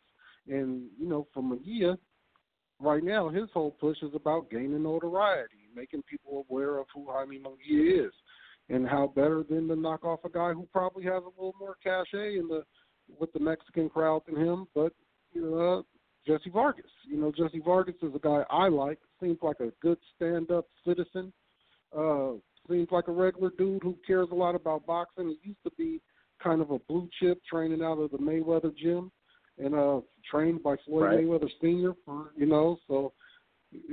And 0.48 0.86
you 0.98 1.06
know, 1.08 1.26
for 1.34 1.42
Munguia, 1.42 1.98
right 2.80 3.02
now 3.02 3.28
his 3.28 3.48
whole 3.52 3.72
push 3.72 3.96
is 4.02 4.14
about 4.14 4.50
gaining 4.50 4.82
notoriety, 4.82 5.68
making 5.74 6.02
people 6.02 6.44
aware 6.48 6.78
of 6.78 6.86
who 6.94 7.06
Jaime 7.10 7.38
Munguia 7.38 8.06
is, 8.06 8.12
and 8.68 8.86
how 8.86 9.12
better 9.14 9.44
than 9.48 9.68
to 9.68 9.76
knock 9.76 10.04
off 10.04 10.24
a 10.24 10.28
guy 10.28 10.52
who 10.52 10.68
probably 10.72 11.04
has 11.04 11.22
a 11.22 11.40
little 11.40 11.54
more 11.58 11.76
cachet 11.82 12.38
in 12.38 12.48
the 12.48 12.62
with 13.18 13.32
the 13.32 13.40
Mexican 13.40 13.88
crowd 13.88 14.22
than 14.26 14.36
him, 14.36 14.66
but 14.74 14.92
you 15.32 15.42
know, 15.42 15.78
uh, 15.78 15.82
Jessie 16.26 16.50
Vargas. 16.50 16.90
You 17.08 17.18
know, 17.18 17.30
Jessie 17.30 17.62
Vargas 17.64 17.94
is 18.02 18.12
a 18.14 18.18
guy 18.18 18.42
I 18.50 18.68
like. 18.68 18.98
Seems 19.20 19.38
like 19.42 19.60
a 19.60 19.72
good 19.80 19.98
stand-up 20.16 20.66
citizen. 20.84 21.32
Uh, 21.96 22.32
seems 22.68 22.88
like 22.90 23.08
a 23.08 23.12
regular 23.12 23.50
dude 23.56 23.82
who 23.82 23.96
cares 24.06 24.28
a 24.32 24.34
lot 24.34 24.54
about 24.54 24.86
boxing. 24.86 25.36
He 25.42 25.50
used 25.50 25.62
to 25.64 25.70
be 25.78 26.00
kind 26.42 26.60
of 26.60 26.70
a 26.70 26.78
blue 26.80 27.08
chip, 27.20 27.40
training 27.48 27.82
out 27.82 27.98
of 27.98 28.10
the 28.10 28.18
Mayweather 28.18 28.76
gym, 28.76 29.10
and 29.58 29.74
uh, 29.74 30.00
trained 30.30 30.62
by 30.62 30.76
Floyd 30.84 31.02
Right. 31.02 31.18
Mayweather 31.20 31.50
Senior. 31.60 31.92
For 32.04 32.32
you 32.36 32.46
know, 32.46 32.78
so 32.88 33.12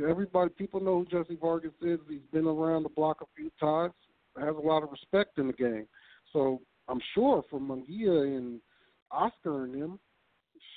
everybody, 0.08 0.50
people 0.58 0.80
know 0.80 1.00
who 1.00 1.24
Jessie 1.24 1.38
Vargas 1.40 1.72
is. 1.82 2.00
He's 2.10 2.20
been 2.32 2.48
around 2.48 2.84
the 2.84 2.90
block 2.90 3.22
a 3.22 3.26
few 3.36 3.52
times. 3.60 3.94
Has 4.38 4.56
a 4.56 4.68
lot 4.68 4.84
of 4.84 4.92
respect 4.92 5.38
in 5.38 5.48
the 5.48 5.54
game. 5.54 5.88
So 6.32 6.62
I'm 6.88 7.00
sure 7.14 7.44
for 7.50 7.60
Munguia 7.60 8.38
and 8.38 8.60
Oscar 9.12 9.66
and 9.66 9.80
them, 9.80 10.00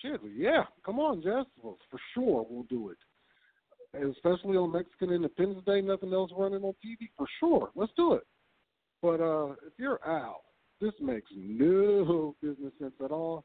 shit, 0.03 0.21
yeah, 0.37 0.65
come 0.85 0.99
on, 0.99 1.23
Jess, 1.23 1.47
well, 1.63 1.79
for 1.91 1.99
sure 2.15 2.47
we'll 2.49 2.65
do 2.65 2.91
it. 2.91 2.99
And 3.95 4.15
especially 4.15 4.57
on 4.57 4.73
Mexican 4.73 5.11
Independence 5.11 5.65
Day, 5.65 5.81
nothing 5.81 6.13
else 6.13 6.31
running 6.37 6.63
on 6.63 6.75
TV, 6.85 7.09
for 7.17 7.27
sure, 7.41 7.71
let's 7.75 7.93
do 7.97 8.13
it. 8.13 8.25
But 9.01 9.21
uh, 9.21 9.53
if 9.67 9.73
you're 9.79 10.01
Al, 10.07 10.43
this 10.81 10.93
makes 11.01 11.31
no 11.35 12.35
business 12.43 12.73
sense 12.79 12.95
at 13.03 13.11
all. 13.11 13.45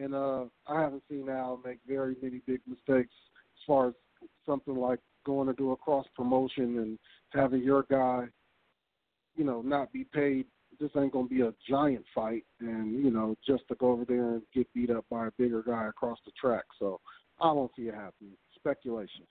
And 0.00 0.14
uh, 0.14 0.44
I 0.66 0.80
haven't 0.80 1.02
seen 1.08 1.28
Al 1.28 1.60
make 1.64 1.78
very 1.86 2.16
many 2.22 2.40
big 2.46 2.60
mistakes 2.66 3.12
as 3.12 3.66
far 3.66 3.88
as 3.88 3.94
something 4.46 4.76
like 4.76 5.00
going 5.24 5.48
to 5.48 5.54
do 5.54 5.72
a 5.72 5.76
cross 5.76 6.06
promotion 6.16 6.78
and 6.78 6.98
having 7.30 7.62
your 7.62 7.84
guy, 7.90 8.24
you 9.36 9.44
know, 9.44 9.62
not 9.62 9.92
be 9.92 10.04
paid. 10.12 10.46
This 10.80 10.90
ain't 10.96 11.12
gonna 11.12 11.28
be 11.28 11.42
a 11.42 11.52
giant 11.68 12.04
fight, 12.14 12.44
and 12.60 13.04
you 13.04 13.10
know, 13.10 13.36
just 13.46 13.62
to 13.68 13.74
go 13.76 13.92
over 13.92 14.04
there 14.06 14.32
and 14.32 14.42
get 14.54 14.72
beat 14.74 14.90
up 14.90 15.04
by 15.10 15.26
a 15.26 15.30
bigger 15.38 15.62
guy 15.62 15.86
across 15.86 16.18
the 16.24 16.32
track. 16.40 16.64
So 16.78 16.98
I 17.40 17.52
don't 17.54 17.70
see 17.76 17.82
it 17.82 17.94
happening. 17.94 18.32
Speculation. 18.56 19.26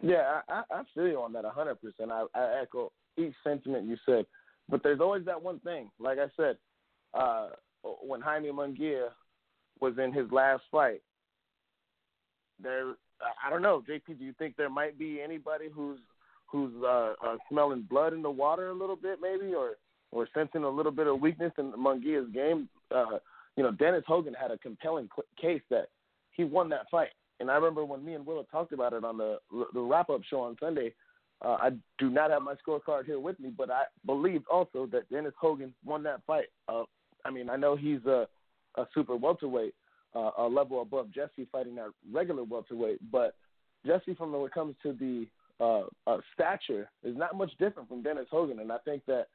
Yeah, 0.00 0.40
I, 0.48 0.62
I 0.70 0.82
feel 0.94 1.08
you 1.08 1.20
on 1.20 1.32
that 1.34 1.44
100%. 1.44 1.76
I, 2.10 2.24
I 2.38 2.62
echo 2.62 2.90
each 3.16 3.34
sentiment 3.44 3.86
you 3.86 3.96
said. 4.06 4.24
But 4.68 4.82
there's 4.82 5.00
always 5.00 5.24
that 5.26 5.40
one 5.40 5.60
thing. 5.60 5.90
Like 5.98 6.18
I 6.18 6.26
said, 6.36 6.56
uh, 7.14 7.48
when 7.82 8.20
Jaime 8.20 8.48
Munguia 8.50 9.08
was 9.80 9.94
in 9.98 10.12
his 10.12 10.30
last 10.30 10.62
fight, 10.70 11.02
there, 12.62 12.94
I 13.44 13.50
don't 13.50 13.62
know, 13.62 13.82
JP. 13.88 14.18
Do 14.18 14.24
you 14.24 14.34
think 14.38 14.56
there 14.56 14.70
might 14.70 14.98
be 14.98 15.20
anybody 15.20 15.66
who's 15.72 15.98
who's 16.46 16.72
uh, 16.84 17.14
uh, 17.24 17.36
smelling 17.48 17.86
blood 17.88 18.12
in 18.12 18.22
the 18.22 18.30
water 18.30 18.70
a 18.70 18.74
little 18.74 18.96
bit, 18.96 19.18
maybe, 19.20 19.54
or 19.54 19.72
or 20.10 20.28
sensing 20.34 20.64
a 20.64 20.68
little 20.68 20.92
bit 20.92 21.06
of 21.06 21.20
weakness 21.20 21.52
in 21.58 21.72
Munguia's 21.72 22.30
game? 22.32 22.68
Uh, 22.94 23.18
you 23.56 23.62
know, 23.62 23.72
Dennis 23.72 24.04
Hogan 24.06 24.34
had 24.34 24.50
a 24.50 24.58
compelling 24.58 25.08
case 25.40 25.62
that 25.70 25.88
he 26.30 26.44
won 26.44 26.68
that 26.70 26.88
fight, 26.90 27.08
and 27.40 27.50
I 27.50 27.54
remember 27.54 27.84
when 27.84 28.04
me 28.04 28.14
and 28.14 28.24
Willa 28.24 28.44
talked 28.50 28.72
about 28.72 28.92
it 28.92 29.04
on 29.04 29.18
the 29.18 29.38
the 29.74 29.80
wrap 29.80 30.10
up 30.10 30.22
show 30.28 30.40
on 30.40 30.56
Sunday. 30.60 30.94
Uh, 31.44 31.56
I 31.60 31.70
do 31.98 32.08
not 32.08 32.30
have 32.30 32.42
my 32.42 32.54
scorecard 32.54 33.04
here 33.04 33.18
with 33.18 33.40
me, 33.40 33.50
but 33.56 33.68
I 33.68 33.82
believe 34.06 34.42
also 34.48 34.86
that 34.92 35.10
Dennis 35.10 35.32
Hogan 35.40 35.74
won 35.84 36.04
that 36.04 36.20
fight. 36.24 36.44
Uh, 36.68 36.84
I 37.24 37.30
mean, 37.30 37.50
I 37.50 37.56
know 37.56 37.76
he's 37.76 38.04
a, 38.06 38.26
a 38.76 38.86
super 38.94 39.16
welterweight, 39.16 39.74
uh, 40.14 40.30
a 40.38 40.48
level 40.48 40.82
above 40.82 41.10
Jessie 41.12 41.48
fighting 41.50 41.76
that 41.76 41.90
regular 42.12 42.44
welterweight, 42.44 42.98
but 43.10 43.34
Jessie, 43.86 44.14
from 44.14 44.32
when 44.32 44.46
it 44.46 44.54
comes 44.54 44.74
to 44.82 44.92
the 44.92 45.26
uh, 45.60 45.84
uh, 46.10 46.18
stature, 46.34 46.88
is 47.02 47.16
not 47.16 47.36
much 47.36 47.50
different 47.58 47.88
from 47.88 48.02
Dennis 48.02 48.26
Hogan, 48.30 48.60
and 48.60 48.70
I 48.70 48.78
think 48.78 49.04
that 49.06 49.26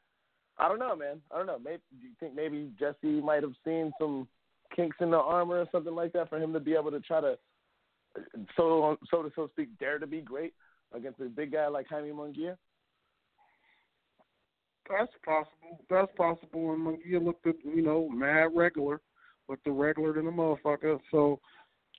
I 0.59 0.67
don't 0.67 0.79
know, 0.79 0.95
man. 0.95 1.21
I 1.31 1.37
don't 1.37 1.45
know. 1.45 1.59
Maybe 1.63 1.81
do 2.01 2.07
you 2.07 2.13
think 2.19 2.35
maybe 2.35 2.71
Jessie 2.79 3.21
might 3.21 3.43
have 3.43 3.53
seen 3.63 3.91
some 3.99 4.27
kinks 4.75 4.97
in 4.99 5.11
the 5.11 5.17
armor 5.17 5.59
or 5.59 5.67
something 5.71 5.93
like 5.93 6.13
that 6.13 6.29
for 6.29 6.39
him 6.39 6.53
to 6.53 6.59
be 6.59 6.73
able 6.73 6.91
to 6.91 6.99
try 6.99 7.21
to 7.21 7.37
so 8.55 8.97
so 9.11 9.21
to 9.21 9.31
so 9.35 9.47
speak 9.53 9.69
dare 9.79 9.99
to 9.99 10.07
be 10.07 10.21
great 10.21 10.53
against 10.93 11.19
a 11.19 11.25
big 11.25 11.51
guy 11.51 11.67
like 11.67 11.87
Jaime 11.87 12.09
Munguia? 12.09 12.57
That's 14.89 15.11
possible. 15.23 15.85
That's 15.89 16.11
possible. 16.15 16.73
And 16.73 16.85
Munguia 16.85 17.23
looked 17.23 17.47
at 17.47 17.55
you 17.63 17.81
know 17.81 18.09
mad 18.09 18.49
regular, 18.55 19.01
but 19.47 19.59
the 19.65 19.71
regular 19.71 20.13
than 20.13 20.27
a 20.27 20.31
motherfucker. 20.31 20.99
So 21.11 21.39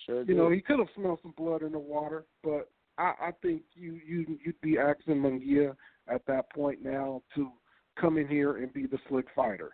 sure 0.07 0.23
you 0.23 0.35
know 0.35 0.51
he 0.51 0.61
could 0.61 0.79
have 0.79 0.89
smelled 0.95 1.21
some 1.23 1.35
blood 1.37 1.63
in 1.63 1.73
the 1.73 1.79
water, 1.79 2.25
but 2.43 2.71
I, 2.97 3.13
I 3.21 3.31
think 3.43 3.63
you 3.75 4.01
you 4.07 4.39
you'd 4.45 4.61
be 4.61 4.79
asking 4.79 5.17
Munguia 5.17 5.75
at 6.09 6.27
that 6.27 6.51
point 6.53 6.83
now 6.83 7.23
to 7.35 7.51
come 8.01 8.17
in 8.17 8.29
here 8.29 8.59
and 8.59 8.73
be 8.73 8.87
the 8.87 8.99
slick 9.09 9.27
fighter. 9.35 9.71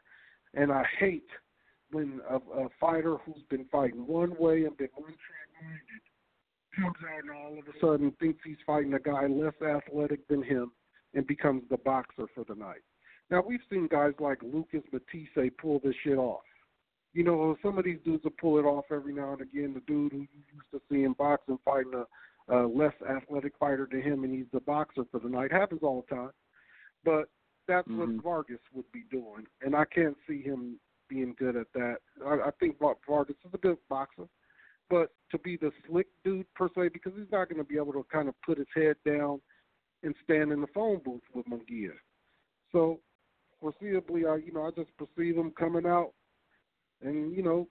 And 0.54 0.72
I 0.72 0.84
hate 0.98 1.28
when 1.90 2.20
a, 2.28 2.36
a 2.36 2.68
fighter 2.80 3.16
who's 3.24 3.42
been 3.50 3.66
fighting 3.70 4.06
one 4.06 4.34
way 4.38 4.64
and 4.64 4.76
been 4.76 4.88
one 4.94 5.12
track 5.12 5.48
minded 5.62 6.02
comes 6.74 6.96
out 7.12 7.22
and 7.22 7.30
all 7.30 7.58
of 7.58 7.68
a 7.68 7.78
sudden 7.80 8.12
thinks 8.18 8.40
he's 8.44 8.56
fighting 8.66 8.94
a 8.94 8.98
guy 8.98 9.26
less 9.26 9.54
athletic 9.62 10.26
than 10.28 10.42
him 10.42 10.72
and 11.14 11.26
becomes 11.26 11.62
the 11.70 11.76
boxer 11.78 12.26
for 12.34 12.44
the 12.48 12.54
night. 12.54 12.82
Now 13.34 13.42
we've 13.44 13.58
seen 13.68 13.88
guys 13.90 14.12
like 14.20 14.38
Lucas 14.44 14.82
Matthysse 14.92 15.50
pull 15.60 15.80
this 15.82 15.96
shit 16.04 16.18
off. 16.18 16.44
You 17.14 17.24
know, 17.24 17.56
some 17.64 17.78
of 17.78 17.84
these 17.84 17.98
dudes 18.04 18.22
will 18.22 18.30
pull 18.40 18.60
it 18.60 18.62
off 18.62 18.84
every 18.92 19.12
now 19.12 19.32
and 19.32 19.40
again. 19.40 19.74
The 19.74 19.80
dude 19.92 20.12
who 20.12 20.18
you 20.18 20.42
used 20.52 20.70
to 20.70 20.80
see 20.88 21.02
in 21.02 21.14
boxing 21.14 21.58
fighting 21.64 21.94
a, 21.94 22.54
a 22.54 22.58
less 22.64 22.92
athletic 23.10 23.54
fighter 23.58 23.88
to 23.88 24.00
him, 24.00 24.22
and 24.22 24.32
he's 24.32 24.46
the 24.52 24.60
boxer 24.60 25.02
for 25.10 25.18
the 25.18 25.28
night. 25.28 25.50
Happens 25.50 25.80
all 25.82 26.04
the 26.08 26.14
time. 26.14 26.30
But 27.04 27.24
that's 27.66 27.88
mm-hmm. 27.88 28.18
what 28.18 28.22
Vargas 28.22 28.60
would 28.72 28.90
be 28.92 29.02
doing, 29.10 29.46
and 29.62 29.74
I 29.74 29.84
can't 29.92 30.16
see 30.28 30.40
him 30.40 30.78
being 31.08 31.34
good 31.36 31.56
at 31.56 31.66
that. 31.74 31.96
I, 32.24 32.34
I 32.34 32.50
think 32.60 32.76
Vargas 32.78 33.34
is 33.44 33.50
a 33.52 33.58
good 33.58 33.78
boxer, 33.90 34.28
but 34.88 35.08
to 35.32 35.38
be 35.38 35.56
the 35.56 35.72
slick 35.88 36.06
dude 36.22 36.46
per 36.54 36.68
se, 36.68 36.90
because 36.92 37.14
he's 37.16 37.32
not 37.32 37.48
going 37.48 37.58
to 37.58 37.68
be 37.68 37.78
able 37.78 37.94
to 37.94 38.06
kind 38.12 38.28
of 38.28 38.40
put 38.46 38.58
his 38.58 38.68
head 38.76 38.94
down 39.04 39.40
and 40.04 40.14
stand 40.22 40.52
in 40.52 40.60
the 40.60 40.68
phone 40.68 41.00
booth 41.04 41.22
with 41.34 41.46
Munguia. 41.46 41.94
So 42.70 43.00
foreseeably, 43.64 44.30
I 44.30 44.36
you 44.44 44.52
know 44.52 44.66
I 44.66 44.70
just 44.70 44.90
perceive 44.96 45.36
him 45.36 45.52
coming 45.58 45.86
out 45.86 46.12
and 47.02 47.34
you 47.34 47.42
know 47.42 47.68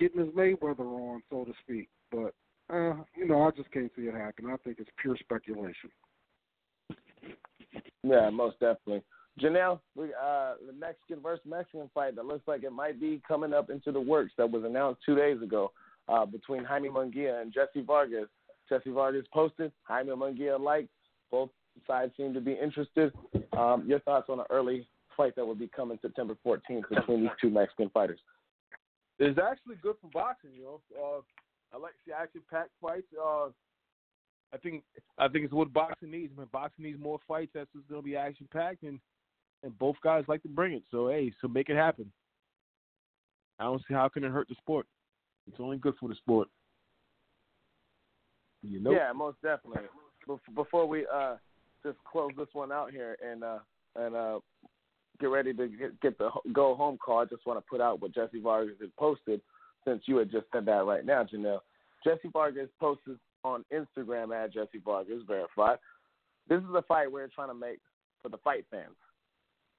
getting 0.00 0.20
his 0.20 0.34
Mayweather 0.34 0.80
on, 0.80 1.22
so 1.30 1.44
to 1.44 1.52
speak. 1.62 1.88
But 2.10 2.34
uh, 2.72 2.94
you 3.16 3.26
know 3.26 3.42
I 3.42 3.50
just 3.56 3.70
can't 3.70 3.90
see 3.96 4.02
it 4.02 4.14
happen. 4.14 4.46
I 4.46 4.56
think 4.64 4.78
it's 4.78 4.90
pure 5.00 5.16
speculation. 5.18 5.90
Yeah, 8.02 8.30
most 8.30 8.60
definitely. 8.60 9.02
Janelle, 9.40 9.80
we, 9.94 10.06
uh, 10.06 10.54
the 10.66 10.72
Mexican 10.72 11.22
versus 11.22 11.44
Mexican 11.46 11.90
fight 11.92 12.16
that 12.16 12.24
looks 12.24 12.46
like 12.48 12.62
it 12.62 12.72
might 12.72 12.98
be 13.00 13.20
coming 13.28 13.52
up 13.52 13.68
into 13.68 13.92
the 13.92 14.00
works 14.00 14.32
that 14.38 14.50
was 14.50 14.64
announced 14.64 15.02
two 15.04 15.14
days 15.14 15.42
ago 15.42 15.72
uh, 16.08 16.24
between 16.24 16.64
Jaime 16.64 16.88
Munguia 16.88 17.42
and 17.42 17.52
Jessie 17.52 17.84
Vargas. 17.84 18.28
Jessie 18.68 18.90
Vargas 18.90 19.26
posted, 19.32 19.72
Jaime 19.82 20.10
Munguia 20.10 20.58
liked. 20.58 20.88
Both 21.30 21.50
sides 21.86 22.12
seem 22.16 22.32
to 22.32 22.40
be 22.40 22.52
interested. 22.52 23.12
Um, 23.52 23.84
your 23.86 24.00
thoughts 24.00 24.28
on 24.30 24.40
an 24.40 24.46
early 24.48 24.88
fight 25.16 25.34
that 25.36 25.46
will 25.46 25.54
be 25.54 25.68
coming 25.74 25.98
September 26.02 26.36
14th 26.44 26.88
between 26.88 27.22
these 27.22 27.30
two 27.40 27.50
Mexican 27.50 27.90
fighters? 27.90 28.20
It's 29.18 29.38
actually 29.38 29.76
good 29.82 29.96
for 30.00 30.10
boxing, 30.12 30.50
you 30.54 30.62
know. 30.62 30.80
Uh, 30.94 31.20
I 31.74 31.78
like 31.78 31.92
to 31.92 31.98
see 32.06 32.12
action-packed 32.12 32.70
fights. 32.80 33.06
Uh, 33.20 33.46
I 34.52 34.58
think 34.62 34.82
I 35.18 35.28
think 35.28 35.44
it's 35.44 35.54
what 35.54 35.72
boxing 35.72 36.10
needs. 36.10 36.32
I 36.36 36.40
mean, 36.40 36.48
boxing 36.52 36.84
needs 36.84 37.00
more 37.00 37.18
fights. 37.26 37.52
That's 37.54 37.70
just 37.74 37.88
going 37.88 38.02
to 38.02 38.04
be 38.04 38.16
action-packed, 38.16 38.82
and 38.82 39.00
and 39.62 39.76
both 39.78 39.96
guys 40.02 40.24
like 40.28 40.42
to 40.42 40.48
bring 40.48 40.74
it. 40.74 40.82
So 40.90 41.08
hey, 41.08 41.32
so 41.40 41.48
make 41.48 41.68
it 41.68 41.76
happen. 41.76 42.10
I 43.58 43.64
don't 43.64 43.82
see 43.88 43.94
how 43.94 44.08
can 44.08 44.24
it 44.24 44.30
hurt 44.30 44.48
the 44.48 44.54
sport. 44.56 44.86
It's 45.48 45.60
only 45.60 45.78
good 45.78 45.94
for 45.98 46.08
the 46.08 46.14
sport. 46.14 46.48
You 48.62 48.80
know. 48.80 48.92
Yeah, 48.92 49.12
most 49.12 49.40
definitely. 49.42 49.84
Before 50.54 50.86
we 50.86 51.06
uh 51.12 51.36
just 51.84 51.98
close 52.04 52.30
this 52.36 52.48
one 52.52 52.72
out 52.72 52.90
here 52.90 53.16
and 53.24 53.44
uh 53.44 53.58
and 53.94 54.14
uh 54.14 54.38
get 55.18 55.26
ready 55.26 55.52
to 55.54 55.68
get, 55.68 56.00
get 56.00 56.18
the 56.18 56.30
go 56.52 56.74
home 56.74 56.98
call, 56.98 57.20
I 57.20 57.24
just 57.24 57.46
want 57.46 57.58
to 57.58 57.68
put 57.68 57.80
out 57.80 58.00
what 58.00 58.14
Jessie 58.14 58.40
Vargas 58.40 58.76
has 58.80 58.90
posted 58.98 59.40
since 59.84 60.02
you 60.06 60.16
had 60.16 60.30
just 60.30 60.46
said 60.52 60.66
that 60.66 60.84
right 60.84 61.04
now, 61.04 61.24
Janelle. 61.24 61.60
Jessie 62.04 62.30
Vargas 62.32 62.68
posted 62.80 63.18
on 63.44 63.64
Instagram 63.72 64.34
at 64.34 64.52
Jessie 64.52 64.82
Vargas 64.84 65.22
verified. 65.26 65.78
This 66.48 66.58
is 66.58 66.74
a 66.74 66.82
fight 66.82 67.10
we're 67.10 67.28
trying 67.28 67.48
to 67.48 67.54
make 67.54 67.78
for 68.22 68.28
the 68.28 68.38
fight 68.38 68.64
fans 68.70 68.94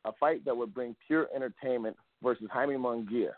a 0.08 0.12
fight 0.20 0.44
that 0.46 0.56
would 0.56 0.74
bring 0.74 0.96
pure 1.06 1.28
entertainment 1.36 1.96
versus 2.24 2.48
Jaime 2.52 2.76
Munguia. 2.76 3.32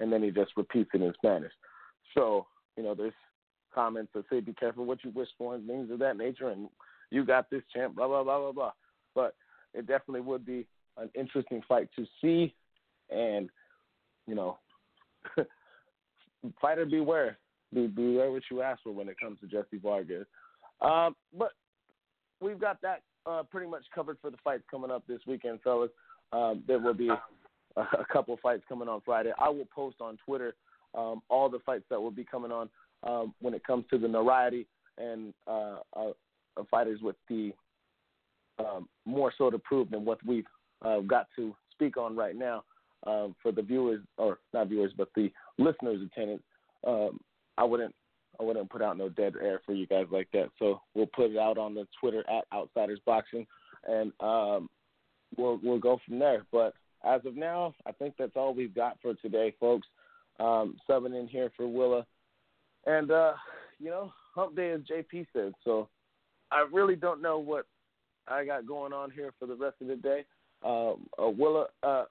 And 0.00 0.12
then 0.12 0.22
he 0.22 0.30
just 0.30 0.52
repeats 0.56 0.90
it 0.94 1.02
in 1.02 1.12
Spanish. 1.14 1.52
So, 2.14 2.46
you 2.76 2.82
know, 2.82 2.94
there's 2.94 3.12
comments 3.74 4.10
that 4.14 4.24
say, 4.30 4.40
be 4.40 4.52
careful 4.52 4.84
what 4.84 5.02
you 5.04 5.10
wish 5.10 5.28
for 5.38 5.54
and 5.54 5.66
things 5.66 5.90
of 5.90 5.98
that 6.00 6.16
nature. 6.16 6.48
And 6.48 6.68
you 7.10 7.24
got 7.24 7.50
this 7.50 7.62
champ, 7.74 7.96
blah, 7.96 8.06
blah, 8.06 8.22
blah, 8.22 8.38
blah, 8.38 8.52
blah. 8.52 8.72
But 9.14 9.34
it 9.74 9.86
definitely 9.86 10.20
would 10.20 10.44
be 10.44 10.66
an 10.96 11.10
interesting 11.14 11.62
fight 11.68 11.88
to 11.96 12.06
see. 12.20 12.54
And, 13.10 13.50
you 14.26 14.34
know, 14.34 14.58
fighter 16.60 16.86
beware. 16.86 17.38
Be, 17.74 17.86
beware 17.86 18.30
what 18.30 18.42
you 18.50 18.62
ask 18.62 18.82
for 18.82 18.92
when 18.92 19.08
it 19.08 19.16
comes 19.20 19.38
to 19.40 19.46
Jessie 19.46 19.80
Vargas. 19.82 20.26
Um, 20.80 21.16
but 21.36 21.52
we've 22.40 22.60
got 22.60 22.80
that 22.82 23.02
uh, 23.26 23.42
pretty 23.50 23.68
much 23.68 23.84
covered 23.94 24.18
for 24.20 24.30
the 24.30 24.36
fights 24.42 24.64
coming 24.70 24.90
up 24.90 25.04
this 25.06 25.20
weekend, 25.26 25.60
fellas. 25.62 25.90
Um, 26.32 26.62
there 26.66 26.78
will 26.78 26.94
be 26.94 27.08
a, 27.08 27.80
a 27.80 28.04
couple 28.12 28.38
fights 28.42 28.64
coming 28.68 28.88
on 28.88 29.00
Friday. 29.04 29.32
I 29.38 29.48
will 29.48 29.68
post 29.74 29.96
on 30.00 30.18
Twitter 30.24 30.54
um, 30.94 31.22
all 31.28 31.48
the 31.48 31.60
fights 31.60 31.84
that 31.90 32.00
will 32.00 32.10
be 32.10 32.24
coming 32.24 32.52
on 32.52 32.68
um, 33.04 33.34
when 33.40 33.54
it 33.54 33.64
comes 33.64 33.84
to 33.90 33.98
the 33.98 34.08
notoriety 34.08 34.66
and 34.98 35.32
uh, 35.46 35.76
uh, 35.96 36.10
fighters 36.70 37.00
with 37.00 37.16
the 37.28 37.52
um, 38.58 38.88
more 39.06 39.32
so 39.36 39.50
to 39.50 39.58
prove 39.58 39.90
than 39.90 40.04
what 40.04 40.18
we've 40.26 40.44
uh, 40.84 41.00
got 41.00 41.28
to 41.36 41.54
speak 41.72 41.96
on 41.96 42.16
right 42.16 42.36
now 42.36 42.64
um, 43.06 43.34
for 43.42 43.52
the 43.52 43.62
viewers, 43.62 44.00
or 44.16 44.38
not 44.52 44.68
viewers, 44.68 44.92
but 44.96 45.08
the 45.14 45.30
listeners' 45.58 46.00
attendance. 46.04 46.42
Um, 46.86 47.18
I 47.58 47.64
wouldn't 47.64 47.94
I 48.40 48.44
wouldn't 48.44 48.70
put 48.70 48.82
out 48.82 48.96
no 48.96 49.08
dead 49.08 49.34
air 49.40 49.60
for 49.64 49.72
you 49.72 49.86
guys 49.86 50.06
like 50.10 50.28
that. 50.32 50.48
So 50.58 50.80
we'll 50.94 51.06
put 51.06 51.30
it 51.30 51.38
out 51.38 51.58
on 51.58 51.74
the 51.74 51.86
Twitter 52.00 52.24
at 52.30 52.44
Outsiders 52.52 53.00
Boxing, 53.04 53.46
and 53.86 54.12
um, 54.20 54.68
we'll 55.36 55.60
we'll 55.62 55.78
go 55.78 56.00
from 56.06 56.18
there. 56.18 56.44
But 56.50 56.74
as 57.04 57.20
of 57.26 57.36
now, 57.36 57.74
I 57.86 57.92
think 57.92 58.14
that's 58.18 58.36
all 58.36 58.54
we've 58.54 58.74
got 58.74 58.98
for 59.02 59.14
today, 59.14 59.54
folks. 59.60 59.86
Um, 60.40 60.76
subbing 60.88 61.18
in 61.18 61.28
here 61.28 61.52
for 61.56 61.66
Willa, 61.66 62.06
and 62.86 63.10
uh, 63.10 63.34
you 63.78 63.90
know, 63.90 64.12
Hump 64.34 64.56
Day, 64.56 64.70
as 64.70 64.80
JP 64.80 65.26
said. 65.32 65.52
So 65.64 65.88
I 66.50 66.66
really 66.72 66.96
don't 66.96 67.22
know 67.22 67.38
what 67.38 67.66
I 68.28 68.44
got 68.44 68.66
going 68.66 68.92
on 68.92 69.10
here 69.10 69.32
for 69.38 69.46
the 69.46 69.54
rest 69.54 69.76
of 69.80 69.88
the 69.88 69.96
day. 69.96 70.24
Um, 70.64 71.06
uh, 71.22 71.28
Willa, 71.30 71.66
uh, 71.82 72.04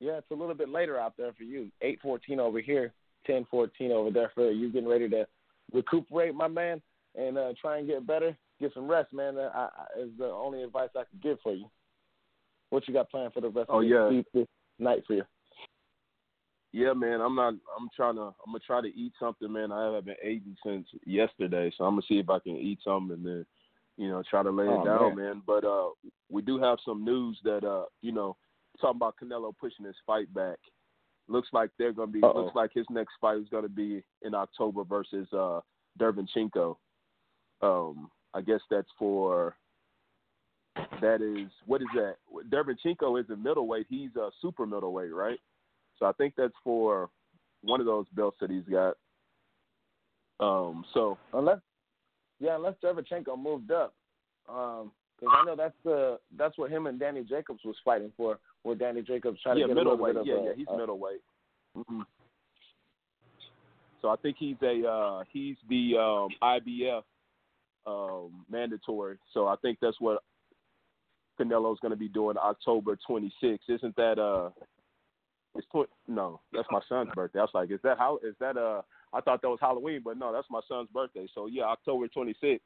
yeah, 0.00 0.18
it's 0.18 0.30
a 0.30 0.34
little 0.34 0.54
bit 0.54 0.68
later 0.68 0.98
out 0.98 1.14
there 1.16 1.32
for 1.32 1.44
you. 1.44 1.70
Eight 1.82 1.98
fourteen 2.02 2.40
over 2.40 2.60
here 2.60 2.92
ten 3.26 3.46
fourteen 3.50 3.92
over 3.92 4.10
there 4.10 4.30
for 4.34 4.50
you 4.50 4.72
getting 4.72 4.88
ready 4.88 5.08
to 5.10 5.26
recuperate, 5.72 6.34
my 6.34 6.48
man. 6.48 6.80
and 7.14 7.36
uh, 7.38 7.52
try 7.60 7.78
and 7.78 7.86
get 7.86 8.06
better. 8.06 8.36
Get 8.60 8.74
some 8.74 8.88
rest, 8.88 9.12
man. 9.12 9.36
Uh, 9.38 9.50
I, 9.54 9.68
I, 9.98 10.02
is 10.02 10.10
the 10.18 10.26
only 10.26 10.62
advice 10.62 10.90
I 10.96 11.04
could 11.04 11.22
give 11.22 11.38
for 11.42 11.54
you. 11.54 11.66
What 12.70 12.86
you 12.86 12.94
got 12.94 13.10
planned 13.10 13.32
for 13.32 13.40
the 13.40 13.48
rest 13.48 13.68
Oh, 13.72 13.80
of 13.80 13.86
yeah. 13.88 14.20
this 14.32 14.46
night 14.78 15.02
for 15.06 15.14
you? 15.14 15.24
Yeah, 16.72 16.92
man. 16.92 17.20
I'm 17.20 17.34
not. 17.34 17.54
I'm 17.76 17.88
trying 17.96 18.14
to. 18.16 18.22
I'm 18.22 18.52
gonna 18.52 18.60
try 18.64 18.80
to 18.80 18.86
eat 18.88 19.12
something, 19.18 19.52
man. 19.52 19.72
I 19.72 19.86
haven't 19.86 20.06
been 20.06 20.14
eating 20.24 20.56
since 20.64 20.86
yesterday, 21.04 21.72
so 21.76 21.84
I'm 21.84 21.94
gonna 21.94 22.02
see 22.08 22.18
if 22.20 22.30
I 22.30 22.38
can 22.38 22.56
eat 22.56 22.78
something 22.84 23.16
and 23.16 23.26
then, 23.26 23.46
you 24.00 24.08
know, 24.08 24.22
try 24.30 24.42
to 24.42 24.50
lay 24.50 24.64
it 24.64 24.70
Oh, 24.70 24.82
down, 24.84 25.14
man. 25.14 25.24
man. 25.26 25.42
But 25.46 25.62
uh, 25.62 25.90
we 26.30 26.40
do 26.40 26.58
have 26.58 26.78
some 26.86 27.04
news 27.04 27.38
that 27.44 27.64
uh, 27.64 27.84
you 28.00 28.12
know, 28.12 28.34
talking 28.80 28.96
about 28.96 29.16
Canelo 29.22 29.52
pushing 29.60 29.84
his 29.84 29.94
fight 30.06 30.32
back. 30.32 30.56
Looks 31.28 31.48
like 31.52 31.68
they're 31.78 31.92
gonna 31.92 32.10
be. 32.10 32.22
Uh-oh. 32.22 32.44
Looks 32.44 32.56
like 32.56 32.70
his 32.72 32.86
next 32.88 33.12
fight 33.20 33.36
is 33.38 33.48
gonna 33.50 33.68
be 33.68 34.02
in 34.22 34.34
October 34.34 34.84
versus 34.84 35.28
uh, 35.34 35.60
Derevyanchenko. 36.00 36.76
Um, 37.60 38.10
I 38.32 38.40
guess 38.40 38.60
that's 38.70 38.88
for. 38.98 39.54
That 41.02 41.20
is 41.20 41.50
what 41.66 41.82
is 41.82 41.88
that? 41.94 42.14
Derevyanchenko 42.48 43.20
is 43.22 43.28
a 43.28 43.36
middleweight. 43.36 43.86
He's 43.90 44.16
a 44.16 44.30
super 44.40 44.64
middleweight, 44.64 45.12
right? 45.12 45.38
So 45.98 46.06
I 46.06 46.12
think 46.12 46.32
that's 46.38 46.54
for 46.64 47.10
one 47.62 47.80
of 47.80 47.86
those 47.86 48.06
belts 48.14 48.38
that 48.40 48.50
he's 48.50 48.64
got. 48.64 48.94
Um, 50.40 50.84
so 50.94 51.18
Unless, 51.34 51.58
yeah, 52.40 52.56
unless 52.56 52.74
Derevyanchenko 52.82 53.38
moved 53.40 53.70
up, 53.70 53.94
because 54.46 55.28
I 55.30 55.44
know 55.44 55.54
that's 55.56 55.74
the 55.84 56.18
that's 56.36 56.56
what 56.58 56.70
him 56.70 56.86
and 56.86 56.98
Danny 56.98 57.22
Jacobs 57.22 57.60
was 57.64 57.76
fighting 57.84 58.12
for. 58.16 58.38
Where 58.62 58.74
Danny 58.74 59.02
Jacobs 59.02 59.40
tried 59.40 59.56
yeah, 59.58 59.66
to 59.66 59.74
get 59.74 59.76
a 59.76 59.80
little 59.80 60.04
bit 60.04 60.16
of 60.16 60.26
Yeah, 60.26 60.34
a, 60.34 60.44
yeah, 60.46 60.52
he's 60.56 60.66
a- 60.68 60.76
middleweight. 60.76 61.22
hmm 61.74 62.02
So 64.02 64.08
I 64.08 64.16
think 64.16 64.36
he's 64.38 64.56
a 64.62 64.86
uh, 64.86 65.24
he's 65.32 65.56
the 65.68 65.96
um, 65.98 66.28
IBF 66.42 67.02
um, 67.86 68.44
mandatory. 68.50 69.16
So 69.32 69.46
I 69.46 69.56
think 69.62 69.78
that's 69.80 70.00
what 70.00 70.22
Canelo's 71.38 71.80
going 71.80 71.92
to 71.92 71.96
be 71.96 72.08
doing 72.08 72.36
October 72.36 72.98
26th. 73.08 73.58
Isn't 73.68 73.96
that 73.96 74.18
uh? 74.18 74.50
It's 75.56 75.66
tw- 75.74 75.90
no, 76.06 76.40
that's 76.52 76.68
my 76.70 76.80
son's 76.88 77.10
birthday. 77.14 77.40
I 77.40 77.42
was 77.42 77.50
like, 77.54 77.70
is 77.70 77.80
that 77.82 77.98
how? 77.98 78.18
Is 78.22 78.34
that 78.40 78.56
uh? 78.56 78.82
I 79.12 79.20
thought 79.20 79.42
that 79.42 79.48
was 79.48 79.58
Halloween, 79.60 80.02
but 80.04 80.16
no, 80.16 80.32
that's 80.32 80.46
my 80.50 80.60
son's 80.68 80.88
birthday. 80.92 81.26
So 81.34 81.46
yeah, 81.46 81.64
October 81.64 82.06
26th. 82.08 82.60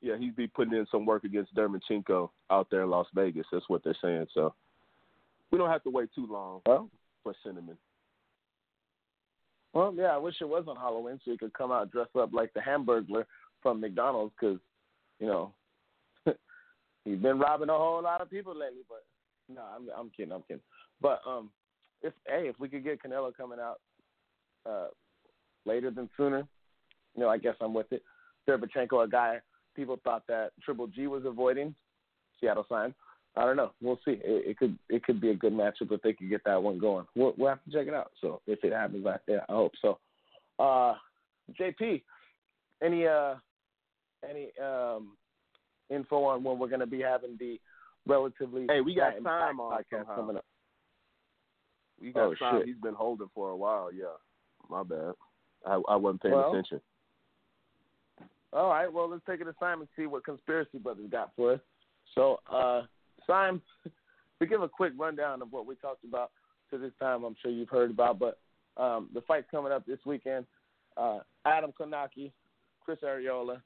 Yeah, 0.00 0.18
he'd 0.18 0.36
be 0.36 0.46
putting 0.46 0.74
in 0.74 0.86
some 0.90 1.06
work 1.06 1.24
against 1.24 1.54
Derevyanchenko 1.54 2.28
out 2.50 2.68
there 2.70 2.82
in 2.82 2.90
Las 2.90 3.06
Vegas. 3.14 3.46
That's 3.50 3.68
what 3.68 3.82
they're 3.82 3.96
saying. 4.02 4.26
So 4.34 4.54
we 5.50 5.56
don't 5.58 5.70
have 5.70 5.82
to 5.84 5.90
wait 5.90 6.10
too 6.14 6.26
long 6.30 6.60
Well, 6.66 6.90
for 7.22 7.34
Cinnamon. 7.42 7.78
well, 9.72 9.94
yeah. 9.96 10.06
I 10.14 10.18
wish 10.18 10.34
it 10.40 10.48
was 10.48 10.64
on 10.68 10.76
Halloween 10.76 11.20
so 11.24 11.30
he 11.30 11.38
could 11.38 11.54
come 11.54 11.72
out 11.72 11.90
dressed 11.90 12.14
up 12.16 12.32
like 12.32 12.52
the 12.52 12.60
Hamburglar 12.60 13.24
from 13.62 13.80
McDonald's, 13.80 14.34
because 14.38 14.58
you 15.20 15.26
know 15.26 15.52
he's 17.04 17.18
been 17.18 17.38
robbing 17.38 17.70
a 17.70 17.72
whole 17.72 18.02
lot 18.02 18.20
of 18.20 18.30
people 18.30 18.54
lately. 18.54 18.82
But 18.88 19.04
no, 19.52 19.62
I'm 19.62 19.88
I'm 19.96 20.10
kidding. 20.10 20.32
I'm 20.32 20.42
kidding. 20.42 20.62
But 21.00 21.20
um, 21.26 21.50
if 22.02 22.12
hey, 22.26 22.46
if 22.48 22.60
we 22.60 22.68
could 22.68 22.84
get 22.84 23.02
Canelo 23.02 23.34
coming 23.34 23.58
out 23.58 23.80
uh 24.66 24.88
later 25.66 25.90
than 25.90 26.08
sooner, 26.16 26.46
you 27.14 27.22
know, 27.22 27.28
I 27.28 27.38
guess 27.38 27.54
I'm 27.60 27.74
with 27.74 27.92
it. 27.92 28.02
Derevyanchenko, 28.48 29.04
a 29.04 29.08
guy 29.08 29.38
people 29.74 29.98
thought 30.04 30.22
that 30.28 30.50
Triple 30.62 30.86
G 30.88 31.06
was 31.06 31.24
avoiding, 31.24 31.74
Seattle 32.40 32.66
sign. 32.68 32.94
I 33.36 33.44
don't 33.44 33.56
know. 33.56 33.72
We'll 33.82 33.98
see. 34.04 34.12
It, 34.12 34.50
it 34.50 34.58
could 34.58 34.78
it 34.88 35.02
could 35.02 35.20
be 35.20 35.30
a 35.30 35.34
good 35.34 35.52
matchup 35.52 35.90
if 35.90 36.00
they 36.02 36.12
could 36.12 36.28
get 36.30 36.42
that 36.44 36.62
one 36.62 36.78
going. 36.78 37.06
We'll, 37.16 37.34
we'll 37.36 37.48
have 37.48 37.64
to 37.64 37.70
check 37.72 37.88
it 37.88 37.94
out. 37.94 38.12
So 38.20 38.40
if 38.46 38.62
it 38.62 38.72
happens, 38.72 39.04
I, 39.06 39.16
yeah, 39.26 39.38
I 39.48 39.52
hope 39.52 39.72
so. 39.82 39.98
Uh, 40.58 40.94
JP, 41.60 42.02
any 42.82 43.06
uh 43.08 43.34
any 44.28 44.50
um 44.62 45.16
info 45.90 46.24
on 46.24 46.44
when 46.44 46.58
we're 46.58 46.68
going 46.68 46.80
to 46.80 46.86
be 46.86 47.00
having 47.00 47.36
the 47.40 47.60
relatively 48.06 48.66
Hey, 48.68 48.80
we 48.80 48.94
got 48.94 49.14
time 49.24 49.58
on 49.58 49.72
podcast 49.82 49.98
somehow. 49.98 50.14
coming 50.16 50.36
up? 50.36 50.44
We 52.00 52.12
got 52.12 52.22
Oh, 52.28 52.34
time. 52.34 52.58
shit. 52.60 52.66
He's 52.68 52.76
been 52.82 52.94
holding 52.94 53.28
for 53.34 53.50
a 53.50 53.56
while. 53.56 53.90
Yeah, 53.92 54.04
my 54.70 54.82
bad. 54.84 55.14
I 55.66 55.80
I 55.88 55.96
wasn't 55.96 56.22
paying 56.22 56.34
Well, 56.34 56.50
attention. 56.50 56.80
All 58.52 58.68
right, 58.68 58.92
well, 58.92 59.10
let's 59.10 59.22
take 59.28 59.40
it 59.40 59.44
to 59.44 59.54
Simon 59.58 59.80
and 59.80 59.88
see 59.96 60.06
what 60.06 60.24
Conspiracy 60.24 60.78
Brothers 60.78 61.10
got 61.10 61.32
for 61.34 61.54
us. 61.54 61.60
So, 62.14 62.38
uh, 62.48 62.82
Simon, 63.26 63.60
to 64.38 64.46
give 64.46 64.62
a 64.62 64.68
quick 64.68 64.92
rundown 64.96 65.42
of 65.42 65.52
what 65.52 65.66
we 65.66 65.74
talked 65.74 66.04
about 66.04 66.30
to 66.70 66.78
this 66.78 66.92
time, 67.00 67.24
I'm 67.24 67.34
sure 67.42 67.50
you've 67.50 67.68
heard 67.68 67.90
about, 67.90 68.20
but 68.20 68.38
um, 68.76 69.08
the 69.12 69.22
fight's 69.22 69.48
coming 69.50 69.72
up 69.72 69.84
this 69.86 69.98
weekend. 70.06 70.46
Uh, 70.96 71.18
Adam 71.44 71.72
Kownacki, 71.78 72.30
Chris 72.84 72.98
Arreola. 73.04 73.60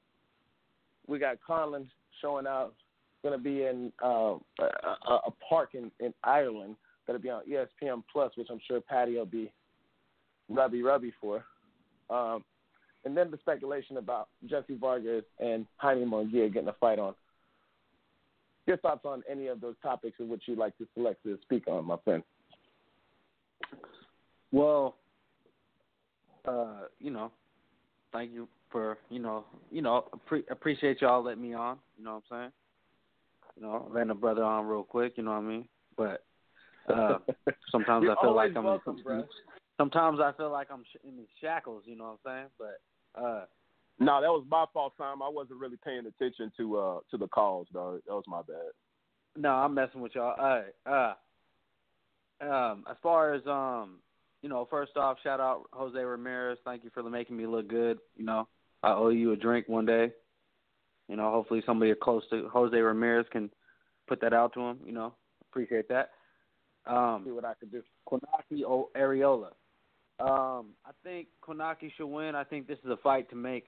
We 1.07 1.19
got 1.19 1.37
Conlan 1.47 1.87
showing 2.21 2.47
out. 2.47 2.73
Going 3.21 3.37
to 3.37 3.43
be 3.43 3.63
in 3.63 3.91
uh, 4.03 4.35
a, 4.61 5.13
a 5.27 5.31
park 5.47 5.71
in, 5.73 5.91
in 5.99 6.13
Ireland. 6.23 6.77
That'll 7.05 7.21
be 7.21 7.29
on 7.29 7.41
ESPN 7.49 8.03
Plus, 8.11 8.31
which 8.37 8.47
I'm 8.49 8.61
sure 8.65 8.79
Patty 8.79 9.17
will 9.17 9.25
be 9.25 9.51
rubby 10.47 10.81
rubby 10.81 11.11
for. 11.19 11.43
Um, 12.09 12.43
and 13.05 13.15
then 13.15 13.31
the 13.31 13.37
speculation 13.37 13.97
about 13.97 14.29
Jessie 14.45 14.77
Vargas 14.79 15.23
and 15.39 15.65
Jaime 15.77 16.05
Munguia 16.05 16.51
getting 16.51 16.69
a 16.69 16.73
fight 16.73 16.99
on. 16.99 17.13
Your 18.67 18.77
thoughts 18.77 19.01
on 19.05 19.23
any 19.29 19.47
of 19.47 19.61
those 19.61 19.75
topics 19.81 20.17
in 20.19 20.27
which 20.29 20.43
you'd 20.45 20.59
like 20.59 20.77
to 20.77 20.87
select 20.93 21.23
to 21.23 21.37
speak 21.41 21.67
on, 21.67 21.85
my 21.85 21.97
friend? 22.03 22.23
Well, 24.51 24.95
uh, 26.47 26.81
you 26.99 27.11
know, 27.11 27.31
thank 28.11 28.31
you 28.31 28.47
for 28.71 28.97
you 29.09 29.19
know, 29.19 29.45
you 29.71 29.81
know, 29.81 30.05
appre- 30.13 30.49
appreciate 30.51 31.01
y'all 31.01 31.23
letting 31.23 31.41
me 31.41 31.53
on. 31.53 31.77
You 31.97 32.03
know 32.05 32.21
what 32.29 32.37
I'm 32.37 32.41
saying? 32.41 32.51
You 33.55 33.63
know, 33.63 33.91
letting 33.93 34.11
a 34.11 34.15
brother 34.15 34.43
on 34.43 34.65
real 34.67 34.83
quick. 34.83 35.13
You 35.15 35.23
know 35.23 35.31
what 35.31 35.37
I 35.37 35.41
mean? 35.41 35.67
But 35.97 36.23
uh, 36.87 37.19
sometimes 37.71 38.07
I 38.09 38.21
feel 38.21 38.35
like 38.35 38.55
I'm. 38.55 38.65
welcome. 38.65 38.97
Sometimes 39.79 40.19
I 40.19 40.33
feel 40.33 40.51
like 40.51 40.67
I'm 40.69 40.83
sh- 40.83 41.07
in 41.07 41.15
these 41.15 41.31
shackles. 41.39 41.83
You 41.85 41.95
know 41.95 42.17
what 42.21 42.31
I'm 42.31 42.49
saying? 42.59 42.69
But 43.15 43.21
uh, 43.21 43.45
No, 43.99 44.19
that 44.21 44.27
was 44.27 44.45
my 44.49 44.65
fault, 44.73 44.93
Simon. 44.97 45.21
I 45.23 45.29
wasn't 45.29 45.59
really 45.59 45.77
paying 45.83 46.05
attention 46.05 46.51
to 46.57 46.77
uh 46.77 46.99
to 47.11 47.17
the 47.17 47.27
calls, 47.27 47.67
dog. 47.73 48.01
That 48.05 48.13
was 48.13 48.25
my 48.27 48.41
bad. 48.41 48.71
No, 49.37 49.51
I'm 49.51 49.73
messing 49.73 50.01
with 50.01 50.15
y'all. 50.15 50.35
Uh, 50.37 50.89
uh, 50.89 51.13
um, 52.41 52.83
as 52.89 52.97
far 53.01 53.33
as 53.33 53.41
um, 53.47 53.99
you 54.41 54.49
know, 54.49 54.67
first 54.69 54.97
off, 54.97 55.17
shout 55.23 55.39
out 55.39 55.63
Jose 55.71 55.97
Ramirez. 55.97 56.57
Thank 56.65 56.83
you 56.83 56.89
for 56.93 57.03
making 57.03 57.37
me 57.37 57.45
look 57.45 57.67
good. 57.69 57.99
You 58.17 58.25
know, 58.25 58.47
I 58.83 58.91
owe 58.91 59.09
you 59.09 59.31
a 59.31 59.35
drink 59.37 59.67
one 59.69 59.85
day. 59.85 60.11
You 61.07 61.15
know, 61.15 61.31
hopefully 61.31 61.63
somebody 61.65 61.93
close 61.95 62.23
to 62.31 62.49
Jose 62.49 62.75
Ramirez 62.77 63.25
can 63.31 63.49
put 64.07 64.21
that 64.21 64.33
out 64.33 64.53
to 64.53 64.59
him. 64.61 64.79
You 64.85 64.91
know, 64.93 65.13
appreciate 65.49 65.87
that. 65.89 66.09
see 66.85 66.93
Um, 66.93 67.23
what 67.35 67.45
I 67.45 67.53
could 67.55 67.71
do. 67.71 67.81
O 68.65 68.89
Arreola. 68.95 69.49
Um, 70.19 70.73
I 70.85 70.91
think 71.03 71.27
Kownacki 71.41 71.91
should 71.95 72.07
win. 72.07 72.35
I 72.35 72.43
think 72.43 72.67
this 72.67 72.79
is 72.83 72.91
a 72.91 72.97
fight 72.97 73.29
to 73.29 73.35
make 73.35 73.65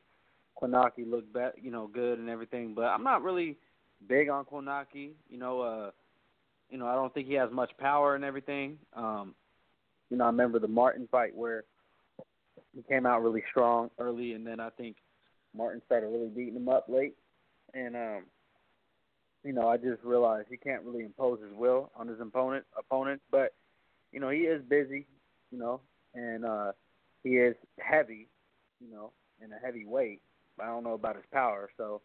Kownacki 0.61 1.09
look 1.09 1.31
be- 1.33 1.61
you 1.61 1.71
know, 1.71 1.87
good 1.87 2.19
and 2.19 2.29
everything. 2.29 2.73
But 2.75 2.85
I'm 2.85 3.03
not 3.03 3.23
really 3.23 3.57
big 4.07 4.29
on 4.29 4.45
Kownacki. 4.45 5.11
You 5.29 5.37
know, 5.37 5.61
uh, 5.61 5.91
you 6.69 6.77
know, 6.77 6.87
I 6.87 6.95
don't 6.95 7.13
think 7.13 7.27
he 7.27 7.33
has 7.35 7.49
much 7.51 7.71
power 7.77 8.15
and 8.15 8.23
everything. 8.23 8.77
Um, 8.93 9.33
you 10.09 10.17
know, 10.17 10.25
I 10.25 10.27
remember 10.27 10.59
the 10.59 10.67
Martin 10.67 11.07
fight 11.09 11.35
where 11.35 11.63
he 12.75 12.83
came 12.83 13.05
out 13.05 13.23
really 13.23 13.43
strong 13.49 13.89
early, 13.97 14.33
and 14.33 14.45
then 14.45 14.59
I 14.59 14.69
think 14.71 14.97
Martin 15.55 15.81
started 15.85 16.07
really 16.07 16.29
beating 16.29 16.55
him 16.55 16.69
up 16.69 16.85
late. 16.89 17.15
And 17.73 17.95
um, 17.95 18.23
you 19.43 19.53
know, 19.53 19.69
I 19.69 19.77
just 19.77 20.03
realized 20.03 20.47
he 20.49 20.57
can't 20.57 20.83
really 20.83 21.03
impose 21.03 21.39
his 21.41 21.53
will 21.53 21.91
on 21.95 22.07
his 22.07 22.19
opponent. 22.19 22.65
Opponent, 22.77 23.21
but 23.31 23.53
you 24.11 24.19
know, 24.19 24.29
he 24.29 24.39
is 24.39 24.61
busy. 24.69 25.07
You 25.51 25.59
know, 25.59 25.81
and 26.15 26.45
uh, 26.45 26.71
he 27.23 27.31
is 27.37 27.55
heavy. 27.79 28.27
You 28.83 28.91
know, 28.91 29.11
and 29.41 29.51
a 29.53 29.57
heavy 29.63 29.85
weight. 29.85 30.21
But 30.57 30.63
I 30.63 30.67
don't 30.69 30.83
know 30.83 30.93
about 30.93 31.15
his 31.15 31.25
power. 31.31 31.69
So, 31.77 32.01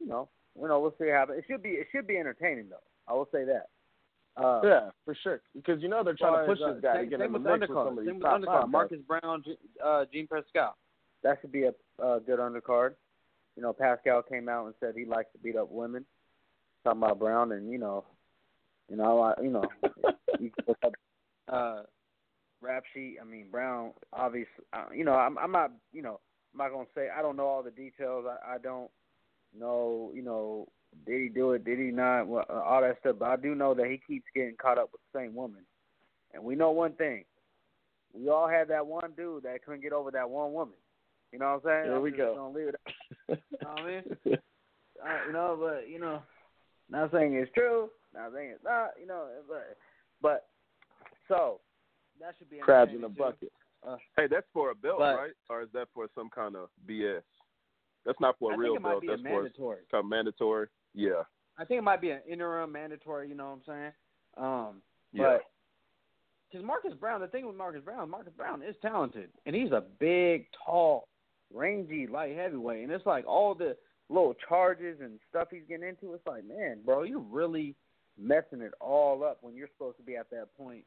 you 0.00 0.08
know, 0.08 0.28
you 0.60 0.66
know, 0.66 0.80
we'll 0.80 0.94
see 1.00 1.08
how. 1.10 1.26
It 1.30 1.44
should 1.48 1.62
be. 1.62 1.70
It 1.70 1.86
should 1.92 2.06
be 2.08 2.16
entertaining 2.18 2.68
though. 2.68 2.82
I 3.06 3.12
will 3.14 3.28
say 3.32 3.44
that. 3.44 3.68
Uh, 4.36 4.60
Yeah, 4.64 4.90
for 5.04 5.16
sure. 5.22 5.40
Because 5.54 5.80
you 5.82 5.88
know 5.88 6.02
they're 6.04 6.14
trying 6.14 6.44
to 6.44 6.52
push 6.52 6.60
uh, 6.64 6.72
this 6.74 6.82
guy 6.82 7.02
to 7.02 7.06
get 7.06 7.20
same 7.20 7.34
in 7.34 7.42
the 7.42 7.50
with 7.50 7.60
mix 7.60 7.68
with 7.68 7.70
undercard. 7.78 7.86
some 7.88 7.98
of 7.98 8.04
these 8.04 8.08
Same 8.08 8.14
with 8.16 8.22
top 8.24 8.40
undercard. 8.40 8.60
five 8.62 8.68
Marcus 8.68 8.98
Browne, 9.06 9.42
G- 9.44 9.58
uh, 9.84 10.04
Jean 10.12 10.26
Pascal. 10.26 10.76
That 11.22 11.38
should 11.40 11.52
be 11.52 11.64
a 11.64 11.72
uh, 12.04 12.18
good 12.20 12.38
undercard. 12.38 12.94
You 13.56 13.62
know, 13.62 13.72
Pascal 13.72 14.22
came 14.22 14.48
out 14.48 14.66
and 14.66 14.74
said 14.80 14.94
he 14.96 15.04
likes 15.04 15.30
to 15.32 15.38
beat 15.38 15.56
up 15.56 15.70
women. 15.70 16.04
Talking 16.84 17.02
about 17.02 17.18
Browne, 17.18 17.52
and 17.52 17.70
you 17.70 17.78
know, 17.78 18.04
you 18.88 18.96
know, 18.96 19.20
I, 19.20 19.34
you 19.42 19.50
know, 19.50 19.64
you 20.38 20.50
can 20.50 20.64
look 20.66 20.78
up 20.84 20.92
uh, 21.48 21.82
rap 22.60 22.84
sheet. 22.94 23.16
I 23.20 23.24
mean, 23.24 23.46
Browne, 23.50 23.92
obviously, 24.12 24.64
uh, 24.72 24.86
you 24.94 25.04
know, 25.04 25.14
I'm, 25.14 25.38
I'm 25.38 25.52
not, 25.52 25.72
you 25.92 26.02
know, 26.02 26.20
I'm 26.52 26.58
not 26.58 26.72
gonna 26.72 26.86
say 26.94 27.08
I 27.16 27.22
don't 27.22 27.36
know 27.36 27.46
all 27.46 27.62
the 27.62 27.70
details. 27.70 28.24
I, 28.28 28.54
I 28.54 28.58
don't 28.58 28.90
know, 29.56 30.10
you 30.14 30.22
know, 30.22 30.68
did 31.06 31.22
he 31.22 31.28
do 31.28 31.52
it? 31.52 31.64
Did 31.64 31.78
he 31.78 31.86
not? 31.86 32.26
Well, 32.26 32.44
uh, 32.48 32.60
all 32.60 32.80
that 32.80 32.98
stuff. 33.00 33.16
But 33.18 33.28
I 33.28 33.36
do 33.36 33.54
know 33.54 33.74
that 33.74 33.86
he 33.86 34.00
keeps 34.06 34.26
getting 34.34 34.56
caught 34.60 34.78
up 34.78 34.90
with 34.92 35.00
the 35.12 35.18
same 35.18 35.34
woman. 35.34 35.62
And 36.32 36.42
we 36.42 36.54
know 36.54 36.70
one 36.70 36.92
thing: 36.92 37.24
we 38.12 38.28
all 38.28 38.48
had 38.48 38.68
that 38.68 38.86
one 38.86 39.12
dude 39.16 39.44
that 39.44 39.64
couldn't 39.64 39.82
get 39.82 39.92
over 39.92 40.10
that 40.10 40.28
one 40.28 40.52
woman. 40.52 40.74
You 41.32 41.38
know 41.38 41.60
what 41.62 41.70
I'm 41.70 41.82
saying? 41.82 41.84
Here 41.84 41.96
I'm 41.96 42.02
we 42.02 42.10
just 42.10 42.18
go. 42.20 42.34
Gonna 42.34 42.54
leave 42.54 42.68
it. 42.68 42.80
You 43.28 43.58
know 43.62 43.70
what 43.70 43.80
I 43.80 43.86
mean? 43.86 44.02
uh, 44.26 45.26
you 45.26 45.32
know, 45.32 45.58
but 45.60 45.88
you 45.88 45.98
know, 45.98 46.22
not 46.90 47.12
saying 47.12 47.34
it's 47.34 47.52
true, 47.52 47.90
not 48.14 48.32
saying 48.34 48.52
it's 48.54 48.64
not. 48.64 48.92
You 48.98 49.06
know, 49.06 49.26
but 49.46 49.76
but 50.22 50.46
so 51.28 51.60
that 52.20 52.34
should 52.38 52.50
be 52.50 52.58
Crabs 52.58 52.90
in 52.90 53.02
a 53.02 53.06
entertaining, 53.06 53.32
too. 53.40 53.48
bucket. 53.84 54.00
Hey, 54.16 54.26
that's 54.28 54.46
for 54.52 54.70
a 54.70 54.74
belt, 54.74 54.98
But- 54.98 55.16
right? 55.18 55.32
Or 55.48 55.62
is 55.62 55.68
that 55.72 55.88
for 55.94 56.08
some 56.14 56.28
kind 56.30 56.56
of 56.56 56.68
BS? 56.86 57.22
That's 58.04 58.18
not 58.20 58.38
for 58.38 58.52
a 58.52 58.54
I 58.54 58.56
real 58.56 58.74
think 58.74 58.80
it 58.80 58.82
might 58.82 58.90
belt. 58.90 59.00
be 59.02 59.06
That's 59.08 59.20
a 59.20 59.24
for 59.24 59.28
mandatory. 59.42 59.78
some 59.90 60.08
mandatory. 60.08 60.68
Yeah. 60.94 61.24
I 61.58 61.64
think 61.64 61.78
it 61.78 61.82
might 61.82 62.00
be 62.00 62.10
an 62.10 62.22
interim 62.26 62.72
mandatory. 62.72 63.28
You 63.28 63.34
know 63.34 63.50
what 63.50 63.52
I'm 63.52 63.62
saying? 63.64 63.92
Um, 64.36 64.82
Yeah. 65.12 65.38
but 65.38 65.44
because 66.50 66.64
Marcus 66.64 66.94
Browne, 66.94 67.20
the 67.20 67.28
thing 67.28 67.46
with 67.46 67.56
Marcus 67.56 67.82
Browne, 67.82 68.08
Marcus 68.08 68.32
Browne 68.34 68.62
is 68.62 68.76
talented, 68.78 69.30
and 69.46 69.54
he's 69.54 69.72
a 69.72 69.80
big, 69.82 70.50
tall, 70.52 71.08
rangy 71.52 72.06
light 72.06 72.34
heavyweight, 72.36 72.82
and 72.84 72.92
it's 72.92 73.04
like 73.06 73.26
all 73.26 73.54
the 73.54 73.76
little 74.08 74.34
charges 74.34 75.00
and 75.00 75.20
stuff 75.28 75.48
he's 75.50 75.64
getting 75.66 75.88
into. 75.88 76.14
It's 76.14 76.26
like, 76.26 76.44
man, 76.44 76.82
bro, 76.82 77.02
you're 77.02 77.18
really 77.20 77.74
messing 78.16 78.60
it 78.62 78.72
all 78.80 79.22
up 79.22 79.42
when 79.42 79.54
you're 79.54 79.68
supposed 79.68 79.96
to 79.98 80.02
be 80.02 80.16
at 80.16 80.30
that 80.30 80.54
point 80.56 80.84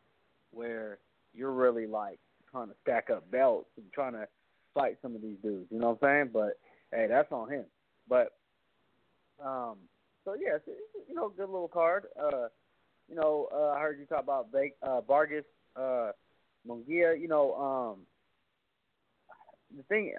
where 0.51 0.99
you're 1.33 1.51
really 1.51 1.87
like 1.87 2.19
trying 2.49 2.67
to 2.67 2.75
stack 2.81 3.09
up 3.09 3.29
belts 3.31 3.69
and 3.77 3.85
trying 3.93 4.13
to 4.13 4.27
fight 4.73 4.97
some 5.01 5.15
of 5.15 5.21
these 5.21 5.37
dudes. 5.43 5.67
You 5.69 5.79
know 5.79 5.97
what 5.99 6.07
I'm 6.07 6.25
saying? 6.25 6.29
But 6.33 6.59
hey, 6.91 7.07
that's 7.09 7.31
on 7.31 7.51
him. 7.51 7.65
But 8.07 8.33
um, 9.43 9.77
so 10.25 10.35
yeah, 10.39 10.57
you 11.07 11.15
know, 11.15 11.29
good 11.29 11.49
little 11.49 11.67
card. 11.67 12.05
Uh, 12.19 12.47
you 13.09 13.15
know, 13.15 13.47
uh, 13.53 13.69
I 13.69 13.79
heard 13.81 13.99
you 13.99 14.05
talk 14.05 14.23
about 14.23 14.47
uh, 14.81 15.01
Vargas, 15.01 15.45
uh, 15.75 16.11
Munguia. 16.67 17.19
You 17.19 17.27
know, 17.27 17.53
um, 17.55 17.99
the 19.75 19.83
thing, 19.83 20.13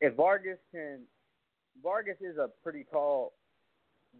if 0.00 0.14
Vargas 0.14 0.58
can, 0.72 1.00
Vargas 1.82 2.18
is 2.20 2.36
a 2.36 2.48
pretty 2.62 2.84
tall 2.90 3.32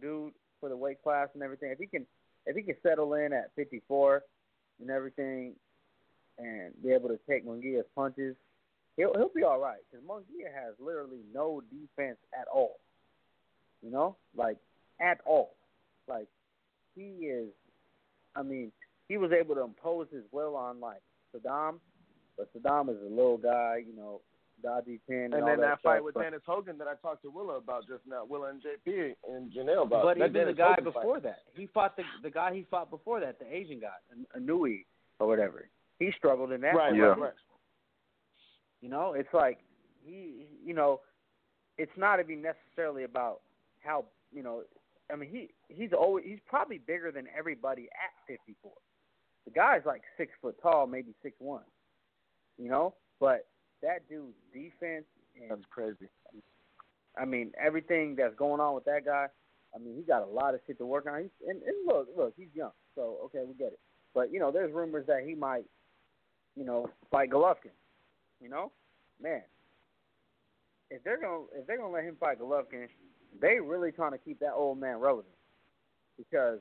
dude 0.01 0.33
for 0.59 0.69
the 0.69 0.77
weight 0.77 1.01
class 1.03 1.29
and 1.33 1.43
everything. 1.43 1.71
If 1.71 1.79
he 1.79 1.85
can, 1.85 2.05
if 2.45 2.55
he 2.55 2.63
can 2.63 2.75
settle 2.83 3.13
in 3.13 3.31
at 3.33 3.51
54 3.55 4.23
and 4.81 4.89
everything, 4.89 5.53
and 6.37 6.73
be 6.83 6.91
able 6.91 7.09
to 7.09 7.19
take 7.29 7.45
Munguia's 7.45 7.85
punches, 7.95 8.35
he'll 8.97 9.13
he'll 9.13 9.31
be 9.35 9.43
all 9.43 9.59
right. 9.59 9.79
Because 9.89 10.05
Munguia 10.05 10.53
has 10.53 10.73
literally 10.79 11.21
no 11.33 11.61
defense 11.71 12.17
at 12.39 12.47
all. 12.53 12.79
You 13.81 13.91
know, 13.91 14.15
like 14.35 14.57
at 15.01 15.19
all. 15.25 15.55
Like 16.07 16.27
he 16.95 17.27
is. 17.27 17.49
I 18.35 18.41
mean, 18.41 18.71
he 19.07 19.17
was 19.17 19.31
able 19.31 19.55
to 19.55 19.61
impose 19.61 20.07
his 20.11 20.23
will 20.31 20.55
on 20.55 20.79
like 20.79 21.01
Sadam, 21.35 21.75
but 22.37 22.49
Sadam 22.53 22.89
is 22.89 22.97
a 23.05 23.09
little 23.09 23.37
guy. 23.37 23.83
You 23.85 23.95
know, 23.95 24.21
dodgy 24.63 24.99
chin. 25.07 25.25
And, 25.25 25.33
And 25.35 25.47
then 25.47 25.59
that 25.59 25.79
stuff, 25.79 25.93
fight 25.93 26.03
with 26.03 26.15
but, 26.15 26.23
Dennis 26.23 26.41
Hogan 26.45 26.77
that 26.77 26.87
I 26.87 26.95
talked 27.01 27.21
to 27.23 27.29
Willa 27.29 27.57
about 27.57 27.87
just 27.87 28.01
now, 28.07 28.25
Willa 28.27 28.49
and 28.49 28.61
JP 28.61 29.13
and 29.29 29.51
Janelle 29.51 29.85
about. 29.85 30.03
But 30.03 30.17
that 30.17 30.29
even 30.29 30.47
the 30.47 30.53
guy 30.53 30.69
Hogan 30.69 30.85
fight. 30.85 30.93
before 30.93 31.19
that, 31.19 31.39
he 31.55 31.67
fought 31.67 31.95
the 31.97 32.03
the 32.23 32.31
guy 32.31 32.53
he 32.53 32.65
fought 32.71 32.89
before 32.89 33.19
that, 33.19 33.39
the 33.39 33.53
Asian 33.53 33.79
guy, 33.79 33.89
Anui 34.39 34.85
or 35.19 35.27
whatever. 35.27 35.69
He 35.99 36.11
struggled 36.17 36.51
in 36.51 36.61
that. 36.61 36.75
Right. 36.75 36.95
Yeah. 36.95 37.15
You 38.81 38.89
know, 38.89 39.13
it's 39.13 39.33
like 39.33 39.59
he, 40.05 40.47
you 40.65 40.73
know, 40.73 40.99
it's 41.77 41.91
not 41.97 42.19
even 42.19 42.41
necessarily 42.41 43.03
about 43.03 43.41
how 43.83 44.05
you 44.31 44.43
know. 44.43 44.63
I 45.11 45.15
mean, 45.15 45.29
he 45.29 45.49
he's 45.69 45.91
always 45.93 46.25
he's 46.25 46.39
probably 46.47 46.79
bigger 46.79 47.11
than 47.11 47.25
everybody 47.37 47.83
at 47.83 48.11
54. 48.27 48.71
The 49.45 49.51
guy's 49.51 49.85
like 49.85 50.01
six 50.17 50.31
foot 50.41 50.55
tall, 50.61 50.87
maybe 50.87 51.13
six 51.21 51.35
one. 51.39 51.63
You 52.57 52.69
know, 52.69 52.95
but 53.19 53.47
that 53.81 54.07
dude's 54.09 54.35
defense 54.53 55.05
and 55.39 55.49
That's 55.49 55.61
crazy. 55.69 56.09
I 57.17 57.25
mean 57.25 57.51
everything 57.63 58.15
that's 58.15 58.35
going 58.35 58.59
on 58.59 58.75
with 58.75 58.85
that 58.85 59.05
guy. 59.05 59.27
I 59.75 59.79
mean, 59.79 59.95
he 59.95 60.03
got 60.03 60.21
a 60.21 60.25
lot 60.25 60.53
of 60.53 60.59
shit 60.67 60.77
to 60.77 60.85
work 60.85 61.07
on. 61.07 61.21
He's, 61.21 61.31
and, 61.47 61.61
and 61.63 61.87
look, 61.87 62.07
look, 62.15 62.33
he's 62.37 62.53
young, 62.53 62.71
so 62.95 63.17
okay, 63.25 63.43
we 63.47 63.53
get 63.55 63.73
it. 63.73 63.79
But 64.13 64.31
you 64.31 64.39
know, 64.39 64.51
there's 64.51 64.71
rumors 64.71 65.07
that 65.07 65.23
he 65.25 65.33
might, 65.33 65.65
you 66.55 66.65
know, 66.65 66.89
fight 67.11 67.29
Golovkin. 67.29 67.71
You 68.41 68.49
know, 68.49 68.71
man, 69.21 69.41
if 70.89 71.03
they're 71.03 71.19
gonna 71.19 71.43
if 71.55 71.65
they're 71.65 71.77
gonna 71.77 71.93
let 71.93 72.03
him 72.03 72.17
fight 72.19 72.39
Golovkin, 72.39 72.87
they 73.41 73.59
really 73.59 73.91
trying 73.91 74.11
to 74.11 74.17
keep 74.17 74.39
that 74.39 74.53
old 74.53 74.79
man 74.79 74.97
relevant. 74.97 75.33
Because 76.17 76.59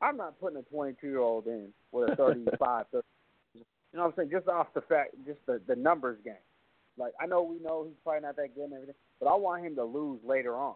I'm 0.00 0.16
not 0.16 0.40
putting 0.40 0.58
a 0.58 0.62
22 0.62 1.06
year 1.06 1.18
old 1.18 1.46
in 1.46 1.68
with 1.92 2.10
a 2.10 2.16
35, 2.16 2.86
30, 2.92 3.06
you 3.52 3.62
know 3.94 4.02
what 4.04 4.08
I'm 4.08 4.12
saying? 4.16 4.30
Just 4.30 4.48
off 4.48 4.68
the 4.74 4.80
fact, 4.82 5.14
just 5.26 5.40
the 5.46 5.60
the 5.66 5.76
numbers 5.76 6.18
game. 6.24 6.34
Like 6.96 7.12
I 7.20 7.26
know 7.26 7.42
we 7.42 7.58
know 7.58 7.84
he's 7.84 7.98
probably 8.02 8.22
not 8.22 8.36
that 8.36 8.54
good 8.54 8.64
and 8.64 8.74
everything, 8.74 8.94
but 9.20 9.26
I 9.26 9.34
want 9.34 9.64
him 9.64 9.74
to 9.76 9.84
lose 9.84 10.20
later 10.24 10.56
on. 10.56 10.74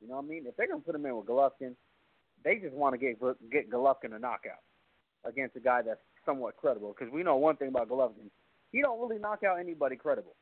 You 0.00 0.08
know 0.08 0.16
what 0.16 0.24
I 0.24 0.28
mean? 0.28 0.44
If 0.46 0.56
they're 0.56 0.68
gonna 0.68 0.80
put 0.80 0.94
him 0.94 1.06
in 1.06 1.16
with 1.16 1.26
Golovkin, 1.26 1.74
they 2.44 2.56
just 2.56 2.74
want 2.74 2.94
to 2.94 2.98
get 2.98 3.20
get 3.50 3.70
Golovkin 3.70 4.14
a 4.14 4.18
knockout 4.18 4.62
against 5.24 5.56
a 5.56 5.60
guy 5.60 5.82
that's 5.82 6.00
somewhat 6.28 6.56
credible. 6.56 6.94
Because 6.96 7.12
we 7.12 7.22
know 7.22 7.36
one 7.36 7.56
thing 7.56 7.68
about 7.68 7.88
Golovkin, 7.88 8.30
he 8.70 8.82
don't 8.82 9.00
really 9.00 9.18
knock 9.18 9.42
out 9.42 9.58
anybody 9.58 9.96
credible 9.96 10.36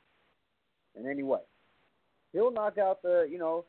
in 0.98 1.08
any 1.08 1.22
way. 1.22 1.40
He'll 2.32 2.50
knock 2.50 2.76
out 2.76 3.02
the 3.02 3.28
you 3.30 3.38
know 3.38 3.64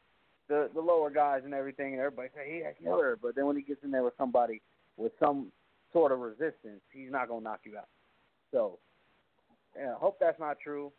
the 0.50 0.70
the 0.74 0.82
lower 0.82 1.10
guys 1.10 1.42
and 1.46 1.54
everything, 1.54 1.94
and 1.94 2.00
everybody 2.02 2.30
say 2.36 2.52
he 2.52 2.62
a 2.62 2.74
killer. 2.84 3.18
But 3.22 3.36
then 3.36 3.46
when 3.46 3.56
he 3.56 3.62
gets 3.62 3.84
in 3.84 3.92
there 3.92 4.04
with 4.04 4.16
somebody 4.18 4.62
with 4.98 5.12
some 5.20 5.52
sort 5.94 6.12
of 6.12 6.20
resistance, 6.20 6.82
he's 6.92 7.12
not 7.12 7.28
gonna 7.28 7.42
knock 7.42 7.60
you 7.64 7.78
out. 7.78 7.88
So, 8.52 8.80
yeah, 9.78 9.94
hope 9.96 10.18
that's 10.20 10.40
not 10.40 10.58
true. 10.60 10.92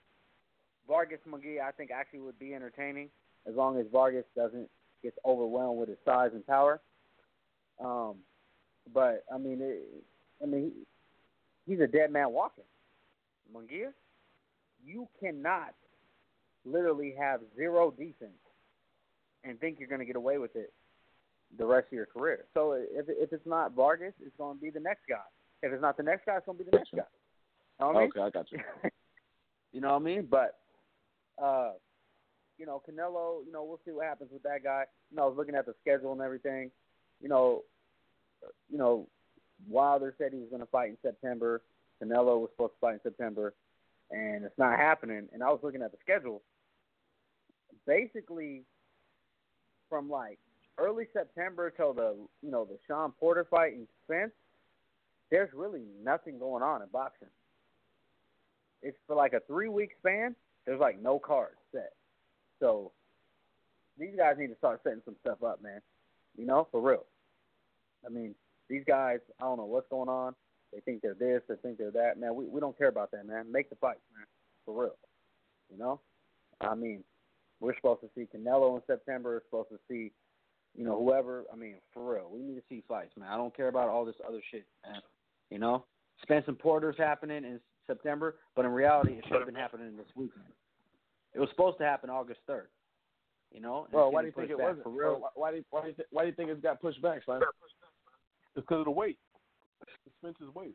Vargas 0.87 1.21
McGee, 1.29 1.61
I 1.61 1.73
think, 1.73 1.91
actually 1.91 2.21
would 2.21 2.39
be 2.39 2.55
entertaining 2.55 3.11
as 3.47 3.55
long 3.55 3.79
as 3.79 3.87
Vargas 3.93 4.25
doesn't 4.37 4.69
get 5.03 5.15
overwhelmed 5.25 5.79
with 5.79 5.89
his 5.89 5.99
size 6.05 6.31
and 6.33 6.47
power. 6.47 6.81
Um, 7.83 8.17
but 8.93 9.25
I 9.33 9.39
mean, 9.39 9.59
it, 9.61 9.83
I 10.43 10.47
mean, 10.47 10.73
he's 11.69 11.81
a 11.81 11.87
dead 11.87 12.11
man 12.11 12.33
walking. 12.33 12.65
Munguia, 13.55 13.93
you 14.85 15.09
cannot 15.21 15.75
literally 16.65 17.15
have 17.19 17.41
zero 17.57 17.91
defense 17.91 18.33
and 19.45 19.59
think 19.61 19.79
you're 19.79 19.89
going 19.89 20.01
to 20.01 20.05
get 20.05 20.17
away 20.17 20.39
with 20.39 20.57
it 20.57 20.73
the 21.57 21.65
rest 21.65 21.87
of 21.87 21.93
your 21.93 22.07
career. 22.07 22.45
So 22.55 22.73
if 22.73 23.07
if 23.09 23.33
it's 23.33 23.47
not 23.47 23.73
Vargas, 23.73 24.13
it's 24.21 24.37
going 24.37 24.57
to 24.57 24.63
be 24.63 24.71
the 24.71 24.81
next 24.81 25.03
guy. 25.09 25.17
If 25.63 25.73
it's 25.73 25.83
not 25.83 25.97
the 25.97 26.03
next 26.03 26.27
guy, 26.27 26.37
it's 26.37 26.47
going 26.47 26.59
to 26.59 26.65
be 26.65 26.71
the 26.71 26.77
next 26.77 26.91
guy. 26.95 27.03
You 27.81 27.87
know 27.87 27.93
what 27.93 27.97
I 27.97 28.01
mean? 28.01 28.11
Okay, 28.11 28.21
I 28.21 28.31
got 28.31 28.53
you. 28.53 28.59
you 29.73 29.81
know 29.81 29.93
what 29.93 30.03
I 30.03 30.05
mean? 30.05 30.29
But 30.31 30.59
uh, 31.43 31.73
you 32.59 32.67
know, 32.67 32.83
Canelo, 32.89 33.47
you 33.47 33.53
know, 33.53 33.65
we'll 33.65 33.81
see 33.85 33.93
what 33.93 34.07
happens 34.07 34.31
with 34.33 34.43
that 34.43 34.63
guy. 34.65 34.85
You 35.11 35.17
know, 35.17 35.25
I 35.25 35.27
was 35.27 35.37
looking 35.37 35.55
at 35.55 35.65
the 35.65 35.75
schedule 35.81 36.13
and 36.13 36.21
everything. 36.21 36.71
You 37.21 37.29
know, 37.29 37.63
you 38.71 38.79
know, 38.79 39.09
Wilder 39.67 40.15
said 40.19 40.33
he 40.33 40.39
was 40.39 40.49
going 40.51 40.61
to 40.63 40.67
fight 40.67 40.91
in 40.91 40.99
September. 41.03 41.63
Canelo 42.03 42.41
was 42.41 42.51
supposed 42.53 42.75
to 42.75 42.81
fight 42.81 42.95
in 42.95 43.01
September, 43.03 43.55
and 44.11 44.45
it's 44.45 44.59
not 44.59 44.79
happening. 44.79 45.29
And 45.33 45.43
I 45.43 45.49
was 45.49 45.61
looking 45.63 45.83
at 45.83 45.91
the 45.91 45.99
schedule. 46.03 46.43
Basically, 47.87 48.63
from 49.89 50.11
like 50.11 50.39
early 50.77 51.07
September 51.13 51.71
till 51.71 51.93
the 51.93 52.15
you 52.43 52.51
know 52.51 52.65
the 52.65 52.79
Shawn 52.87 53.13
Porter 53.19 53.47
fight 53.51 53.73
in 53.73 53.87
Spence, 54.05 54.33
there's 55.31 55.51
really 55.55 55.83
nothing 56.05 56.39
going 56.39 56.63
on 56.63 56.83
in 56.83 56.89
boxing. 56.89 57.29
It's 58.83 58.97
for 59.07 59.17
like 59.17 59.33
a 59.33 59.41
three 59.47 59.69
week 59.69 59.91
span. 59.99 60.37
There's 60.67 60.81
like 60.81 61.01
no 61.03 61.19
cards 61.19 61.57
set. 61.73 61.95
So 62.61 62.93
these 63.99 64.15
guys 64.17 64.37
need 64.39 64.49
to 64.49 64.57
start 64.57 64.81
setting 64.85 65.03
some 65.05 65.17
stuff 65.21 65.43
up, 65.43 65.63
man. 65.63 65.81
You 66.37 66.47
know, 66.47 66.69
for 66.71 66.81
real. 66.81 67.05
I 68.07 68.11
mean, 68.11 68.35
these 68.69 68.85
guys, 68.87 69.19
I 69.41 69.45
don't 69.45 69.57
know 69.57 69.65
what's 69.65 69.89
going 69.89 70.09
on. 70.09 70.35
They 70.73 70.81
think 70.81 71.01
they're 71.03 71.15
this, 71.15 71.43
they 71.49 71.57
think 71.57 71.79
they're 71.79 71.91
that. 71.93 72.19
Man, 72.19 72.35
we 72.35 72.45
we 72.47 72.61
don't 72.61 72.77
care 72.77 72.89
about 72.89 73.11
that, 73.13 73.27
man. 73.27 73.51
Make 73.51 73.71
the 73.71 73.77
fights, 73.77 74.01
man. 74.15 74.27
For 74.65 74.83
real. 74.83 74.97
You 75.71 75.79
know? 75.79 76.01
I 76.61 76.75
mean, 76.75 77.05
we're 77.61 77.75
supposed 77.77 78.01
to 78.03 78.09
see 78.15 78.27
Canelo 78.35 78.77
in 78.77 78.83
September, 78.87 79.31
we're 79.31 79.43
supposed 79.45 79.71
to 79.71 79.79
see, 79.89 80.13
you 80.77 80.85
know, 80.85 80.99
whoever. 81.03 81.45
I 81.53 81.57
mean, 81.57 81.77
for 81.93 82.15
real. 82.15 82.29
We 82.31 82.43
need 82.43 82.57
to 82.57 82.63
see 82.69 82.83
fights, 82.87 83.13
man. 83.19 83.29
I 83.31 83.37
don't 83.37 83.57
care 83.57 83.69
about 83.69 83.89
all 83.89 84.05
this 84.05 84.17
other 84.27 84.41
shit, 84.51 84.67
man. 84.85 85.01
You 85.51 85.59
know? 85.59 85.85
Spence 86.23 86.45
and 86.49 86.59
Porter's 86.59 86.97
happening 86.99 87.45
in 87.45 87.61
September, 87.87 88.37
but 88.55 88.65
in 88.65 88.73
reality 88.73 89.13
it 89.13 89.25
should 89.29 89.37
have 89.37 89.47
been 89.47 89.55
happening 89.55 89.97
this 89.97 90.09
weekend. 90.15 90.45
It 91.35 91.41
was 91.41 91.49
supposed 91.51 91.79
to 91.79 91.85
happen 91.85 92.11
August 92.11 92.41
third. 92.47 92.69
You 93.53 93.61
know? 93.61 93.87
Well, 93.93 94.13
why 94.13 94.23
do 94.23 94.27
you 94.27 94.33
think 94.33 94.51
it 94.51 94.59
wasn't? 94.59 94.83
for 94.83 94.91
real? 94.91 95.21
Why, 95.21 95.29
why 95.35 95.51
do 95.53 95.57
you, 95.59 95.65
why 95.71 95.83
do 95.83 95.89
you 95.89 95.95
think 95.95 96.09
why 96.11 96.23
do 96.23 96.29
you 96.29 96.35
think 96.35 96.51
it's 96.51 96.61
got 96.61 96.81
pushed 96.81 97.01
back, 97.01 97.21
son? 97.25 97.41
It's 98.57 98.65
because 98.67 98.81
of 98.81 98.85
the 98.87 98.91
weight. 98.91 99.19
It's 100.07 100.15
Spence's 100.21 100.55
weight. 100.55 100.75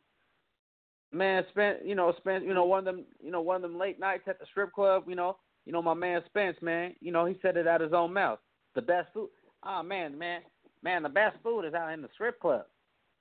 Man, 1.11 1.43
Spence, 1.51 1.79
you 1.85 1.95
know, 1.95 2.13
Spence, 2.17 2.43
you 2.47 2.53
know, 2.53 2.65
one 2.65 2.79
of 2.79 2.85
them, 2.85 3.05
you 3.23 3.31
know, 3.31 3.41
one 3.41 3.57
of 3.57 3.61
them 3.61 3.77
late 3.77 3.99
nights 3.99 4.23
at 4.27 4.39
the 4.39 4.45
strip 4.49 4.71
club, 4.73 5.03
you 5.07 5.15
know, 5.15 5.37
you 5.65 5.71
know, 5.71 5.81
my 5.81 5.93
man 5.93 6.21
Spence, 6.25 6.57
man, 6.61 6.95
you 7.01 7.11
know, 7.11 7.25
he 7.25 7.37
said 7.41 7.55
it 7.57 7.67
out 7.67 7.81
his 7.81 7.93
own 7.93 8.13
mouth. 8.13 8.39
The 8.75 8.81
best 8.81 9.09
food. 9.13 9.29
Oh 9.65 9.83
man, 9.83 10.17
man, 10.17 10.41
man, 10.81 11.03
the 11.03 11.09
best 11.09 11.37
food 11.43 11.61
is 11.65 11.73
out 11.73 11.93
in 11.93 12.01
the 12.01 12.09
strip 12.13 12.39
club. 12.39 12.65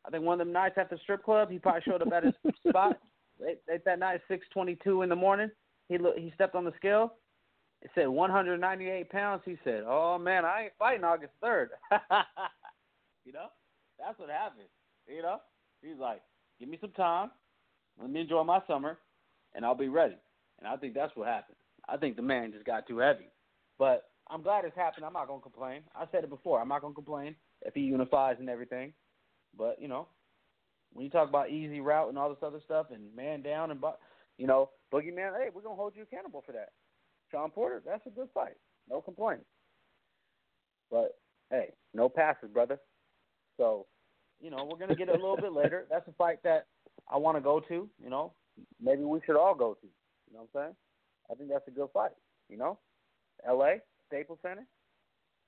I 0.06 0.10
think 0.10 0.24
one 0.24 0.40
of 0.40 0.46
them 0.46 0.52
nights 0.52 0.76
at 0.78 0.90
the 0.90 0.98
strip 1.02 1.22
club, 1.22 1.50
he 1.50 1.58
probably 1.58 1.82
showed 1.82 2.02
up 2.02 2.12
at 2.12 2.24
his 2.24 2.34
spot. 2.68 2.98
Late, 3.40 3.58
late 3.68 3.84
that 3.84 3.98
night, 3.98 4.20
six 4.28 4.46
twenty-two 4.52 5.02
in 5.02 5.08
the 5.08 5.16
morning. 5.16 5.50
he 5.88 5.98
look 5.98 6.16
he 6.16 6.32
stepped 6.34 6.54
on 6.54 6.64
the 6.64 6.72
scale. 6.76 7.14
It 7.82 7.90
said 7.96 8.06
198 8.08 9.10
pounds. 9.10 9.42
He 9.44 9.56
said, 9.64 9.82
"Oh 9.86 10.16
man, 10.18 10.44
I 10.44 10.64
ain't 10.64 10.72
fighting 10.78 11.04
August 11.04 11.32
3rd." 11.42 11.68
you 13.24 13.32
know, 13.32 13.46
that's 14.04 14.18
what 14.18 14.28
happened. 14.30 14.68
You 15.06 15.22
know, 15.22 15.38
he's 15.80 15.98
like, 15.98 16.22
"Give 16.58 16.68
me 16.68 16.78
some 16.80 16.92
time. 16.92 17.30
Let 18.00 18.10
me 18.10 18.20
enjoy 18.20 18.42
my 18.42 18.60
summer, 18.66 18.98
and 19.54 19.64
I'll 19.64 19.74
be 19.74 19.88
ready." 19.88 20.16
And 20.58 20.68
I 20.68 20.76
think 20.76 20.94
that's 20.94 21.14
what 21.16 21.28
happened. 21.28 21.56
I 21.88 21.96
think 21.96 22.16
the 22.16 22.22
man 22.22 22.52
just 22.52 22.64
got 22.64 22.86
too 22.86 22.98
heavy. 22.98 23.30
But 23.78 24.10
I'm 24.28 24.42
glad 24.42 24.64
it's 24.64 24.76
happened. 24.76 25.04
I'm 25.04 25.12
not 25.12 25.28
gonna 25.28 25.40
complain. 25.40 25.82
I 25.94 26.06
said 26.10 26.24
it 26.24 26.30
before. 26.30 26.60
I'm 26.60 26.68
not 26.68 26.82
gonna 26.82 26.94
complain 26.94 27.36
if 27.62 27.74
he 27.74 27.80
unifies 27.80 28.36
and 28.38 28.48
everything. 28.48 28.92
But 29.56 29.80
you 29.80 29.88
know, 29.88 30.08
when 30.92 31.04
you 31.04 31.10
talk 31.10 31.28
about 31.28 31.50
easy 31.50 31.80
route 31.80 32.08
and 32.08 32.18
all 32.18 32.28
this 32.28 32.42
other 32.42 32.60
stuff 32.64 32.86
and 32.92 33.14
man 33.14 33.42
down 33.42 33.70
and 33.70 33.80
but 33.80 33.98
you 34.38 34.46
know, 34.46 34.70
Boogeyman, 34.92 35.36
hey, 35.38 35.50
we're 35.52 35.62
gonna 35.62 35.76
hold 35.76 35.94
you 35.94 36.02
accountable 36.02 36.42
for 36.44 36.52
that. 36.52 36.70
Shawn 37.30 37.50
Porter, 37.50 37.82
that's 37.84 38.06
a 38.06 38.10
good 38.10 38.28
fight. 38.34 38.56
No 38.88 39.00
complaints. 39.00 39.46
But 40.90 41.18
hey, 41.50 41.72
no 41.94 42.08
passes, 42.08 42.50
brother. 42.52 42.78
So, 43.56 43.86
you 44.42 44.50
know, 44.50 44.68
we're 44.68 44.78
gonna 44.78 44.96
get 44.96 45.08
it 45.08 45.14
a 45.14 45.22
little 45.22 45.36
bit 45.36 45.52
later. 45.52 45.86
That's 45.90 46.06
a 46.08 46.12
fight 46.12 46.42
that 46.42 46.66
I 47.10 47.16
want 47.16 47.36
to 47.36 47.40
go 47.40 47.60
to. 47.60 47.88
You 48.02 48.10
know, 48.10 48.32
maybe 48.80 49.04
we 49.04 49.20
should 49.24 49.36
all 49.36 49.54
go 49.54 49.74
to. 49.74 49.86
You 49.86 50.34
know 50.34 50.48
what 50.50 50.60
I'm 50.60 50.66
saying? 50.66 50.76
I 51.30 51.34
think 51.34 51.50
that's 51.50 51.68
a 51.68 51.70
good 51.70 51.88
fight. 51.94 52.10
You 52.48 52.58
know, 52.58 52.78
L.A. 53.46 53.80
Staples 54.08 54.38
Center. 54.42 54.66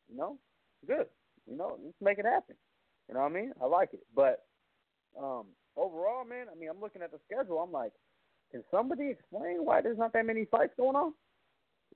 You 0.08 0.16
know, 0.16 0.38
good. 0.86 1.06
You 1.50 1.56
know, 1.56 1.78
let's 1.84 1.96
make 2.00 2.18
it 2.18 2.24
happen. 2.24 2.56
You 3.08 3.14
know 3.14 3.20
what 3.20 3.32
I 3.32 3.34
mean? 3.34 3.52
I 3.60 3.66
like 3.66 3.90
it. 3.92 4.00
But 4.14 4.44
um, 5.18 5.46
overall, 5.76 6.24
man, 6.24 6.46
I 6.50 6.58
mean, 6.58 6.70
I'm 6.70 6.80
looking 6.80 7.02
at 7.02 7.10
the 7.10 7.18
schedule. 7.26 7.58
I'm 7.58 7.72
like, 7.72 7.92
can 8.50 8.62
somebody 8.70 9.10
explain 9.10 9.64
why 9.64 9.80
there's 9.80 9.98
not 9.98 10.12
that 10.12 10.26
many 10.26 10.44
fights 10.46 10.74
going 10.76 10.96
on 10.96 11.12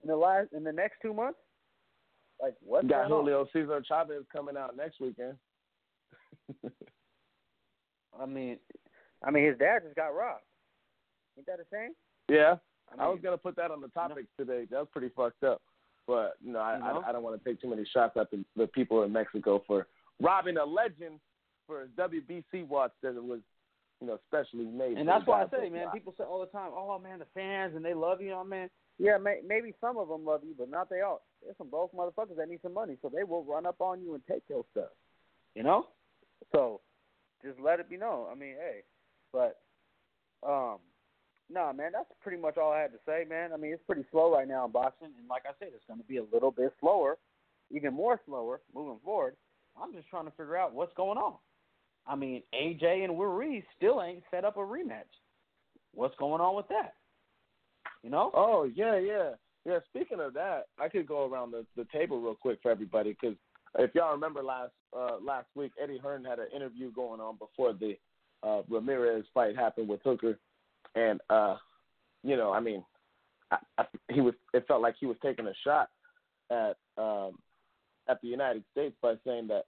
in 0.02 0.08
the 0.08 0.16
last 0.16 0.48
in 0.52 0.64
the 0.64 0.72
next 0.72 0.96
two 1.00 1.14
months? 1.14 1.38
Like 2.42 2.54
what? 2.60 2.88
Got 2.88 3.08
Julio 3.08 3.40
on? 3.42 3.48
Cesar 3.52 3.82
Chavez 3.86 4.24
coming 4.32 4.56
out 4.56 4.76
next 4.76 5.00
weekend. 5.00 5.34
I 8.20 8.26
mean, 8.26 8.58
I 9.22 9.30
mean, 9.30 9.46
his 9.46 9.58
dad 9.58 9.80
just 9.84 9.96
got 9.96 10.08
robbed. 10.08 10.42
Ain't 11.36 11.46
that 11.46 11.60
a 11.60 11.64
shame? 11.70 11.92
Yeah, 12.28 12.56
I, 12.90 12.96
mean, 12.96 13.00
I 13.00 13.08
was 13.08 13.20
gonna 13.22 13.38
put 13.38 13.56
that 13.56 13.70
on 13.70 13.80
the 13.80 13.88
topic 13.88 14.26
you 14.38 14.44
know, 14.44 14.52
today. 14.52 14.66
That 14.70 14.80
was 14.80 14.88
pretty 14.92 15.10
fucked 15.14 15.44
up. 15.44 15.62
But 16.06 16.36
you 16.44 16.52
know, 16.52 16.60
I, 16.60 16.74
you 16.74 16.80
know? 16.80 17.02
I, 17.04 17.10
I 17.10 17.12
don't 17.12 17.22
want 17.22 17.42
to 17.42 17.48
take 17.48 17.60
too 17.60 17.68
many 17.68 17.84
shots 17.92 18.16
at 18.18 18.30
the, 18.30 18.44
the 18.56 18.66
people 18.66 19.02
in 19.02 19.12
Mexico 19.12 19.62
for 19.66 19.86
robbing 20.20 20.56
a 20.56 20.64
legend 20.64 21.20
for 21.66 21.82
a 21.82 21.86
WBC 21.88 22.66
watch 22.66 22.92
that 23.02 23.14
it 23.14 23.22
was, 23.22 23.40
you 24.00 24.06
know, 24.06 24.18
specially 24.26 24.64
made. 24.64 24.96
And 24.96 25.06
that's 25.06 25.26
why 25.26 25.42
I 25.42 25.46
say, 25.50 25.68
man, 25.68 25.88
people 25.92 26.14
say 26.16 26.24
all 26.24 26.40
the 26.40 26.46
time, 26.46 26.70
"Oh 26.74 26.98
man, 26.98 27.18
the 27.18 27.26
fans 27.34 27.74
and 27.76 27.84
they 27.84 27.94
love 27.94 28.20
you." 28.20 28.32
Oh 28.32 28.44
man, 28.44 28.70
yeah, 28.98 29.18
may, 29.18 29.40
maybe 29.46 29.74
some 29.80 29.98
of 29.98 30.08
them 30.08 30.24
love 30.24 30.40
you, 30.44 30.54
but 30.58 30.70
not 30.70 30.88
they 30.88 31.02
all. 31.02 31.20
There's 31.42 31.56
some 31.58 31.68
broke 31.68 31.94
motherfuckers 31.94 32.36
that 32.36 32.48
need 32.48 32.60
some 32.62 32.74
money, 32.74 32.96
so 33.02 33.10
they 33.14 33.22
will 33.22 33.44
run 33.44 33.66
up 33.66 33.80
on 33.80 34.00
you 34.00 34.14
and 34.14 34.22
take 34.26 34.42
your 34.48 34.64
stuff. 34.72 34.90
You 35.54 35.62
know, 35.62 35.86
so 36.52 36.80
just 37.44 37.58
let 37.60 37.80
it 37.80 37.90
be 37.90 37.96
known. 37.96 38.26
I 38.30 38.34
mean, 38.34 38.54
hey, 38.58 38.80
but 39.32 39.58
um, 40.46 40.78
nah, 41.50 41.72
man, 41.72 41.92
that's 41.92 42.10
pretty 42.22 42.40
much 42.40 42.56
all 42.56 42.72
I 42.72 42.80
had 42.80 42.92
to 42.92 42.98
say, 43.06 43.24
man. 43.28 43.52
I 43.52 43.56
mean, 43.56 43.72
it's 43.72 43.82
pretty 43.86 44.04
slow 44.10 44.32
right 44.32 44.48
now 44.48 44.66
in 44.66 44.72
boxing, 44.72 45.08
and 45.18 45.28
like 45.28 45.42
I 45.46 45.52
said, 45.58 45.68
it's 45.74 45.84
going 45.86 46.00
to 46.00 46.06
be 46.06 46.18
a 46.18 46.24
little 46.32 46.50
bit 46.50 46.72
slower, 46.80 47.18
even 47.70 47.94
more 47.94 48.20
slower 48.26 48.60
moving 48.74 48.98
forward. 49.04 49.36
I'm 49.80 49.92
just 49.92 50.08
trying 50.08 50.24
to 50.24 50.32
figure 50.32 50.56
out 50.56 50.74
what's 50.74 50.94
going 50.94 51.18
on. 51.18 51.34
I 52.06 52.16
mean, 52.16 52.42
AJ 52.54 53.04
and 53.04 53.18
Ruiz 53.18 53.62
still 53.76 54.02
ain't 54.02 54.22
set 54.30 54.44
up 54.44 54.56
a 54.56 54.60
rematch. 54.60 55.02
What's 55.94 56.16
going 56.16 56.40
on 56.40 56.56
with 56.56 56.68
that? 56.68 56.94
You 58.02 58.10
know? 58.10 58.30
Oh 58.34 58.68
yeah, 58.74 58.98
yeah, 58.98 59.30
yeah. 59.64 59.78
Speaking 59.90 60.20
of 60.20 60.34
that, 60.34 60.66
I 60.80 60.88
could 60.88 61.06
go 61.06 61.28
around 61.28 61.50
the, 61.50 61.66
the 61.76 61.86
table 61.92 62.20
real 62.20 62.34
quick 62.34 62.60
for 62.62 62.70
everybody 62.70 63.16
because 63.20 63.36
if 63.78 63.94
y'all 63.94 64.12
remember 64.12 64.42
last 64.42 64.72
uh, 64.96 65.16
last 65.24 65.46
week, 65.54 65.72
Eddie 65.82 65.98
Hearn 65.98 66.24
had 66.24 66.38
an 66.38 66.48
interview 66.54 66.90
going 66.92 67.20
on 67.20 67.36
before 67.36 67.72
the 67.72 67.96
uh, 68.42 68.62
Ramirez 68.68 69.24
fight 69.34 69.56
happened 69.56 69.88
with 69.88 70.00
Hooker, 70.04 70.38
and 70.94 71.20
uh, 71.28 71.56
you 72.22 72.36
know, 72.36 72.52
I 72.52 72.60
mean, 72.60 72.84
I, 73.50 73.58
I, 73.78 73.84
he 74.10 74.20
was. 74.20 74.34
It 74.54 74.66
felt 74.66 74.82
like 74.82 74.94
he 74.98 75.06
was 75.06 75.16
taking 75.22 75.46
a 75.46 75.54
shot 75.64 75.88
at 76.50 76.76
um, 76.96 77.38
at 78.08 78.20
the 78.22 78.28
United 78.28 78.64
States 78.72 78.96
by 79.02 79.14
saying 79.26 79.48
that 79.48 79.64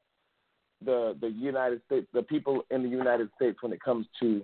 the 0.84 1.16
the 1.20 1.28
United 1.28 1.82
States, 1.86 2.06
the 2.12 2.22
people 2.22 2.62
in 2.70 2.82
the 2.82 2.88
United 2.88 3.28
States, 3.36 3.58
when 3.62 3.72
it 3.72 3.80
comes 3.82 4.06
to 4.20 4.42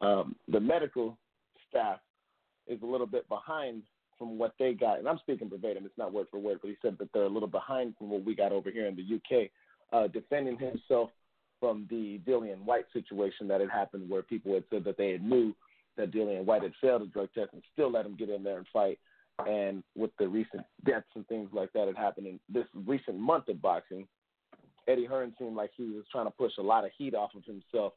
um, 0.00 0.34
the 0.48 0.60
medical 0.60 1.18
staff, 1.68 1.98
is 2.66 2.80
a 2.82 2.86
little 2.86 3.06
bit 3.06 3.28
behind 3.28 3.82
from 4.18 4.38
what 4.38 4.54
they 4.58 4.72
got. 4.72 4.98
And 4.98 5.08
I'm 5.08 5.18
speaking 5.18 5.48
verbatim; 5.48 5.84
it's 5.84 5.98
not 5.98 6.12
word 6.12 6.26
for 6.30 6.38
word, 6.38 6.58
but 6.62 6.68
he 6.68 6.76
said 6.82 6.96
that 6.98 7.08
they're 7.12 7.24
a 7.24 7.28
little 7.28 7.48
behind 7.48 7.94
from 7.96 8.10
what 8.10 8.24
we 8.24 8.34
got 8.34 8.52
over 8.52 8.70
here 8.70 8.86
in 8.86 8.96
the 8.96 9.16
UK, 9.16 9.50
uh, 9.92 10.08
defending 10.08 10.58
himself 10.58 11.10
from 11.60 11.86
the 11.88 12.20
Dillian 12.26 12.64
Whyte 12.64 12.86
situation 12.92 13.48
that 13.48 13.60
had 13.60 13.70
happened, 13.70 14.08
where 14.08 14.22
people 14.22 14.54
had 14.54 14.64
said 14.70 14.84
that 14.84 14.96
they 14.96 15.12
had 15.12 15.24
knew 15.24 15.54
that 15.96 16.12
Dillian 16.12 16.44
Whyte 16.44 16.62
had 16.62 16.72
failed 16.80 17.02
a 17.02 17.06
drug 17.06 17.28
test 17.34 17.50
and 17.52 17.62
still 17.72 17.90
let 17.90 18.06
him 18.06 18.16
get 18.16 18.28
in 18.28 18.42
there 18.42 18.58
and 18.58 18.66
fight. 18.72 18.98
And 19.46 19.82
with 19.96 20.10
the 20.18 20.28
recent 20.28 20.64
deaths 20.84 21.06
and 21.14 21.26
things 21.26 21.50
like 21.52 21.72
that 21.72 21.88
had 21.88 21.96
happened 21.96 22.26
in 22.26 22.40
this 22.48 22.66
recent 22.86 23.18
month 23.18 23.48
of 23.48 23.60
boxing, 23.60 24.06
Eddie 24.86 25.06
Hearn 25.06 25.34
seemed 25.38 25.56
like 25.56 25.70
he 25.76 25.84
was 25.84 26.04
trying 26.12 26.26
to 26.26 26.30
push 26.30 26.52
a 26.58 26.62
lot 26.62 26.84
of 26.84 26.90
heat 26.96 27.14
off 27.14 27.30
of 27.34 27.44
himself 27.44 27.94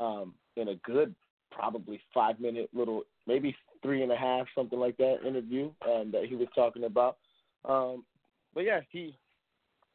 um, 0.00 0.34
in 0.56 0.68
a 0.68 0.74
good, 0.76 1.14
probably 1.50 2.00
five 2.12 2.40
minute 2.40 2.68
little, 2.74 3.02
maybe 3.26 3.56
three 3.86 4.02
and 4.02 4.10
a 4.10 4.16
half, 4.16 4.46
something 4.54 4.78
like 4.78 4.96
that 4.96 5.18
interview 5.26 5.70
um, 5.88 6.10
that 6.12 6.24
he 6.28 6.34
was 6.34 6.48
talking 6.54 6.84
about. 6.84 7.18
Um, 7.64 8.04
but 8.52 8.64
yeah, 8.64 8.80
he 8.90 9.16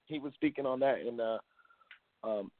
he 0.06 0.18
was 0.18 0.34
speaking 0.34 0.66
on 0.66 0.80
that 0.80 1.00
in 1.06 1.20
uh, 1.20 1.38
um, 2.24 2.52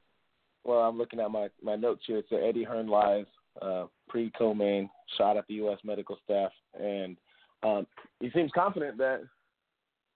well, 0.64 0.80
I'm 0.80 0.98
looking 0.98 1.20
at 1.20 1.30
my 1.30 1.48
my 1.62 1.74
notes 1.74 2.02
here. 2.06 2.18
It 2.18 2.26
said 2.28 2.40
Eddie 2.42 2.64
Hearn 2.64 2.86
lies 2.86 3.24
uh, 3.60 3.86
pre 4.08 4.30
co-main 4.36 4.90
shot 5.16 5.38
at 5.38 5.46
the 5.48 5.54
U.S. 5.54 5.78
medical 5.84 6.18
staff, 6.22 6.52
and 6.78 7.16
um, 7.62 7.86
he 8.20 8.30
seems 8.34 8.50
confident 8.54 8.98
that 8.98 9.22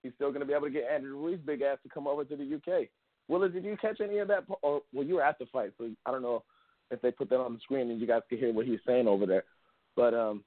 he's 0.03 0.13
still 0.15 0.29
going 0.29 0.41
to 0.41 0.45
be 0.45 0.53
able 0.53 0.67
to 0.67 0.73
get 0.73 0.83
Andrew 0.91 1.17
Ruiz 1.17 1.39
big 1.43 1.61
ass 1.61 1.79
to 1.81 1.89
come 1.89 2.05
over 2.05 2.23
to 2.25 2.35
the 2.35 2.55
UK. 2.55 2.87
Willis, 3.27 3.53
did 3.53 3.65
you 3.65 3.75
catch 3.81 4.01
any 4.01 4.19
of 4.19 4.27
that? 4.27 4.45
Or 4.61 4.81
well, 4.93 5.05
you 5.05 5.15
were 5.15 5.23
at 5.23 5.39
the 5.39 5.47
fight, 5.47 5.71
so 5.77 5.89
I 6.05 6.11
don't 6.11 6.21
know 6.21 6.43
if 6.91 7.01
they 7.01 7.11
put 7.11 7.29
that 7.29 7.39
on 7.39 7.53
the 7.53 7.59
screen 7.59 7.91
and 7.91 7.99
you 7.99 8.07
guys 8.07 8.21
could 8.29 8.39
hear 8.39 8.53
what 8.53 8.65
he's 8.65 8.79
saying 8.85 9.07
over 9.07 9.25
there. 9.25 9.43
But 9.95 10.13
um, 10.13 10.43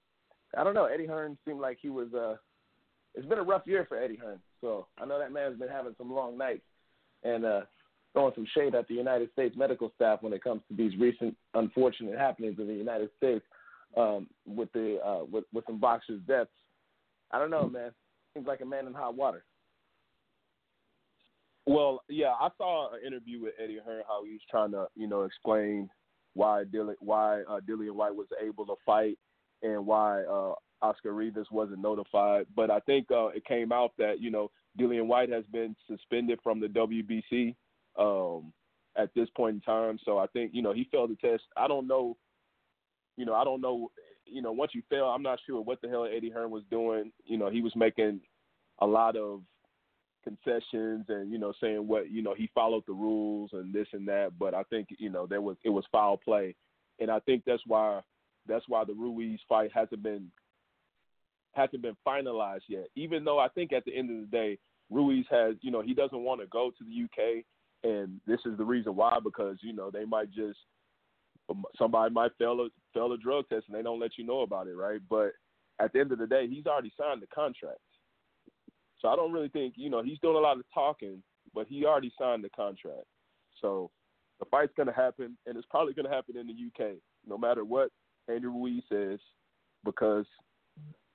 I 0.56 0.64
don't 0.64 0.74
know. 0.74 0.86
Eddie 0.86 1.06
Hearn 1.06 1.38
seemed 1.46 1.60
like 1.60 1.78
he 1.80 1.90
was. 1.90 2.12
Uh, 2.12 2.36
it's 3.14 3.26
been 3.26 3.38
a 3.38 3.42
rough 3.42 3.62
year 3.66 3.86
for 3.88 3.98
Eddie 3.98 4.16
Hearn, 4.16 4.40
so 4.60 4.86
I 4.98 5.04
know 5.04 5.18
that 5.18 5.32
man's 5.32 5.58
been 5.58 5.68
having 5.68 5.94
some 5.98 6.12
long 6.12 6.38
nights 6.38 6.62
and 7.24 7.44
uh, 7.44 7.60
throwing 8.12 8.34
some 8.34 8.46
shade 8.54 8.74
at 8.74 8.88
the 8.88 8.94
United 8.94 9.30
States 9.32 9.56
medical 9.56 9.92
staff 9.96 10.22
when 10.22 10.32
it 10.32 10.42
comes 10.42 10.62
to 10.68 10.76
these 10.76 10.98
recent 10.98 11.36
unfortunate 11.54 12.18
happenings 12.18 12.58
in 12.58 12.66
the 12.66 12.74
United 12.74 13.10
States 13.16 13.44
um, 13.96 14.28
with 14.46 14.72
the 14.72 14.98
uh, 15.04 15.24
with 15.30 15.44
with 15.52 15.64
some 15.66 15.78
boxers' 15.78 16.20
deaths. 16.26 16.50
I 17.32 17.38
don't 17.38 17.50
know, 17.50 17.68
man. 17.68 17.90
Seems 18.34 18.46
like 18.46 18.60
a 18.60 18.66
man 18.66 18.86
in 18.86 18.94
hot 18.94 19.16
water. 19.16 19.44
Well, 21.66 22.02
yeah, 22.08 22.32
I 22.40 22.48
saw 22.56 22.94
an 22.94 23.00
interview 23.06 23.42
with 23.42 23.54
Eddie 23.62 23.78
Hearn 23.84 24.02
how 24.08 24.24
he 24.24 24.32
was 24.32 24.40
trying 24.50 24.72
to, 24.72 24.86
you 24.96 25.06
know, 25.06 25.22
explain 25.22 25.88
why 26.34 26.64
Dillian 26.64 26.94
why 27.00 27.42
uh, 27.42 27.60
Dillian 27.68 27.92
Whyte 27.92 28.14
was 28.14 28.26
able 28.42 28.66
to 28.66 28.74
fight 28.86 29.18
and 29.62 29.86
why 29.86 30.22
uh, 30.24 30.54
Oscar 30.82 31.12
Rivas 31.12 31.46
wasn't 31.50 31.80
notified. 31.80 32.46
But 32.54 32.70
I 32.70 32.80
think 32.80 33.10
uh, 33.10 33.28
it 33.28 33.44
came 33.44 33.72
out 33.72 33.92
that 33.98 34.20
you 34.20 34.30
know 34.30 34.50
Dillian 34.78 35.06
Whyte 35.06 35.30
has 35.30 35.44
been 35.52 35.74
suspended 35.86 36.38
from 36.42 36.60
the 36.60 36.68
WBC 36.68 37.54
um, 37.98 38.52
at 38.96 39.10
this 39.14 39.28
point 39.36 39.56
in 39.56 39.60
time. 39.60 39.98
So 40.04 40.18
I 40.18 40.26
think 40.28 40.52
you 40.54 40.62
know 40.62 40.72
he 40.72 40.88
failed 40.90 41.10
the 41.10 41.16
test. 41.16 41.44
I 41.56 41.68
don't 41.68 41.86
know, 41.86 42.16
you 43.16 43.24
know, 43.24 43.34
I 43.34 43.44
don't 43.44 43.60
know, 43.60 43.90
you 44.26 44.42
know, 44.42 44.52
once 44.52 44.72
you 44.74 44.82
fail, 44.88 45.06
I'm 45.06 45.22
not 45.22 45.38
sure 45.46 45.60
what 45.60 45.80
the 45.80 45.88
hell 45.88 46.06
Eddie 46.06 46.30
Hearn 46.30 46.50
was 46.50 46.64
doing. 46.70 47.12
You 47.24 47.38
know, 47.38 47.50
he 47.50 47.60
was 47.60 47.72
making 47.76 48.20
a 48.80 48.86
lot 48.86 49.16
of 49.16 49.42
concessions 50.22 51.06
and 51.08 51.32
you 51.32 51.38
know 51.38 51.52
saying 51.60 51.86
what 51.86 52.10
you 52.10 52.22
know 52.22 52.34
he 52.34 52.50
followed 52.54 52.82
the 52.86 52.92
rules 52.92 53.50
and 53.52 53.72
this 53.72 53.86
and 53.92 54.06
that 54.06 54.30
but 54.38 54.54
i 54.54 54.62
think 54.64 54.88
you 54.98 55.08
know 55.08 55.26
there 55.26 55.40
was 55.40 55.56
it 55.64 55.70
was 55.70 55.84
foul 55.90 56.16
play 56.16 56.54
and 56.98 57.10
i 57.10 57.18
think 57.20 57.42
that's 57.46 57.62
why 57.66 58.00
that's 58.50 58.68
why 58.68 58.84
the 58.84 58.92
ruiz 58.92 59.40
fight 59.48 59.70
hasn't 59.74 60.02
been 60.02 60.30
hasn't 61.52 61.82
been 61.82 61.96
finalized 62.06 62.68
yet. 62.68 62.86
Even 62.96 63.24
though 63.24 63.38
i 63.38 63.48
think 63.48 63.72
at 63.72 63.84
the 63.84 63.96
end 63.96 64.10
of 64.10 64.30
the 64.30 64.36
day 64.36 64.58
ruiz 64.90 65.26
has 65.30 65.54
you 65.60 65.70
know 65.70 65.82
he 65.82 65.94
doesn't 65.94 66.22
want 66.22 66.40
to 66.40 66.46
go 66.48 66.70
to 66.70 66.84
the 66.84 67.04
uk 67.04 67.44
and 67.82 68.20
this 68.26 68.40
is 68.44 68.58
the 68.58 68.64
reason 68.64 68.94
why 68.94 69.18
because 69.22 69.56
you 69.62 69.72
know 69.72 69.90
they 69.90 70.04
might 70.04 70.30
just 70.32 70.58
um, 71.48 71.64
somebody 71.78 72.12
might 72.12 72.32
fail 72.38 72.60
a 72.60 72.68
fail 72.92 73.12
a 73.12 73.18
drug 73.18 73.48
test 73.48 73.66
and 73.68 73.76
they 73.76 73.82
don't 73.82 74.00
let 74.00 74.18
you 74.18 74.24
know 74.24 74.40
about 74.40 74.66
it 74.66 74.76
right? 74.76 75.00
But 75.08 75.32
at 75.80 75.92
the 75.92 76.00
end 76.00 76.12
of 76.12 76.18
the 76.18 76.26
day 76.26 76.46
he's 76.48 76.66
already 76.66 76.92
signed 76.98 77.22
the 77.22 77.26
contract. 77.28 77.78
So 79.00 79.08
I 79.08 79.16
don't 79.16 79.32
really 79.32 79.48
think, 79.48 79.74
you 79.76 79.88
know, 79.88 80.02
he's 80.02 80.18
doing 80.18 80.36
a 80.36 80.40
lot 80.40 80.58
of 80.58 80.64
talking, 80.74 81.22
but 81.54 81.66
he 81.66 81.84
already 81.84 82.12
signed 82.18 82.44
the 82.44 82.50
contract. 82.50 83.06
So 83.60 83.90
the 84.38 84.44
fight's 84.46 84.72
going 84.76 84.88
to 84.88 84.92
happen, 84.92 85.36
and 85.46 85.56
it's 85.56 85.66
probably 85.70 85.94
going 85.94 86.06
to 86.06 86.14
happen 86.14 86.36
in 86.36 86.46
the 86.46 86.52
UK, 86.52 86.96
no 87.26 87.38
matter 87.38 87.64
what 87.64 87.90
Andrew 88.28 88.50
Ruiz 88.52 88.82
says, 88.88 89.18
because 89.84 90.26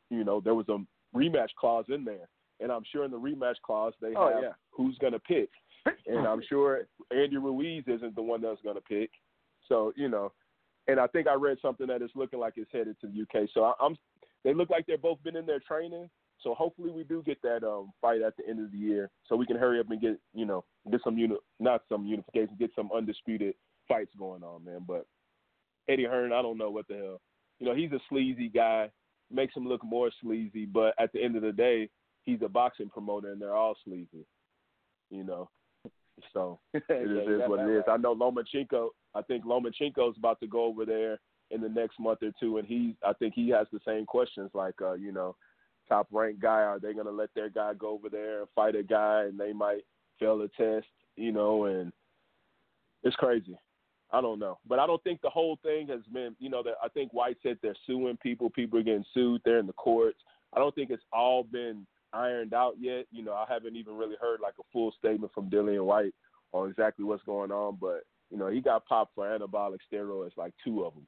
you 0.09 0.23
know, 0.23 0.39
there 0.41 0.55
was 0.55 0.67
a 0.69 0.77
rematch 1.17 1.49
clause 1.59 1.85
in 1.89 2.03
there, 2.03 2.29
and 2.59 2.71
I'm 2.71 2.83
sure 2.91 3.05
in 3.05 3.11
the 3.11 3.19
rematch 3.19 3.55
clause 3.65 3.93
they 4.01 4.13
Oh, 4.15 4.31
have 4.33 4.43
yeah. 4.43 4.49
who's 4.71 4.97
going 4.99 5.13
to 5.13 5.19
pick, 5.19 5.49
and 6.07 6.27
I'm 6.27 6.41
sure 6.49 6.87
Andy 7.11 7.37
Ruiz 7.37 7.83
isn't 7.87 8.15
the 8.15 8.21
one 8.21 8.41
that's 8.41 8.61
going 8.61 8.75
to 8.75 8.81
pick. 8.81 9.09
So 9.67 9.93
you 9.95 10.09
know, 10.09 10.31
and 10.87 10.99
I 10.99 11.07
think 11.07 11.27
I 11.27 11.33
read 11.33 11.57
something 11.61 11.87
that 11.87 12.01
it's 12.01 12.15
looking 12.15 12.39
like 12.39 12.53
it's 12.57 12.71
headed 12.71 12.97
to 13.01 13.07
the 13.07 13.21
UK. 13.23 13.49
So 13.53 13.63
I, 13.63 13.73
I'm, 13.81 13.97
they 14.43 14.53
look 14.53 14.69
like 14.69 14.85
they've 14.85 15.01
both 15.01 15.21
been 15.23 15.35
in 15.35 15.45
their 15.45 15.59
training. 15.59 16.09
So 16.41 16.53
hopefully 16.53 16.91
we 16.91 17.03
do 17.03 17.23
get 17.23 17.41
that 17.41 17.63
um, 17.63 17.91
fight 18.01 18.21
at 18.21 18.37
the 18.37 18.47
end 18.47 18.63
of 18.63 18.71
the 18.71 18.77
year, 18.77 19.09
so 19.27 19.35
we 19.35 19.47
can 19.47 19.57
hurry 19.57 19.79
up 19.79 19.89
and 19.89 19.99
get 19.99 20.19
you 20.33 20.45
know 20.45 20.63
get 20.91 21.01
some 21.03 21.17
uni- 21.17 21.37
not 21.59 21.81
some 21.89 22.05
unification, 22.05 22.55
get 22.59 22.71
some 22.75 22.91
undisputed 22.95 23.55
fights 23.87 24.11
going 24.19 24.43
on, 24.43 24.63
man. 24.63 24.85
But 24.87 25.07
Eddie 25.87 26.05
Hearn, 26.05 26.33
I 26.33 26.41
don't 26.41 26.57
know 26.57 26.69
what 26.69 26.87
the 26.87 26.95
hell. 26.95 27.21
You 27.59 27.67
know, 27.67 27.75
he's 27.75 27.91
a 27.91 27.99
sleazy 28.09 28.49
guy, 28.49 28.89
makes 29.31 29.55
him 29.55 29.67
look 29.67 29.83
more 29.83 30.11
sleazy, 30.21 30.65
but 30.65 30.93
at 30.99 31.11
the 31.13 31.23
end 31.23 31.35
of 31.35 31.41
the 31.41 31.51
day, 31.51 31.89
he's 32.23 32.41
a 32.43 32.49
boxing 32.49 32.89
promoter, 32.89 33.31
and 33.31 33.41
they're 33.41 33.55
all 33.55 33.75
sleazy. 33.83 34.25
You 35.09 35.23
know, 35.23 35.49
so 36.33 36.59
it 36.73 36.83
is, 36.89 37.41
is 37.41 37.49
what 37.49 37.59
it 37.59 37.77
is. 37.77 37.83
I 37.89 37.97
know 37.97 38.15
Lomachenko. 38.15 38.89
I 39.13 39.21
think 39.21 39.45
Lomachenko's 39.45 40.17
about 40.17 40.39
to 40.41 40.47
go 40.47 40.65
over 40.65 40.85
there 40.85 41.19
in 41.51 41.61
the 41.61 41.69
next 41.69 41.99
month 41.99 42.19
or 42.23 42.31
two, 42.39 42.57
and 42.57 42.67
he, 42.67 42.95
I 43.05 43.13
think 43.13 43.33
he 43.35 43.49
has 43.49 43.67
the 43.71 43.79
same 43.85 44.05
questions. 44.05 44.51
Like, 44.53 44.75
uh, 44.81 44.93
you 44.93 45.11
know, 45.11 45.35
top 45.87 46.07
ranked 46.11 46.41
guy, 46.41 46.61
are 46.61 46.79
they 46.79 46.93
going 46.93 47.05
to 47.05 47.11
let 47.11 47.29
their 47.35 47.49
guy 47.49 47.73
go 47.73 47.89
over 47.89 48.09
there 48.09 48.39
and 48.39 48.49
fight 48.55 48.75
a 48.75 48.83
guy, 48.83 49.25
and 49.25 49.39
they 49.39 49.53
might 49.53 49.83
fail 50.19 50.37
the 50.37 50.49
test? 50.57 50.87
You 51.15 51.31
know, 51.31 51.65
and 51.65 51.93
it's 53.03 53.15
crazy. 53.15 53.57
I 54.11 54.21
don't 54.21 54.39
know, 54.39 54.59
but 54.67 54.79
I 54.79 54.87
don't 54.87 55.03
think 55.03 55.21
the 55.21 55.29
whole 55.29 55.57
thing 55.63 55.87
has 55.87 56.01
been. 56.13 56.35
You 56.39 56.49
know, 56.49 56.63
that 56.63 56.75
I 56.83 56.89
think 56.89 57.11
Whyte 57.13 57.37
said 57.41 57.57
they're 57.61 57.75
suing 57.87 58.17
people. 58.17 58.49
People 58.49 58.79
are 58.79 58.83
getting 58.83 59.05
sued. 59.13 59.41
They're 59.43 59.59
in 59.59 59.67
the 59.67 59.73
courts. 59.73 60.19
I 60.53 60.59
don't 60.59 60.73
think 60.75 60.91
it's 60.91 61.03
all 61.11 61.43
been 61.43 61.85
ironed 62.13 62.53
out 62.53 62.75
yet. 62.79 63.05
You 63.11 63.23
know, 63.23 63.33
I 63.33 63.45
haven't 63.47 63.75
even 63.75 63.95
really 63.95 64.15
heard 64.21 64.39
like 64.41 64.53
a 64.59 64.63
full 64.71 64.93
statement 64.97 65.33
from 65.33 65.49
Dillian 65.49 65.85
Whyte 65.85 66.13
on 66.53 66.69
exactly 66.69 67.03
what's 67.03 67.23
going 67.23 67.51
on. 67.51 67.77
But 67.81 68.03
you 68.29 68.37
know, 68.37 68.47
he 68.47 68.61
got 68.61 68.85
popped 68.85 69.15
for 69.15 69.25
anabolic 69.25 69.79
steroids, 69.91 70.37
like 70.37 70.53
two 70.63 70.83
of 70.83 70.93
them. 70.93 71.07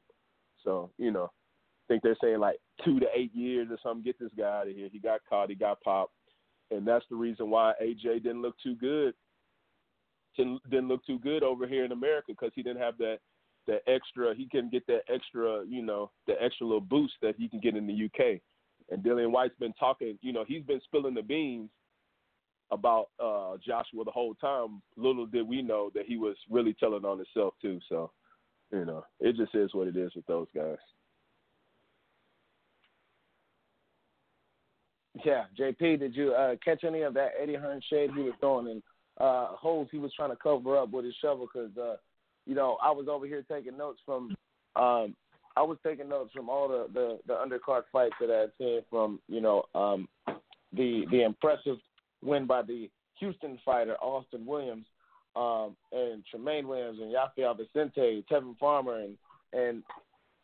So 0.64 0.90
you 0.98 1.12
know, 1.12 1.26
I 1.26 1.84
think 1.88 2.04
they're 2.04 2.18
saying 2.22 2.40
like 2.40 2.58
two 2.84 3.00
to 3.00 3.08
eight 3.16 3.34
years 3.34 3.68
or 3.72 3.78
something. 3.82 4.04
Get 4.04 4.20
this 4.20 4.32
guy 4.38 4.62
out 4.62 4.68
of 4.68 4.76
here. 4.76 4.90
He 4.92 5.00
got 5.00 5.22
caught. 5.30 5.50
He 5.50 5.56
got 5.56 5.82
popped, 5.82 6.14
and 6.72 6.86
that's 6.86 7.06
the 7.10 7.16
reason 7.16 7.50
why 7.50 7.74
AJ 7.82 8.24
didn't 8.24 8.42
look 8.42 8.56
too 8.62 8.76
good. 8.76 9.14
Didn't, 10.38 10.88
look 10.88 11.06
too 11.06 11.20
good 11.20 11.44
over 11.44 11.68
here 11.68 11.84
in 11.84 11.92
America 11.92 12.28
because 12.30 12.52
he 12.56 12.64
didn't 12.64 12.82
have 12.82 12.98
that 13.00 13.18
that 13.68 13.82
extra. 13.88 14.34
He 14.34 14.48
couldn't 14.50 14.72
get 14.72 14.88
that 14.88 15.02
extra, 15.14 15.64
you 15.68 15.82
know, 15.82 16.12
the 16.26 16.42
extra 16.42 16.66
little 16.66 16.80
boost 16.80 17.16
that 17.22 17.36
he 17.38 17.50
can 17.50 17.60
get 17.60 17.76
in 17.76 17.86
the 17.86 18.06
UK. 18.06 18.40
And 18.90 19.04
Dillian 19.04 19.32
Whyte's 19.32 19.56
been 19.60 19.74
talking, 19.74 20.18
you 20.22 20.32
know, 20.32 20.46
he's 20.48 20.64
been 20.64 20.80
spilling 20.86 21.14
the 21.14 21.22
beans 21.22 21.70
about 22.72 23.08
uh 23.20 23.58
Joshua 23.66 24.04
the 24.06 24.12
whole 24.12 24.36
time. 24.36 24.82
Little 24.96 25.26
did 25.26 25.48
we 25.48 25.62
know 25.62 25.90
that 25.96 26.06
he 26.06 26.18
was 26.18 26.36
really 26.50 26.76
telling 26.80 27.06
on 27.06 27.18
himself 27.18 27.54
too. 27.62 27.80
So, 27.90 28.12
you 28.72 28.86
know, 28.86 29.06
it 29.20 29.36
just 29.36 29.56
is 29.56 29.74
what 29.74 29.88
it 29.88 29.98
is 29.98 30.14
with 30.16 30.26
those 30.28 30.48
guys. 30.56 30.78
Yeah, 35.26 35.46
JP, 35.60 36.00
did 36.00 36.16
you 36.16 36.34
uh, 36.34 36.56
catch 36.64 36.84
any 36.84 37.02
of 37.02 37.14
that 37.16 37.32
Eddie 37.42 37.56
Hearn 37.56 37.82
shade 37.90 38.12
he 38.16 38.22
was 38.22 38.34
throwing 38.40 38.68
and 38.68 38.84
uh, 39.20 39.48
holes 39.48 39.88
he 39.92 39.98
was 39.98 40.14
trying 40.14 40.30
to 40.30 40.36
cover 40.36 40.78
up 40.78 40.92
with 40.92 41.06
his 41.06 41.16
shovel? 41.22 41.48
Because 41.52 41.76
uh, 41.78 41.96
you 42.46 42.56
know 42.56 42.78
I 42.82 42.92
was 42.92 43.08
over 43.10 43.26
here 43.26 43.44
taking 43.50 43.78
notes 43.78 44.00
from 44.06 44.36
um, 44.76 45.16
I 45.56 45.64
was 45.64 45.78
taking 45.84 46.10
notes 46.10 46.32
from 46.34 46.50
all 46.50 46.68
the, 46.68 46.88
the 46.94 47.20
the 47.28 47.34
undercard 47.34 47.84
fights 47.92 48.16
that 48.22 48.32
I 48.32 48.42
had 48.42 48.52
seen 48.58 48.82
from 48.90 49.20
you 49.28 49.42
know 49.42 49.64
um, 49.74 50.08
the 50.74 51.06
the 51.12 51.24
impressive 51.24 51.78
win 52.24 52.46
by 52.46 52.62
the 52.62 52.90
Houston 53.20 53.60
fighter 53.66 53.96
Austin 53.96 54.46
Williams 54.46 54.86
um, 55.36 55.76
and 55.92 56.24
Tremaine 56.30 56.68
Williams 56.68 57.00
and 57.02 57.14
Rafael 57.14 57.56
Vicente, 57.56 58.26
Tevin 58.32 58.58
Farmer, 58.58 59.00
and 59.00 59.18
and 59.54 59.84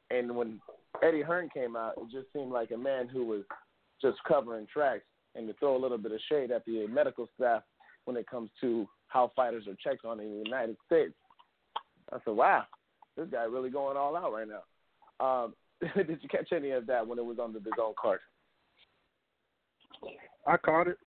and 0.09 0.35
when 0.35 0.59
Eddie 1.01 1.21
Hearn 1.21 1.49
came 1.53 1.75
out, 1.75 1.93
it 1.97 2.11
just 2.11 2.31
seemed 2.33 2.51
like 2.51 2.71
a 2.71 2.77
man 2.77 3.07
who 3.07 3.25
was 3.25 3.43
just 4.01 4.17
covering 4.27 4.67
tracks 4.71 5.03
and 5.35 5.47
to 5.47 5.53
throw 5.55 5.75
a 5.75 5.81
little 5.81 5.97
bit 5.97 6.11
of 6.11 6.19
shade 6.29 6.51
at 6.51 6.63
the 6.65 6.85
medical 6.87 7.27
staff 7.35 7.63
when 8.05 8.17
it 8.17 8.27
comes 8.27 8.49
to 8.61 8.87
how 9.07 9.31
fighters 9.35 9.67
are 9.67 9.75
checked 9.83 10.05
on 10.05 10.19
in 10.19 10.29
the 10.29 10.43
United 10.45 10.75
States. 10.85 11.13
I 12.11 12.17
said, 12.25 12.35
wow, 12.35 12.63
this 13.15 13.27
guy 13.31 13.43
really 13.43 13.69
going 13.69 13.97
all 13.97 14.15
out 14.15 14.33
right 14.33 14.47
now. 14.47 15.25
Um, 15.25 15.53
did 15.95 16.19
you 16.21 16.29
catch 16.29 16.51
any 16.51 16.71
of 16.71 16.85
that 16.87 17.05
when 17.05 17.19
it 17.19 17.25
was 17.25 17.39
on 17.39 17.53
the 17.53 17.59
DAZN 17.59 17.95
card? 17.95 18.19
I 20.45 20.57
caught 20.57 20.87
it, 20.87 20.97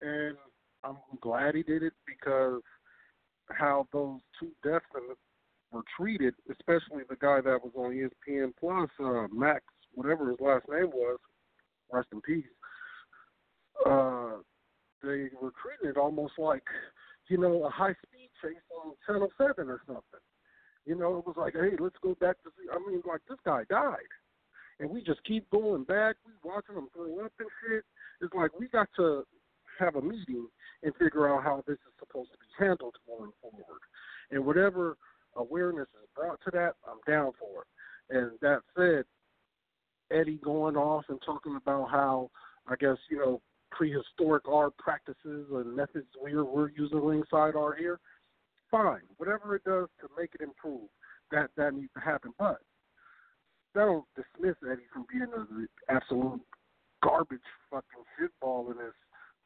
and 0.00 0.36
I'm 0.84 0.96
glad 1.20 1.54
he 1.54 1.62
did 1.62 1.82
it 1.82 1.92
because 2.06 2.62
how 3.50 3.86
those 3.92 4.20
two 4.38 4.50
deaths 4.62 4.84
were 5.72 5.82
treated, 5.96 6.34
especially 6.50 7.02
the 7.08 7.16
guy 7.16 7.40
that 7.40 7.58
was 7.62 7.72
on 7.76 7.92
ESPN 7.92 8.52
Plus, 8.58 8.88
uh, 9.00 9.26
Max, 9.32 9.62
whatever 9.94 10.30
his 10.30 10.40
last 10.40 10.64
name 10.68 10.90
was, 10.92 11.18
rest 11.92 12.08
in 12.12 12.20
peace. 12.22 12.44
Uh, 13.84 14.36
they 15.02 15.30
were 15.40 15.52
treating 15.62 15.90
it 15.90 15.96
almost 15.96 16.34
like, 16.38 16.64
you 17.28 17.38
know, 17.38 17.64
a 17.64 17.70
high 17.70 17.94
speed 18.06 18.30
chase 18.42 18.56
on 18.84 18.94
Channel 19.06 19.28
Seven 19.38 19.68
or 19.68 19.80
something. 19.86 20.24
You 20.86 20.96
know, 20.96 21.18
it 21.18 21.26
was 21.26 21.36
like, 21.36 21.54
hey, 21.54 21.76
let's 21.78 21.96
go 22.02 22.16
back 22.20 22.42
to 22.42 22.50
see. 22.56 22.68
I 22.72 22.78
mean, 22.88 23.02
like 23.06 23.20
this 23.28 23.38
guy 23.44 23.64
died, 23.68 24.12
and 24.80 24.88
we 24.90 25.02
just 25.02 25.22
keep 25.24 25.48
going 25.50 25.84
back. 25.84 26.16
We 26.24 26.32
watching 26.42 26.76
him 26.76 26.88
throw 26.94 27.24
up 27.24 27.32
and 27.38 27.48
shit. 27.60 27.84
It's 28.20 28.34
like 28.34 28.58
we 28.58 28.68
got 28.68 28.88
to 28.96 29.24
have 29.78 29.96
a 29.96 30.02
meeting 30.02 30.48
and 30.82 30.94
figure 30.96 31.28
out 31.28 31.44
how 31.44 31.62
this 31.66 31.74
is 31.74 31.94
supposed 31.98 32.30
to 32.32 32.38
be 32.38 32.64
handled 32.66 32.96
going 33.06 33.30
forward. 33.40 33.82
And 34.30 34.44
whatever 34.44 34.96
awareness 35.36 35.88
is 36.02 36.08
brought 36.14 36.40
to 36.44 36.50
that, 36.52 36.74
I'm 36.86 36.98
down 37.06 37.32
for 37.38 37.62
it. 37.62 38.16
And 38.16 38.30
that 38.40 38.60
said, 38.76 39.04
Eddie 40.10 40.40
going 40.42 40.76
off 40.76 41.04
and 41.08 41.20
talking 41.24 41.56
about 41.56 41.90
how 41.90 42.30
I 42.66 42.76
guess 42.76 42.96
you 43.10 43.18
know 43.18 43.40
prehistoric 43.70 44.48
art 44.48 44.76
practices 44.78 45.46
and 45.50 45.76
methods 45.76 46.06
we're 46.20 46.44
we're 46.44 46.70
using 46.70 47.04
ringside 47.04 47.56
are 47.56 47.74
here. 47.74 47.98
Fine, 48.70 49.00
whatever 49.16 49.56
it 49.56 49.64
does 49.64 49.88
to 50.00 50.08
make 50.18 50.30
it 50.34 50.42
improve, 50.42 50.88
that 51.30 51.50
that 51.56 51.74
needs 51.74 51.92
to 51.94 52.00
happen. 52.00 52.32
But 52.38 52.58
that 53.74 53.86
don't 53.86 54.04
dismiss 54.16 54.56
Eddie 54.70 54.88
from 54.92 55.06
being 55.10 55.28
an 55.34 55.68
absolute 55.88 56.40
garbage 57.02 57.40
fucking 57.70 58.04
shitball 58.18 58.70
in 58.72 58.78
this 58.78 58.94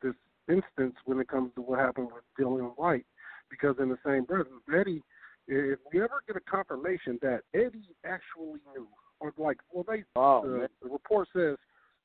this 0.03 0.15
instance 0.49 0.97
when 1.05 1.21
it 1.21 1.29
comes 1.29 1.53
to 1.55 1.63
what 1.63 1.79
happened 1.79 2.09
with 2.13 2.25
Dillian 2.39 2.77
Whyte. 2.77 3.07
Because 3.51 3.77
in 3.79 3.91
the 3.91 3.99
same 4.05 4.25
breath, 4.25 4.47
Eddie, 4.75 5.03
if 5.47 5.79
we 5.93 6.01
ever 6.01 6.23
get 6.27 6.37
a 6.37 6.41
confirmation 6.41 7.19
that 7.21 7.43
Eddie 7.55 7.95
actually 8.05 8.61
knew, 8.75 8.89
or 9.21 9.33
like, 9.37 9.59
well, 9.73 9.85
they 9.87 10.05
Oh, 10.17 10.43
the, 10.43 10.69
the 10.83 10.89
report 10.89 11.29
says, 11.35 11.57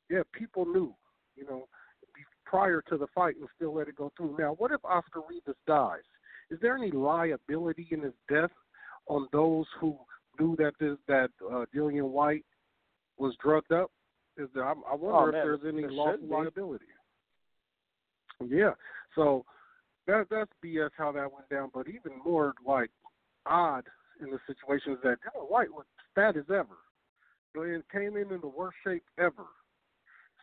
yeah, 0.10 0.22
people 0.34 0.66
knew, 0.66 0.94
you 1.36 1.46
know, 1.46 1.68
prior 2.50 2.82
to 2.90 2.98
the 2.98 3.08
fight 3.14 3.36
and 3.40 3.48
still 3.56 3.76
let 3.76 3.88
it 3.88 3.96
go 3.96 4.12
through. 4.16 4.36
Now, 4.40 4.56
what 4.58 4.72
if 4.72 4.84
Oscar 4.86 5.22
Rivas 5.28 5.58
dies? 5.66 6.00
Is 6.50 6.60
there 6.62 6.78
any 6.78 6.92
liability 6.92 7.88
in 7.92 8.02
his 8.02 8.14
death 8.30 8.52
on 9.08 9.28
those 9.32 9.66
who 9.80 9.98
knew 10.40 10.56
that 10.58 10.74
this, 10.80 10.98
that 11.08 11.30
uh, 11.46 11.66
Dillian 11.76 12.10
Whyte 12.10 12.46
was 13.18 13.36
drugged 13.44 13.72
up? 13.72 13.92
Is 14.38 14.48
there? 14.54 14.66
I, 14.66 14.72
I 14.72 14.96
wonder 14.96 15.14
Oh, 15.14 15.28
if 15.28 15.34
man, 15.34 15.46
there's 15.46 15.60
any 15.68 15.82
there 15.82 15.92
lawful 15.92 16.28
liability. 16.30 16.86
Yeah, 18.48 18.74
so 19.16 19.44
that 20.06 20.28
that's 20.30 20.52
BS 20.64 20.92
how 20.96 21.12
that 21.14 21.32
went 21.32 21.50
down. 21.50 21.72
But 21.74 21.88
even 21.88 22.12
more 22.24 22.54
like 22.66 22.92
odd 23.46 23.86
in 24.22 24.30
the 24.30 24.40
situation 24.46 24.94
is 24.94 25.00
that 25.04 25.18
Dillian 25.26 25.50
Whyte 25.50 25.72
was 25.72 25.86
fat 26.16 26.38
as 26.38 26.46
ever. 26.50 26.78
And 27.56 27.84
came 27.92 28.16
in 28.18 28.32
in 28.32 28.40
the 28.40 28.48
worst 28.48 28.78
shape 28.86 29.04
ever. 29.18 29.46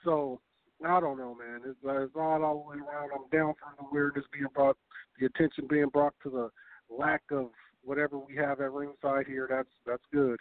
So 0.04 0.40
I 0.84 1.00
don't 1.00 1.18
know, 1.18 1.34
man. 1.34 1.60
It's, 1.66 1.78
uh, 1.86 2.02
it's 2.02 2.16
odd 2.16 2.42
all 2.42 2.64
the 2.64 2.70
way 2.70 2.76
around. 2.76 3.10
I'm 3.14 3.28
down 3.30 3.54
for 3.54 3.74
the 3.78 3.86
awareness 3.88 4.24
being 4.32 4.48
brought, 4.54 4.76
the 5.18 5.26
attention 5.26 5.66
being 5.68 5.88
brought 5.88 6.14
to 6.22 6.30
the 6.30 6.50
lack 6.94 7.22
of 7.30 7.50
whatever 7.82 8.18
we 8.18 8.34
have 8.36 8.60
at 8.60 8.72
ringside 8.72 9.26
here. 9.26 9.46
That's 9.48 9.68
that's 9.86 10.02
good. 10.12 10.38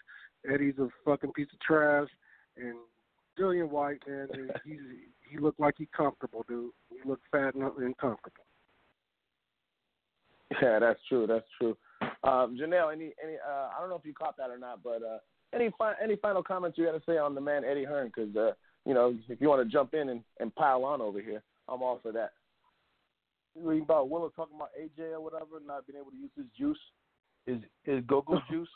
Eddie's 0.51 0.77
a 0.80 0.89
fucking 1.05 1.34
piece 1.34 1.47
of 1.53 1.60
trash, 1.60 2.10
and 2.57 2.76
Dillian 3.39 3.69
Whyte, 3.69 4.01
man, 4.07 4.27
he's 4.65 4.80
he 5.30 5.38
looked 5.38 5.60
like 5.60 5.76
he 5.77 5.88
comfortable, 5.95 6.45
dude. 6.47 6.72
He 6.89 7.07
looked 7.07 7.26
fat 7.31 7.55
and 7.55 7.64
and 7.77 7.97
comfortable. 7.97 8.45
Yeah, 10.61 10.77
that's 10.77 10.99
true. 11.10 11.26
That's 11.26 11.47
true. 11.60 11.76
Um, 12.23 12.55
Janelle, 12.61 12.93
any 12.93 13.11
any 13.23 13.38
uh, 13.38 13.69
I 13.76 13.80
don't 13.80 13.89
know 13.89 13.95
if 13.95 14.05
you 14.05 14.14
caught 14.14 14.38
that 14.38 14.51
or 14.51 14.60
not, 14.60 14.84
but 14.84 15.01
uh, 15.01 15.18
any 15.51 15.72
fi- 15.80 15.95
any 16.01 16.15
final 16.15 16.43
comments 16.43 16.77
you 16.77 16.85
got 16.85 16.91
to 16.91 17.01
say 17.07 17.18
on 17.18 17.34
the 17.34 17.41
man 17.41 17.64
Eddie 17.65 17.85
Hearn? 17.85 18.11
Because 18.15 18.35
uh, 18.35 18.51
you 18.85 18.93
know, 18.93 19.15
if 19.30 19.39
you 19.39 19.49
want 19.49 19.65
to 19.65 19.72
jump 19.72 19.93
in 19.93 20.10
and, 20.10 20.22
and 20.39 20.53
pile 20.55 20.84
on 20.84 21.01
over 21.01 21.22
here, 21.22 21.41
I'm 21.68 21.81
all 21.81 21.99
for 22.01 22.11
that. 22.11 22.34
You 23.55 23.68
reading 23.68 23.84
about 23.84 24.10
Willow 24.10 24.31
talking 24.35 24.55
about 24.55 24.72
AJ 24.80 25.14
or 25.14 25.22
whatever, 25.22 25.61
not 25.65 25.85
being 25.88 25.99
able 25.99 26.11
to 26.11 26.18
use 26.18 26.31
his 26.35 26.45
juice, 26.57 26.80
his 27.45 27.57
his 27.84 28.03
go-go 28.05 28.39
juice. 28.51 28.69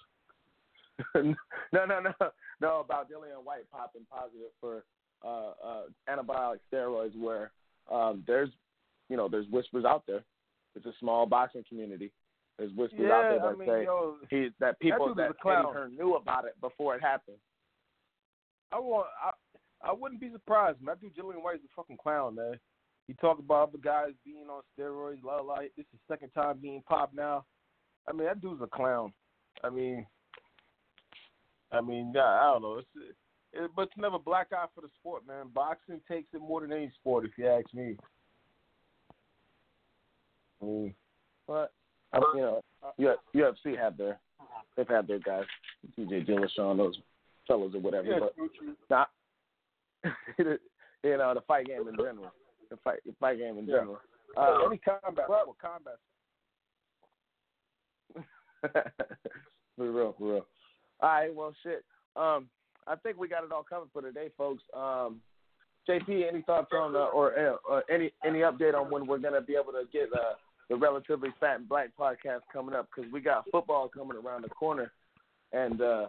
no, 1.16 1.36
no, 1.74 2.00
no, 2.00 2.14
no. 2.62 2.80
About 2.80 3.10
Dillian 3.10 3.44
Whyte 3.44 3.70
popping 3.72 4.06
positive 4.10 4.52
for 4.60 4.84
uh, 5.24 5.52
uh, 5.66 5.84
anabolic 6.10 6.60
steroids, 6.72 7.16
where 7.18 7.52
um, 7.92 8.24
there's 8.26 8.50
you 9.10 9.18
know 9.18 9.28
there's 9.28 9.48
whispers 9.50 9.86
out 9.86 10.04
there. 10.08 10.24
It's 10.76 10.86
a 10.86 10.94
small 11.00 11.26
boxing 11.26 11.64
community. 11.68 12.12
There's 12.58 12.72
whispers 12.74 13.00
yeah, 13.04 13.14
out 13.14 13.22
there 13.22 13.40
that 13.40 13.46
I 13.46 13.56
mean, 13.56 13.68
say 13.68 13.84
yo, 13.84 14.16
he 14.30 14.50
that 14.60 14.80
people 14.80 15.14
that 15.16 15.40
clown. 15.40 15.66
Eddie 15.66 15.74
Hearn 15.74 15.96
knew 15.96 16.16
about 16.16 16.46
it 16.46 16.60
before 16.62 16.96
it 16.96 17.02
happened. 17.02 17.38
I 18.72 18.80
want. 18.80 19.08
I, 19.24 19.32
I 19.82 19.94
wouldn't 19.94 20.22
be 20.22 20.32
surprised, 20.32 20.82
man. 20.82 20.96
That 20.96 21.02
dude 21.02 21.16
Dillian 21.16 21.44
Whyte 21.44 21.56
is 21.56 21.62
a 21.66 21.76
fucking 21.76 21.98
clown, 22.02 22.36
man. 22.36 22.60
He 23.08 23.14
talk 23.14 23.40
about 23.40 23.70
other 23.70 23.78
guys 23.78 24.12
being 24.26 24.48
on 24.50 24.62
steroids, 24.78 25.24
la 25.24 25.38
la. 25.38 25.60
This 25.60 25.70
is 25.78 25.86
the 25.94 26.14
second 26.14 26.30
time 26.32 26.58
being 26.62 26.84
popped 26.88 27.16
now. 27.16 27.46
I 28.08 28.14
mean, 28.14 28.28
that 28.28 28.42
dude's 28.42 28.62
a 28.62 28.68
clown. 28.68 29.14
I 29.64 29.70
mean, 29.70 30.06
I 31.72 31.82
mean, 31.82 32.12
yeah, 32.16 32.22
I 32.22 32.54
don't 32.54 32.62
know. 32.62 32.78
It's, 32.78 32.88
it, 33.54 33.72
but 33.76 33.84
it's 33.84 33.98
never 33.98 34.20
black 34.20 34.48
eye 34.52 34.66
for 34.76 34.82
the 34.82 34.90
sport, 35.00 35.28
man. 35.28 35.48
Boxing 35.54 36.02
takes 36.10 36.30
it 36.34 36.42
more 36.42 36.62
than 36.62 36.74
any 36.74 36.92
sport, 37.00 37.26
if 37.26 37.32
you 37.38 37.48
ask 37.48 37.74
me. 37.74 37.98
I 40.62 40.66
mean, 40.66 40.96
But 41.48 41.72
I, 42.14 42.20
you 42.36 42.42
know, 42.42 43.16
UFC 43.36 43.78
have 43.78 43.98
their 43.98 44.20
they've 44.76 44.88
had 44.88 45.08
their 45.08 45.20
guys, 45.20 45.46
TJ 45.98 46.28
Dillashaw, 46.28 46.78
those 46.78 46.98
fellows 47.48 47.74
or 47.76 47.80
whatever. 47.80 48.08
yeah, 48.08 48.20
but 48.20 48.36
true, 48.36 48.50
true. 48.58 48.76
not 48.90 49.10
you 51.04 51.18
know 51.18 51.34
the 51.34 51.42
fight 51.48 51.68
game 51.68 51.88
in 51.88 51.96
general. 51.96 52.32
The 52.70 52.78
fight 52.84 53.00
the 53.06 53.14
fight 53.20 53.38
game 53.38 53.58
in 53.58 53.66
Yeah. 53.66 53.78
general. 53.78 54.00
Uh, 54.36 54.66
any 54.66 54.78
combat, 54.78 55.30
well, 55.30 55.56
combat. 55.60 55.98
for 59.78 59.92
real, 59.92 60.16
for 60.18 60.34
real. 60.34 60.46
All 61.00 61.10
right, 61.10 61.34
well, 61.34 61.54
shit. 61.64 61.84
Um, 62.16 62.50
I 62.88 62.96
think 62.96 63.18
we 63.18 63.28
got 63.28 63.44
it 63.44 63.52
all 63.52 63.64
covered 63.64 63.90
for 63.94 64.02
today, 64.02 64.30
folks. 64.38 64.64
Um, 64.76 65.22
JP, 65.88 66.28
any 66.28 66.42
thoughts 66.42 66.72
on 66.74 66.96
uh, 66.96 67.00
or 67.00 67.38
uh, 67.40 67.74
uh, 67.74 67.82
any 67.90 68.12
any 68.26 68.40
update 68.40 68.74
on 68.76 68.92
when 68.92 69.08
we're 69.08 69.20
gonna 69.20 69.42
be 69.42 69.54
able 69.54 69.72
to 69.72 69.84
get 69.92 70.10
uh, 70.14 70.34
the 70.70 70.76
relatively 70.76 71.30
fat 71.40 71.60
and 71.60 71.70
black 71.70 71.90
podcast 71.98 72.42
coming 72.52 72.76
up? 72.76 72.90
Because 72.94 73.12
we 73.12 73.22
got 73.22 73.46
football 73.52 73.88
coming 73.88 74.18
around 74.18 74.44
the 74.44 74.50
corner, 74.50 74.92
and 75.54 75.82
uh, 75.82 76.08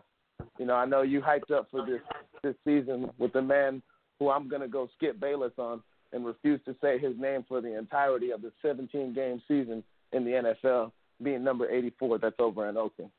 you 0.59 0.67
know 0.67 0.75
I 0.75 0.85
know 0.85 1.03
you 1.03 1.21
hyped 1.21 1.51
up 1.53 1.69
for 1.71 1.85
this 1.85 2.01
this 2.43 2.55
season 2.65 3.11
with 3.19 3.33
the 3.33 3.43
man 3.43 3.83
who 4.19 4.31
I'm 4.31 4.49
gonna 4.49 4.69
go 4.69 4.89
skip 4.97 5.21
Bayless 5.21 5.53
on 5.59 5.83
and 6.13 6.25
refuse 6.25 6.61
to 6.65 6.75
say 6.81 6.99
his 6.99 7.19
name 7.19 7.45
for 7.47 7.61
the 7.61 7.77
entirety 7.77 8.31
of 8.31 8.43
the 8.43 8.53
17 8.63 9.15
game 9.15 9.43
season 9.47 9.85
in 10.13 10.25
the 10.25 10.55
NFL, 10.65 10.91
being 11.23 11.45
number 11.45 11.71
84. 11.71 12.19
That's 12.19 12.35
over 12.39 12.69
in 12.69 12.77
Oakland. 12.77 13.11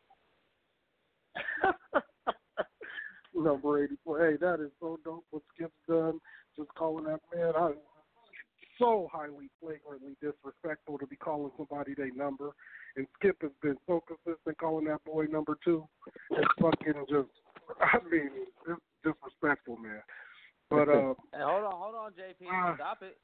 Number 3.36 3.84
84. 3.84 4.32
Hey, 4.32 4.38
that 4.42 4.60
is 4.60 4.72
so 4.80 5.00
dope 5.04 5.24
what 5.30 5.44
Skip's 5.56 5.72
done. 5.88 6.20
Just 6.58 6.74
calling 6.76 7.06
that 7.06 7.20
man. 7.34 7.54
I, 7.56 7.72
so 8.78 9.08
highly 9.12 9.50
flagrantly 9.62 10.16
disrespectful 10.22 10.98
to 10.98 11.08
be 11.08 11.16
calling 11.16 11.52
somebody 11.58 11.94
their 11.94 12.14
number. 12.14 12.52
And 12.96 13.08
Skip 13.18 13.38
has 13.42 13.52
been 13.62 13.78
so 13.88 14.02
consistent 14.08 14.58
calling 14.58 14.86
that 14.86 15.04
boy 15.06 15.26
number 15.26 15.58
two. 15.64 15.88
It's 16.32 16.48
fucking 16.62 17.06
just, 17.10 17.30
I 17.82 17.98
mean, 18.10 18.30
it's 18.68 18.82
disrespectful, 19.04 19.78
man. 19.78 20.02
But, 20.70 20.90
uh, 20.90 21.14
Hey, 21.34 21.42
hold 21.44 21.66
on, 21.66 21.74
hold 21.76 21.96
on, 21.96 22.12
JP. 22.14 22.48
Ah. 22.52 22.76
Stop 22.76 23.02
it. 23.04 23.18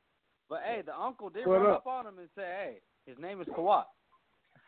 But 0.48 0.62
hey, 0.64 0.84
the 0.86 0.96
uncle 0.96 1.30
did 1.30 1.48
What 1.48 1.62
run 1.62 1.72
up? 1.72 1.78
up 1.78 1.88
on 1.88 2.06
him 2.06 2.20
and 2.20 2.30
say, 2.36 2.44
"Hey, 2.44 2.78
his 3.08 3.18
name 3.18 3.42
is 3.42 3.48
Kawhi." 3.48 3.84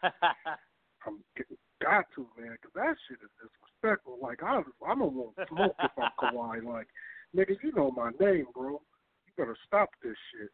I'm 0.04 1.24
getting 1.38 1.58
got 1.82 2.06
to, 2.16 2.28
man, 2.38 2.58
'cause 2.62 2.72
that 2.74 2.96
shit 3.08 3.20
is 3.22 3.30
disrespectful. 3.40 4.18
Like, 4.20 4.42
I, 4.42 4.58
I'm 4.58 5.00
gonna 5.00 5.06
want 5.06 5.36
smoke 5.48 5.76
if 5.84 5.92
I'm 5.98 6.10
Kawhi. 6.20 6.64
Like, 6.66 6.88
nigga, 7.36 7.56
you 7.64 7.72
know 7.74 7.92
my 7.92 8.10
name, 8.20 8.48
bro. 8.56 8.82
You 9.26 9.32
better 9.38 9.56
stop 9.68 9.90
this 10.02 10.18
shit. 10.34 10.50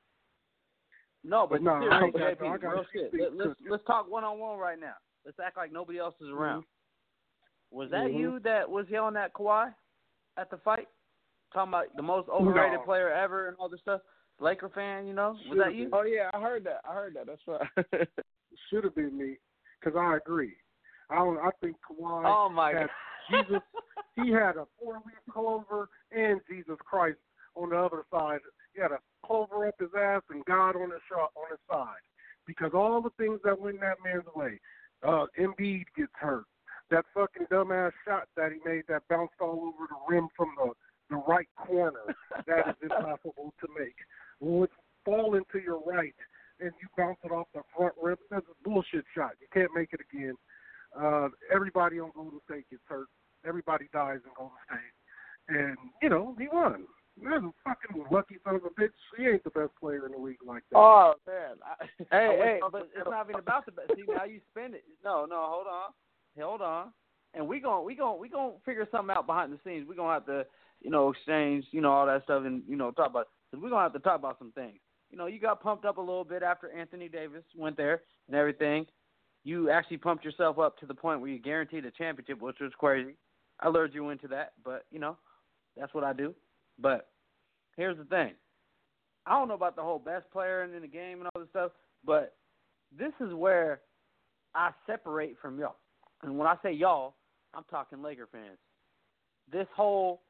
No, 1.23 1.47
but 1.47 1.63
But 1.63 1.63
nah, 1.63 1.79
seriously, 1.79 2.21
JP, 2.21 2.63
I 2.63 2.67
real 2.67 2.85
shit. 2.91 3.11
Let, 3.13 3.35
let's 3.35 3.59
let's 3.69 3.83
talk 3.85 4.09
one 4.09 4.23
on 4.23 4.39
one 4.39 4.57
right 4.57 4.79
now. 4.79 4.95
Let's 5.25 5.37
act 5.39 5.57
like 5.57 5.71
nobody 5.71 5.99
else 5.99 6.15
is 6.21 6.29
around. 6.29 6.65
Was 7.71 7.89
that 7.91 8.11
Mhm. 8.11 8.19
you 8.19 8.39
that 8.41 8.69
was 8.69 8.87
yelling 8.89 9.15
at 9.15 9.33
Kawhi 9.33 9.73
at 10.37 10.49
the 10.49 10.57
fight? 10.57 10.87
Talking 11.53 11.69
about 11.69 11.95
the 11.95 12.03
most 12.03 12.29
overrated 12.29 12.79
No. 12.79 12.85
player 12.85 13.09
ever 13.09 13.47
and 13.47 13.57
all 13.57 13.69
this 13.69 13.79
stuff. 13.81 14.01
Laker 14.39 14.69
fan, 14.69 15.05
you 15.07 15.13
know? 15.13 15.37
Was 15.49 15.57
that 15.59 15.75
you? 15.75 15.89
Oh 15.93 16.03
yeah, 16.03 16.29
I 16.33 16.41
heard 16.41 16.63
that. 16.65 16.81
I 16.83 16.93
heard 16.93 17.15
that. 17.15 17.27
That's 17.27 17.47
right. 17.47 17.61
Should 18.69 18.83
have 18.83 18.95
been 18.95 19.17
me, 19.17 19.37
because 19.79 19.97
I 19.97 20.17
agree. 20.17 20.55
I 21.09 21.15
don't. 21.15 21.37
I 21.37 21.49
think 21.61 21.77
Kawhi. 21.89 22.25
Oh 22.25 22.49
my 22.49 22.73
had 22.73 22.87
god. 22.87 22.89
Jesus. 23.29 23.61
He 24.15 24.31
had 24.31 24.57
a 24.57 24.67
four-leaf 24.79 25.15
clover 25.31 25.89
and 26.11 26.41
Jesus 26.47 26.77
Christ 26.79 27.17
on 27.55 27.69
the 27.69 27.77
other 27.77 28.03
side. 28.11 28.39
He 28.75 28.81
had 28.81 28.91
a 28.91 28.99
clover 29.25 29.67
up 29.67 29.75
his 29.79 29.89
ass 29.97 30.21
and 30.29 30.43
God 30.45 30.75
on 30.75 30.91
his 30.91 31.01
shot, 31.09 31.31
on 31.35 31.49
his 31.49 31.59
side. 31.69 32.03
Because 32.45 32.71
all 32.73 33.01
the 33.01 33.09
things 33.17 33.39
that 33.43 33.59
went 33.59 33.75
in 33.75 33.81
that 33.81 33.97
man's 34.03 34.25
way. 34.35 34.59
Uh, 35.05 35.25
Embiid 35.39 35.83
gets 35.97 36.11
hurt. 36.13 36.45
That 36.91 37.05
fucking 37.13 37.47
dumbass 37.51 37.91
shot 38.05 38.27
that 38.37 38.51
he 38.51 38.59
made 38.69 38.83
that 38.87 39.01
bounced 39.09 39.33
all 39.41 39.73
over 39.73 39.87
the 39.89 40.13
rim 40.13 40.27
from 40.35 40.49
the 40.57 40.71
the 41.09 41.17
right 41.27 41.47
corner. 41.57 42.15
that 42.47 42.69
is 42.69 42.75
impossible 42.83 43.53
to 43.59 43.67
make. 43.77 43.95
Would 44.39 44.69
fall 45.05 45.35
into 45.35 45.59
your 45.63 45.81
right 45.85 46.15
and 46.59 46.71
you 46.81 46.87
bounce 46.97 47.17
it 47.23 47.31
off 47.31 47.47
the 47.53 47.61
front 47.75 47.93
rim. 48.01 48.15
That's 48.31 48.45
a 48.47 48.69
bullshit 48.69 49.03
shot. 49.15 49.31
You 49.41 49.47
can't 49.53 49.71
make 49.75 49.89
it 49.93 49.99
again. 50.11 50.35
Uh, 50.97 51.29
everybody 51.53 51.99
on 51.99 52.11
Golden 52.15 52.39
State 52.45 52.69
gets 52.69 52.83
hurt. 52.87 53.07
Everybody 53.45 53.89
dies 53.91 54.19
in 54.25 54.31
Golden 54.37 54.55
State. 54.67 55.57
And, 55.57 55.77
you 56.01 56.09
know, 56.09 56.35
he 56.39 56.47
won. 56.51 56.85
That's 57.21 57.43
a 57.43 57.51
fucking 57.63 58.05
lucky 58.11 58.37
son 58.43 58.55
of 58.55 58.63
a 58.65 58.69
bitch. 58.69 58.89
He 59.17 59.25
ain't 59.25 59.43
the 59.43 59.49
best 59.51 59.71
player 59.79 60.05
in 60.05 60.13
the 60.13 60.17
league 60.17 60.37
like 60.45 60.63
that. 60.71 60.77
oh 60.77 61.13
man. 61.27 61.57
I, 61.63 61.83
I 61.83 62.19
Hey, 62.19 62.27
wish 62.29 62.39
hey, 62.47 62.59
Uncle 62.63 62.69
but 62.71 62.89
Phil- 62.93 63.01
it's 63.01 63.09
not 63.09 63.29
even 63.29 63.39
about 63.39 63.65
the. 63.65 63.71
See, 63.95 64.03
now 64.07 64.23
you 64.23 64.39
spend 64.51 64.73
it. 64.73 64.83
No, 65.03 65.25
no, 65.25 65.45
hold 65.47 65.67
on, 65.67 65.91
hold 66.39 66.61
on, 66.61 66.87
and 67.35 67.47
we 67.47 67.59
gon' 67.59 67.85
we 67.85 67.93
gon' 67.93 68.19
we 68.19 68.29
gon' 68.29 68.53
figure 68.65 68.87
something 68.91 69.15
out 69.15 69.27
behind 69.27 69.53
the 69.53 69.59
scenes. 69.63 69.87
We 69.87 69.95
gonna 69.95 70.13
have 70.13 70.25
to, 70.25 70.45
you 70.81 70.89
know, 70.89 71.11
exchange, 71.11 71.65
you 71.69 71.81
know, 71.81 71.91
all 71.91 72.07
that 72.07 72.23
know, 72.97 73.03
talk 73.03 73.11
about. 73.11 73.27
Cause 73.51 73.61
we're 73.61 73.69
gonna 73.69 73.83
have 73.83 73.93
to 73.93 73.99
talk 73.99 74.17
about 74.17 74.39
some 74.39 74.51
things. 74.53 74.79
You 75.11 75.17
know, 75.17 75.27
you 75.27 75.39
got 75.39 75.61
pumped 75.61 75.85
up 75.85 75.97
a 75.97 76.01
little 76.01 76.23
bit 76.23 76.41
after 76.41 76.71
Anthony 76.71 77.07
Davis 77.07 77.43
went 77.55 77.77
there 77.77 78.01
and 78.27 78.35
everything. 78.35 78.87
You 79.43 79.69
actually 79.69 79.97
pumped 79.97 80.25
yourself 80.25 80.57
up 80.57 80.79
to 80.79 80.85
the 80.85 80.93
point 80.93 81.21
where 81.21 81.29
you 81.29 81.39
guaranteed 81.39 81.85
a 81.85 81.91
championship, 81.91 82.41
which 82.41 82.57
was 82.59 82.71
crazy. 82.77 83.15
I 83.59 83.69
lured 83.69 83.93
you 83.93 84.09
into 84.09 84.27
that, 84.29 84.53
but 84.63 84.85
you 84.91 84.99
know, 84.99 85.17
that's 85.77 85.93
what 85.93 86.03
I 86.03 86.13
do. 86.13 86.33
But 86.79 87.09
here's 87.77 87.97
the 87.97 88.05
thing. 88.05 88.31
I 89.25 89.37
don't 89.37 89.47
know 89.47 89.53
about 89.53 89.75
the 89.75 89.83
whole 89.83 89.99
best 89.99 90.29
player 90.31 90.63
in 90.63 90.81
the 90.81 90.87
game 90.87 91.19
and 91.19 91.29
all 91.33 91.41
this 91.41 91.49
stuff, 91.49 91.71
but 92.05 92.35
this 92.97 93.13
is 93.21 93.33
where 93.33 93.81
I 94.55 94.71
separate 94.85 95.37
from 95.41 95.59
y'all. 95.59 95.75
And 96.23 96.37
when 96.37 96.47
I 96.47 96.55
say 96.63 96.71
y'all, 96.71 97.15
I'm 97.53 97.63
talking 97.69 98.01
Laker 98.01 98.27
fans. 98.31 98.57
This 99.51 99.67
whole 99.75 100.21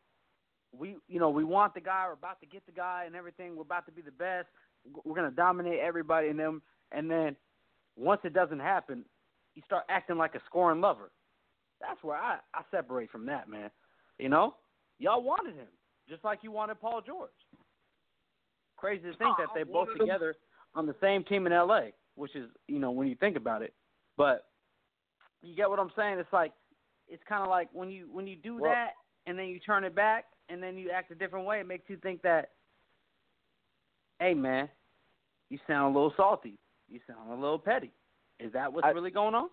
we 0.78 0.95
you 1.08 1.20
know, 1.20 1.30
we 1.30 1.44
want 1.44 1.74
the 1.74 1.82
guy, 1.82 2.06
we're 2.08 2.14
about 2.14 2.40
to 2.41 2.48
get 2.48 2.66
the 2.66 2.72
guy 2.72 3.04
and 3.06 3.16
everything, 3.16 3.56
we're 3.56 3.62
about 3.62 3.86
to 3.86 3.91
be 3.91 4.02
the 4.02 4.12
best, 4.12 4.48
we're 5.04 5.16
gonna 5.16 5.32
dominate 5.32 5.80
everybody 5.80 6.30
and 6.30 6.40
them 6.40 6.62
and 6.91 7.10
then 7.10 7.36
once 7.95 8.22
it 8.24 8.34
doesn't 8.34 8.60
happen, 8.60 9.06
you 9.56 9.62
start 9.66 9.84
acting 9.90 10.18
like 10.18 10.36
a 10.36 10.41
scoring 10.45 10.82
lover. 10.82 11.12
That's 11.80 12.02
where 12.04 12.18
I, 12.18 12.38
I 12.54 12.62
separate 12.72 13.12
from 13.12 13.26
that, 13.28 13.50
man. 13.50 13.70
You 14.18 14.30
know? 14.30 14.56
Y'all 15.00 15.24
wanted 15.24 15.56
him, 15.56 15.68
just 16.10 16.24
like 16.24 16.40
you 16.41 16.52
wanted 16.52 16.80
Paul 16.80 17.02
George. 17.06 17.30
Crazy 18.78 19.04
to 19.12 19.18
think 19.18 19.38
that 19.38 19.50
they 19.56 19.64
both 19.64 19.90
together 19.98 20.36
on 20.76 20.86
the 20.86 20.95
same 21.02 21.24
team 21.24 21.45
in 21.45 21.54
LA, 21.54 21.88
which 22.16 22.36
is, 22.36 22.50
you 22.68 22.80
know, 22.80 22.91
when 22.91 23.08
you 23.08 23.16
think 23.16 23.38
about 23.38 23.62
it. 23.62 23.74
But 24.18 24.45
you 25.41 25.56
get 25.56 25.70
what 25.70 25.80
I'm 25.80 25.91
saying? 25.95 26.20
It's 26.20 26.32
like 26.32 26.54
it's 27.08 27.24
kind 27.28 27.44
of 27.44 27.50
like 27.50 27.70
when 27.74 27.90
you 27.90 28.08
when 28.12 28.28
you 28.28 28.36
do 28.36 28.60
Well- 28.60 28.72
that 28.72 28.94
and 29.26 29.38
then 29.38 29.48
you 29.48 29.60
turn 29.60 29.84
it 29.84 29.95
back 29.95 30.26
and 30.49 30.61
then 30.61 30.78
you 30.78 30.90
act 30.91 31.11
a 31.11 31.15
different 31.15 31.45
way, 31.45 31.60
it 31.60 31.68
makes 31.68 31.90
you 31.90 31.98
think 31.98 32.22
that 32.22 32.52
hey 34.20 34.34
man, 34.34 34.70
you 35.49 35.60
sound 35.68 35.95
a 35.95 35.99
little 35.99 36.14
salty. 36.15 36.57
You 36.90 36.99
sound 37.07 37.32
a 37.32 37.36
little 37.36 37.60
petty. 37.60 37.91
Is 38.40 38.52
that 38.53 38.72
what's 38.72 38.86
I- 38.86 38.91
really 38.91 39.11
going 39.11 39.36
on? 39.36 39.49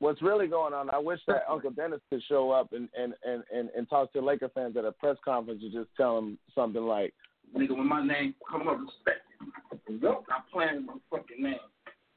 What's 0.00 0.20
really 0.20 0.48
going 0.48 0.74
on? 0.74 0.90
I 0.90 0.98
wish 0.98 1.20
that 1.28 1.44
Uncle 1.50 1.70
Dennis 1.70 2.00
could 2.10 2.22
show 2.28 2.50
up 2.50 2.72
and 2.72 2.88
and 2.98 3.14
and 3.24 3.42
and, 3.52 3.70
and 3.76 3.88
talk 3.88 4.12
to 4.12 4.20
Laker 4.20 4.50
fans 4.54 4.76
at 4.76 4.84
a 4.84 4.92
press 4.92 5.16
conference 5.24 5.60
and 5.62 5.72
just 5.72 5.88
tell 5.96 6.16
them 6.16 6.38
something 6.54 6.82
like, 6.82 7.14
Nigga, 7.56 7.76
when 7.76 7.88
my 7.88 8.04
name 8.04 8.34
come 8.50 8.68
up, 8.68 8.78
respect 8.80 9.22
it. 9.40 10.02
Nope, 10.02 10.26
I'm 10.34 10.42
playing 10.52 10.86
my 10.86 10.94
fucking 11.10 11.42
name. 11.42 11.54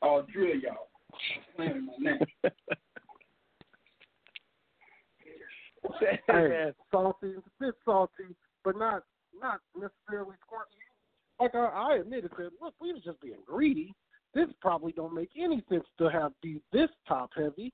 I'll 0.01 0.25
drill 0.33 0.55
y'all. 0.55 0.89
Playing 1.55 1.87
my 1.87 2.11
name. 2.11 2.19
"Hey, 6.27 6.72
salty, 6.91 7.34
a 7.35 7.41
bit 7.59 7.76
salty, 7.85 8.35
but 8.64 8.77
not 8.77 9.03
not 9.39 9.59
necessarily 9.76 10.35
squirty. 10.47 10.81
Like 11.39 11.53
I, 11.55 11.65
I 11.65 11.95
admitted 11.97 12.31
that, 12.38 12.51
look, 12.61 12.73
we 12.81 12.93
was 12.93 13.03
just 13.03 13.22
being 13.22 13.38
greedy. 13.45 13.93
This 14.34 14.47
probably 14.61 14.91
don't 14.91 15.14
make 15.14 15.30
any 15.38 15.64
sense 15.69 15.85
to 15.99 16.05
have 16.09 16.31
be 16.41 16.61
this 16.72 16.89
top 17.07 17.31
heavy. 17.35 17.72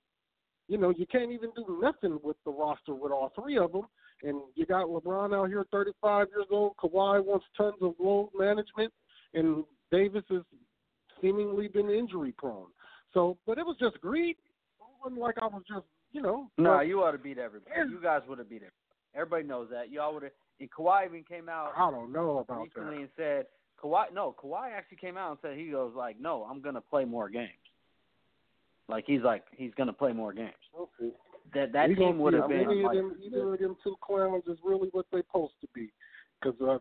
you 0.67 0.77
know, 0.77 0.91
you 0.95 1.05
can't 1.05 1.31
even 1.31 1.51
do 1.55 1.79
nothing 1.81 2.19
with 2.23 2.37
the 2.45 2.51
roster 2.51 2.93
with 2.93 3.11
all 3.11 3.31
three 3.35 3.57
of 3.57 3.71
them. 3.71 3.83
And 4.23 4.41
you 4.55 4.65
got 4.65 4.87
LeBron 4.87 5.35
out 5.35 5.49
here, 5.49 5.65
35 5.71 6.27
years 6.29 6.45
old. 6.51 6.73
Kawhi 6.77 7.23
wants 7.23 7.45
tons 7.57 7.75
of 7.81 7.93
load 7.99 8.29
management, 8.37 8.93
and 9.33 9.65
Davis 9.91 10.23
has 10.29 10.41
seemingly 11.21 11.67
been 11.67 11.89
injury 11.89 12.33
prone. 12.37 12.67
So, 13.13 13.37
but 13.45 13.57
it 13.57 13.65
was 13.65 13.75
just 13.79 13.99
greed. 13.99 14.37
It 14.79 15.03
wasn't 15.03 15.21
like 15.21 15.35
I 15.41 15.47
was 15.47 15.63
just, 15.67 15.85
you 16.13 16.21
know. 16.21 16.49
No, 16.57 16.77
but 16.77 16.87
you 16.87 17.01
ought 17.03 17.11
to 17.11 17.17
beat 17.17 17.37
everybody. 17.37 17.75
You 17.89 17.99
guys 18.01 18.21
would 18.27 18.37
have 18.37 18.49
beat 18.49 18.57
everybody. 18.57 18.73
Everybody 19.15 19.43
knows 19.43 19.67
that. 19.71 19.91
Y'all 19.91 20.13
would 20.13 20.23
have. 20.23 20.31
And 20.59 20.69
Kawhi 20.71 21.05
even 21.05 21.23
came 21.23 21.49
out 21.49 21.73
I 21.75 21.91
don't 21.91 22.13
know 22.13 22.37
about 22.37 22.61
recently 22.63 22.95
that. 22.95 23.01
and 23.01 23.09
said 23.17 23.45
Kawhi. 23.83 24.13
No, 24.13 24.35
Kawhi 24.41 24.71
actually 24.71 24.97
came 24.97 25.17
out 25.17 25.31
and 25.31 25.39
said 25.41 25.57
he 25.57 25.71
goes 25.71 25.93
like, 25.95 26.19
no, 26.19 26.47
I'm 26.49 26.61
gonna 26.61 26.81
play 26.81 27.05
more 27.05 27.29
games. 27.29 27.49
Like 28.87 29.05
he's 29.07 29.21
like 29.21 29.43
he's 29.55 29.71
gonna 29.75 29.93
play 29.93 30.13
more 30.13 30.33
games. 30.33 30.51
Okay. 30.79 31.13
That 31.53 31.73
that 31.73 31.87
team 31.87 32.19
would 32.19 32.33
have 32.33 32.47
been 32.47 32.83
like, 32.83 32.95
of 32.95 33.03
them, 33.03 33.17
either 33.23 33.53
of 33.53 33.59
them 33.59 33.75
two 33.83 33.95
clowns 34.01 34.43
is 34.47 34.57
really 34.63 34.89
what 34.91 35.05
they're 35.11 35.23
supposed 35.27 35.53
to 35.61 35.67
be. 35.73 35.91
Because 36.41 36.59
uh, 36.61 36.77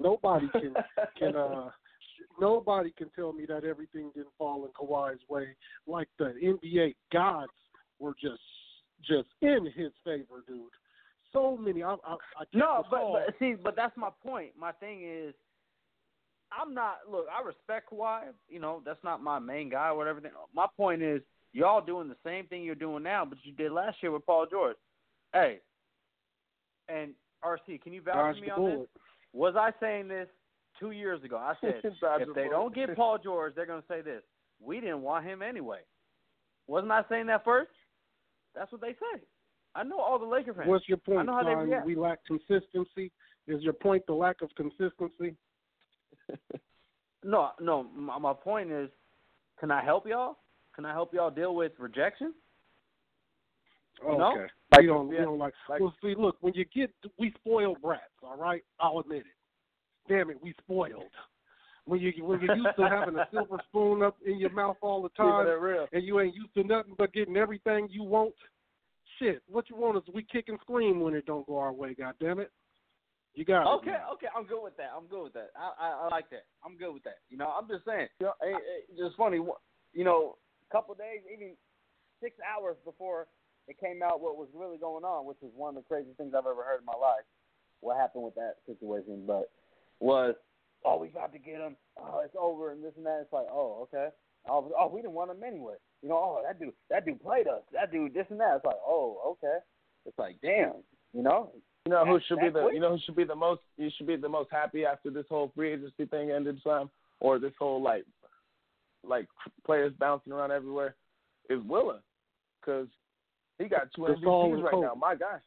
nobody 0.00 0.48
can 0.52 0.74
can 1.18 1.36
uh 1.36 1.70
nobody 2.40 2.92
can 2.96 3.10
tell 3.14 3.32
me 3.32 3.46
that 3.46 3.64
everything 3.64 4.10
didn't 4.14 4.32
fall 4.38 4.64
in 4.64 4.70
Kawhi's 4.72 5.20
way. 5.28 5.48
Like 5.86 6.08
the 6.18 6.32
NBA 6.42 6.94
gods 7.12 7.52
were 7.98 8.14
just 8.20 8.40
just 9.06 9.28
in 9.40 9.66
his 9.74 9.92
favor, 10.04 10.42
dude. 10.46 10.60
So 11.32 11.56
many. 11.56 11.82
I, 11.82 11.94
I, 11.94 12.14
I 12.14 12.44
No, 12.52 12.84
but, 12.90 13.00
but 13.12 13.34
see, 13.38 13.54
but 13.54 13.74
that's 13.76 13.96
my 13.96 14.10
point. 14.22 14.50
My 14.58 14.72
thing 14.72 15.02
is, 15.02 15.34
I'm 16.52 16.74
not. 16.74 16.98
Look, 17.10 17.26
I 17.32 17.44
respect 17.46 17.90
Kawhi. 17.90 18.24
You 18.48 18.60
know, 18.60 18.82
that's 18.84 19.02
not 19.02 19.22
my 19.22 19.38
main 19.38 19.70
guy 19.70 19.88
or 19.88 19.96
whatever. 19.96 20.20
My 20.54 20.66
point 20.76 21.02
is, 21.02 21.22
y'all 21.52 21.84
doing 21.84 22.08
the 22.08 22.16
same 22.24 22.46
thing 22.46 22.64
you're 22.64 22.74
doing 22.74 23.02
now, 23.02 23.24
but 23.24 23.38
you 23.44 23.52
did 23.52 23.72
last 23.72 23.96
year 24.02 24.12
with 24.12 24.26
Paul 24.26 24.46
George. 24.50 24.76
Hey, 25.32 25.60
and 26.88 27.14
RC, 27.44 27.80
can 27.82 27.92
you 27.92 28.02
vouch 28.02 28.36
for 28.36 28.40
me 28.40 28.50
on 28.50 28.64
this? 28.64 28.88
Was 29.32 29.54
I 29.56 29.70
saying 29.80 30.08
this 30.08 30.28
two 30.78 30.90
years 30.90 31.22
ago? 31.24 31.36
I 31.36 31.54
said 31.60 31.80
if 31.84 32.34
they 32.34 32.48
don't 32.48 32.74
get 32.74 32.94
Paul 32.94 33.18
George, 33.22 33.54
they're 33.54 33.66
going 33.66 33.80
to 33.80 33.88
say 33.88 34.02
this. 34.02 34.22
We 34.60 34.80
didn't 34.80 35.02
want 35.02 35.24
him 35.24 35.42
anyway. 35.42 35.80
Wasn't 36.66 36.92
I 36.92 37.02
saying 37.08 37.26
that 37.26 37.44
first? 37.44 37.70
That's 38.54 38.70
what 38.72 38.80
they 38.80 38.92
say. 38.92 39.22
I 39.74 39.82
know 39.82 39.98
all 39.98 40.18
the 40.18 40.26
Laker 40.26 40.52
fans. 40.52 40.68
What's 40.68 40.88
your 40.88 40.98
I 41.06 41.10
point, 41.10 41.26
know 41.26 41.34
how 41.34 41.44
they 41.44 41.54
react. 41.54 41.86
We 41.86 41.96
lack 41.96 42.18
consistency. 42.26 43.10
Is 43.46 43.62
your 43.62 43.72
point 43.72 44.04
the 44.06 44.14
lack 44.14 44.42
of 44.42 44.50
consistency? 44.56 45.34
No, 47.24 47.50
no. 47.60 47.84
My, 47.94 48.18
my 48.18 48.32
point 48.32 48.70
is, 48.70 48.90
can 49.60 49.70
I 49.70 49.84
help 49.84 50.06
y'all? 50.06 50.38
Can 50.74 50.84
I 50.84 50.92
help 50.92 51.14
y'all 51.14 51.30
deal 51.30 51.54
with 51.54 51.72
rejection? 51.78 52.34
Okay. 54.04 54.18
No? 54.18 54.46
we 54.78 54.86
don't, 54.86 55.08
we 55.08 55.16
yeah, 55.16 55.22
don't 55.22 55.38
like, 55.38 55.54
like- 55.68 55.80
Well, 55.80 55.94
see, 56.02 56.14
look, 56.16 56.36
when 56.40 56.54
you 56.54 56.64
get, 56.74 56.90
we 57.18 57.32
spoiled 57.38 57.80
brats. 57.80 58.02
All 58.22 58.36
right, 58.36 58.62
I'll 58.80 58.98
admit 58.98 59.18
it. 59.18 59.26
Damn 60.08 60.30
it, 60.30 60.42
we 60.42 60.54
spoiled. 60.62 61.04
When 61.84 62.00
you 62.00 62.12
when 62.24 62.40
you're 62.40 62.56
used 62.56 62.76
to 62.78 62.88
having 62.88 63.16
a 63.16 63.26
silver 63.32 63.58
spoon 63.68 64.02
up 64.02 64.16
in 64.24 64.38
your 64.38 64.50
mouth 64.50 64.76
all 64.82 65.02
the 65.02 65.08
time, 65.10 65.46
and 65.92 66.04
you 66.04 66.20
ain't 66.20 66.34
used 66.34 66.54
to 66.54 66.62
nothing 66.62 66.94
but 66.96 67.12
getting 67.12 67.36
everything 67.36 67.88
you 67.90 68.04
want. 68.04 68.34
Shit, 69.18 69.42
what 69.48 69.68
you 69.68 69.76
want 69.76 69.96
is 69.96 70.14
we 70.14 70.22
kick 70.22 70.46
and 70.48 70.58
scream 70.62 71.00
when 71.00 71.14
it 71.14 71.26
don't 71.26 71.46
go 71.46 71.58
our 71.58 71.72
way. 71.72 71.94
God 71.94 72.14
damn 72.20 72.38
it, 72.38 72.52
you 73.34 73.44
got 73.44 73.62
it. 73.62 73.76
Okay, 73.80 73.96
okay, 74.14 74.26
I'm 74.36 74.46
good 74.46 74.62
with 74.62 74.76
that. 74.76 74.90
I'm 74.96 75.06
good 75.06 75.24
with 75.24 75.32
that. 75.32 75.50
I, 75.56 75.72
I 75.78 75.88
I 76.04 76.08
like 76.08 76.30
that. 76.30 76.44
I'm 76.64 76.76
good 76.76 76.92
with 76.92 77.02
that. 77.04 77.18
You 77.30 77.36
know, 77.36 77.48
I'm 77.48 77.66
just 77.66 77.84
saying. 77.84 78.08
You 78.20 78.26
know, 78.26 78.32
it, 78.42 78.62
it, 78.88 78.98
just 78.98 79.16
funny. 79.16 79.38
You 79.92 80.04
know, 80.04 80.36
a 80.68 80.72
couple 80.72 80.94
days, 80.94 81.20
even 81.32 81.56
six 82.22 82.36
hours 82.46 82.76
before 82.84 83.26
it 83.68 83.78
came 83.80 84.02
out, 84.02 84.20
what 84.20 84.36
was 84.36 84.48
really 84.54 84.78
going 84.78 85.04
on, 85.04 85.26
which 85.26 85.38
is 85.42 85.50
one 85.56 85.76
of 85.76 85.82
the 85.82 85.88
craziest 85.88 86.18
things 86.18 86.32
I've 86.36 86.46
ever 86.46 86.62
heard 86.62 86.80
in 86.80 86.86
my 86.86 86.98
life. 86.98 87.24
What 87.80 87.96
happened 87.96 88.24
with 88.24 88.34
that 88.36 88.56
situation, 88.66 89.24
but 89.26 89.50
was 89.98 90.34
oh 90.84 90.98
we 90.98 91.08
about 91.08 91.32
to 91.32 91.38
get 91.38 91.56
him. 91.60 91.76
Oh, 91.98 92.20
it's 92.24 92.34
over 92.38 92.72
and 92.72 92.82
this 92.82 92.92
and 92.96 93.06
that. 93.06 93.20
It's 93.22 93.32
like 93.32 93.46
oh 93.50 93.82
okay. 93.88 94.08
Oh, 94.48 94.70
oh 94.78 94.88
we 94.88 95.00
didn't 95.00 95.14
want 95.14 95.30
him 95.30 95.42
anyway. 95.46 95.74
You 96.02 96.08
know, 96.08 96.16
oh 96.16 96.42
that 96.46 96.58
dude 96.58 96.72
that 96.90 97.04
dude 97.04 97.22
played 97.22 97.46
us. 97.48 97.62
That 97.72 97.92
dude 97.92 98.14
this 98.14 98.26
and 98.30 98.40
that. 98.40 98.56
It's 98.56 98.64
like 98.64 98.80
oh 98.86 99.36
okay. 99.42 99.58
It's 100.06 100.18
like 100.18 100.36
damn. 100.42 100.72
You 101.12 101.22
know, 101.22 101.50
You 101.86 101.92
know 101.92 102.04
who 102.06 102.14
That- 102.14 102.24
should 102.26 102.40
be 102.40 102.48
the 102.48 102.62
quick? 102.62 102.74
you 102.74 102.80
know 102.80 102.92
who 102.96 102.98
should 103.04 103.16
be 103.16 103.24
the 103.24 103.34
most 103.34 103.60
you 103.76 103.90
should 103.96 104.06
be 104.06 104.16
the 104.16 104.28
most 104.28 104.50
happy 104.50 104.84
after 104.84 105.10
this 105.10 105.26
whole 105.28 105.52
free 105.54 105.72
agency 105.74 106.06
thing 106.06 106.30
ended 106.30 106.62
time 106.64 106.90
or 107.20 107.38
this 107.38 107.52
whole 107.58 107.82
like 107.82 108.04
like 109.04 109.26
players 109.66 109.92
bouncing 109.98 110.32
around 110.32 110.52
everywhere 110.52 110.94
is 111.50 111.60
Willa 111.64 112.00
because 112.60 112.86
he 113.58 113.66
got 113.68 113.88
two 113.94 114.06
It's 114.06 114.20
all 114.26 114.50
MVPs 114.50 114.62
right 114.62 114.80
now. 114.80 114.94
My 114.94 115.14
guy, 115.16 115.38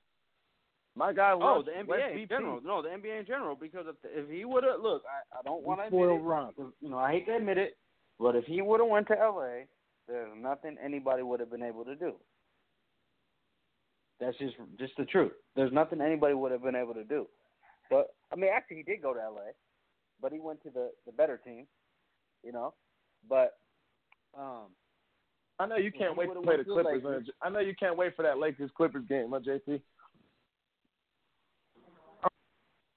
my 0.95 1.13
guy. 1.13 1.31
Oh, 1.34 1.57
Russ, 1.57 1.65
the 1.65 1.85
West 1.85 2.01
NBA 2.01 2.09
in 2.11 2.15
VP. 2.17 2.27
general. 2.27 2.61
No, 2.63 2.81
the 2.81 2.89
NBA 2.89 3.19
in 3.19 3.26
general. 3.26 3.55
Because 3.55 3.85
if, 3.88 3.95
if 4.03 4.30
he 4.30 4.45
would 4.45 4.63
have 4.63 4.81
look, 4.81 5.03
I, 5.05 5.39
I 5.39 5.41
don't 5.43 5.63
want 5.63 5.80
to 5.81 5.88
admit 5.88 5.99
spoiled 5.99 6.22
it. 6.22 6.23
rotten. 6.23 6.73
You 6.81 6.89
know, 6.89 6.97
I 6.97 7.11
hate 7.11 7.26
to 7.27 7.35
admit 7.35 7.57
it, 7.57 7.77
but 8.19 8.35
if 8.35 8.45
he 8.45 8.61
would 8.61 8.80
have 8.80 8.89
went 8.89 9.07
to 9.07 9.13
LA, 9.13 9.65
there's 10.07 10.31
nothing 10.38 10.77
anybody 10.84 11.23
would 11.23 11.39
have 11.39 11.51
been 11.51 11.63
able 11.63 11.85
to 11.85 11.95
do. 11.95 12.13
That's 14.19 14.38
just 14.38 14.55
just 14.80 14.93
the 14.97 15.05
truth. 15.05 15.34
There's 15.55 15.73
nothing 15.73 15.99
anybody 16.01 16.34
would 16.34 16.51
have 16.51 16.63
been 16.63 16.76
able 16.76 16.93
to 16.93 17.03
do. 17.03 17.27
But 17.89 18.15
I 18.31 18.35
mean, 18.35 18.49
actually, 18.55 18.77
he 18.77 18.84
did 18.84 19.01
go 19.01 19.13
to 19.13 19.19
LA, 19.19 19.51
but 20.22 20.31
he 20.31 20.39
went 20.39 20.63
to 20.63 20.69
the 20.69 20.91
the 21.05 21.11
better 21.11 21.38
team. 21.38 21.67
You 22.43 22.53
know, 22.53 22.73
but 23.27 23.57
um, 24.38 24.67
I 25.59 25.65
know 25.65 25.77
you 25.77 25.91
can't 25.91 26.17
wait 26.17 26.34
to 26.34 26.41
play 26.41 26.57
the 26.57 26.63
Clippers. 26.63 27.03
Lakers- 27.03 27.30
I 27.41 27.49
know 27.49 27.59
you 27.59 27.73
can't 27.77 27.97
wait 27.97 28.15
for 28.15 28.23
that 28.23 28.38
Lakers 28.38 28.72
Clippers 28.76 29.05
game, 29.07 29.31
huh, 29.31 29.39
JP? 29.39 29.81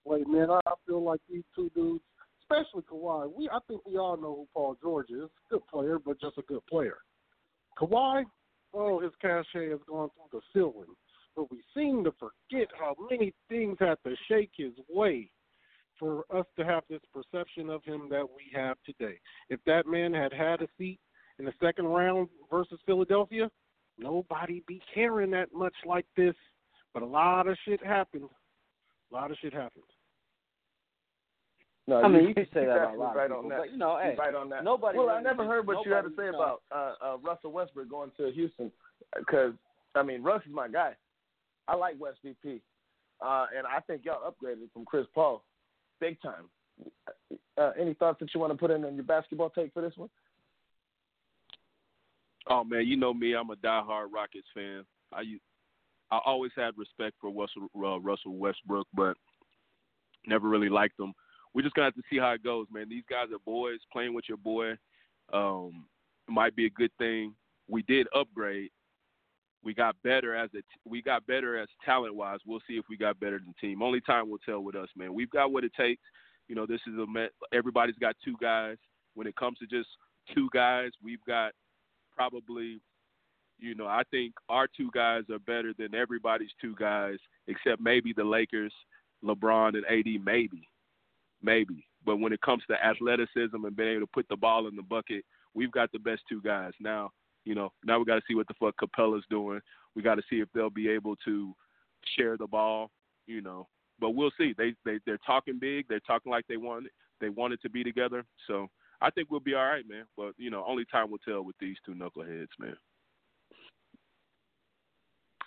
Wait, 0.09 0.27
man, 0.27 0.51
I 0.51 0.59
I 0.67 0.73
feel 0.87 1.05
like 1.05 1.21
these 1.31 1.45
two 1.55 1.71
dudes, 1.75 2.03
especially 2.41 2.83
Kawhi, 2.91 3.31
we 3.37 3.47
I 3.51 3.59
think 3.69 3.85
we 3.85 3.99
all 3.99 4.17
know 4.17 4.35
who 4.37 4.49
Paul 4.55 4.75
George 4.81 5.11
is. 5.11 5.29
Good 5.51 5.67
player, 5.71 5.99
but 5.99 6.19
just 6.19 6.39
a 6.39 6.43
good 6.43 6.67
player. 6.67 6.97
Kawhi, 7.79 8.25
oh, 8.73 9.01
his 9.01 9.13
cachet 9.21 9.69
has 9.69 9.81
gone 9.87 10.09
through 10.17 10.41
the 10.41 10.41
ceiling. 10.55 10.95
But 11.37 11.51
we 11.51 11.59
seem 11.77 12.05
to 12.05 12.13
forget 12.13 12.69
how 12.81 12.97
many 13.11 13.35
things 13.51 13.77
had 13.81 13.99
to 14.07 14.15
shake 14.29 14.53
his 14.57 14.73
way 14.89 15.31
for 15.99 16.25
us 16.35 16.47
to 16.57 16.65
have 16.65 16.85
this 16.89 17.03
perception 17.13 17.69
of 17.69 17.85
him 17.85 18.09
that 18.09 18.25
we 18.25 18.51
have 18.55 18.79
today. 18.87 19.21
If 19.51 19.61
that 19.67 19.87
man 19.87 20.15
had 20.15 20.33
had 20.33 20.63
a 20.63 20.69
seat 20.79 21.01
in 21.39 21.45
the 21.45 21.53
second 21.63 21.85
round 21.85 22.29
versus 22.51 22.81
Philadelphia, 22.87 23.51
nobody 23.99 24.63
be 24.67 24.81
caring 24.95 25.33
that 25.33 25.53
much 25.53 25.75
like 25.85 26.07
this. 26.17 26.35
But 26.95 27.03
a 27.03 27.07
lot 27.07 27.47
of 27.47 27.59
shit 27.67 27.85
happened. 27.85 28.31
A 29.13 29.15
lot 29.15 29.31
of 29.31 29.37
shit 29.43 29.53
happened. 29.53 29.85
No, 31.89 32.03
I 32.03 32.09
mean, 32.09 32.23
you, 32.23 32.29
you 32.29 32.35
could 32.35 32.49
say 32.53 32.67
that 32.67 32.77
about 32.77 32.79
a 32.79 32.83
actually 32.89 32.99
lot 33.01 33.17
right 33.17 33.29
people, 33.29 33.43
on 33.43 33.49
that. 33.49 33.59
but, 33.59 33.73
you 33.73 33.79
know, 33.79 33.99
hey, 34.01 34.15
right 34.19 34.35
on 34.35 34.49
that. 34.51 34.63
nobody 34.63 34.99
Well, 34.99 35.09
I 35.09 35.23
never 35.23 35.45
heard 35.47 35.67
what 35.67 35.85
you 35.87 35.93
had 35.93 36.03
to 36.03 36.11
nobody- 36.11 36.29
say 36.29 36.33
no. 36.33 36.39
about 36.43 36.63
uh, 36.71 36.95
uh, 37.15 37.17
Russell 37.19 37.51
Westbrook 37.53 37.89
going 37.89 38.11
to 38.19 38.31
Houston, 38.31 38.71
because 39.19 39.55
I 39.95 40.03
mean, 40.03 40.23
Russ 40.23 40.43
is 40.47 40.53
my 40.53 40.69
guy. 40.69 40.93
I 41.67 41.75
like 41.77 41.99
West 41.99 42.19
VP, 42.23 42.61
uh, 43.25 43.47
and 43.57 43.67
I 43.67 43.81
think 43.81 44.05
y'all 44.05 44.21
upgraded 44.31 44.71
from 44.73 44.85
Chris 44.85 45.07
Paul, 45.15 45.43
big 46.01 46.21
time. 46.21 46.45
Uh, 47.59 47.73
any 47.81 47.95
thoughts 47.95 48.21
that 48.21 48.33
you 48.35 48.39
want 48.41 48.53
to 48.53 48.59
put 48.59 48.71
in 48.71 48.85
on 48.85 48.95
your 48.95 49.05
basketball 49.05 49.51
take 49.51 49.73
for 49.73 49.81
this 49.83 49.97
one? 49.97 50.09
Oh 52.49 52.65
man, 52.65 52.87
you 52.87 52.97
know 52.97 53.13
me. 53.13 53.35
I'm 53.35 53.51
a 53.51 53.57
diehard 53.57 54.07
Rockets 54.13 54.47
fan. 54.55 54.85
I 55.13 55.23
I 56.11 56.21
always 56.25 56.53
had 56.57 56.79
respect 56.79 57.17
for 57.21 57.31
Russell 57.31 57.69
uh, 57.77 57.99
Russell 58.01 58.37
Westbrook, 58.37 58.87
but 58.95 59.17
never 60.27 60.49
really 60.49 60.69
liked 60.69 60.99
him. 61.01 61.13
We're 61.59 61.63
just 61.63 61.75
gonna 61.75 61.87
have 61.87 61.97
to 61.97 62.03
see 62.09 62.19
how 62.19 62.31
it 62.31 62.45
goes, 62.45 62.69
man. 62.73 62.89
These 62.89 63.03
guys 63.11 63.33
are 63.33 63.39
boys. 63.45 63.81
Playing 63.93 64.15
with 64.15 64.27
your 64.29 64.39
boy 64.39 64.75
um, 65.33 65.87
might 66.29 66.55
be 66.55 66.67
a 66.67 66.71
good 66.71 66.93
thing. 66.99 67.35
We 67.67 67.83
did 67.83 68.07
upgrade. 68.15 68.71
We 69.65 69.75
got 69.75 69.97
better 70.05 70.37
as 70.37 70.51
a 70.55 70.59
t- 70.59 70.63
we 70.85 71.03
got 71.03 71.27
better 71.27 71.59
as 71.59 71.67
talent 71.85 72.15
wise. 72.15 72.39
We'll 72.47 72.61
see 72.69 72.75
if 72.75 72.85
we 72.89 72.97
got 72.97 73.19
better 73.19 73.41
than 73.41 73.57
team. 73.61 73.83
Only 73.83 74.01
time 74.01 74.31
will 74.31 74.39
tell 74.39 74.61
with 74.61 74.77
us, 74.77 74.89
man. 74.97 75.13
We've 75.13 75.31
got 75.31 75.51
what 75.51 75.65
it 75.65 75.73
takes. 75.77 76.05
You 76.47 76.55
know, 76.55 76.65
this 76.65 76.81
is 76.87 76.97
a 76.97 77.05
met. 77.09 77.31
Everybody's 77.53 77.99
got 77.99 78.15
two 78.25 78.37
guys. 78.41 78.77
When 79.15 79.27
it 79.27 79.35
comes 79.35 79.59
to 79.59 79.67
just 79.67 79.89
two 80.33 80.49
guys, 80.53 80.93
we've 81.03 81.25
got 81.27 81.55
probably, 82.15 82.81
you 83.59 83.75
know, 83.75 83.89
I 83.89 84.03
think 84.13 84.35
our 84.49 84.69
two 84.69 84.91
guys 84.95 85.25
are 85.29 85.41
better 85.41 85.73
than 85.77 85.93
everybody's 85.93 86.53
two 86.61 86.77
guys, 86.79 87.19
except 87.49 87.81
maybe 87.81 88.13
the 88.17 88.23
Lakers, 88.23 88.73
LeBron 89.25 89.75
and 89.75 89.85
AD, 89.87 90.23
maybe, 90.25 90.69
maybe. 91.43 91.87
But 92.05 92.17
when 92.17 92.33
it 92.33 92.41
comes 92.41 92.63
to 92.69 92.85
athleticism 92.85 93.65
and 93.65 93.77
being 93.77 93.97
able 93.97 94.07
to 94.07 94.13
put 94.13 94.29
the 94.29 94.37
ball 94.37 94.69
in 94.69 94.77
the 94.77 94.83
bucket, 94.83 95.25
we've 95.55 95.73
got 95.73 95.91
the 95.93 95.99
best 95.99 96.23
two 96.29 96.41
guys. 96.43 96.73
Now, 96.81 97.11
you 97.45 97.55
know, 97.55 97.73
now 97.85 97.99
we 97.99 98.05
got 98.05 98.17
to 98.17 98.23
see 98.29 98.35
what 98.35 98.49
the 98.49 98.55
fuck 98.61 98.75
Capela's 98.81 99.25
doing. 99.31 99.61
We 99.95 100.03
got 100.03 100.17
to 100.17 100.23
see 100.31 100.37
if 100.37 100.49
they'll 100.55 100.71
be 100.71 100.89
able 100.89 101.17
to 101.25 101.55
share 102.17 102.37
the 102.37 102.47
ball, 102.47 102.91
you 103.27 103.41
know. 103.41 103.69
But 104.01 104.11
we'll 104.11 104.31
see. 104.39 104.55
They 104.57 104.75
they 104.85 104.99
they're 105.07 105.19
talking 105.27 105.59
big. 105.59 105.87
They're 105.89 106.01
talking 106.01 106.31
like 106.31 106.47
they 106.49 106.57
want 106.57 106.87
it. 106.87 106.93
They 107.21 107.31
want 107.31 107.53
it 107.53 107.61
to 107.63 107.71
be 107.71 107.83
together. 107.83 108.25
So 108.47 108.69
I 109.01 109.11
think 109.11 109.31
we'll 109.31 109.41
be 109.41 109.55
all 109.55 109.65
right, 109.65 109.89
man. 109.89 110.05
But 110.17 110.35
you 110.37 110.51
know, 110.51 110.65
only 110.67 110.85
time 110.85 111.11
will 111.11 111.19
tell 111.19 111.43
with 111.43 111.57
these 111.59 111.77
two 111.85 111.95
knuckleheads, 111.95 112.49
man. 112.59 112.77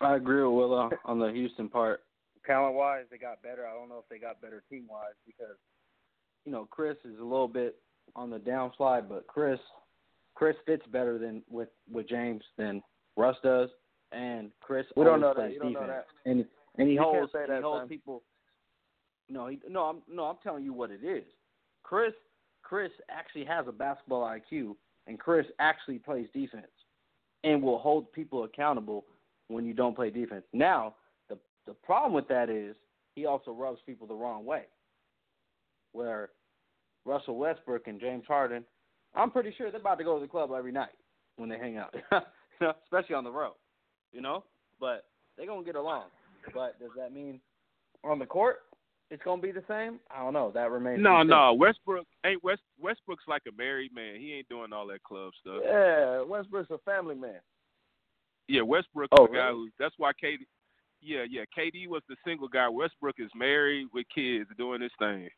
I 0.01 0.15
agree 0.15 0.41
with 0.43 0.53
Willow 0.53 0.89
on 1.05 1.19
the 1.19 1.31
Houston 1.31 1.69
part. 1.69 2.01
Talent 2.45 2.73
wise, 2.73 3.05
they 3.11 3.17
got 3.17 3.41
better. 3.43 3.67
I 3.67 3.73
don't 3.73 3.87
know 3.87 3.99
if 3.99 4.09
they 4.09 4.17
got 4.17 4.41
better 4.41 4.63
team 4.69 4.85
wise 4.89 5.13
because 5.27 5.55
you 6.45 6.51
know 6.51 6.67
Chris 6.69 6.97
is 7.05 7.19
a 7.19 7.23
little 7.23 7.47
bit 7.47 7.77
on 8.15 8.29
the 8.29 8.39
downslide, 8.39 9.07
but 9.07 9.27
Chris 9.27 9.59
Chris 10.35 10.55
fits 10.65 10.85
better 10.91 11.17
than 11.17 11.43
with 11.49 11.69
with 11.91 12.07
James 12.07 12.43
than 12.57 12.81
Russ 13.17 13.35
does, 13.43 13.69
and 14.11 14.51
Chris 14.61 14.85
We 14.95 15.05
don't 15.05 15.21
know 15.21 15.33
that. 15.35 15.53
You 15.53 15.59
don't 15.59 15.73
know 15.73 15.81
defense. 15.81 16.05
that. 16.25 16.29
and 16.29 16.45
and 16.77 16.87
he 16.87 16.95
You 16.95 17.01
holds 17.01 17.31
he 17.33 17.61
holds 17.61 17.89
people. 17.89 18.23
No, 19.29 19.47
he 19.47 19.59
no. 19.69 19.83
I'm 19.83 20.01
no. 20.09 20.23
I'm 20.23 20.37
telling 20.43 20.63
you 20.63 20.73
what 20.73 20.91
it 20.91 21.03
is. 21.03 21.23
Chris 21.83 22.13
Chris 22.63 22.91
actually 23.09 23.45
has 23.45 23.65
a 23.67 23.71
basketball 23.71 24.23
IQ, 24.23 24.75
and 25.07 25.19
Chris 25.19 25.45
actually 25.59 25.99
plays 25.99 26.27
defense, 26.33 26.71
and 27.43 27.61
will 27.61 27.79
hold 27.79 28.11
people 28.13 28.43
accountable 28.43 29.05
when 29.47 29.65
you 29.65 29.73
don't 29.73 29.95
play 29.95 30.09
defense. 30.09 30.43
Now 30.53 30.95
the 31.29 31.37
the 31.65 31.73
problem 31.73 32.13
with 32.13 32.27
that 32.29 32.49
is 32.49 32.75
he 33.15 33.25
also 33.25 33.51
rubs 33.51 33.79
people 33.85 34.07
the 34.07 34.13
wrong 34.15 34.45
way. 34.45 34.63
Where 35.93 36.29
Russell 37.05 37.37
Westbrook 37.37 37.87
and 37.87 37.99
James 37.99 38.23
Harden, 38.27 38.63
I'm 39.15 39.31
pretty 39.31 39.53
sure 39.57 39.71
they're 39.71 39.79
about 39.79 39.97
to 39.97 40.03
go 40.03 40.15
to 40.15 40.21
the 40.21 40.29
club 40.29 40.51
every 40.55 40.71
night 40.71 40.91
when 41.37 41.49
they 41.49 41.57
hang 41.57 41.77
out, 41.77 41.93
you 42.11 42.19
know, 42.61 42.73
especially 42.85 43.15
on 43.15 43.23
the 43.23 43.31
road, 43.31 43.55
you 44.11 44.21
know. 44.21 44.43
But 44.79 45.05
they're 45.37 45.47
gonna 45.47 45.65
get 45.65 45.75
along. 45.75 46.05
But 46.53 46.79
does 46.79 46.91
that 46.97 47.13
mean 47.13 47.39
on 48.03 48.19
the 48.19 48.25
court 48.25 48.59
it's 49.09 49.23
gonna 49.23 49.41
be 49.41 49.51
the 49.51 49.63
same? 49.67 49.99
I 50.09 50.23
don't 50.23 50.33
know. 50.33 50.51
That 50.53 50.71
remains. 50.71 51.01
No, 51.01 51.21
no. 51.21 51.53
Westbrook 51.53 52.07
ain't 52.25 52.43
West 52.43 52.61
Westbrook's 52.79 53.25
like 53.27 53.43
a 53.47 53.55
married 53.57 53.93
man. 53.93 54.15
He 54.19 54.33
ain't 54.33 54.49
doing 54.49 54.71
all 54.71 54.87
that 54.87 55.03
club 55.03 55.33
stuff. 55.39 55.61
Yeah, 55.65 56.21
Westbrook's 56.21 56.71
a 56.71 56.77
family 56.79 57.15
man. 57.15 57.39
Yeah, 58.47 58.61
Westbrook 58.61 59.09
Oh, 59.11 59.25
is 59.25 59.31
the 59.31 59.37
guy 59.37 59.49
who. 59.51 59.69
That's 59.79 59.95
why 59.97 60.11
KD. 60.11 60.39
Yeah, 61.01 61.25
yeah. 61.29 61.43
KD 61.57 61.87
was 61.87 62.03
the 62.07 62.15
single 62.25 62.47
guy. 62.47 62.69
Westbrook 62.69 63.15
is 63.19 63.31
married 63.35 63.87
with 63.93 64.05
kids, 64.13 64.49
doing 64.57 64.81
his 64.81 64.91
thing. 64.99 65.29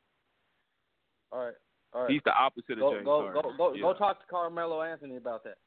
All 1.34 1.46
right, 1.46 1.54
all 1.94 2.02
right. 2.04 2.12
He's 2.12 2.22
the 2.26 2.32
opposite 2.32 2.78
go 2.78 2.90
of 2.90 2.94
James 2.94 3.06
go 3.06 3.22
Harden. 3.22 3.42
go 3.42 3.58
go, 3.58 3.74
yeah. 3.74 3.82
go 3.82 3.94
talk 3.94 4.20
to 4.20 4.26
Carmelo 4.30 4.84
Anthony 4.84 5.18
about 5.18 5.44
that. 5.44 5.58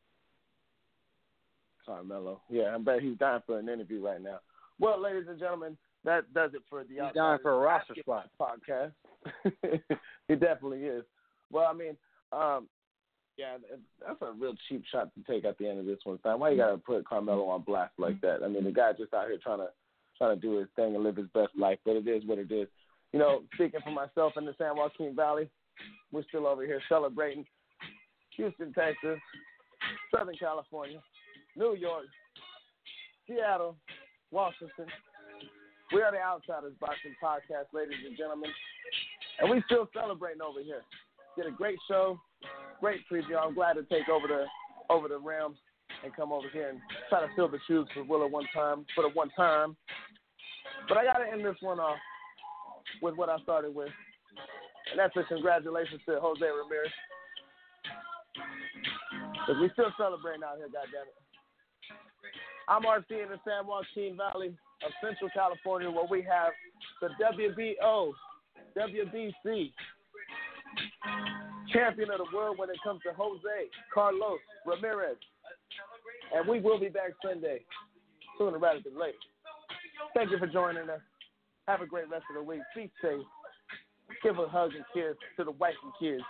Carmelo. 1.85 2.41
Yeah, 2.49 2.75
I 2.75 2.79
bet 2.79 3.01
he's 3.01 3.19
dying 3.19 3.43
for 3.47 3.59
an 3.59 3.69
interview 3.69 4.05
right 4.05 4.23
now. 4.23 4.39
Well, 4.79 5.01
ladies 5.01 5.25
and 5.29 5.39
gentlemen, 5.39 5.77
that 6.05 6.33
does 6.35 6.53
it 6.55 6.63
for 6.69 6.85
the 6.85 6.91
He's 6.91 7.15
dying 7.15 7.39
for 7.43 7.53
a 7.53 7.59
roster 7.59 7.95
spot. 7.99 8.29
podcast. 8.41 8.93
he 10.29 10.35
definitely 10.35 10.83
is. 10.85 11.05
Well, 11.51 11.67
I 11.69 11.73
mean, 11.73 11.97
um, 12.33 12.69
yeah, 13.37 13.57
that's 14.01 14.23
a 14.23 14.33
real 14.33 14.55
cheap 14.69 14.85
shot 14.91 15.11
to 15.15 15.33
take 15.33 15.45
at 15.45 15.59
the 15.59 15.69
end 15.69 15.79
of 15.79 15.87
this 15.87 15.99
one. 16.05 16.19
Time. 16.19 16.41
Why 16.41 16.51
you 16.51 16.57
gotta 16.57 16.79
put 16.79 17.07
Carmelo 17.07 17.47
on 17.49 17.63
blast 17.63 17.93
like 17.99 18.21
that? 18.23 18.43
I 18.45 18.49
mean, 18.49 18.65
the 18.65 18.73
guy 18.73 18.93
just 18.93 19.15
out 19.15 19.29
here 19.29 19.39
trying 19.43 19.59
to 19.59 19.69
trying 20.17 20.35
to 20.35 20.41
do 20.41 20.59
his 20.59 20.69
thing 20.75 20.95
and 20.95 21.05
live 21.05 21.17
his 21.17 21.29
best 21.35 21.51
life, 21.59 21.79
but 21.85 21.97
it 21.97 22.09
is 22.09 22.25
what 22.25 22.39
it 22.39 22.51
is. 22.51 22.69
You 23.17 23.23
know, 23.23 23.41
speaking 23.55 23.81
for 23.83 23.93
myself 23.93 24.35
in 24.37 24.45
the 24.45 24.53
San 24.59 24.77
Joaquin 24.77 25.17
Valley, 25.17 25.49
we're 26.13 26.23
still 26.29 26.47
over 26.47 26.67
here 26.67 26.83
celebrating 26.87 27.47
Houston, 28.37 28.75
Texas, 28.75 29.19
Southern 30.15 30.37
California, 30.37 30.99
New 31.57 31.75
York, 31.77 32.05
Seattle, 33.27 33.75
Washington. 34.31 34.85
We 35.95 36.03
are 36.03 36.13
the 36.13 36.21
Outsiders 36.21 36.75
Boxing 36.79 37.17
Podcast, 37.25 37.73
ladies 37.73 38.05
and 38.07 38.19
gentlemen. 38.19 38.51
And 39.41 39.51
we 39.51 39.63
still 39.65 39.89
celebrating 39.95 40.43
over 40.43 40.61
here. 40.61 40.83
Did 41.39 41.47
a 41.47 41.57
great 41.57 41.79
show, 41.89 42.21
great 42.83 43.01
preview. 43.11 43.43
I'm 43.43 43.55
glad 43.55 43.77
to 43.77 43.85
take 43.85 44.11
over 44.11 44.29
the 44.29 44.45
over 44.91 45.09
the 45.09 45.19
realm 45.19 45.57
and 46.05 46.15
come 46.15 46.33
over 46.33 46.49
here 46.53 46.69
and 46.69 46.81
try 47.09 47.23
to 47.23 47.29
fill 47.35 47.49
the 47.49 47.61
shoes 47.67 47.89
for 47.95 48.05
Willow 48.05 48.27
one 48.27 48.47
time 48.55 48.85
for 48.95 49.01
the 49.01 49.09
one 49.15 49.31
time. 49.31 49.75
But 50.87 50.99
I 50.99 51.05
gotta 51.05 51.33
end 51.33 51.47
this 51.47 51.57
one 51.63 51.81
off 51.81 51.97
with 53.03 53.17
what 53.17 53.29
I 53.29 53.39
started 53.41 53.75
with. 53.75 53.91
And 54.91 54.99
that's 54.99 55.17
a 55.17 55.25
congratulations 55.25 56.01
to 56.07 56.19
Jose 56.21 56.45
Ramirez. 56.45 56.93
Because 59.33 59.61
we 59.61 59.71
still 59.73 59.93
celebrating 59.97 60.43
out 60.43 60.59
here, 60.59 60.69
goddammit. 60.69 61.17
I'm 62.69 62.83
RC 62.83 63.23
in 63.23 63.31
the 63.31 63.39
San 63.47 63.67
Joaquin 63.67 64.17
Valley 64.17 64.57
of 64.85 64.93
Central 65.01 65.31
California 65.31 65.91
where 65.91 66.07
we 66.11 66.23
have 66.23 66.53
the 67.01 67.09
WBO, 67.23 68.13
WBC 68.77 69.73
champion 71.73 72.11
of 72.11 72.19
the 72.19 72.37
world 72.37 72.59
when 72.59 72.71
it 72.71 72.77
comes 72.83 73.01
to 73.03 73.13
Jose 73.13 73.71
Carlos 73.93 74.39
Ramirez. 74.67 75.17
And 76.35 76.49
we 76.49 76.61
will 76.61 76.81
be 76.81 76.89
back 76.89 77.13
Sunday, 77.25 77.61
sooner 78.39 78.59
rather 78.59 78.81
than 78.85 78.99
later. 78.99 79.19
Thank 80.15 80.31
you 80.31 80.39
for 80.39 80.47
joining 80.47 80.91
us. 80.91 81.01
Have 81.69 81.81
a 81.81 81.87
great 81.87 82.09
rest 82.09 82.25
of 82.31 82.37
the 82.37 82.43
week. 82.43 82.61
Be 82.75 82.91
safe. 83.03 83.21
Give 84.23 84.39
a 84.39 84.47
hug 84.47 84.71
and 84.75 84.85
kiss 84.95 85.17
to 85.37 85.45
the 85.45 85.51
wife 85.51 85.75
and 85.83 85.93
kids 85.99 86.23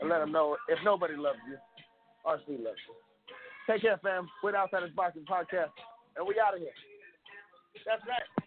and 0.00 0.10
let 0.10 0.18
them 0.18 0.32
know 0.32 0.56
if 0.68 0.78
nobody 0.84 1.14
loves 1.14 1.38
you, 1.48 1.56
RC 2.26 2.62
loves 2.62 2.78
you. 2.88 2.94
Take 3.70 3.82
care, 3.82 3.98
fam. 4.02 4.28
We're 4.42 4.52
the 4.52 4.58
Outsiders 4.58 4.90
Boxing 4.94 5.24
Podcast, 5.24 5.70
and 6.16 6.26
we 6.26 6.34
out 6.38 6.54
of 6.54 6.60
here. 6.60 6.74
That's 7.86 8.02
right. 8.06 8.43